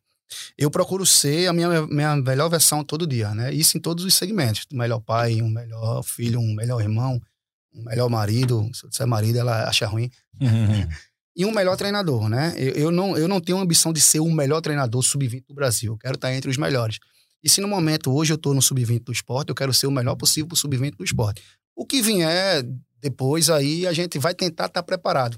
Eu 0.58 0.72
procuro 0.72 1.06
ser 1.06 1.48
a 1.48 1.54
minha, 1.54 1.86
minha 1.88 2.16
melhor 2.16 2.50
versão 2.50 2.84
todo 2.84 3.06
dia, 3.06 3.34
né? 3.36 3.54
Isso 3.54 3.78
em 3.78 3.82
todos 3.82 4.04
os 4.04 4.14
segmentos. 4.14 4.66
Um 4.74 4.78
melhor 4.78 5.00
pai, 5.00 5.42
um 5.42 5.50
melhor 5.50 6.04
filho, 6.04 6.40
um 6.40 6.54
melhor 6.56 6.82
irmão, 6.82 7.22
um 7.74 7.84
melhor 7.84 8.10
marido. 8.10 8.68
Se 8.74 8.86
eu 8.86 8.90
disser 8.90 9.06
marido, 9.06 9.38
ela 9.38 9.68
acha 9.68 9.86
ruim. 9.86 10.10
Uhum. 10.42 10.88
e 11.36 11.46
um 11.46 11.52
melhor 11.52 11.76
treinador, 11.76 12.30
né? 12.30 12.54
Eu, 12.58 12.74
eu, 12.74 12.92
não, 12.92 13.18
eu 13.18 13.28
não 13.28 13.42
tenho 13.42 13.60
ambição 13.60 13.92
de 13.92 14.02
ser 14.02 14.20
o 14.20 14.32
melhor 14.32 14.62
treinador 14.62 15.04
sub-20 15.04 15.46
do 15.48 15.54
Brasil. 15.54 15.94
Eu 15.94 15.98
quero 15.98 16.16
estar 16.16 16.34
entre 16.34 16.50
os 16.50 16.58
melhores. 16.58 16.98
E 17.44 17.50
se 17.50 17.62
no 17.62 17.68
momento, 17.68 18.12
hoje 18.12 18.34
eu 18.34 18.36
estou 18.36 18.54
no 18.54 18.62
sub-20 18.62 19.04
do 19.04 19.12
esporte, 19.12 19.50
eu 19.50 19.56
quero 19.56 19.74
ser 19.74 19.86
o 19.86 19.92
melhor 19.92 20.16
possível 20.16 20.48
para 20.48 20.56
o 20.56 20.58
sub-20 20.58 20.96
do 20.98 21.04
esporte. 21.04 21.44
O 21.76 21.86
que 21.86 22.02
vier 22.02 22.64
depois 23.02 23.50
aí 23.50 23.86
a 23.86 23.94
gente 23.94 24.18
vai 24.18 24.34
tentar 24.34 24.66
estar 24.66 24.82
tá 24.82 24.84
preparado. 24.84 25.38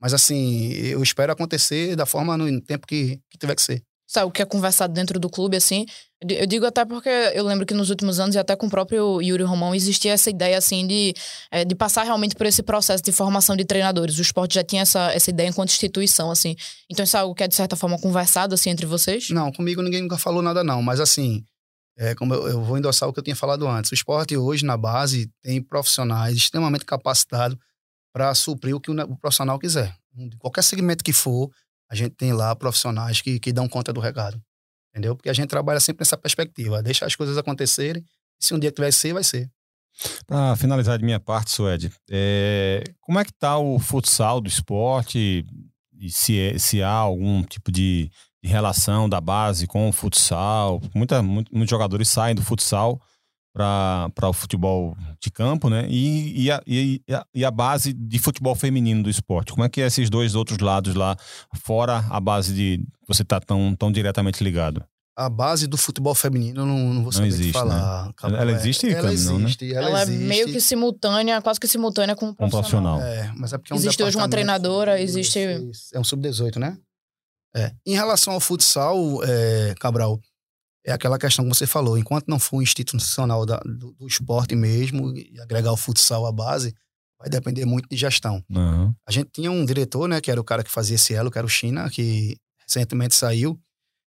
Mas 0.00 0.14
assim, 0.14 0.72
eu 0.74 1.02
espero 1.02 1.32
acontecer 1.32 1.96
da 1.96 2.06
forma 2.06 2.36
no 2.36 2.60
tempo 2.60 2.86
que, 2.86 3.20
que 3.28 3.38
tiver 3.38 3.54
que 3.56 3.62
ser. 3.62 3.82
Sabe, 4.06 4.26
o 4.26 4.30
que 4.30 4.40
é 4.40 4.44
conversado 4.46 4.94
dentro 4.94 5.20
do 5.20 5.28
clube, 5.28 5.54
assim. 5.54 5.84
Eu 6.26 6.46
digo 6.46 6.64
até 6.64 6.82
porque 6.82 7.10
eu 7.34 7.44
lembro 7.44 7.66
que 7.66 7.74
nos 7.74 7.90
últimos 7.90 8.18
anos, 8.18 8.34
e 8.34 8.38
até 8.38 8.56
com 8.56 8.66
o 8.66 8.70
próprio 8.70 9.20
Yuri 9.20 9.42
Romão, 9.42 9.74
existia 9.74 10.12
essa 10.12 10.30
ideia, 10.30 10.56
assim, 10.56 10.86
de, 10.86 11.12
é, 11.50 11.62
de 11.62 11.74
passar 11.74 12.04
realmente 12.04 12.34
por 12.34 12.46
esse 12.46 12.62
processo 12.62 13.02
de 13.04 13.12
formação 13.12 13.54
de 13.54 13.66
treinadores. 13.66 14.16
O 14.18 14.22
esporte 14.22 14.54
já 14.54 14.64
tinha 14.64 14.80
essa, 14.80 15.12
essa 15.12 15.28
ideia 15.28 15.48
enquanto 15.48 15.68
instituição, 15.68 16.30
assim. 16.30 16.56
Então, 16.90 17.04
isso 17.04 17.18
é 17.18 17.20
algo 17.20 17.34
que 17.34 17.42
é, 17.42 17.48
de 17.48 17.54
certa 17.54 17.76
forma, 17.76 17.98
conversado, 17.98 18.54
assim, 18.54 18.70
entre 18.70 18.86
vocês? 18.86 19.28
Não, 19.28 19.52
comigo 19.52 19.82
ninguém 19.82 20.00
nunca 20.00 20.16
falou 20.16 20.40
nada, 20.40 20.64
não. 20.64 20.80
Mas, 20.80 21.00
assim, 21.00 21.44
é, 21.98 22.14
como 22.14 22.32
eu, 22.32 22.48
eu, 22.48 22.62
vou 22.62 22.78
endossar 22.78 23.08
o 23.08 23.12
que 23.12 23.18
eu 23.18 23.24
tinha 23.24 23.34
falado 23.34 23.66
antes. 23.66 23.90
O 23.90 23.94
esporte 23.94 24.36
hoje, 24.36 24.64
na 24.64 24.76
base, 24.76 25.28
tem 25.42 25.60
profissionais 25.60 26.36
extremamente 26.36 26.84
capacitados 26.84 27.58
para 28.12 28.32
suprir 28.36 28.74
o 28.74 28.80
que 28.80 28.88
o, 28.88 28.94
o, 28.94 29.16
profissional 29.16 29.58
quiser. 29.58 29.96
De 30.14 30.36
qualquer 30.36 30.62
segmento 30.62 31.02
que 31.02 31.12
for, 31.12 31.50
a 31.90 31.96
gente 31.96 32.14
tem 32.14 32.32
lá 32.32 32.54
profissionais 32.54 33.20
que, 33.20 33.40
que 33.40 33.52
dão 33.52 33.68
conta 33.68 33.92
do 33.92 34.00
recado. 34.00 34.40
Entendeu? 34.90 35.16
Porque 35.16 35.28
a 35.28 35.32
gente 35.32 35.48
trabalha 35.48 35.80
sempre 35.80 36.02
nessa 36.02 36.16
perspectiva. 36.16 36.80
Deixa 36.82 37.04
as 37.04 37.16
coisas 37.16 37.36
acontecerem. 37.36 38.04
E 38.40 38.44
se 38.44 38.54
um 38.54 38.60
dia 38.60 38.70
que 38.70 38.92
ser, 38.92 39.12
vai 39.12 39.24
ser. 39.24 39.50
Para 40.24 40.54
finalizar 40.54 40.98
de 40.98 41.04
minha 41.04 41.18
parte, 41.18 41.50
Suede, 41.50 41.92
é, 42.08 42.84
como 43.00 43.18
é 43.18 43.24
que 43.24 43.32
está 43.32 43.58
o 43.58 43.80
futsal 43.80 44.40
do 44.40 44.48
esporte? 44.48 45.44
E 45.98 46.10
se, 46.10 46.38
é, 46.38 46.58
se 46.58 46.80
há 46.80 46.90
algum 46.90 47.42
tipo 47.42 47.72
de 47.72 48.08
de 48.42 48.50
relação 48.50 49.08
da 49.08 49.20
base 49.20 49.66
com 49.66 49.88
o 49.88 49.92
futsal. 49.92 50.80
Muita, 50.94 51.22
muito, 51.22 51.54
muitos 51.54 51.70
jogadores 51.70 52.08
saem 52.08 52.34
do 52.34 52.42
futsal 52.42 53.00
para 53.52 54.28
o 54.28 54.32
futebol 54.32 54.96
de 55.20 55.30
campo, 55.30 55.68
né? 55.68 55.86
E, 55.88 56.44
e, 56.44 56.50
a, 56.50 56.62
e, 56.66 57.02
a, 57.10 57.26
e 57.34 57.44
a 57.44 57.50
base 57.50 57.92
de 57.92 58.18
futebol 58.18 58.54
feminino 58.54 59.02
do 59.02 59.10
esporte. 59.10 59.52
Como 59.52 59.64
é 59.64 59.68
que 59.68 59.80
é 59.80 59.86
esses 59.86 60.08
dois 60.08 60.34
outros 60.34 60.58
lados 60.58 60.94
lá, 60.94 61.16
fora 61.56 62.04
a 62.08 62.20
base 62.20 62.54
de 62.54 62.86
você 63.06 63.24
tá 63.24 63.40
tão, 63.40 63.74
tão 63.74 63.90
diretamente 63.90 64.44
ligado? 64.44 64.84
a 65.18 65.28
base 65.28 65.66
do 65.66 65.76
futebol 65.76 66.14
feminino 66.14 66.64
não, 66.64 66.94
não 66.94 67.02
vou 67.02 67.10
saber 67.10 67.26
não 67.26 67.34
existe, 67.34 67.52
falar. 67.52 68.06
Né? 68.06 68.12
Ela, 68.22 68.52
existe, 68.52 68.88
ela, 68.88 68.98
ela 68.98 69.12
existe, 69.12 69.64
né? 69.64 69.72
ela, 69.74 69.88
ela 69.88 70.02
existe. 70.02 70.22
é 70.22 70.26
meio 70.28 70.46
que 70.46 70.60
simultânea, 70.60 71.42
quase 71.42 71.58
que 71.58 71.66
simultânea 71.66 72.14
com 72.14 72.28
o 72.28 72.48
profissional. 72.48 73.00
É, 73.00 73.32
mas 73.36 73.52
é 73.52 73.58
porque 73.58 73.72
é 73.72 73.74
um 73.74 73.78
existe 73.80 74.00
hoje 74.00 74.16
uma 74.16 74.28
treinadora, 74.28 75.00
existe... 75.00 75.40
É 75.92 75.98
um 75.98 76.04
sub-18, 76.04 76.58
né? 76.58 76.78
É. 77.54 77.72
Em 77.86 77.94
relação 77.94 78.34
ao 78.34 78.40
futsal, 78.40 79.22
é, 79.24 79.74
Cabral, 79.80 80.20
é 80.84 80.92
aquela 80.92 81.18
questão 81.18 81.44
que 81.44 81.54
você 81.54 81.66
falou. 81.66 81.98
Enquanto 81.98 82.28
não 82.28 82.38
for 82.38 82.62
institucional 82.62 83.44
da, 83.44 83.58
do, 83.58 83.92
do, 83.92 84.06
esporte 84.06 84.54
mesmo, 84.54 85.16
e 85.16 85.38
agregar 85.40 85.72
o 85.72 85.76
futsal 85.76 86.26
à 86.26 86.32
base, 86.32 86.74
vai 87.18 87.28
depender 87.28 87.64
muito 87.64 87.88
de 87.88 87.96
gestão. 87.96 88.42
Uhum. 88.50 88.94
A 89.06 89.12
gente 89.12 89.30
tinha 89.32 89.50
um 89.50 89.64
diretor, 89.64 90.08
né, 90.08 90.20
que 90.20 90.30
era 90.30 90.40
o 90.40 90.44
cara 90.44 90.62
que 90.62 90.70
fazia 90.70 90.94
esse 90.94 91.14
elo, 91.14 91.30
que 91.30 91.38
era 91.38 91.46
o 91.46 91.50
China, 91.50 91.90
que 91.90 92.36
recentemente 92.66 93.14
saiu. 93.14 93.58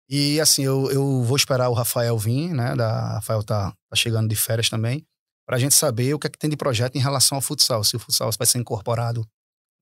E 0.09 0.41
assim, 0.41 0.63
eu, 0.63 0.91
eu 0.91 1.23
vou 1.23 1.37
esperar 1.37 1.69
o 1.69 1.75
Rafael 1.75 2.17
vir, 2.17 2.53
né? 2.53 2.77
Da, 2.77 3.15
Rafael 3.15 3.43
tá, 3.43 3.71
tá 3.71 3.97
chegando 3.97 4.29
de 4.29 4.37
férias 4.37 4.69
também. 4.69 5.05
para 5.47 5.57
a 5.57 5.59
gente 5.59 5.75
saber 5.75 6.15
o 6.15 6.19
que 6.19 6.27
é 6.27 6.31
que 6.31 6.39
tem 6.39 6.51
de 6.51 6.57
projeto 6.57 6.97
em 6.97 7.01
relação 7.01 7.37
ao 7.37 7.43
futsal. 7.43 7.83
Se 7.83 7.97
o 7.97 7.99
futsal 7.99 8.31
vai 8.37 8.47
ser 8.47 8.59
incorporado 8.59 9.27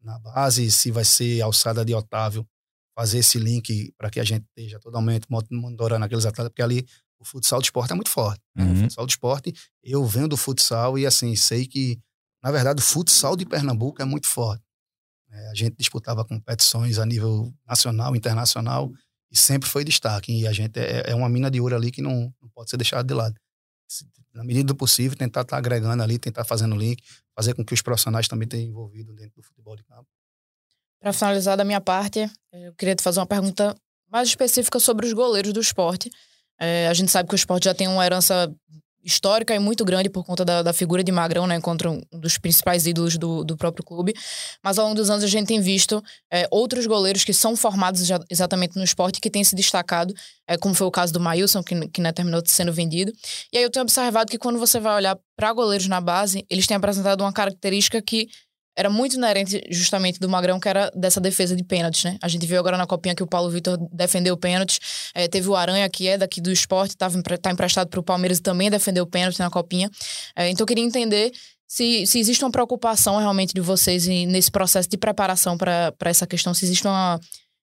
na 0.02 0.18
base, 0.18 0.70
se 0.70 0.90
vai 0.90 1.04
ser 1.04 1.40
alçada 1.42 1.84
de 1.84 1.94
Otávio, 1.94 2.46
fazer 2.94 3.18
esse 3.18 3.38
link 3.38 3.92
para 3.98 4.08
que 4.08 4.20
a 4.20 4.24
gente 4.24 4.44
esteja 4.48 4.78
totalmente 4.78 5.26
monitorando 5.50 6.04
aqueles 6.04 6.24
atletas, 6.24 6.50
porque 6.50 6.62
ali 6.62 6.86
o 7.18 7.24
futsal 7.24 7.60
de 7.60 7.66
esporte 7.66 7.92
é 7.92 7.94
muito 7.94 8.10
forte. 8.10 8.40
Né? 8.54 8.64
Uhum. 8.64 8.72
O 8.72 8.76
futsal 8.76 9.06
de 9.06 9.12
esporte, 9.12 9.54
eu 9.82 10.04
venho 10.06 10.28
do 10.28 10.36
futsal 10.36 10.98
e 10.98 11.06
assim, 11.06 11.34
sei 11.34 11.66
que, 11.66 11.98
na 12.42 12.50
verdade, 12.50 12.80
o 12.80 12.84
futsal 12.84 13.36
de 13.36 13.44
Pernambuco 13.44 14.00
é 14.00 14.04
muito 14.04 14.26
forte. 14.26 14.62
É, 15.30 15.50
a 15.50 15.54
gente 15.54 15.76
disputava 15.76 16.24
competições 16.24 16.98
a 16.98 17.04
nível 17.04 17.52
nacional, 17.66 18.14
internacional, 18.14 18.92
e 19.30 19.36
sempre 19.36 19.68
foi 19.68 19.82
destaque. 19.84 20.32
E 20.32 20.46
a 20.46 20.52
gente 20.52 20.78
é, 20.78 21.10
é 21.10 21.14
uma 21.14 21.28
mina 21.28 21.50
de 21.50 21.60
ouro 21.60 21.74
ali 21.74 21.90
que 21.90 22.00
não, 22.00 22.32
não 22.40 22.48
pode 22.50 22.70
ser 22.70 22.76
deixada 22.76 23.02
de 23.02 23.14
lado. 23.14 23.34
Na 24.32 24.44
medida 24.44 24.66
do 24.68 24.74
possível, 24.74 25.16
tentar 25.16 25.42
estar 25.42 25.56
tá 25.56 25.58
agregando 25.58 26.02
ali, 26.02 26.18
tentar 26.18 26.44
fazendo 26.44 26.76
link, 26.76 27.02
fazer 27.34 27.54
com 27.54 27.64
que 27.64 27.74
os 27.74 27.82
profissionais 27.82 28.28
também 28.28 28.46
tenham 28.46 28.68
envolvido 28.68 29.12
dentro 29.12 29.34
do 29.36 29.42
futebol 29.42 29.74
de 29.76 29.82
campo. 29.84 30.06
Para 31.04 31.12
finalizar 31.12 31.54
da 31.54 31.64
minha 31.64 31.82
parte, 31.82 32.26
eu 32.50 32.72
queria 32.78 32.94
te 32.94 33.02
fazer 33.02 33.20
uma 33.20 33.26
pergunta 33.26 33.76
mais 34.10 34.26
específica 34.26 34.80
sobre 34.80 35.04
os 35.04 35.12
goleiros 35.12 35.52
do 35.52 35.60
esporte. 35.60 36.10
É, 36.58 36.88
a 36.88 36.94
gente 36.94 37.10
sabe 37.10 37.28
que 37.28 37.34
o 37.34 37.36
esporte 37.36 37.64
já 37.64 37.74
tem 37.74 37.86
uma 37.86 38.06
herança 38.06 38.50
histórica 39.04 39.54
e 39.54 39.58
muito 39.58 39.84
grande 39.84 40.08
por 40.08 40.24
conta 40.24 40.46
da, 40.46 40.62
da 40.62 40.72
figura 40.72 41.04
de 41.04 41.12
Magrão, 41.12 41.46
né, 41.46 41.60
contra 41.60 41.90
um 41.90 42.00
dos 42.10 42.38
principais 42.38 42.86
ídolos 42.86 43.18
do, 43.18 43.44
do 43.44 43.54
próprio 43.54 43.84
clube. 43.84 44.14
Mas 44.62 44.78
ao 44.78 44.86
longo 44.86 44.96
dos 44.96 45.10
anos 45.10 45.22
a 45.22 45.26
gente 45.26 45.46
tem 45.46 45.60
visto 45.60 46.02
é, 46.32 46.48
outros 46.50 46.86
goleiros 46.86 47.22
que 47.22 47.34
são 47.34 47.54
formados 47.54 48.06
já, 48.06 48.18
exatamente 48.30 48.74
no 48.76 48.82
esporte 48.82 49.20
que 49.20 49.28
têm 49.28 49.44
se 49.44 49.54
destacado, 49.54 50.14
é, 50.48 50.56
como 50.56 50.74
foi 50.74 50.86
o 50.86 50.90
caso 50.90 51.12
do 51.12 51.20
Mailson, 51.20 51.62
que, 51.62 51.86
que 51.88 52.00
né, 52.00 52.12
terminou 52.12 52.42
sendo 52.46 52.72
vendido. 52.72 53.12
E 53.52 53.58
aí 53.58 53.62
eu 53.62 53.70
tenho 53.70 53.82
observado 53.82 54.30
que 54.30 54.38
quando 54.38 54.58
você 54.58 54.80
vai 54.80 54.96
olhar 54.96 55.18
para 55.36 55.52
goleiros 55.52 55.86
na 55.86 56.00
base, 56.00 56.46
eles 56.48 56.66
têm 56.66 56.78
apresentado 56.78 57.20
uma 57.20 57.32
característica 57.32 58.00
que 58.00 58.28
era 58.76 58.90
muito 58.90 59.16
inerente 59.16 59.62
justamente 59.70 60.18
do 60.18 60.28
Magrão, 60.28 60.58
que 60.58 60.68
era 60.68 60.90
dessa 60.94 61.20
defesa 61.20 61.54
de 61.54 61.62
pênaltis, 61.62 62.04
né? 62.04 62.18
A 62.20 62.28
gente 62.28 62.44
viu 62.46 62.58
agora 62.58 62.76
na 62.76 62.86
copinha 62.86 63.14
que 63.14 63.22
o 63.22 63.26
Paulo 63.26 63.48
Vitor 63.50 63.78
defendeu 63.92 64.36
pênaltis. 64.36 64.80
É, 65.14 65.28
teve 65.28 65.48
o 65.48 65.54
Aranha, 65.54 65.88
que 65.88 66.08
é 66.08 66.18
daqui 66.18 66.40
do 66.40 66.50
esporte, 66.50 66.96
tava, 66.96 67.20
tá 67.22 67.52
emprestado 67.52 67.88
para 67.88 68.00
o 68.00 68.02
Palmeiras 68.02 68.38
e 68.38 68.42
também 68.42 68.70
defendeu 68.70 69.06
pênalti 69.06 69.38
na 69.38 69.48
copinha. 69.48 69.88
É, 70.34 70.50
então 70.50 70.64
eu 70.64 70.66
queria 70.66 70.84
entender 70.84 71.30
se, 71.68 72.06
se 72.06 72.18
existe 72.18 72.44
uma 72.44 72.50
preocupação 72.50 73.18
realmente 73.18 73.54
de 73.54 73.60
vocês 73.60 74.06
nesse 74.06 74.50
processo 74.50 74.88
de 74.88 74.96
preparação 74.96 75.56
para 75.56 75.92
essa 76.04 76.26
questão, 76.26 76.52
se 76.52 76.64
existe 76.64 76.86
uma, 76.86 77.18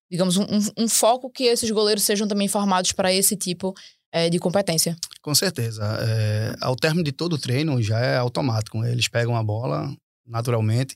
digamos, 0.09 0.37
um, 0.37 0.45
um, 0.77 0.87
foco 0.87 1.29
que 1.29 1.43
esses 1.43 1.69
goleiros 1.71 2.03
sejam 2.03 2.27
também 2.27 2.47
formados 2.47 2.91
para 2.91 3.13
esse 3.13 3.35
tipo 3.35 3.73
é, 4.11 4.29
de 4.29 4.39
competência. 4.39 4.95
Com 5.21 5.35
certeza. 5.35 5.83
É, 6.01 6.55
ao 6.61 6.75
término 6.75 7.03
de 7.03 7.11
todo 7.11 7.33
o 7.33 7.37
treino 7.37 7.81
já 7.81 7.99
é 7.99 8.17
automático. 8.17 8.83
Eles 8.83 9.07
pegam 9.07 9.35
a 9.35 9.43
bola 9.43 9.93
naturalmente 10.31 10.95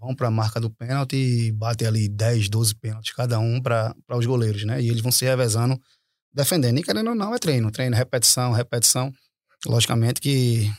vão 0.00 0.14
para 0.14 0.28
a 0.28 0.30
marca 0.30 0.58
do 0.58 0.70
pênalti 0.70 1.14
e 1.14 1.52
batem 1.52 1.86
ali 1.86 2.08
10, 2.08 2.48
12 2.48 2.74
pênaltis 2.74 3.12
cada 3.12 3.38
um 3.38 3.60
para 3.60 3.94
os 4.08 4.24
goleiros, 4.24 4.64
né? 4.64 4.80
E 4.80 4.88
eles 4.88 5.02
vão 5.02 5.12
se 5.12 5.24
revezando 5.24 5.78
defendendo. 6.32 6.78
E 6.78 6.82
querendo 6.82 7.08
ou 7.08 7.14
não, 7.14 7.34
é 7.34 7.38
treino. 7.38 7.70
Treino, 7.70 7.94
repetição, 7.94 8.52
repetição. 8.52 9.12
Logicamente 9.66 10.20
que 10.20 10.72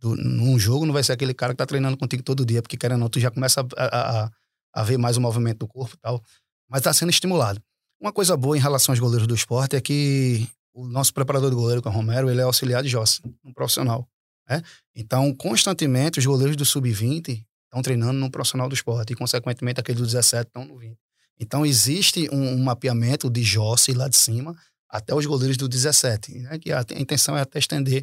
do, 0.00 0.16
num 0.16 0.58
jogo 0.58 0.84
não 0.84 0.92
vai 0.92 1.04
ser 1.04 1.12
aquele 1.12 1.32
cara 1.32 1.52
que 1.52 1.58
tá 1.58 1.66
treinando 1.66 1.96
contigo 1.96 2.22
todo 2.22 2.44
dia, 2.44 2.60
porque 2.60 2.76
querendo 2.76 2.96
ou 2.96 3.00
não, 3.00 3.08
tu 3.08 3.20
já 3.20 3.30
começa 3.30 3.64
a, 3.76 4.24
a, 4.24 4.30
a 4.74 4.82
ver 4.82 4.98
mais 4.98 5.16
o 5.16 5.20
movimento 5.20 5.58
do 5.58 5.68
corpo 5.68 5.94
e 5.94 5.98
tal. 5.98 6.22
Mas 6.68 6.80
está 6.80 6.92
sendo 6.92 7.10
estimulado. 7.10 7.62
Uma 8.00 8.12
coisa 8.12 8.36
boa 8.36 8.56
em 8.56 8.60
relação 8.60 8.92
aos 8.92 8.98
goleiros 8.98 9.26
do 9.26 9.34
esporte 9.34 9.76
é 9.76 9.80
que 9.80 10.48
o 10.74 10.86
nosso 10.86 11.14
preparador 11.14 11.48
de 11.48 11.56
goleiro, 11.56 11.80
que 11.80 11.86
é 11.86 11.90
o 11.90 11.94
Romero, 11.94 12.28
ele 12.28 12.40
é 12.40 12.44
auxiliar 12.44 12.82
de 12.82 12.88
Jossi, 12.88 13.22
um 13.44 13.52
profissional. 13.52 14.08
Né? 14.48 14.62
Então, 14.94 15.34
constantemente, 15.34 16.18
os 16.18 16.26
goleiros 16.26 16.56
do 16.56 16.64
sub-20 16.64 17.44
estão 17.64 17.82
treinando 17.82 18.14
no 18.14 18.30
profissional 18.30 18.68
do 18.68 18.74
esporte 18.74 19.12
e, 19.12 19.16
consequentemente, 19.16 19.80
aqueles 19.80 20.00
do 20.00 20.06
17 20.06 20.48
estão 20.48 20.64
no 20.64 20.78
20. 20.78 20.96
Então, 21.40 21.66
existe 21.66 22.28
um, 22.32 22.54
um 22.54 22.62
mapeamento 22.62 23.28
de 23.28 23.42
Jossi 23.42 23.92
lá 23.92 24.08
de 24.08 24.16
cima 24.16 24.56
até 24.88 25.12
os 25.14 25.26
goleiros 25.26 25.56
do 25.56 25.68
17, 25.68 26.38
né? 26.38 26.58
que 26.58 26.70
a, 26.70 26.78
a 26.78 27.00
intenção 27.00 27.36
é 27.36 27.40
até 27.40 27.58
estender 27.58 28.00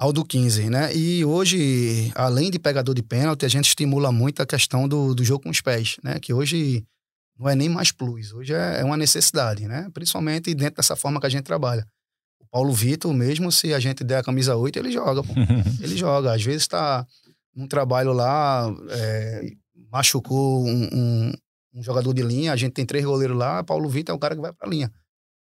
ao 0.00 0.14
do 0.14 0.24
15, 0.24 0.70
né? 0.70 0.96
E 0.96 1.22
hoje, 1.26 2.10
além 2.14 2.50
de 2.50 2.58
pegador 2.58 2.94
de 2.94 3.02
pênalti, 3.02 3.44
a 3.44 3.48
gente 3.48 3.66
estimula 3.66 4.10
muito 4.10 4.40
a 4.40 4.46
questão 4.46 4.88
do, 4.88 5.14
do 5.14 5.22
jogo 5.22 5.42
com 5.42 5.50
os 5.50 5.60
pés, 5.60 5.96
né? 6.02 6.18
Que 6.18 6.32
hoje 6.32 6.82
não 7.38 7.46
é 7.46 7.54
nem 7.54 7.68
mais 7.68 7.92
plus, 7.92 8.32
hoje 8.32 8.54
é, 8.54 8.80
é 8.80 8.84
uma 8.84 8.96
necessidade, 8.96 9.68
né? 9.68 9.90
Principalmente 9.92 10.54
dentro 10.54 10.76
dessa 10.76 10.96
forma 10.96 11.20
que 11.20 11.26
a 11.26 11.28
gente 11.28 11.44
trabalha. 11.44 11.86
Paulo 12.50 12.72
Vitor, 12.72 13.12
mesmo 13.14 13.52
se 13.52 13.72
a 13.72 13.78
gente 13.78 14.02
der 14.02 14.18
a 14.18 14.22
camisa 14.22 14.56
8, 14.56 14.78
ele 14.78 14.90
joga, 14.90 15.22
pô. 15.22 15.32
ele 15.80 15.96
joga. 15.96 16.34
Às 16.34 16.42
vezes 16.42 16.62
está 16.62 17.06
num 17.54 17.66
trabalho 17.66 18.12
lá, 18.12 18.68
é, 18.90 19.52
machucou 19.90 20.64
um, 20.64 20.88
um, 20.92 21.32
um, 21.74 21.82
jogador 21.82 22.12
de 22.12 22.22
linha, 22.22 22.52
a 22.52 22.56
gente 22.56 22.72
tem 22.72 22.86
três 22.86 23.04
goleiros 23.04 23.36
lá, 23.36 23.62
Paulo 23.62 23.88
Vitor 23.88 24.12
é 24.12 24.16
o 24.16 24.18
cara 24.18 24.34
que 24.34 24.40
vai 24.40 24.52
para 24.52 24.66
a 24.66 24.70
linha. 24.70 24.90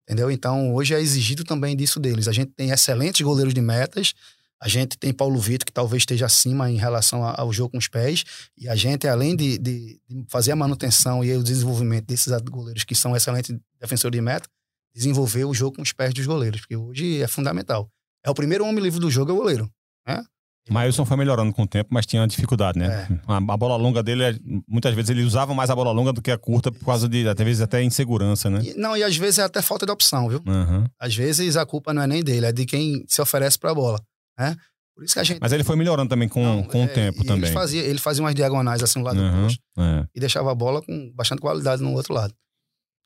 Entendeu? 0.05 0.31
Então, 0.31 0.75
hoje 0.75 0.95
é 0.95 1.01
exigido 1.01 1.45
também 1.45 1.77
disso 1.77 2.01
deles. 2.01 2.27
A 2.27 2.33
gente 2.33 2.53
tem 2.57 2.71
excelentes 2.71 3.21
goleiros 3.21 3.55
de 3.55 3.61
metas, 3.61 4.13
a 4.61 4.69
gente 4.69 4.99
tem 4.99 5.13
Paulo 5.13 5.39
Vitor, 5.39 5.65
que 5.65 5.73
talvez 5.73 6.03
esteja 6.03 6.27
acima 6.27 6.71
em 6.71 6.77
relação 6.77 7.25
ao 7.25 7.51
jogo 7.53 7.73
com 7.73 7.79
os 7.79 7.89
pés. 7.89 8.25
E 8.59 8.69
a 8.69 8.75
gente, 8.75 9.09
além 9.09 9.35
de, 9.35 9.57
de, 9.57 10.01
de 10.07 10.25
fazer 10.29 10.53
a 10.53 10.57
manutenção 10.57 11.25
e 11.25 11.35
o 11.35 11.43
desenvolvimento 11.43 12.07
desses 12.07 12.31
goleiros 12.43 12.85
que 12.85 12.95
são 12.95 13.17
excelentes 13.17 13.57
defensores 13.81 14.15
de 14.15 14.21
meta, 14.21 14.49
desenvolver 14.95 15.45
o 15.45 15.55
jogo 15.55 15.76
com 15.76 15.82
os 15.82 15.93
pés 15.93 16.12
dos 16.12 16.26
goleiros, 16.26 16.61
porque 16.61 16.76
hoje 16.76 17.22
é 17.22 17.28
fundamental. 17.28 17.91
É 18.24 18.30
o 18.30 18.34
primeiro 18.34 18.64
homem 18.64 18.82
livre 18.82 19.01
do 19.01 19.11
jogo, 19.11 19.30
é 19.30 19.34
o 19.34 19.36
goleiro. 19.36 19.70
Né? 20.07 20.22
Mailson 20.68 21.05
foi 21.05 21.16
melhorando 21.16 21.53
com 21.53 21.62
o 21.62 21.66
tempo, 21.66 21.88
mas 21.91 22.07
tinha 22.07 22.26
dificuldade, 22.26 22.78
né? 22.78 23.09
É. 23.11 23.20
A, 23.26 23.36
a, 23.36 23.57
bola 23.57 23.76
longa 23.76 24.03
dele, 24.03 24.22
é, 24.22 24.34
muitas 24.68 24.95
vezes 24.95 25.11
ele 25.11 25.24
usava 25.24 25.53
mais 25.55 25.68
a 25.68 25.74
bola 25.74 25.91
longa 25.91 26.12
do 26.12 26.22
que 26.22 26.30
a 26.30 26.38
curta 26.38 26.70
por 26.70 26.84
causa 26.84 27.09
de, 27.09 27.26
até 27.28 27.43
vezes, 27.43 27.61
até 27.61 27.82
insegurança, 27.82 28.49
né? 28.49 28.62
E, 28.62 28.74
não, 28.74 28.97
e 28.97 29.03
às 29.03 29.16
vezes 29.16 29.38
é 29.38 29.43
até 29.43 29.61
falta 29.62 29.84
de 29.84 29.91
opção, 29.91 30.28
viu? 30.28 30.41
Uhum. 30.47 30.84
Às 30.99 31.14
vezes 31.14 31.57
a 31.57 31.66
culpa 31.66 31.93
não 31.93 32.03
é 32.03 32.07
nem 32.07 32.22
dele, 32.22 32.47
é 32.47 32.53
de 32.53 32.66
quem 32.66 33.05
se 33.09 33.20
oferece 33.20 33.59
para 33.59 33.72
a 33.72 33.74
bola, 33.74 34.01
né? 34.38 34.57
Por 34.95 35.05
isso 35.05 35.14
que 35.14 35.20
a 35.20 35.24
gente... 35.24 35.41
Mas 35.41 35.53
ele 35.53 35.64
foi 35.64 35.76
melhorando 35.76 36.11
também 36.11 36.28
com, 36.28 36.45
não, 36.45 36.62
com 36.62 36.82
é, 36.82 36.84
o 36.84 36.88
tempo 36.88 37.24
também. 37.24 37.49
Ele 37.49 37.53
fazia, 37.53 37.82
ele 37.82 37.99
fazia 37.99 38.22
umas 38.22 38.34
diagonais 38.34 38.82
assim 38.82 38.99
no 38.99 39.05
lado 39.05 39.18
uhum. 39.18 39.30
do 39.30 39.43
posto 39.43 39.61
é. 39.78 40.07
e 40.14 40.20
deixava 40.20 40.53
a 40.53 40.55
bola 40.55 40.82
com 40.82 41.11
bastante 41.14 41.41
qualidade 41.41 41.82
no 41.82 41.93
outro 41.95 42.12
lado. 42.12 42.34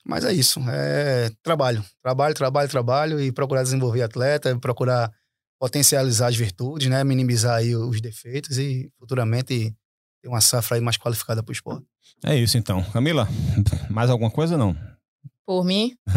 Mas 0.07 0.25
é 0.25 0.33
isso, 0.33 0.61
é 0.69 1.31
trabalho. 1.43 1.85
Trabalho, 2.03 2.35
trabalho, 2.35 2.69
trabalho 2.69 3.21
e 3.21 3.33
procurar 3.33 3.63
desenvolver 3.63 4.03
atleta, 4.03 4.57
procurar 4.59 5.11
potencializar 5.59 6.29
as 6.29 6.37
virtudes, 6.37 6.89
né? 6.89 7.03
Minimizar 7.03 7.57
aí 7.57 7.75
os 7.75 8.01
defeitos 8.01 8.59
e 8.59 8.91
futuramente 8.99 9.75
ter 10.23 10.29
uma 10.29 10.41
safra 10.41 10.77
aí 10.77 10.81
mais 10.83 10.99
qualificada 10.99 11.43
para 11.43 11.51
o 11.51 11.55
esporte. 11.55 11.87
É 12.23 12.37
isso 12.37 12.59
então. 12.59 12.83
Camila, 12.93 13.29
mais 13.89 14.11
alguma 14.11 14.31
coisa 14.31 14.59
não? 14.59 14.77
Por 15.47 15.63
mim, 15.63 15.93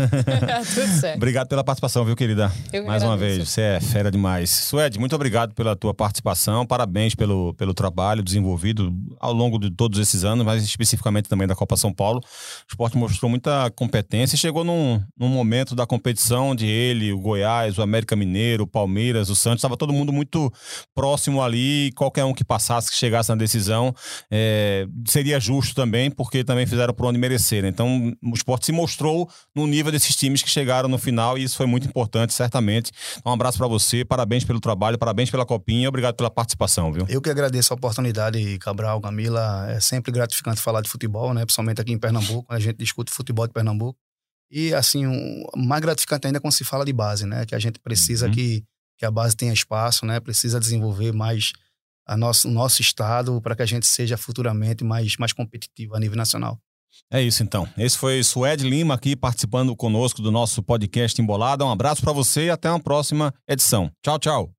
tudo 0.73 0.87
certo. 1.01 1.17
obrigado 1.17 1.49
pela 1.49 1.61
participação, 1.61 2.05
viu, 2.05 2.15
querida? 2.15 2.49
Eu 2.71 2.85
Mais 2.85 3.03
uma 3.03 3.17
vez, 3.17 3.49
você 3.49 3.61
é 3.61 3.79
fera 3.81 4.09
demais. 4.09 4.49
Suede, 4.49 4.97
muito 4.97 5.13
obrigado 5.13 5.53
pela 5.53 5.75
tua 5.75 5.93
participação. 5.93 6.65
Parabéns 6.65 7.13
pelo, 7.13 7.53
pelo 7.55 7.73
trabalho 7.73 8.23
desenvolvido 8.23 8.89
ao 9.19 9.33
longo 9.33 9.59
de 9.59 9.69
todos 9.69 9.99
esses 9.99 10.23
anos, 10.23 10.45
mas 10.45 10.63
especificamente 10.63 11.27
também 11.27 11.45
da 11.45 11.55
Copa 11.55 11.75
São 11.75 11.91
Paulo. 11.91 12.19
O 12.19 12.71
esporte 12.71 12.95
mostrou 12.95 13.29
muita 13.29 13.69
competência 13.71 14.35
e 14.35 14.39
chegou 14.39 14.63
num, 14.63 15.03
num 15.19 15.27
momento 15.27 15.75
da 15.75 15.85
competição 15.85 16.55
de 16.55 16.65
ele, 16.65 17.11
o 17.11 17.19
Goiás, 17.19 17.77
o 17.77 17.81
América 17.81 18.15
Mineiro, 18.15 18.63
o 18.63 18.67
Palmeiras, 18.67 19.29
o 19.29 19.35
Santos, 19.35 19.59
estava 19.59 19.75
todo 19.75 19.91
mundo 19.91 20.13
muito 20.13 20.49
próximo 20.95 21.43
ali. 21.43 21.91
Qualquer 21.97 22.23
um 22.23 22.33
que 22.33 22.45
passasse, 22.45 22.89
que 22.89 22.95
chegasse 22.95 23.27
na 23.27 23.35
decisão, 23.35 23.93
é, 24.31 24.87
seria 25.05 25.37
justo 25.37 25.75
também, 25.75 26.09
porque 26.09 26.45
também 26.45 26.65
fizeram 26.65 26.93
por 26.93 27.07
onde 27.07 27.19
merecer. 27.19 27.65
Então, 27.65 28.13
o 28.23 28.33
esporte 28.33 28.67
se 28.67 28.71
mostrou 28.71 29.16
no 29.55 29.65
nível 29.65 29.91
desses 29.91 30.15
times 30.15 30.43
que 30.43 30.49
chegaram 30.49 30.89
no 30.89 30.97
final 30.97 31.37
e 31.37 31.43
isso 31.43 31.55
foi 31.55 31.65
muito 31.65 31.87
importante, 31.87 32.33
certamente. 32.33 32.91
Então, 33.17 33.31
um 33.31 33.35
abraço 33.35 33.57
para 33.57 33.67
você, 33.67 34.03
parabéns 34.03 34.43
pelo 34.43 34.59
trabalho, 34.59 34.97
parabéns 34.97 35.31
pela 35.31 35.45
copinha, 35.45 35.87
obrigado 35.87 36.15
pela 36.15 36.29
participação, 36.29 36.91
viu? 36.91 37.05
Eu 37.07 37.21
que 37.21 37.29
agradeço 37.29 37.73
a 37.73 37.75
oportunidade, 37.75 38.57
Cabral, 38.59 38.99
Camila. 38.99 39.67
É 39.69 39.79
sempre 39.79 40.11
gratificante 40.11 40.59
falar 40.59 40.81
de 40.81 40.89
futebol, 40.89 41.33
né? 41.33 41.45
Principalmente 41.45 41.79
aqui 41.79 41.93
em 41.93 41.97
Pernambuco, 41.97 42.53
a 42.53 42.59
gente 42.59 42.77
discute 42.77 43.11
futebol 43.11 43.47
de 43.47 43.53
Pernambuco. 43.53 43.97
E, 44.49 44.73
assim, 44.73 45.05
um, 45.05 45.43
mais 45.55 45.81
gratificante 45.81 46.27
ainda 46.27 46.39
quando 46.39 46.53
se 46.53 46.63
fala 46.63 46.85
de 46.85 46.93
base, 46.93 47.25
né? 47.25 47.45
Que 47.45 47.55
a 47.55 47.59
gente 47.59 47.79
precisa 47.79 48.27
uhum. 48.27 48.31
que, 48.31 48.63
que 48.97 49.05
a 49.05 49.11
base 49.11 49.35
tenha 49.35 49.53
espaço, 49.53 50.05
né? 50.05 50.19
Precisa 50.19 50.59
desenvolver 50.59 51.11
mais 51.11 51.53
a 52.05 52.15
nosso, 52.15 52.47
o 52.47 52.51
nosso 52.51 52.81
estado 52.81 53.41
para 53.41 53.55
que 53.55 53.61
a 53.61 53.65
gente 53.65 53.85
seja 53.85 54.17
futuramente 54.17 54.83
mais, 54.83 55.17
mais 55.17 55.33
competitivo 55.33 55.95
a 55.95 55.99
nível 55.99 56.15
nacional. 56.15 56.57
É 57.11 57.21
isso 57.21 57.43
então. 57.43 57.67
Esse 57.77 57.97
foi 57.97 58.23
Suede 58.23 58.67
Lima 58.67 58.93
aqui 58.93 59.15
participando 59.15 59.75
conosco 59.75 60.21
do 60.21 60.31
nosso 60.31 60.61
podcast 60.61 61.21
Embolada. 61.21 61.65
Um 61.65 61.71
abraço 61.71 62.01
para 62.01 62.13
você 62.13 62.45
e 62.45 62.49
até 62.49 62.69
uma 62.69 62.79
próxima 62.79 63.33
edição. 63.47 63.91
Tchau, 64.03 64.19
tchau. 64.19 64.56